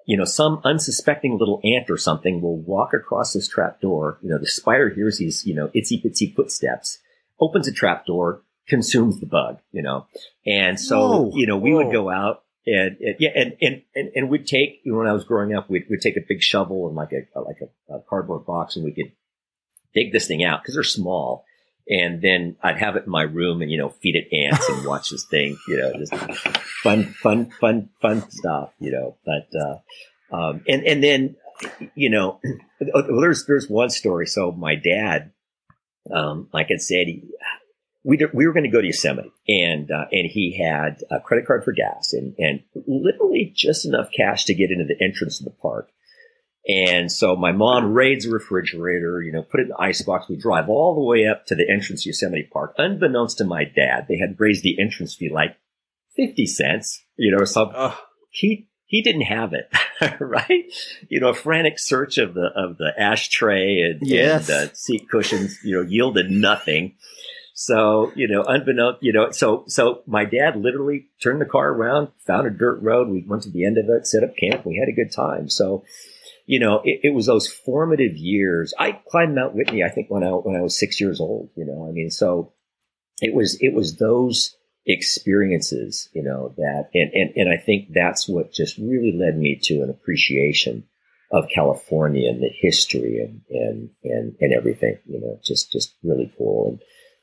You 0.06 0.16
know, 0.16 0.24
some 0.24 0.60
unsuspecting 0.64 1.38
little 1.38 1.60
ant 1.62 1.90
or 1.90 1.96
something 1.96 2.40
will 2.40 2.58
walk 2.58 2.92
across 2.94 3.32
this 3.34 3.46
trapdoor. 3.46 4.18
You 4.22 4.30
know, 4.30 4.38
the 4.38 4.48
spider 4.48 4.88
hears 4.88 5.18
these 5.18 5.44
you 5.46 5.54
know 5.54 5.68
itsy 5.68 6.02
bitsy 6.04 6.34
footsteps, 6.34 6.98
opens 7.40 7.66
a 7.68 7.72
trapdoor, 7.72 8.42
consumes 8.68 9.20
the 9.20 9.26
bug. 9.26 9.58
You 9.72 9.82
know, 9.82 10.06
and 10.46 10.78
so 10.78 10.98
Whoa. 10.98 11.30
you 11.34 11.46
know 11.46 11.56
we 11.56 11.72
Whoa. 11.72 11.84
would 11.84 11.92
go 11.92 12.10
out 12.10 12.44
and, 12.66 12.96
and 13.00 13.16
yeah, 13.18 13.30
and, 13.34 13.56
and, 13.60 13.82
and, 13.94 14.10
and 14.14 14.30
we'd 14.30 14.46
take, 14.46 14.80
you 14.84 14.92
know, 14.92 14.98
when 14.98 15.06
I 15.06 15.12
was 15.12 15.24
growing 15.24 15.54
up, 15.54 15.70
we'd, 15.70 15.86
we'd 15.88 16.00
take 16.00 16.16
a 16.16 16.24
big 16.26 16.42
shovel 16.42 16.86
and 16.88 16.96
like 16.96 17.10
a, 17.12 17.40
like 17.40 17.56
a, 17.62 17.94
a 17.94 18.00
cardboard 18.02 18.44
box 18.44 18.76
and 18.76 18.84
we 18.84 18.92
could 18.92 19.12
dig 19.94 20.12
this 20.12 20.26
thing 20.26 20.44
out 20.44 20.62
because 20.62 20.74
they're 20.74 20.84
small. 20.84 21.44
And 21.88 22.22
then 22.22 22.56
I'd 22.62 22.78
have 22.78 22.96
it 22.96 23.04
in 23.06 23.10
my 23.10 23.22
room 23.22 23.62
and, 23.62 23.70
you 23.70 23.78
know, 23.78 23.88
feed 23.88 24.14
it 24.14 24.32
ants 24.32 24.68
and 24.68 24.86
watch 24.86 25.10
this 25.10 25.24
thing, 25.24 25.58
you 25.66 25.78
know, 25.78 25.92
just 25.94 26.14
fun, 26.82 27.06
fun, 27.06 27.50
fun, 27.60 27.88
fun 28.00 28.30
stuff, 28.30 28.72
you 28.78 28.92
know, 28.92 29.16
but, 29.24 29.48
uh, 29.58 30.36
um, 30.36 30.62
and, 30.68 30.84
and 30.84 31.02
then, 31.02 31.36
you 31.96 32.10
know, 32.10 32.40
well, 32.80 33.20
there's, 33.20 33.46
there's 33.46 33.68
one 33.68 33.90
story. 33.90 34.26
So 34.26 34.52
my 34.52 34.76
dad, 34.76 35.32
um, 36.14 36.48
like 36.52 36.68
I 36.72 36.76
said, 36.76 37.06
he, 37.06 37.22
we, 38.04 38.16
did- 38.16 38.32
we 38.34 38.46
were 38.46 38.52
going 38.52 38.64
to 38.64 38.70
go 38.70 38.80
to 38.80 38.86
Yosemite 38.86 39.30
and, 39.48 39.90
uh, 39.90 40.06
and 40.10 40.30
he 40.30 40.58
had 40.62 40.98
a 41.10 41.20
credit 41.20 41.46
card 41.46 41.64
for 41.64 41.72
gas 41.72 42.12
and, 42.12 42.34
and 42.38 42.60
literally 42.86 43.52
just 43.54 43.84
enough 43.86 44.08
cash 44.16 44.44
to 44.46 44.54
get 44.54 44.70
into 44.70 44.84
the 44.86 45.04
entrance 45.04 45.40
of 45.40 45.44
the 45.44 45.56
park. 45.60 45.90
And 46.68 47.10
so 47.10 47.36
my 47.36 47.52
mom 47.52 47.92
raids 47.94 48.26
the 48.26 48.32
refrigerator, 48.32 49.22
you 49.22 49.32
know, 49.32 49.42
put 49.42 49.60
it 49.60 49.64
in 49.64 49.68
the 49.70 49.80
icebox. 49.80 50.28
We 50.28 50.36
drive 50.36 50.68
all 50.68 50.94
the 50.94 51.02
way 51.04 51.26
up 51.26 51.46
to 51.46 51.54
the 51.54 51.68
entrance 51.70 52.02
to 52.04 52.10
Yosemite 52.10 52.48
Park. 52.52 52.74
Unbeknownst 52.76 53.38
to 53.38 53.44
my 53.44 53.64
dad, 53.64 54.06
they 54.08 54.18
had 54.18 54.38
raised 54.38 54.62
the 54.62 54.76
entrance 54.80 55.14
fee 55.14 55.30
like 55.32 55.56
50 56.16 56.46
cents, 56.46 57.02
you 57.16 57.34
know, 57.34 57.44
so 57.44 57.72
Oh, 57.74 57.98
he 58.30 58.68
he 58.90 59.02
didn't 59.02 59.22
have 59.22 59.52
it, 59.52 59.70
right? 60.20 60.64
You 61.08 61.20
know, 61.20 61.28
a 61.28 61.34
frantic 61.34 61.78
search 61.78 62.18
of 62.18 62.34
the 62.34 62.50
of 62.56 62.76
the 62.76 62.92
ashtray 62.98 63.82
and, 63.82 64.00
Yes. 64.02 64.48
and 64.50 64.68
uh, 64.70 64.74
seat 64.74 65.08
cushions, 65.08 65.58
you 65.64 65.76
know, 65.76 65.82
yielded 65.88 66.28
nothing. 66.28 66.96
So 67.54 68.10
you 68.16 68.26
know, 68.26 68.42
unbeknownst, 68.42 68.98
you 69.00 69.12
know, 69.12 69.30
so 69.30 69.62
so 69.68 70.02
my 70.08 70.24
dad 70.24 70.56
literally 70.56 71.06
turned 71.22 71.40
the 71.40 71.46
car 71.46 71.68
around, 71.68 72.08
found 72.26 72.48
a 72.48 72.50
dirt 72.50 72.80
road. 72.82 73.08
We 73.08 73.24
went 73.24 73.44
to 73.44 73.50
the 73.50 73.64
end 73.64 73.78
of 73.78 73.84
it, 73.88 74.08
set 74.08 74.24
up 74.24 74.36
camp. 74.36 74.66
We 74.66 74.76
had 74.76 74.88
a 74.88 74.96
good 74.96 75.14
time. 75.14 75.48
So 75.48 75.84
you 76.46 76.58
know, 76.58 76.80
it, 76.84 77.00
it 77.04 77.14
was 77.14 77.26
those 77.26 77.46
formative 77.46 78.16
years. 78.16 78.74
I 78.76 78.92
climbed 79.08 79.36
Mount 79.36 79.54
Whitney, 79.54 79.84
I 79.84 79.88
think, 79.88 80.10
when 80.10 80.24
I 80.24 80.30
when 80.30 80.56
I 80.56 80.62
was 80.62 80.76
six 80.76 81.00
years 81.00 81.20
old. 81.20 81.50
You 81.54 81.64
know, 81.64 81.86
I 81.88 81.92
mean, 81.92 82.10
so 82.10 82.52
it 83.20 83.32
was 83.34 83.56
it 83.60 83.72
was 83.72 83.98
those 83.98 84.56
experiences, 84.86 86.08
you 86.12 86.22
know, 86.22 86.54
that 86.56 86.90
and, 86.94 87.12
and, 87.12 87.30
and 87.36 87.48
I 87.52 87.56
think 87.56 87.90
that's 87.92 88.28
what 88.28 88.52
just 88.52 88.78
really 88.78 89.12
led 89.12 89.36
me 89.36 89.58
to 89.64 89.82
an 89.82 89.90
appreciation 89.90 90.84
of 91.32 91.48
California 91.54 92.28
and 92.28 92.42
the 92.42 92.50
history 92.60 93.18
and 93.18 93.42
and 93.50 93.90
and, 94.04 94.36
and 94.40 94.54
everything, 94.54 94.98
you 95.06 95.20
know, 95.20 95.38
just 95.44 95.70
just 95.70 95.94
really 96.02 96.32
cool. 96.36 96.78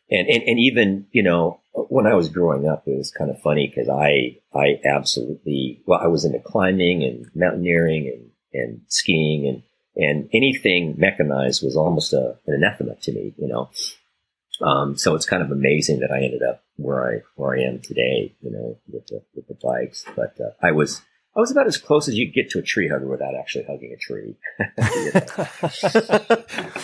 And, 0.10 0.28
and 0.28 0.30
and 0.30 0.43
and 0.49 0.60
even, 0.60 1.08
you 1.12 1.24
know, 1.24 1.60
when 1.74 2.08
I 2.08 2.14
was 2.14 2.30
growing 2.30 2.68
up, 2.68 2.84
it 2.88 2.97
was 2.97 3.12
kind 3.12 3.30
of 3.30 3.41
funny 3.41 3.68
because 3.68 3.89
I 3.89 4.38
I 4.53 4.80
absolutely 4.86 5.82
well, 5.86 5.99
I 6.01 6.08
was 6.08 6.26
into 6.26 6.39
climbing 6.39 7.03
and 7.03 7.26
mountaineering 7.36 8.08
and, 8.08 8.32
and 8.53 8.82
skiing 8.88 9.47
and 9.47 9.64
and 9.97 10.30
anything 10.32 10.95
mechanized 10.97 11.64
was 11.64 11.76
almost 11.76 12.14
a, 12.14 12.38
an 12.45 12.53
anathema 12.53 12.95
to 13.01 13.12
me, 13.12 13.34
you 13.38 13.47
know. 13.47 13.72
Um, 14.62 14.97
so 14.97 15.16
it's 15.16 15.26
kind 15.26 15.43
of 15.43 15.51
amazing 15.51 15.99
that 15.99 16.12
I 16.12 16.24
ended 16.24 16.41
up 16.41 16.64
where 16.78 17.08
I 17.10 17.22
where 17.36 17.58
I 17.58 17.62
am 17.64 17.80
today, 17.82 18.36
you 18.41 18.51
know, 18.51 18.78
with 18.91 19.05
the 19.08 19.22
with 19.36 19.47
the 19.47 19.58
bikes. 19.62 20.05
But 20.16 20.36
uh, 20.39 20.51
I 20.62 20.72
was 20.72 21.01
I 21.36 21.39
was 21.39 21.51
about 21.51 21.68
as 21.68 21.78
close 21.78 22.08
as 22.08 22.16
you 22.16 22.32
get 22.32 22.49
to 22.51 22.60
a 22.60 22.64
tree 22.64 22.88
hugger 22.89 23.08
without 23.08 23.36
actually 23.36 23.66
hugging 23.66 23.93
a 23.93 23.97
tree. 23.97 24.36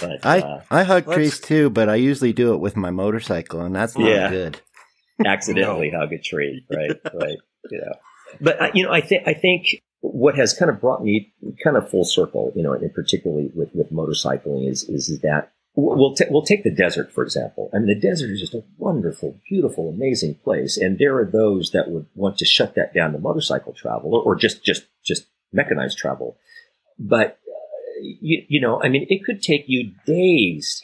But 0.02 0.26
I 0.26 0.40
uh, 0.40 0.62
I 0.70 0.84
hug 0.84 1.12
trees 1.12 1.40
too, 1.40 1.70
but 1.70 1.90
I 1.90 1.96
usually 1.96 2.34
do 2.34 2.54
it 2.54 2.58
with 2.58 2.76
my 2.76 2.92
motorcycle, 2.92 3.62
and 3.62 3.76
that's 3.76 3.98
not 3.98 4.08
Yeah. 4.08 4.30
good. 4.30 4.62
accidentally 5.26 5.92
hug 5.92 6.12
a 6.14 6.18
tree, 6.20 6.66
right? 6.70 6.92
Right. 7.14 7.38
You 7.72 7.78
know, 7.80 7.94
but 8.42 8.62
uh, 8.62 8.72
you 8.74 8.84
know, 8.84 8.92
I 8.92 9.02
think 9.02 9.28
I 9.28 9.34
think 9.34 9.82
what 10.02 10.36
has 10.36 10.54
kind 10.54 10.70
of 10.70 10.82
brought 10.82 11.02
me 11.04 11.34
kind 11.64 11.78
of 11.78 11.90
full 11.90 12.04
circle, 12.04 12.52
you 12.56 12.64
know, 12.64 12.74
and 12.74 12.94
particularly 12.94 13.50
with 13.56 13.70
with 13.74 13.92
motorcycling 13.92 14.70
is 14.70 14.84
is 14.84 15.20
that 15.22 15.52
we'll 15.76 16.16
ta- 16.16 16.26
we'll 16.30 16.44
take 16.44 16.64
the 16.64 16.74
desert 16.74 17.12
for 17.12 17.24
example. 17.24 17.70
I 17.74 17.78
mean, 17.78 17.88
the 17.88 18.00
desert 18.00 18.32
is 18.32 18.40
just 18.40 18.54
a 18.54 18.64
wonderful, 18.78 19.40
beautiful, 19.50 19.90
amazing 19.90 20.36
place, 20.36 20.78
and 20.78 20.98
there 20.98 21.18
are 21.18 21.26
those 21.26 21.72
that 21.72 21.90
would 21.90 22.06
want 22.16 22.38
to 22.40 22.46
shut 22.46 22.76
that 22.76 22.94
down 22.94 23.14
to 23.14 23.20
motorcycle 23.20 23.74
travel 23.74 24.14
or, 24.16 24.22
or 24.22 24.36
just 24.36 24.64
just 24.64 24.86
just 25.04 25.28
mechanized 25.52 25.98
travel. 25.98 26.38
But 27.00 27.40
uh, 27.48 28.02
you, 28.02 28.44
you 28.48 28.62
know, 28.62 28.82
I 28.84 28.90
mean, 28.90 29.08
it 29.10 29.24
could 29.26 29.42
take 29.42 29.66
you 29.68 29.92
days 30.06 30.84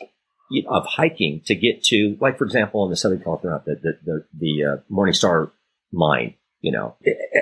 of 0.68 0.86
hiking 0.86 1.42
to 1.46 1.56
get 1.56 1.84
to, 1.84 2.18
like 2.20 2.38
for 2.38 2.46
example, 2.46 2.82
on 2.82 2.90
the 2.90 2.96
Southern 2.96 3.22
California, 3.22 3.62
the 3.66 3.76
the 3.76 4.00
the, 4.04 4.26
the 4.34 4.66
uh, 4.66 4.78
Morning 4.90 5.14
Star 5.14 5.52
mine. 5.92 6.36
You 6.62 6.74
know, 6.74 6.96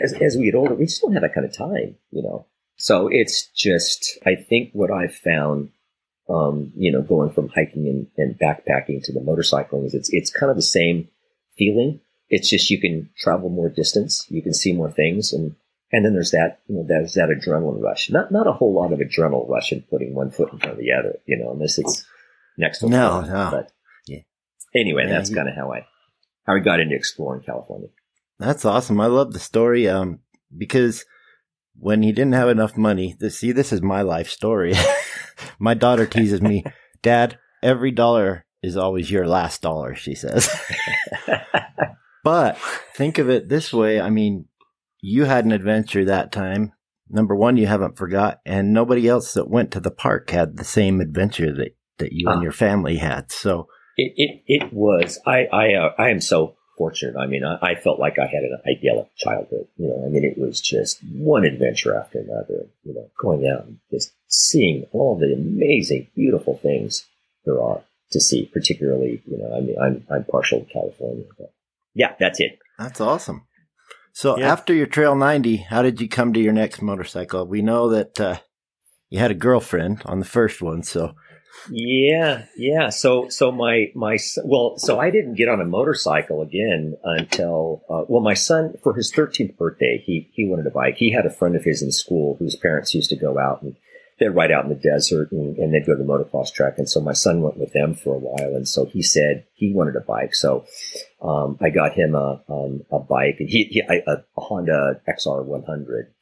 as 0.03 0.13
as 0.13 0.37
we 0.37 0.45
get 0.45 0.55
older, 0.55 0.75
we 0.75 0.85
just 0.85 1.01
don't 1.01 1.13
have 1.13 1.23
that 1.23 1.33
kind 1.33 1.45
of 1.45 1.55
time. 1.55 1.95
You 2.11 2.23
know, 2.23 2.45
so 2.75 3.07
it's 3.11 3.47
just 3.47 4.19
I 4.25 4.35
think 4.35 4.71
what 4.73 4.91
I've 4.91 5.15
found, 5.15 5.71
um, 6.29 6.71
you 6.75 6.91
know, 6.91 7.01
going 7.01 7.29
from 7.29 7.49
hiking 7.49 7.87
and, 7.87 8.07
and 8.17 8.37
backpacking 8.39 9.03
to 9.03 9.13
the 9.13 9.19
motorcycling 9.19 9.85
is 9.85 9.93
it's 9.93 10.09
it's 10.11 10.31
kind 10.31 10.49
of 10.49 10.55
the 10.55 10.61
same 10.61 11.07
feeling. 11.57 11.99
It's 12.29 12.49
just 12.49 12.69
you 12.69 12.79
can 12.79 13.09
travel 13.17 13.49
more 13.49 13.69
distance, 13.69 14.25
you 14.29 14.41
can 14.41 14.53
see 14.53 14.73
more 14.73 14.91
things, 14.91 15.31
and 15.31 15.55
and 15.91 16.03
then 16.05 16.13
there's 16.13 16.31
that 16.31 16.59
you 16.67 16.75
know 16.75 16.85
there's 16.87 17.13
that 17.13 17.29
adrenaline 17.29 17.81
rush. 17.81 18.09
Not 18.09 18.31
not 18.31 18.47
a 18.47 18.51
whole 18.51 18.73
lot 18.73 18.91
of 18.91 18.99
adrenaline 18.99 19.49
rush 19.49 19.71
in 19.71 19.81
putting 19.89 20.13
one 20.13 20.31
foot 20.31 20.51
in 20.51 20.59
front 20.59 20.73
of 20.73 20.79
the 20.79 20.91
other. 20.91 21.19
You 21.25 21.37
know, 21.37 21.51
unless 21.51 21.77
it's 21.77 22.05
next 22.57 22.79
to 22.79 22.89
No, 22.89 23.21
one. 23.21 23.29
no. 23.29 23.49
But 23.51 23.71
Yeah. 24.07 24.19
Anyway, 24.75 25.03
Yeah, 25.05 25.13
that's 25.13 25.33
kind 25.33 25.47
of 25.47 25.55
how 25.55 25.71
I 25.71 25.85
how 26.45 26.55
I 26.55 26.59
got 26.59 26.79
into 26.81 26.95
exploring 26.95 27.43
California. 27.43 27.89
That's 28.39 28.65
awesome. 28.65 28.99
I 28.99 29.07
love 29.07 29.33
the 29.33 29.39
story. 29.39 29.87
Um, 29.87 30.19
because 30.55 31.05
when 31.79 32.03
he 32.03 32.11
didn't 32.11 32.33
have 32.33 32.49
enough 32.49 32.75
money, 32.77 33.15
this, 33.19 33.39
see, 33.39 33.51
this 33.51 33.71
is 33.71 33.81
my 33.81 34.01
life 34.01 34.29
story. 34.29 34.73
my 35.59 35.73
daughter 35.73 36.05
teases 36.05 36.41
me, 36.41 36.63
Dad, 37.01 37.37
every 37.61 37.91
dollar 37.91 38.45
is 38.63 38.75
always 38.77 39.11
your 39.11 39.27
last 39.27 39.61
dollar, 39.61 39.95
she 39.95 40.15
says. 40.15 40.49
but 42.23 42.57
think 42.95 43.17
of 43.17 43.29
it 43.29 43.49
this 43.49 43.71
way. 43.71 44.01
I 44.01 44.09
mean, 44.09 44.45
you 45.01 45.25
had 45.25 45.45
an 45.45 45.51
adventure 45.51 46.05
that 46.05 46.31
time, 46.31 46.73
number 47.09 47.35
one, 47.35 47.57
you 47.57 47.67
haven't 47.67 47.97
forgot, 47.97 48.39
and 48.45 48.73
nobody 48.73 49.07
else 49.07 49.33
that 49.33 49.49
went 49.49 49.71
to 49.71 49.79
the 49.79 49.91
park 49.91 50.29
had 50.31 50.57
the 50.57 50.63
same 50.63 50.99
adventure 50.99 51.53
that, 51.53 51.75
that 51.99 52.09
you 52.11 52.29
and 52.29 52.41
your 52.41 52.51
family 52.51 52.97
had. 52.97 53.31
So 53.31 53.67
it, 53.95 54.13
it, 54.15 54.41
it 54.47 54.73
was, 54.73 55.19
I, 55.25 55.45
I, 55.51 55.73
uh, 55.73 55.89
I 55.97 56.09
am 56.09 56.21
so 56.21 56.56
fortunate. 56.77 57.17
I 57.17 57.25
mean, 57.25 57.43
I, 57.43 57.57
I, 57.61 57.75
felt 57.75 57.99
like 57.99 58.19
I 58.19 58.27
had 58.27 58.43
an 58.43 58.59
idyllic 58.67 59.15
childhood. 59.15 59.67
You 59.77 59.87
know, 59.87 60.03
I 60.05 60.09
mean, 60.09 60.23
it 60.23 60.37
was 60.37 60.61
just 60.61 60.99
one 61.03 61.43
adventure 61.43 61.97
after 61.97 62.19
another, 62.19 62.67
you 62.83 62.93
know, 62.93 63.09
going 63.19 63.47
out 63.47 63.65
and 63.65 63.79
just 63.91 64.13
seeing 64.27 64.85
all 64.91 65.17
the 65.17 65.33
amazing, 65.33 66.07
beautiful 66.15 66.57
things 66.57 67.05
there 67.45 67.61
are 67.61 67.81
to 68.11 68.21
see, 68.21 68.49
particularly, 68.53 69.21
you 69.25 69.37
know, 69.37 69.53
I 69.55 69.59
mean, 69.59 69.75
I'm, 69.81 70.05
I'm 70.09 70.23
partial 70.25 70.61
to 70.61 70.65
California, 70.65 71.25
but 71.37 71.51
yeah, 71.93 72.13
that's 72.19 72.39
it. 72.39 72.59
That's 72.77 73.01
awesome. 73.01 73.43
So 74.13 74.37
yeah. 74.37 74.51
after 74.51 74.73
your 74.73 74.87
Trail 74.87 75.15
90, 75.15 75.57
how 75.57 75.81
did 75.81 75.99
you 75.99 76.07
come 76.07 76.33
to 76.33 76.39
your 76.39 76.53
next 76.53 76.81
motorcycle? 76.81 77.45
We 77.45 77.61
know 77.61 77.89
that 77.89 78.19
uh, 78.19 78.37
you 79.09 79.19
had 79.19 79.31
a 79.31 79.35
girlfriend 79.35 80.01
on 80.05 80.19
the 80.19 80.25
first 80.25 80.61
one, 80.61 80.83
so 80.83 81.15
yeah, 81.69 82.45
yeah. 82.57 82.89
So, 82.89 83.29
so 83.29 83.51
my 83.51 83.91
my 83.95 84.17
well, 84.43 84.77
so 84.77 84.99
I 84.99 85.09
didn't 85.09 85.35
get 85.35 85.49
on 85.49 85.61
a 85.61 85.65
motorcycle 85.65 86.41
again 86.41 86.95
until 87.03 87.83
uh, 87.89 88.03
well, 88.07 88.21
my 88.21 88.33
son 88.33 88.75
for 88.83 88.93
his 88.93 89.11
13th 89.11 89.57
birthday, 89.57 90.01
he 90.05 90.29
he 90.33 90.47
wanted 90.47 90.67
a 90.67 90.71
bike. 90.71 90.95
He 90.97 91.11
had 91.11 91.25
a 91.25 91.31
friend 91.31 91.55
of 91.55 91.63
his 91.63 91.81
in 91.81 91.91
school 91.91 92.35
whose 92.39 92.55
parents 92.55 92.93
used 92.93 93.09
to 93.09 93.15
go 93.15 93.37
out 93.37 93.61
and 93.61 93.75
they'd 94.19 94.29
ride 94.29 94.51
out 94.51 94.63
in 94.63 94.69
the 94.69 94.75
desert 94.75 95.31
and, 95.31 95.57
and 95.57 95.73
they'd 95.73 95.85
go 95.85 95.95
to 95.95 96.03
the 96.03 96.07
motocross 96.07 96.51
track. 96.51 96.75
And 96.77 96.89
so 96.89 96.99
my 96.99 97.13
son 97.13 97.41
went 97.41 97.57
with 97.57 97.73
them 97.73 97.93
for 97.93 98.15
a 98.15 98.19
while. 98.19 98.55
And 98.55 98.67
so 98.67 98.85
he 98.85 99.01
said 99.01 99.45
he 99.53 99.73
wanted 99.73 99.95
a 99.95 100.01
bike. 100.01 100.33
So 100.33 100.65
um, 101.21 101.57
I 101.61 101.69
got 101.69 101.93
him 101.93 102.15
a 102.15 102.41
um, 102.49 102.81
a 102.91 102.99
bike, 102.99 103.37
and 103.39 103.49
he, 103.49 103.65
he 103.65 103.81
a, 103.81 104.11
a 104.11 104.23
Honda 104.37 105.01
XR 105.07 105.43
100, 105.43 106.13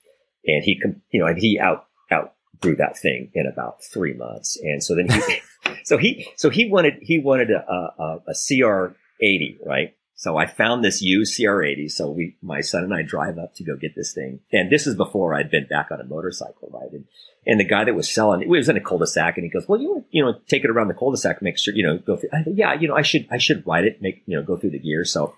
and 0.45 0.63
he 0.63 0.81
you 1.11 1.19
know 1.19 1.27
and 1.27 1.37
he 1.37 1.59
out 1.59 1.85
out 2.11 2.34
through 2.61 2.77
that 2.77 2.97
thing 2.97 3.31
in 3.33 3.47
about 3.47 3.83
three 3.83 4.13
months. 4.13 4.59
And 4.61 4.83
so 4.83 4.95
then 4.95 5.09
he, 5.09 5.41
so 5.83 5.97
he, 5.97 6.27
so 6.35 6.49
he 6.49 6.69
wanted, 6.69 6.95
he 7.01 7.19
wanted 7.19 7.51
a, 7.51 7.63
a, 7.69 8.19
a 8.27 8.33
CR80, 8.33 9.65
right? 9.65 9.95
So 10.17 10.37
I 10.37 10.47
found 10.47 10.83
this 10.83 11.01
used 11.01 11.37
CR80. 11.37 11.91
So 11.91 12.09
we, 12.09 12.37
my 12.41 12.61
son 12.61 12.85
and 12.85 12.93
I 12.93 13.01
drive 13.01 13.37
up 13.37 13.53
to 13.55 13.65
go 13.65 13.75
get 13.75 13.95
this 13.95 14.13
thing. 14.13 14.39
And 14.51 14.71
this 14.71 14.87
is 14.87 14.95
before 14.95 15.33
I'd 15.33 15.51
been 15.51 15.67
back 15.67 15.89
on 15.91 15.99
a 15.99 16.05
motorcycle, 16.05 16.69
right? 16.73 16.91
And, 16.91 17.05
and 17.45 17.59
the 17.59 17.65
guy 17.65 17.83
that 17.83 17.95
was 17.95 18.11
selling 18.11 18.41
it 18.41 18.47
was 18.47 18.69
in 18.69 18.77
a 18.77 18.81
cul-de-sac 18.81 19.37
and 19.37 19.43
he 19.43 19.49
goes, 19.49 19.67
well, 19.67 19.79
you 19.79 20.05
you 20.11 20.23
know, 20.23 20.39
take 20.47 20.63
it 20.63 20.69
around 20.69 20.87
the 20.87 20.93
cul-de-sac, 20.93 21.41
make 21.41 21.57
sure, 21.57 21.73
you 21.75 21.85
know, 21.85 21.97
go 21.97 22.15
through. 22.15 22.29
I 22.31 22.43
yeah, 22.47 22.73
you 22.73 22.87
know, 22.87 22.95
I 22.95 23.01
should, 23.01 23.27
I 23.29 23.37
should 23.37 23.67
ride 23.67 23.83
it, 23.83 24.01
make, 24.01 24.23
you 24.25 24.37
know, 24.37 24.43
go 24.43 24.55
through 24.55 24.71
the 24.71 24.79
gears. 24.79 25.11
So 25.11 25.35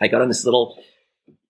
I 0.00 0.08
got 0.08 0.22
on 0.22 0.28
this 0.28 0.44
little, 0.44 0.82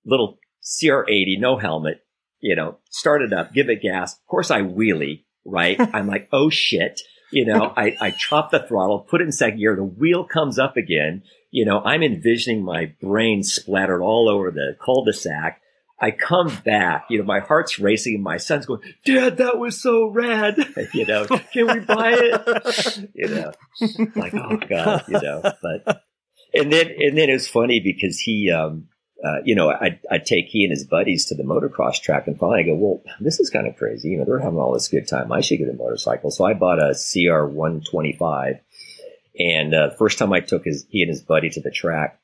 little 0.05 0.39
CR80, 0.65 1.39
no 1.39 1.59
helmet, 1.59 2.05
you 2.41 2.57
know, 2.57 2.79
start 2.91 3.23
it 3.23 3.33
up, 3.33 3.53
give 3.53 3.69
it 3.69 3.83
gas. 3.83 4.15
Of 4.15 4.27
course, 4.27 4.51
I 4.51 4.63
wheelie, 4.63 5.25
right? 5.45 5.77
I'm 5.95 6.07
like, 6.07 6.29
oh 6.33 6.51
shit. 6.51 7.01
You 7.31 7.45
know, 7.45 7.73
I, 7.77 7.97
I 8.01 8.11
chop 8.11 8.51
the 8.51 8.61
throttle, 8.61 9.01
put 9.01 9.21
it 9.21 9.25
in 9.25 9.33
second 9.33 9.59
gear, 9.59 9.77
the 9.77 9.85
wheel 9.85 10.25
comes 10.25 10.59
up 10.59 10.77
again. 10.77 11.23
You 11.51 11.65
know, 11.65 11.81
I'm 11.81 12.03
envisioning 12.03 12.63
my 12.63 12.93
brain 13.01 13.43
splattered 13.43 14.03
all 14.03 14.29
over 14.29 14.51
the 14.51 14.77
cul-de-sac. 14.85 15.63
I 16.01 16.13
come 16.13 16.57
back, 16.65 17.07
you 17.11 17.19
know, 17.19 17.25
my 17.25 17.41
heart's 17.41 17.81
racing 17.81 18.15
and 18.15 18.23
my 18.23 18.37
son's 18.37 18.67
going, 18.67 18.83
Dad, 19.05 19.39
that 19.39 19.59
was 19.59 19.83
so 19.83 20.07
rad. 20.07 20.57
you 20.95 21.05
know, 21.07 21.27
can 21.27 21.67
we 21.67 21.81
buy 21.81 22.13
it? 22.15 23.11
you 23.15 23.29
know, 23.29 23.53
like, 24.15 24.33
oh 24.35 24.59
God, 24.69 25.05
you 25.09 25.21
know, 25.21 25.43
but, 25.43 26.03
and 26.55 26.73
then, 26.73 26.87
and 26.99 27.19
then 27.19 27.31
it's 27.31 27.49
funny 27.49 27.81
because 27.81 28.21
he, 28.21 28.49
um, 28.51 28.89
uh, 29.25 29.39
you 29.45 29.55
know, 29.55 29.71
I'd, 29.71 29.99
I'd, 30.11 30.25
take 30.25 30.47
he 30.47 30.63
and 30.65 30.71
his 30.71 30.85
buddies 30.85 31.25
to 31.27 31.35
the 31.35 31.43
motocross 31.43 32.01
track 32.01 32.29
and 32.29 32.39
finally 32.39 32.61
I 32.61 32.67
go, 32.67 32.75
well, 32.75 33.03
this 33.21 33.41
is 33.41 33.51
kind 33.51 33.67
of 33.67 33.77
crazy. 33.77 34.11
You 34.11 34.19
know, 34.19 34.25
they're 34.25 34.39
having 34.39 34.61
all 34.61 34.73
this 34.73 34.89
good 34.89 35.09
time. 35.09 35.33
I 35.33 35.41
should 35.41 35.59
get 35.59 35.69
a 35.69 35.73
motorcycle. 35.73 36.31
So 36.31 36.45
I 36.45 36.55
bought 36.55 36.79
a 36.79 36.95
CR 36.95 37.45
125. 37.45 38.61
And, 39.41 39.75
uh, 39.75 39.91
first 39.99 40.19
time 40.19 40.33
I 40.33 40.41
took 40.41 40.65
his, 40.65 40.87
he 40.91 41.03
and 41.03 41.09
his 41.09 41.23
buddy 41.23 41.51
to 41.51 41.61
the 41.61 41.71
track, 41.71 42.21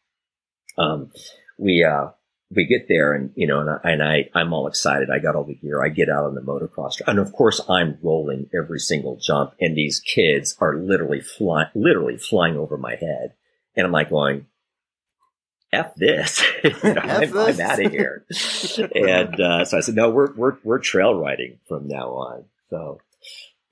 um, 0.79 1.11
we, 1.59 1.85
uh, 1.85 2.11
we 2.55 2.67
get 2.67 2.87
there 2.89 3.13
and, 3.13 3.33
you 3.35 3.49
know, 3.49 3.61
and 3.61 3.71
I, 3.71 3.79
and 3.85 4.03
I, 4.03 4.31
I'm 4.35 4.53
all 4.53 4.69
excited. 4.69 5.09
I 5.11 5.19
got 5.19 5.35
all 5.35 5.45
the 5.45 5.55
gear. 5.55 5.83
I 5.83 5.89
get 5.89 6.09
out 6.09 6.25
on 6.25 6.37
the 6.37 6.43
motocross 6.43 6.97
track. 6.97 7.09
And 7.09 7.19
of 7.19 7.33
course 7.33 7.61
I'm 7.69 7.99
rolling 8.03 8.49
every 8.55 8.79
single 8.79 9.17
jump 9.17 9.55
and 9.61 9.77
these 9.77 9.99
kids 9.99 10.57
are 10.61 10.77
literally 10.77 11.21
flying, 11.21 11.71
literally 11.75 12.19
flying 12.19 12.57
over 12.57 12.77
my 12.77 12.95
head. 12.95 13.35
And 13.77 13.85
I'm 13.85 13.93
like 13.93 14.11
going, 14.11 14.47
F 15.75 15.95
this. 15.97 16.43
you 16.65 16.71
know, 16.83 17.03
F 17.03 17.23
I'm, 17.23 17.31
this. 17.31 17.61
I'm, 17.61 17.71
out 17.71 17.85
of 17.85 17.93
here. 17.93 18.25
and 18.95 19.41
uh, 19.41 19.65
so 19.65 19.77
I 19.77 19.81
said, 19.81 19.95
no, 19.95 20.11
we're, 20.11 20.33
we're, 20.35 20.57
we're 20.63 20.79
trail 20.79 21.15
riding 21.15 21.59
from 21.69 21.89
now 21.89 22.09
on. 22.11 22.45
So, 22.71 23.01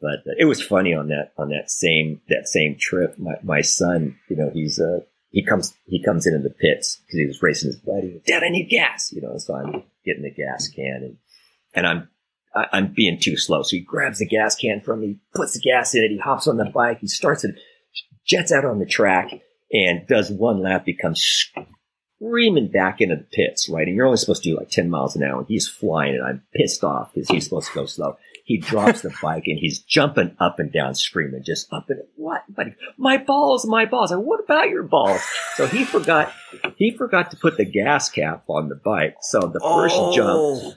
but 0.00 0.20
uh, 0.26 0.34
it 0.38 0.44
was 0.46 0.62
funny 0.62 0.94
on 0.94 1.08
that, 1.08 1.32
on 1.38 1.50
that 1.50 1.70
same, 1.70 2.20
that 2.28 2.48
same 2.48 2.76
trip. 2.78 3.18
My, 3.18 3.34
my 3.42 3.60
son, 3.60 4.16
you 4.28 4.36
know, 4.36 4.50
he's, 4.52 4.78
uh, 4.78 5.00
he 5.30 5.44
comes, 5.44 5.74
he 5.86 6.02
comes 6.02 6.26
into 6.26 6.40
the 6.40 6.54
pits 6.54 6.96
because 6.96 7.18
he 7.18 7.26
was 7.26 7.42
racing 7.42 7.68
his 7.68 7.80
buddy. 7.80 8.20
Dad, 8.26 8.42
I 8.42 8.50
need 8.50 8.68
gas, 8.68 9.12
you 9.12 9.22
know, 9.22 9.38
so 9.38 9.54
I'm 9.54 9.84
getting 10.04 10.22
the 10.22 10.30
gas 10.30 10.68
can 10.68 11.02
and, 11.02 11.16
and 11.74 11.86
I'm, 11.86 12.08
I, 12.54 12.66
I'm 12.72 12.92
being 12.94 13.18
too 13.18 13.36
slow. 13.36 13.62
So 13.62 13.76
he 13.76 13.80
grabs 13.80 14.18
the 14.18 14.26
gas 14.26 14.56
can 14.56 14.80
from 14.80 15.00
me, 15.00 15.18
puts 15.34 15.54
the 15.54 15.60
gas 15.60 15.94
in 15.94 16.04
it. 16.04 16.10
He 16.10 16.18
hops 16.18 16.46
on 16.46 16.58
the 16.58 16.66
bike. 16.66 16.98
He 17.00 17.06
starts 17.06 17.44
it, 17.44 17.54
jets 18.26 18.52
out 18.52 18.64
on 18.64 18.78
the 18.78 18.86
track 18.86 19.30
and 19.72 20.06
does 20.06 20.30
one 20.30 20.62
lap, 20.62 20.84
becomes 20.84 21.50
screaming 22.22 22.68
back 22.68 23.00
into 23.00 23.16
the 23.16 23.24
pits, 23.24 23.68
right? 23.68 23.86
And 23.86 23.96
you're 23.96 24.06
only 24.06 24.18
supposed 24.18 24.42
to 24.44 24.50
do 24.50 24.56
like 24.56 24.70
10 24.70 24.88
miles 24.88 25.16
an 25.16 25.22
hour. 25.22 25.38
And 25.38 25.48
he's 25.48 25.68
flying 25.68 26.14
and 26.14 26.24
I'm 26.24 26.42
pissed 26.54 26.84
off 26.84 27.12
because 27.12 27.28
he's 27.28 27.44
supposed 27.44 27.68
to 27.68 27.74
go 27.74 27.86
slow. 27.86 28.16
He 28.44 28.58
drops 28.58 29.02
the 29.02 29.14
bike 29.22 29.44
and 29.46 29.58
he's 29.58 29.80
jumping 29.80 30.36
up 30.40 30.58
and 30.58 30.72
down, 30.72 30.94
screaming, 30.94 31.42
just 31.44 31.72
up 31.72 31.90
and 31.90 32.00
what? 32.16 32.42
Buddy, 32.48 32.74
my 32.96 33.18
balls, 33.18 33.66
my 33.66 33.86
balls. 33.86 34.12
I 34.12 34.16
what 34.16 34.40
about 34.40 34.68
your 34.68 34.82
balls? 34.82 35.20
So 35.54 35.66
he 35.66 35.84
forgot, 35.84 36.32
he 36.76 36.90
forgot 36.96 37.30
to 37.30 37.36
put 37.36 37.56
the 37.56 37.64
gas 37.64 38.08
cap 38.08 38.44
on 38.48 38.68
the 38.68 38.74
bike. 38.74 39.16
So 39.20 39.40
the 39.40 39.60
first 39.60 39.94
oh. 39.96 40.12
jump, 40.14 40.76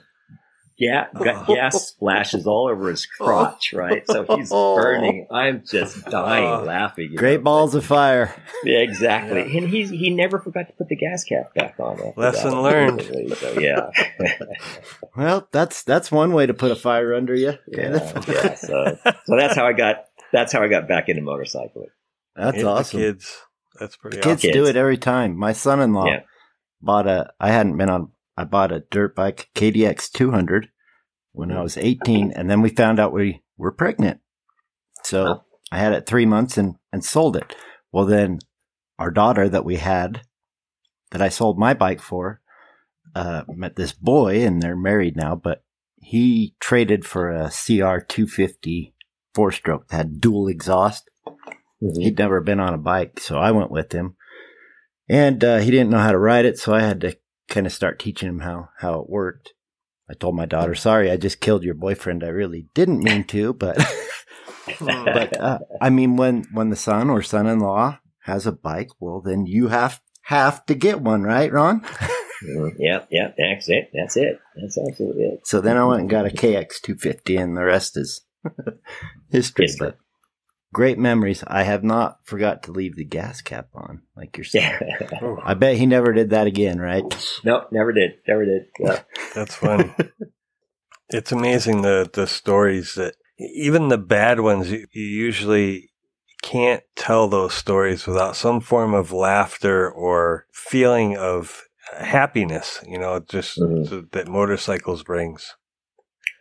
gas, 0.78 1.08
gas 1.46 1.88
splashes 1.88 2.46
all 2.46 2.68
over 2.68 2.90
his 2.90 3.06
crotch, 3.06 3.72
right? 3.72 4.06
So 4.06 4.24
he's 4.36 4.50
burning. 4.50 5.26
I'm 5.30 5.64
just 5.64 6.04
dying 6.10 6.44
oh, 6.44 6.64
laughing. 6.64 7.14
Great 7.16 7.40
know? 7.40 7.44
balls 7.44 7.74
of 7.74 7.84
fire. 7.84 8.34
Yeah, 8.64 8.78
exactly. 8.78 9.40
Yeah. 9.40 9.58
And 9.58 9.68
he 9.68 9.86
he 9.86 10.10
never 10.10 10.38
forgot 10.38 10.68
to 10.68 10.74
put 10.74 10.88
the 10.88 10.96
gas 10.96 11.24
cap 11.24 11.54
back 11.54 11.76
on. 11.78 12.12
Lesson 12.16 12.50
that. 12.50 12.60
learned. 12.60 13.02
So, 13.36 13.58
yeah. 13.58 13.90
well, 15.16 15.48
that's 15.50 15.82
that's 15.82 16.10
one 16.10 16.32
way 16.32 16.46
to 16.46 16.54
put 16.54 16.70
a 16.70 16.76
fire 16.76 17.12
under 17.14 17.34
you. 17.34 17.54
Yeah. 17.66 18.10
yeah. 18.28 18.54
So, 18.54 18.98
so 19.24 19.36
that's 19.36 19.54
how 19.54 19.66
I 19.66 19.72
got 19.72 20.06
that's 20.32 20.52
how 20.52 20.62
I 20.62 20.68
got 20.68 20.88
back 20.88 21.08
into 21.08 21.22
motorcycling. 21.22 21.88
That's 22.34 22.62
awesome. 22.62 23.00
kids. 23.00 23.36
That's 23.78 23.96
pretty. 23.96 24.18
Kids 24.18 24.42
awesome. 24.42 24.52
do 24.52 24.66
it 24.66 24.76
every 24.76 24.96
time. 24.96 25.36
My 25.36 25.52
son-in-law 25.52 26.06
yeah. 26.06 26.20
bought 26.80 27.06
a. 27.06 27.32
I 27.40 27.50
hadn't 27.50 27.76
been 27.76 27.90
on 27.90 28.10
I 28.36 28.44
bought 28.44 28.72
a 28.72 28.84
dirt 28.90 29.14
bike, 29.14 29.48
KDX 29.54 30.10
200, 30.12 30.68
when 31.32 31.52
I 31.52 31.62
was 31.62 31.76
18, 31.76 32.32
and 32.32 32.50
then 32.50 32.62
we 32.62 32.70
found 32.70 32.98
out 32.98 33.12
we 33.12 33.42
were 33.56 33.72
pregnant. 33.72 34.20
So 35.04 35.44
I 35.70 35.78
had 35.78 35.92
it 35.92 36.06
three 36.06 36.26
months 36.26 36.58
and, 36.58 36.76
and 36.92 37.04
sold 37.04 37.36
it. 37.36 37.54
Well, 37.92 38.06
then 38.06 38.38
our 38.98 39.10
daughter 39.10 39.48
that 39.48 39.64
we 39.64 39.76
had, 39.76 40.22
that 41.10 41.22
I 41.22 41.28
sold 41.28 41.58
my 41.58 41.74
bike 41.74 42.00
for, 42.00 42.40
uh, 43.14 43.42
met 43.48 43.76
this 43.76 43.92
boy, 43.92 44.44
and 44.44 44.60
they're 44.60 44.76
married 44.76 45.16
now, 45.16 45.34
but 45.34 45.62
he 45.96 46.54
traded 46.60 47.06
for 47.06 47.30
a 47.30 47.50
CR 47.50 47.98
250 47.98 48.94
four 49.36 49.52
stroke 49.52 49.88
that 49.88 49.96
had 49.96 50.20
dual 50.20 50.48
exhaust. 50.48 51.10
Mm-hmm. 51.26 52.00
He'd 52.00 52.18
never 52.18 52.40
been 52.40 52.58
on 52.58 52.72
a 52.72 52.78
bike, 52.78 53.20
so 53.20 53.36
I 53.36 53.50
went 53.50 53.70
with 53.70 53.92
him. 53.92 54.16
And 55.08 55.44
uh, 55.44 55.58
he 55.58 55.70
didn't 55.70 55.90
know 55.90 55.98
how 55.98 56.12
to 56.12 56.18
ride 56.18 56.46
it, 56.46 56.58
so 56.58 56.74
I 56.74 56.80
had 56.80 57.02
to 57.02 57.16
kind 57.48 57.66
of 57.66 57.72
start 57.72 57.98
teaching 57.98 58.28
him 58.28 58.40
how 58.40 58.70
how 58.78 59.00
it 59.00 59.08
worked. 59.08 59.52
I 60.08 60.14
told 60.14 60.36
my 60.36 60.46
daughter, 60.46 60.74
"Sorry, 60.74 61.10
I 61.10 61.16
just 61.16 61.40
killed 61.40 61.64
your 61.64 61.74
boyfriend. 61.74 62.22
I 62.22 62.28
really 62.28 62.68
didn't 62.74 63.02
mean 63.02 63.24
to, 63.24 63.52
but 63.52 63.76
but 64.80 65.40
uh, 65.40 65.58
I 65.80 65.90
mean 65.90 66.16
when 66.16 66.44
when 66.52 66.70
the 66.70 66.76
son 66.76 67.10
or 67.10 67.22
son-in-law 67.22 67.98
has 68.22 68.46
a 68.46 68.52
bike, 68.52 68.90
well 69.00 69.20
then 69.20 69.46
you 69.46 69.68
have 69.68 70.00
have 70.24 70.64
to 70.66 70.74
get 70.74 71.00
one, 71.00 71.22
right, 71.22 71.52
Ron?" 71.52 71.80
mm-hmm. 71.80 72.68
yeah, 72.78 73.04
yeah, 73.10 73.32
that's 73.36 73.68
it. 73.68 73.90
That's 73.92 74.16
it. 74.16 74.38
That's 74.56 74.78
absolutely 74.78 75.24
it. 75.24 75.46
So 75.46 75.60
then 75.60 75.76
I 75.76 75.84
went 75.84 76.02
and 76.02 76.10
got 76.10 76.26
a 76.26 76.30
KX 76.30 76.80
250, 76.82 77.36
and 77.36 77.56
the 77.56 77.64
rest 77.64 77.96
is 77.96 78.22
history. 79.30 79.66
history. 79.66 79.76
But 79.78 79.98
great 80.76 80.98
memories. 80.98 81.42
I 81.46 81.62
have 81.62 81.82
not 81.82 82.18
forgot 82.24 82.64
to 82.64 82.70
leave 82.70 82.96
the 82.96 83.04
gas 83.04 83.40
cap 83.40 83.68
on, 83.74 84.02
like 84.14 84.36
you're 84.36 84.44
saying. 84.44 84.78
I 85.42 85.54
bet 85.54 85.78
he 85.78 85.86
never 85.86 86.12
did 86.12 86.28
that 86.30 86.46
again, 86.46 86.78
right? 86.78 87.02
No, 87.44 87.64
never 87.72 87.94
did. 87.94 88.16
Never 88.28 88.44
did. 88.44 88.66
Yeah. 88.78 89.00
That's 89.34 89.54
fun. 89.54 89.94
it's 91.08 91.32
amazing 91.32 91.80
the 91.80 92.10
the 92.12 92.26
stories 92.26 92.94
that 92.96 93.14
even 93.38 93.88
the 93.88 93.96
bad 93.96 94.40
ones 94.40 94.70
you, 94.70 94.86
you 94.92 95.02
usually 95.02 95.92
can't 96.42 96.82
tell 96.94 97.26
those 97.26 97.54
stories 97.54 98.06
without 98.06 98.36
some 98.36 98.60
form 98.60 98.92
of 98.92 99.10
laughter 99.10 99.90
or 99.90 100.44
feeling 100.52 101.16
of 101.16 101.62
happiness, 101.98 102.84
you 102.86 102.98
know, 102.98 103.18
just 103.20 103.58
mm-hmm. 103.58 104.08
that 104.12 104.28
motorcycles 104.28 105.02
brings. 105.02 105.56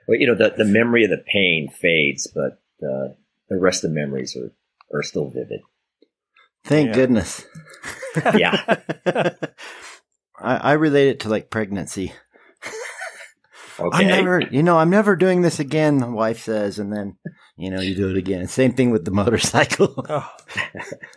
Well, 0.09 0.19
you 0.19 0.27
know, 0.27 0.35
the, 0.35 0.53
the 0.57 0.65
memory 0.65 1.05
of 1.05 1.09
the 1.09 1.23
pain 1.25 1.69
fades, 1.69 2.29
but 2.35 2.61
uh, 2.85 3.13
the 3.49 3.59
rest 3.59 3.83
of 3.83 3.91
the 3.91 3.95
memories 3.95 4.35
are, 4.35 4.53
are 4.97 5.03
still 5.03 5.29
vivid. 5.29 5.61
Thank 6.63 6.89
Yeah. 6.89 6.93
goodness. 6.93 7.45
Yeah. 8.35 8.77
I, 10.39 10.55
I 10.55 10.71
relate 10.73 11.09
it 11.09 11.19
to 11.21 11.29
like 11.29 11.49
pregnancy. 11.49 12.13
Okay. 13.79 13.97
I'm 13.97 14.07
never, 14.07 14.41
you 14.51 14.63
know, 14.63 14.77
I'm 14.77 14.89
never 14.89 15.15
doing 15.15 15.41
this 15.41 15.59
again. 15.59 15.97
The 15.99 16.09
wife 16.09 16.41
says, 16.41 16.79
and 16.79 16.91
then, 16.93 17.17
you 17.57 17.69
know, 17.69 17.81
you 17.81 17.95
do 17.95 18.09
it 18.09 18.17
again. 18.17 18.47
Same 18.47 18.73
thing 18.73 18.91
with 18.91 19.05
the 19.05 19.11
motorcycle. 19.11 19.93
Oh, 20.07 20.31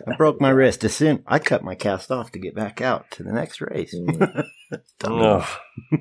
I 0.07 0.15
broke 0.17 0.41
my 0.41 0.49
wrist. 0.49 0.83
As 0.83 0.93
soon 0.93 1.23
I 1.27 1.39
cut 1.39 1.63
my 1.63 1.75
cast 1.75 2.11
off 2.11 2.31
to 2.31 2.39
get 2.39 2.55
back 2.55 2.81
out 2.81 3.09
to 3.11 3.23
the 3.23 3.31
next 3.31 3.61
race. 3.61 3.95
Oh. 5.03 5.59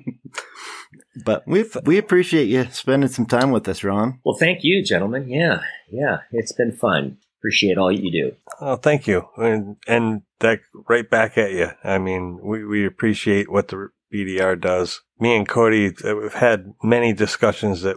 But 1.25 1.43
we 1.47 1.65
we 1.85 1.99
appreciate 1.99 2.49
you 2.49 2.67
spending 2.71 3.09
some 3.09 3.27
time 3.27 3.51
with 3.51 3.69
us, 3.69 3.83
Ron. 3.83 4.21
Well, 4.25 4.37
thank 4.39 4.61
you, 4.63 4.85
gentlemen. 4.85 5.29
Yeah, 5.29 5.63
yeah, 5.91 6.19
it's 6.31 6.53
been 6.53 6.73
fun. 6.73 7.19
Appreciate 7.41 7.79
all 7.79 7.93
you 7.93 8.11
do. 8.11 8.37
Oh, 8.61 8.77
thank 8.77 9.07
you, 9.07 9.29
and 9.37 9.77
and 9.87 10.23
that 10.41 10.61
right 10.89 11.09
back 11.09 11.37
at 11.39 11.53
you. 11.53 11.71
I 11.83 11.99
mean, 11.99 12.41
we 12.43 12.65
we 12.65 12.87
appreciate 12.87 13.51
what 13.51 13.69
the 13.69 13.89
BDR 14.13 14.61
does. 14.61 15.03
Me 15.21 15.37
and 15.37 15.49
Cody, 15.49 15.95
uh, 16.05 16.17
we've 16.17 16.33
had 16.33 16.73
many 16.83 17.13
discussions 17.13 17.83
that 17.83 17.97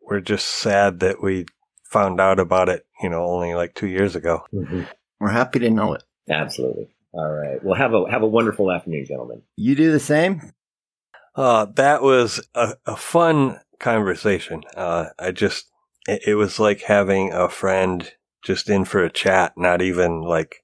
we're 0.00 0.20
just 0.20 0.46
sad 0.46 1.00
that 1.00 1.22
we 1.22 1.46
found 1.84 2.20
out 2.20 2.38
about 2.38 2.68
it. 2.68 2.86
You 3.02 3.10
know, 3.10 3.24
only 3.24 3.54
like 3.54 3.74
two 3.74 3.86
years 3.86 4.16
ago. 4.16 4.44
We're 4.52 5.30
happy 5.30 5.58
to 5.60 5.70
know 5.70 5.94
it. 5.94 6.04
Absolutely. 6.30 6.88
All 7.12 7.30
right. 7.30 7.62
Well, 7.64 7.74
have 7.74 7.94
a 7.94 8.10
have 8.10 8.22
a 8.22 8.26
wonderful 8.26 8.70
afternoon, 8.70 9.04
gentlemen. 9.06 9.42
You 9.56 9.74
do 9.74 9.90
the 9.92 10.00
same. 10.00 10.52
Uh, 11.34 11.66
that 11.76 12.02
was 12.02 12.46
a, 12.54 12.74
a 12.86 12.96
fun 12.96 13.60
conversation. 13.78 14.62
Uh, 14.76 15.06
I 15.18 15.30
just, 15.30 15.70
it, 16.08 16.22
it 16.26 16.34
was 16.34 16.58
like 16.58 16.82
having 16.82 17.32
a 17.32 17.48
friend 17.48 18.12
just 18.44 18.68
in 18.68 18.84
for 18.84 19.04
a 19.04 19.10
chat, 19.10 19.52
not 19.56 19.80
even 19.80 20.22
like 20.22 20.56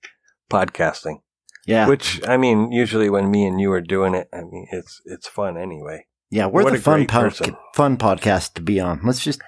podcasting. 0.50 1.20
Yeah, 1.66 1.88
Which 1.88 2.20
I 2.28 2.36
mean, 2.36 2.72
usually 2.72 3.08
when 3.10 3.30
me 3.30 3.46
and 3.46 3.60
you 3.60 3.72
are 3.72 3.80
doing 3.80 4.14
it, 4.14 4.28
I 4.32 4.42
mean 4.42 4.66
it's 4.72 5.00
it's 5.04 5.26
fun 5.28 5.56
anyway. 5.56 6.06
yeah. 6.30 6.46
We're 6.46 6.64
what 6.64 6.72
the 6.72 6.78
a 6.78 6.82
fun 6.82 7.06
person. 7.06 7.56
fun 7.74 7.96
podcast 7.96 8.54
to 8.54 8.62
be 8.62 8.80
on. 8.80 9.00
Let's 9.04 9.24
just 9.24 9.40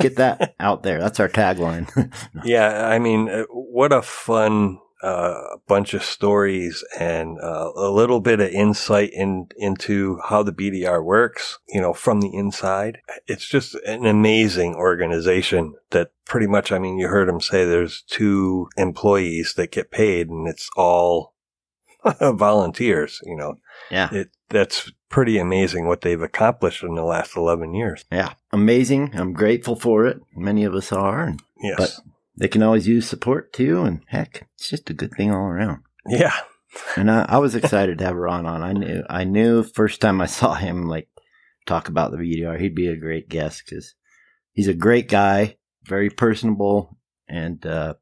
get 0.00 0.16
that 0.16 0.54
out 0.60 0.82
there. 0.82 0.98
That's 1.00 1.20
our 1.20 1.28
tagline. 1.28 1.88
Yeah, 2.44 2.86
I 2.88 2.98
mean, 2.98 3.28
uh, 3.28 3.44
what 3.50 3.92
a 3.92 4.02
fun 4.02 4.78
uh, 5.02 5.56
bunch 5.66 5.94
of 5.94 6.02
stories 6.02 6.84
and 6.98 7.38
uh, 7.42 7.70
a 7.74 7.90
little 7.90 8.20
bit 8.20 8.40
of 8.40 8.50
insight 8.50 9.10
in 9.12 9.46
into 9.56 10.18
how 10.28 10.42
the 10.42 10.52
BDR 10.52 11.02
works. 11.04 11.58
You 11.68 11.80
know, 11.80 11.92
from 11.94 12.20
the 12.20 12.34
inside, 12.34 12.98
it's 13.26 13.46
just 13.48 13.74
an 13.86 14.06
amazing 14.06 14.74
organization. 14.74 15.74
That 15.90 16.12
pretty 16.26 16.46
much, 16.46 16.70
I 16.72 16.78
mean, 16.78 16.98
you 16.98 17.08
heard 17.08 17.28
him 17.28 17.40
say 17.40 17.64
there's 17.64 18.02
two 18.02 18.68
employees 18.76 19.54
that 19.56 19.72
get 19.72 19.90
paid, 19.90 20.28
and 20.28 20.46
it's 20.48 20.68
all 20.76 21.29
volunteers. 22.20 23.20
You 23.24 23.36
know, 23.36 23.54
yeah, 23.90 24.08
it 24.12 24.30
that's 24.48 24.90
pretty 25.08 25.38
amazing 25.38 25.86
what 25.86 26.00
they've 26.02 26.22
accomplished 26.22 26.82
in 26.84 26.94
the 26.94 27.02
last 27.04 27.36
11 27.36 27.74
years. 27.74 28.04
yeah. 28.12 28.34
Amazing. 28.52 29.10
I'm 29.14 29.32
grateful 29.32 29.74
for 29.76 30.06
it. 30.06 30.20
Many 30.36 30.64
of 30.64 30.74
us 30.74 30.92
are, 30.92 31.24
and 31.24 31.40
Yes. 31.62 31.76
But- 31.76 32.12
they 32.36 32.48
can 32.48 32.62
always 32.62 32.88
use 32.88 33.06
support 33.06 33.52
too. 33.52 33.82
And 33.82 34.00
heck, 34.06 34.48
it's 34.54 34.70
just 34.70 34.88
a 34.88 34.94
good 34.94 35.12
thing 35.12 35.30
all 35.30 35.44
around. 35.44 35.82
yeah. 36.06 36.34
And 36.96 37.10
I, 37.10 37.26
I 37.28 37.38
was 37.38 37.54
excited 37.56 37.98
to 37.98 38.04
have 38.04 38.14
Ron 38.16 38.46
on. 38.46 38.62
I 38.62 38.72
knew, 38.72 39.02
I 39.10 39.24
knew 39.24 39.62
first 39.62 40.00
time 40.00 40.20
I 40.22 40.26
saw 40.38 40.54
him 40.54 40.86
like 40.86 41.08
talk 41.66 41.88
about 41.88 42.12
the 42.12 42.16
BDR, 42.16 42.58
he'd 42.58 42.74
be 42.74 42.86
a 42.86 42.96
great 42.96 43.28
guest 43.28 43.64
because 43.66 43.94
he's 44.52 44.68
a 44.68 44.74
great 44.74 45.08
guy, 45.08 45.56
very 45.84 46.08
personable, 46.08 46.96
and 47.28 47.66
uh, 47.66 47.94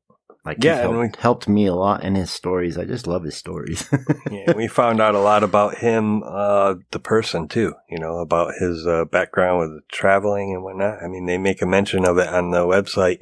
like 0.49 0.65
Yeah, 0.65 0.77
he's 0.77 0.85
and 0.87 0.95
helped, 0.95 1.17
helped 1.17 1.49
me 1.49 1.67
a 1.67 1.75
lot 1.75 2.03
in 2.03 2.15
his 2.15 2.31
stories. 2.31 2.79
I 2.79 2.85
just 2.85 3.07
love 3.07 3.23
his 3.25 3.37
stories. 3.37 3.89
yeah, 4.31 4.55
we 4.55 4.67
found 4.67 5.01
out 5.01 5.15
a 5.15 5.21
lot 5.21 5.43
about 5.45 5.77
him, 5.79 6.23
uh, 6.25 6.75
the 6.91 6.99
person 6.99 7.49
too, 7.49 7.75
you 7.89 7.99
know, 7.99 8.19
about 8.19 8.55
his 8.59 8.87
uh, 8.87 9.05
background 9.05 9.59
with 9.61 9.89
traveling 9.89 10.55
and 10.55 10.63
whatnot. 10.65 11.03
I 11.03 11.09
mean, 11.09 11.27
they 11.27 11.39
make 11.39 11.61
a 11.63 11.67
mention 11.67 12.05
of 12.05 12.19
it 12.19 12.29
on 12.29 12.51
the 12.51 12.61
website 12.67 13.19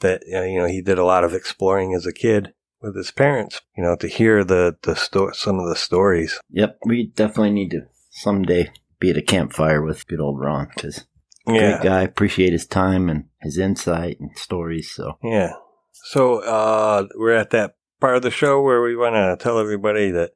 that, 0.00 0.22
uh, 0.34 0.42
you 0.42 0.58
know, 0.58 0.66
he 0.66 0.82
did 0.82 0.98
a 0.98 1.04
lot 1.04 1.24
of 1.24 1.32
exploring 1.34 1.94
as 1.94 2.06
a 2.06 2.12
kid 2.12 2.52
with 2.80 2.96
his 2.96 3.10
parents, 3.10 3.60
you 3.76 3.82
know, 3.82 3.96
to 3.96 4.08
hear 4.08 4.44
the, 4.44 4.76
the 4.82 4.94
sto- 4.94 5.32
some 5.32 5.58
of 5.58 5.68
the 5.68 5.76
stories. 5.76 6.38
yep, 6.50 6.78
we 6.84 7.06
definitely 7.06 7.52
need 7.52 7.70
to 7.70 7.82
someday 8.10 8.70
be 9.00 9.10
at 9.10 9.16
a 9.16 9.22
campfire 9.22 9.82
with 9.82 10.06
good 10.06 10.20
old 10.20 10.38
Ron 10.38 10.68
because 10.74 11.06
Yeah. 11.46 11.78
great 11.78 11.82
guy. 11.82 12.02
Appreciate 12.02 12.52
his 12.52 12.66
time 12.66 13.08
and 13.08 13.24
his 13.40 13.56
insight 13.58 14.18
and 14.20 14.36
stories. 14.36 14.92
So 14.94 15.18
Yeah. 15.22 15.52
So, 15.92 16.40
uh, 16.40 17.06
we're 17.14 17.34
at 17.34 17.50
that 17.50 17.76
part 18.00 18.16
of 18.16 18.22
the 18.22 18.30
show 18.30 18.60
where 18.60 18.82
we 18.82 18.96
want 18.96 19.14
to 19.14 19.36
tell 19.42 19.58
everybody 19.58 20.10
that 20.10 20.32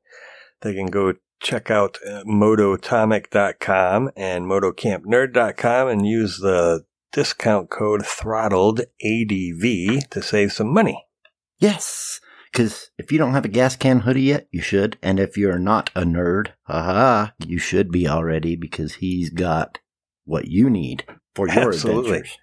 they 0.60 0.74
can 0.74 0.86
go 0.86 1.14
check 1.40 1.70
out 1.70 1.98
uh, 2.06 2.22
mototomic.com 2.24 4.10
and 4.16 4.46
motocampnerd.com 4.46 5.88
and 5.88 6.06
use 6.06 6.38
the 6.38 6.84
discount 7.12 7.70
code 7.70 8.04
throttled 8.04 8.80
ADV 8.80 10.08
to 10.10 10.22
save 10.22 10.52
some 10.52 10.72
money. 10.72 11.06
Yes, 11.58 12.20
because 12.52 12.90
if 12.98 13.10
you 13.10 13.18
don't 13.18 13.32
have 13.32 13.44
a 13.44 13.48
gas 13.48 13.76
can 13.76 14.00
hoodie 14.00 14.22
yet, 14.22 14.48
you 14.50 14.60
should. 14.60 14.98
And 15.02 15.18
if 15.18 15.36
you're 15.36 15.58
not 15.58 15.90
a 15.94 16.02
nerd, 16.02 16.48
haha, 16.64 17.28
you 17.44 17.58
should 17.58 17.90
be 17.90 18.08
already 18.08 18.56
because 18.56 18.94
he's 18.96 19.30
got 19.30 19.78
what 20.24 20.48
you 20.48 20.68
need 20.68 21.04
for 21.34 21.48
your 21.48 21.68
Absolutely. 21.68 22.10
adventures. 22.10 22.38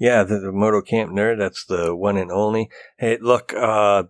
Yeah, 0.00 0.24
the, 0.24 0.38
the 0.38 0.50
Moto 0.50 0.80
Camp 0.80 1.12
Nerd, 1.12 1.36
that's 1.38 1.62
the 1.66 1.94
one 1.94 2.16
and 2.16 2.32
only. 2.32 2.70
Hey, 2.96 3.18
look, 3.20 3.52
uh, 3.52 4.04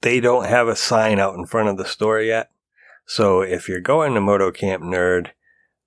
they 0.00 0.20
don't 0.20 0.46
have 0.46 0.68
a 0.68 0.74
sign 0.74 1.20
out 1.20 1.34
in 1.34 1.44
front 1.44 1.68
of 1.68 1.76
the 1.76 1.84
store 1.84 2.18
yet. 2.18 2.50
So 3.04 3.42
if 3.42 3.68
you're 3.68 3.82
going 3.82 4.14
to 4.14 4.22
Moto 4.22 4.50
Camp 4.50 4.82
Nerd, 4.82 5.28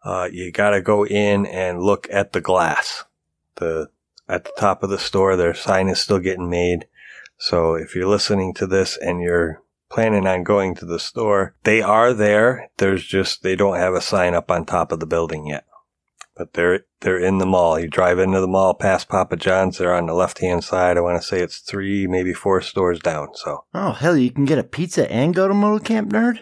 uh, 0.03 0.29
you 0.31 0.51
gotta 0.51 0.79
go 0.79 1.07
in 1.07 1.47
and 1.47 1.81
look 1.81 2.07
at 2.11 2.33
the 2.33 2.39
glass. 2.39 3.05
The, 3.55 3.89
at 4.29 4.45
the 4.45 4.51
top 4.59 4.83
of 4.83 4.91
the 4.91 4.99
store, 4.99 5.35
their 5.35 5.55
sign 5.55 5.89
is 5.89 5.99
still 5.99 6.19
getting 6.19 6.47
made. 6.47 6.85
So 7.39 7.73
if 7.73 7.95
you're 7.95 8.07
listening 8.07 8.53
to 8.55 8.67
this 8.67 8.95
and 8.95 9.21
you're 9.21 9.63
planning 9.89 10.27
on 10.27 10.43
going 10.43 10.75
to 10.75 10.85
the 10.85 10.99
store, 10.99 11.55
they 11.63 11.81
are 11.81 12.13
there. 12.13 12.69
There's 12.77 13.03
just, 13.03 13.41
they 13.41 13.55
don't 13.55 13.77
have 13.77 13.95
a 13.95 14.01
sign 14.01 14.35
up 14.35 14.51
on 14.51 14.65
top 14.65 14.91
of 14.91 14.99
the 14.99 15.07
building 15.07 15.47
yet 15.47 15.65
but 16.35 16.53
they're 16.53 16.81
they're 17.01 17.19
in 17.19 17.37
the 17.37 17.45
mall. 17.45 17.79
You 17.79 17.87
drive 17.87 18.19
into 18.19 18.41
the 18.41 18.47
mall 18.47 18.73
past 18.73 19.07
Papa 19.09 19.35
John's. 19.37 19.77
They're 19.77 19.93
on 19.93 20.05
the 20.07 20.13
left 20.13 20.39
hand 20.39 20.63
side. 20.63 20.97
I 20.97 21.01
want 21.01 21.21
to 21.21 21.27
say 21.27 21.39
it's 21.41 21.59
three, 21.59 22.07
maybe 22.07 22.33
four 22.33 22.61
stores 22.61 22.99
down. 22.99 23.29
So 23.35 23.65
Oh, 23.73 23.91
hell, 23.91 24.17
you 24.17 24.31
can 24.31 24.45
get 24.45 24.57
a 24.57 24.63
pizza 24.63 25.11
and 25.11 25.33
go 25.35 25.47
to 25.47 25.53
Moto 25.53 25.83
Camp 25.83 26.11
Nerd? 26.11 26.39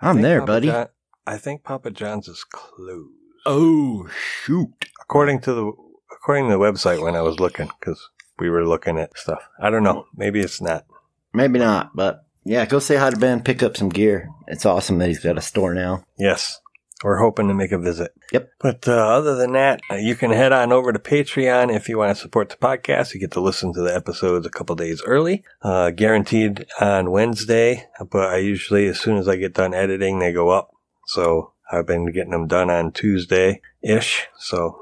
I'm 0.00 0.20
there, 0.22 0.40
Papa 0.40 0.46
buddy. 0.52 0.66
John- 0.68 0.88
I 1.26 1.38
think 1.38 1.62
Papa 1.64 1.90
John's 1.90 2.28
is 2.28 2.44
closed, 2.44 3.08
Oh, 3.46 4.08
shoot. 4.08 4.86
according 5.00 5.40
to 5.42 5.54
the 5.54 5.72
according 6.12 6.46
to 6.48 6.52
the 6.52 6.58
website 6.58 7.02
when 7.02 7.16
I 7.16 7.22
was 7.22 7.40
looking 7.40 7.70
because 7.80 8.10
we 8.38 8.50
were 8.50 8.66
looking 8.66 8.98
at 8.98 9.16
stuff. 9.16 9.42
I 9.60 9.70
don't 9.70 9.82
know. 9.82 10.06
Maybe 10.16 10.40
it's 10.40 10.60
not. 10.60 10.84
Maybe 11.32 11.58
not, 11.58 11.94
but 11.94 12.24
yeah, 12.44 12.66
go 12.66 12.78
say 12.78 12.96
hi 12.96 13.10
to 13.10 13.16
Ben, 13.16 13.42
pick 13.42 13.62
up 13.62 13.76
some 13.76 13.88
gear. 13.88 14.28
It's 14.48 14.66
awesome 14.66 14.98
that 14.98 15.08
he's 15.08 15.20
got 15.22 15.38
a 15.38 15.42
store 15.42 15.72
now. 15.72 16.04
Yes. 16.18 16.60
We're 17.04 17.18
hoping 17.18 17.48
to 17.48 17.54
make 17.54 17.70
a 17.70 17.78
visit. 17.78 18.14
Yep. 18.32 18.50
But 18.60 18.88
uh, 18.88 18.92
other 18.92 19.34
than 19.34 19.52
that, 19.52 19.82
uh, 19.90 19.96
you 19.96 20.14
can 20.14 20.30
head 20.30 20.52
on 20.52 20.72
over 20.72 20.90
to 20.90 20.98
Patreon 20.98 21.70
if 21.70 21.86
you 21.86 21.98
want 21.98 22.16
to 22.16 22.20
support 22.20 22.48
the 22.48 22.56
podcast. 22.56 23.12
You 23.12 23.20
get 23.20 23.32
to 23.32 23.42
listen 23.42 23.74
to 23.74 23.82
the 23.82 23.94
episodes 23.94 24.46
a 24.46 24.50
couple 24.50 24.74
days 24.74 25.02
early, 25.04 25.44
uh, 25.60 25.90
guaranteed 25.90 26.64
on 26.80 27.10
Wednesday. 27.10 27.88
But 28.10 28.30
I 28.30 28.38
usually, 28.38 28.86
as 28.86 28.98
soon 28.98 29.18
as 29.18 29.28
I 29.28 29.36
get 29.36 29.52
done 29.52 29.74
editing, 29.74 30.18
they 30.18 30.32
go 30.32 30.48
up. 30.48 30.70
So 31.06 31.52
I've 31.70 31.86
been 31.86 32.06
getting 32.06 32.30
them 32.30 32.46
done 32.46 32.70
on 32.70 32.90
Tuesday 32.90 33.60
ish. 33.82 34.26
So 34.38 34.80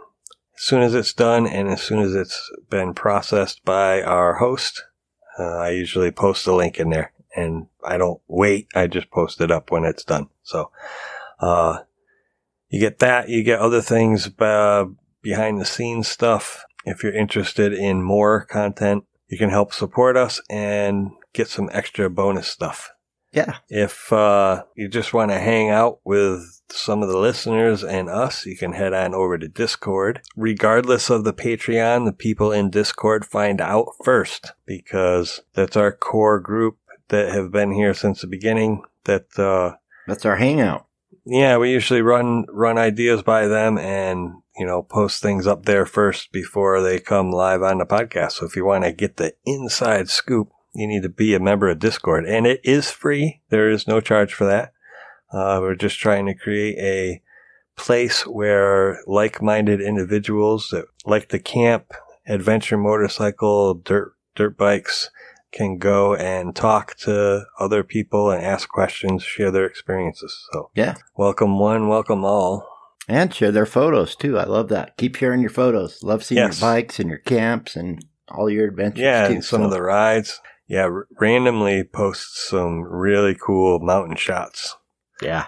as 0.56 0.62
soon 0.62 0.82
as 0.82 0.94
it's 0.94 1.12
done 1.12 1.48
and 1.48 1.68
as 1.68 1.82
soon 1.82 1.98
as 1.98 2.14
it's 2.14 2.52
been 2.70 2.94
processed 2.94 3.64
by 3.64 4.00
our 4.00 4.34
host, 4.34 4.84
uh, 5.40 5.56
I 5.56 5.70
usually 5.70 6.12
post 6.12 6.44
the 6.44 6.54
link 6.54 6.78
in 6.78 6.90
there 6.90 7.12
and 7.34 7.66
I 7.84 7.96
don't 7.98 8.20
wait. 8.28 8.68
I 8.76 8.86
just 8.86 9.10
post 9.10 9.40
it 9.40 9.50
up 9.50 9.72
when 9.72 9.84
it's 9.84 10.04
done. 10.04 10.28
So, 10.44 10.70
uh, 11.40 11.80
you 12.72 12.80
get 12.80 12.98
that. 12.98 13.28
You 13.28 13.44
get 13.44 13.60
other 13.60 13.82
things, 13.82 14.28
uh, 14.38 14.86
behind 15.22 15.60
the 15.60 15.64
scenes 15.64 16.08
stuff. 16.08 16.64
If 16.84 17.02
you're 17.02 17.14
interested 17.14 17.72
in 17.72 18.02
more 18.02 18.44
content, 18.44 19.04
you 19.28 19.38
can 19.38 19.50
help 19.50 19.72
support 19.72 20.16
us 20.16 20.40
and 20.50 21.12
get 21.32 21.48
some 21.48 21.70
extra 21.72 22.10
bonus 22.10 22.48
stuff. 22.48 22.90
Yeah. 23.32 23.56
If 23.68 24.12
uh, 24.12 24.64
you 24.76 24.88
just 24.88 25.14
want 25.14 25.30
to 25.30 25.38
hang 25.38 25.70
out 25.70 26.00
with 26.04 26.60
some 26.68 27.02
of 27.02 27.08
the 27.08 27.18
listeners 27.18 27.82
and 27.82 28.10
us, 28.10 28.44
you 28.44 28.56
can 28.56 28.72
head 28.72 28.92
on 28.92 29.14
over 29.14 29.38
to 29.38 29.48
Discord. 29.48 30.20
Regardless 30.36 31.08
of 31.08 31.24
the 31.24 31.32
Patreon, 31.32 32.04
the 32.04 32.12
people 32.12 32.52
in 32.52 32.68
Discord 32.68 33.24
find 33.24 33.60
out 33.60 33.86
first 34.04 34.52
because 34.66 35.40
that's 35.54 35.76
our 35.76 35.92
core 35.92 36.40
group 36.40 36.76
that 37.08 37.32
have 37.32 37.50
been 37.50 37.72
here 37.72 37.94
since 37.94 38.20
the 38.20 38.26
beginning. 38.26 38.82
That 39.04 39.38
uh, 39.38 39.76
That's 40.06 40.26
our 40.26 40.36
hangout. 40.36 40.86
Yeah, 41.24 41.56
we 41.56 41.72
usually 41.72 42.02
run 42.02 42.46
run 42.48 42.78
ideas 42.78 43.22
by 43.22 43.46
them, 43.46 43.78
and 43.78 44.42
you 44.56 44.66
know, 44.66 44.82
post 44.82 45.22
things 45.22 45.46
up 45.46 45.64
there 45.64 45.86
first 45.86 46.32
before 46.32 46.82
they 46.82 47.00
come 47.00 47.30
live 47.30 47.62
on 47.62 47.78
the 47.78 47.86
podcast. 47.86 48.32
So 48.32 48.46
if 48.46 48.56
you 48.56 48.64
want 48.64 48.84
to 48.84 48.92
get 48.92 49.16
the 49.16 49.34
inside 49.44 50.08
scoop, 50.08 50.50
you 50.74 50.86
need 50.86 51.02
to 51.02 51.08
be 51.08 51.34
a 51.34 51.40
member 51.40 51.68
of 51.68 51.78
Discord 51.78 52.26
and 52.26 52.46
it 52.46 52.60
is 52.64 52.90
free. 52.90 53.40
There 53.50 53.70
is 53.70 53.86
no 53.86 54.00
charge 54.00 54.34
for 54.34 54.46
that. 54.46 54.72
Uh, 55.32 55.58
we're 55.60 55.74
just 55.74 55.98
trying 55.98 56.26
to 56.26 56.34
create 56.34 56.78
a 56.78 57.22
place 57.76 58.26
where 58.26 59.00
like-minded 59.06 59.80
individuals 59.80 60.68
that 60.70 60.84
like 61.06 61.28
to 61.30 61.38
camp, 61.38 61.92
adventure 62.26 62.76
motorcycle, 62.76 63.74
dirt, 63.74 64.14
dirt 64.34 64.58
bikes 64.58 65.10
can 65.52 65.78
go 65.78 66.14
and 66.14 66.54
talk 66.56 66.96
to 66.98 67.44
other 67.58 67.82
people 67.84 68.30
and 68.30 68.42
ask 68.44 68.68
questions, 68.68 69.22
share 69.22 69.50
their 69.50 69.66
experiences. 69.66 70.46
So 70.52 70.70
Yeah. 70.74 70.94
welcome 71.16 71.58
one, 71.58 71.88
welcome 71.88 72.24
all. 72.24 72.66
And 73.08 73.34
share 73.34 73.50
their 73.52 73.66
photos 73.66 74.14
too. 74.16 74.38
I 74.38 74.44
love 74.44 74.68
that. 74.70 74.96
Keep 74.96 75.16
sharing 75.16 75.40
your 75.40 75.50
photos. 75.50 76.02
Love 76.02 76.24
seeing 76.24 76.38
Yes. 76.38 76.60
your 76.60 76.70
bikes 76.70 76.98
and 77.00 77.08
your 77.08 77.18
camps 77.18 77.76
and 77.76 78.04
all 78.30 78.48
your 78.48 78.66
adventures. 78.68 79.00
Yeah, 79.02 79.28
too. 79.28 79.34
and 79.34 79.44
some 79.44 79.60
So, 79.60 79.64
of 79.66 79.70
the 79.72 79.82
rides. 79.82 80.40
Yeah, 80.68 80.84
r- 80.84 81.06
randomly 81.20 81.82
posts 81.84 82.48
some 82.48 82.82
really 82.82 83.34
cool 83.34 83.78
mountain 83.80 84.16
shots. 84.16 84.76
Yeah. 85.20 85.46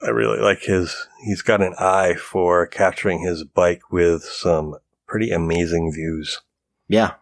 I 0.00 0.10
really 0.10 0.38
like 0.40 0.60
his. 0.62 1.08
He's 1.24 1.42
got 1.42 1.60
an 1.62 1.74
eye 1.78 2.14
for 2.14 2.66
capturing 2.66 3.20
his 3.20 3.42
bike 3.44 3.82
with 3.90 4.22
some 4.22 4.76
pretty 5.08 5.30
amazing 5.30 5.92
views. 5.92 6.40
Yeah. 6.88 7.12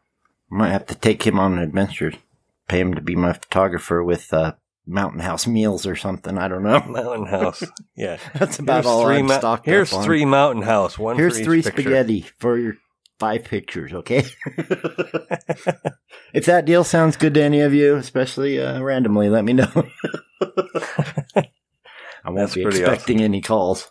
Might 0.52 0.72
have 0.72 0.84
to 0.88 0.94
take 0.94 1.26
him 1.26 1.38
on 1.38 1.54
an 1.54 1.60
adventure. 1.60 2.12
Pay 2.68 2.80
him 2.80 2.92
to 2.94 3.00
be 3.00 3.16
my 3.16 3.32
photographer 3.32 4.04
with 4.04 4.30
uh, 4.34 4.52
Mountain 4.86 5.20
House 5.20 5.46
meals 5.46 5.86
or 5.86 5.96
something. 5.96 6.36
I 6.36 6.46
don't 6.48 6.62
know. 6.62 6.80
Mountain 6.86 7.26
House. 7.26 7.64
Yeah. 7.96 8.18
That's 8.34 8.58
about 8.58 8.84
Here's 8.84 8.86
all 8.86 9.04
three 9.06 9.16
I'm 9.16 9.26
mou- 9.26 9.34
stocked 9.34 9.64
Here's 9.64 9.92
up 9.92 10.00
on. 10.00 10.04
three 10.04 10.24
Mountain 10.26 10.62
House. 10.62 10.98
One. 10.98 11.16
Here's 11.16 11.40
three 11.40 11.62
picture. 11.62 11.80
spaghetti 11.80 12.26
for 12.38 12.58
your 12.58 12.74
five 13.18 13.44
pictures, 13.44 13.94
okay? 13.94 14.24
if 16.34 16.44
that 16.44 16.64
deal 16.66 16.84
sounds 16.84 17.16
good 17.16 17.32
to 17.32 17.42
any 17.42 17.60
of 17.60 17.72
you, 17.72 17.96
especially 17.96 18.60
uh, 18.60 18.82
randomly, 18.82 19.30
let 19.30 19.44
me 19.46 19.54
know. 19.54 19.70
I 22.24 22.30
won't 22.30 22.36
That's 22.36 22.54
be 22.56 22.62
expecting 22.62 23.22
any 23.22 23.40
calls. 23.40 23.90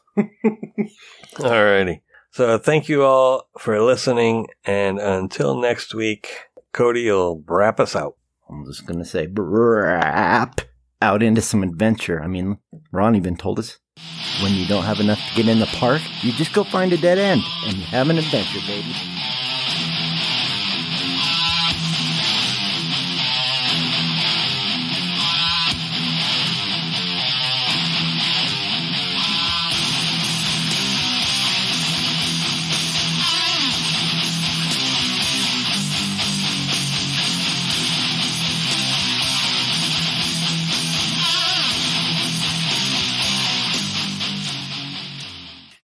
Alrighty. 1.36 2.02
So 2.32 2.58
thank 2.60 2.88
you 2.88 3.04
all 3.04 3.50
for 3.58 3.82
listening, 3.82 4.48
and 4.64 5.00
until 5.00 5.60
next 5.60 5.94
week, 5.94 6.30
Cody 6.74 7.10
will 7.12 7.44
wrap 7.48 7.80
us 7.80 7.96
out. 7.96 8.16
I'm 8.50 8.66
just 8.66 8.86
gonna 8.86 9.06
say, 9.06 9.28
brap 9.28 10.60
out 11.02 11.24
into 11.24 11.42
some 11.42 11.64
adventure. 11.64 12.22
I 12.22 12.28
mean, 12.28 12.58
Ron 12.92 13.16
even 13.16 13.36
told 13.36 13.60
us 13.60 13.80
when 14.42 14.54
you 14.54 14.66
don't 14.68 14.84
have 14.84 15.00
enough 15.00 15.20
to 15.20 15.36
get 15.36 15.48
in 15.48 15.60
the 15.60 15.66
park, 15.68 16.02
you 16.22 16.32
just 16.32 16.54
go 16.54 16.64
find 16.64 16.94
a 16.94 16.98
dead 16.98 17.18
end 17.18 17.42
and 17.66 17.78
you 17.78 17.86
have 17.86 18.10
an 18.10 18.18
adventure, 18.18 18.60
baby. 18.68 18.94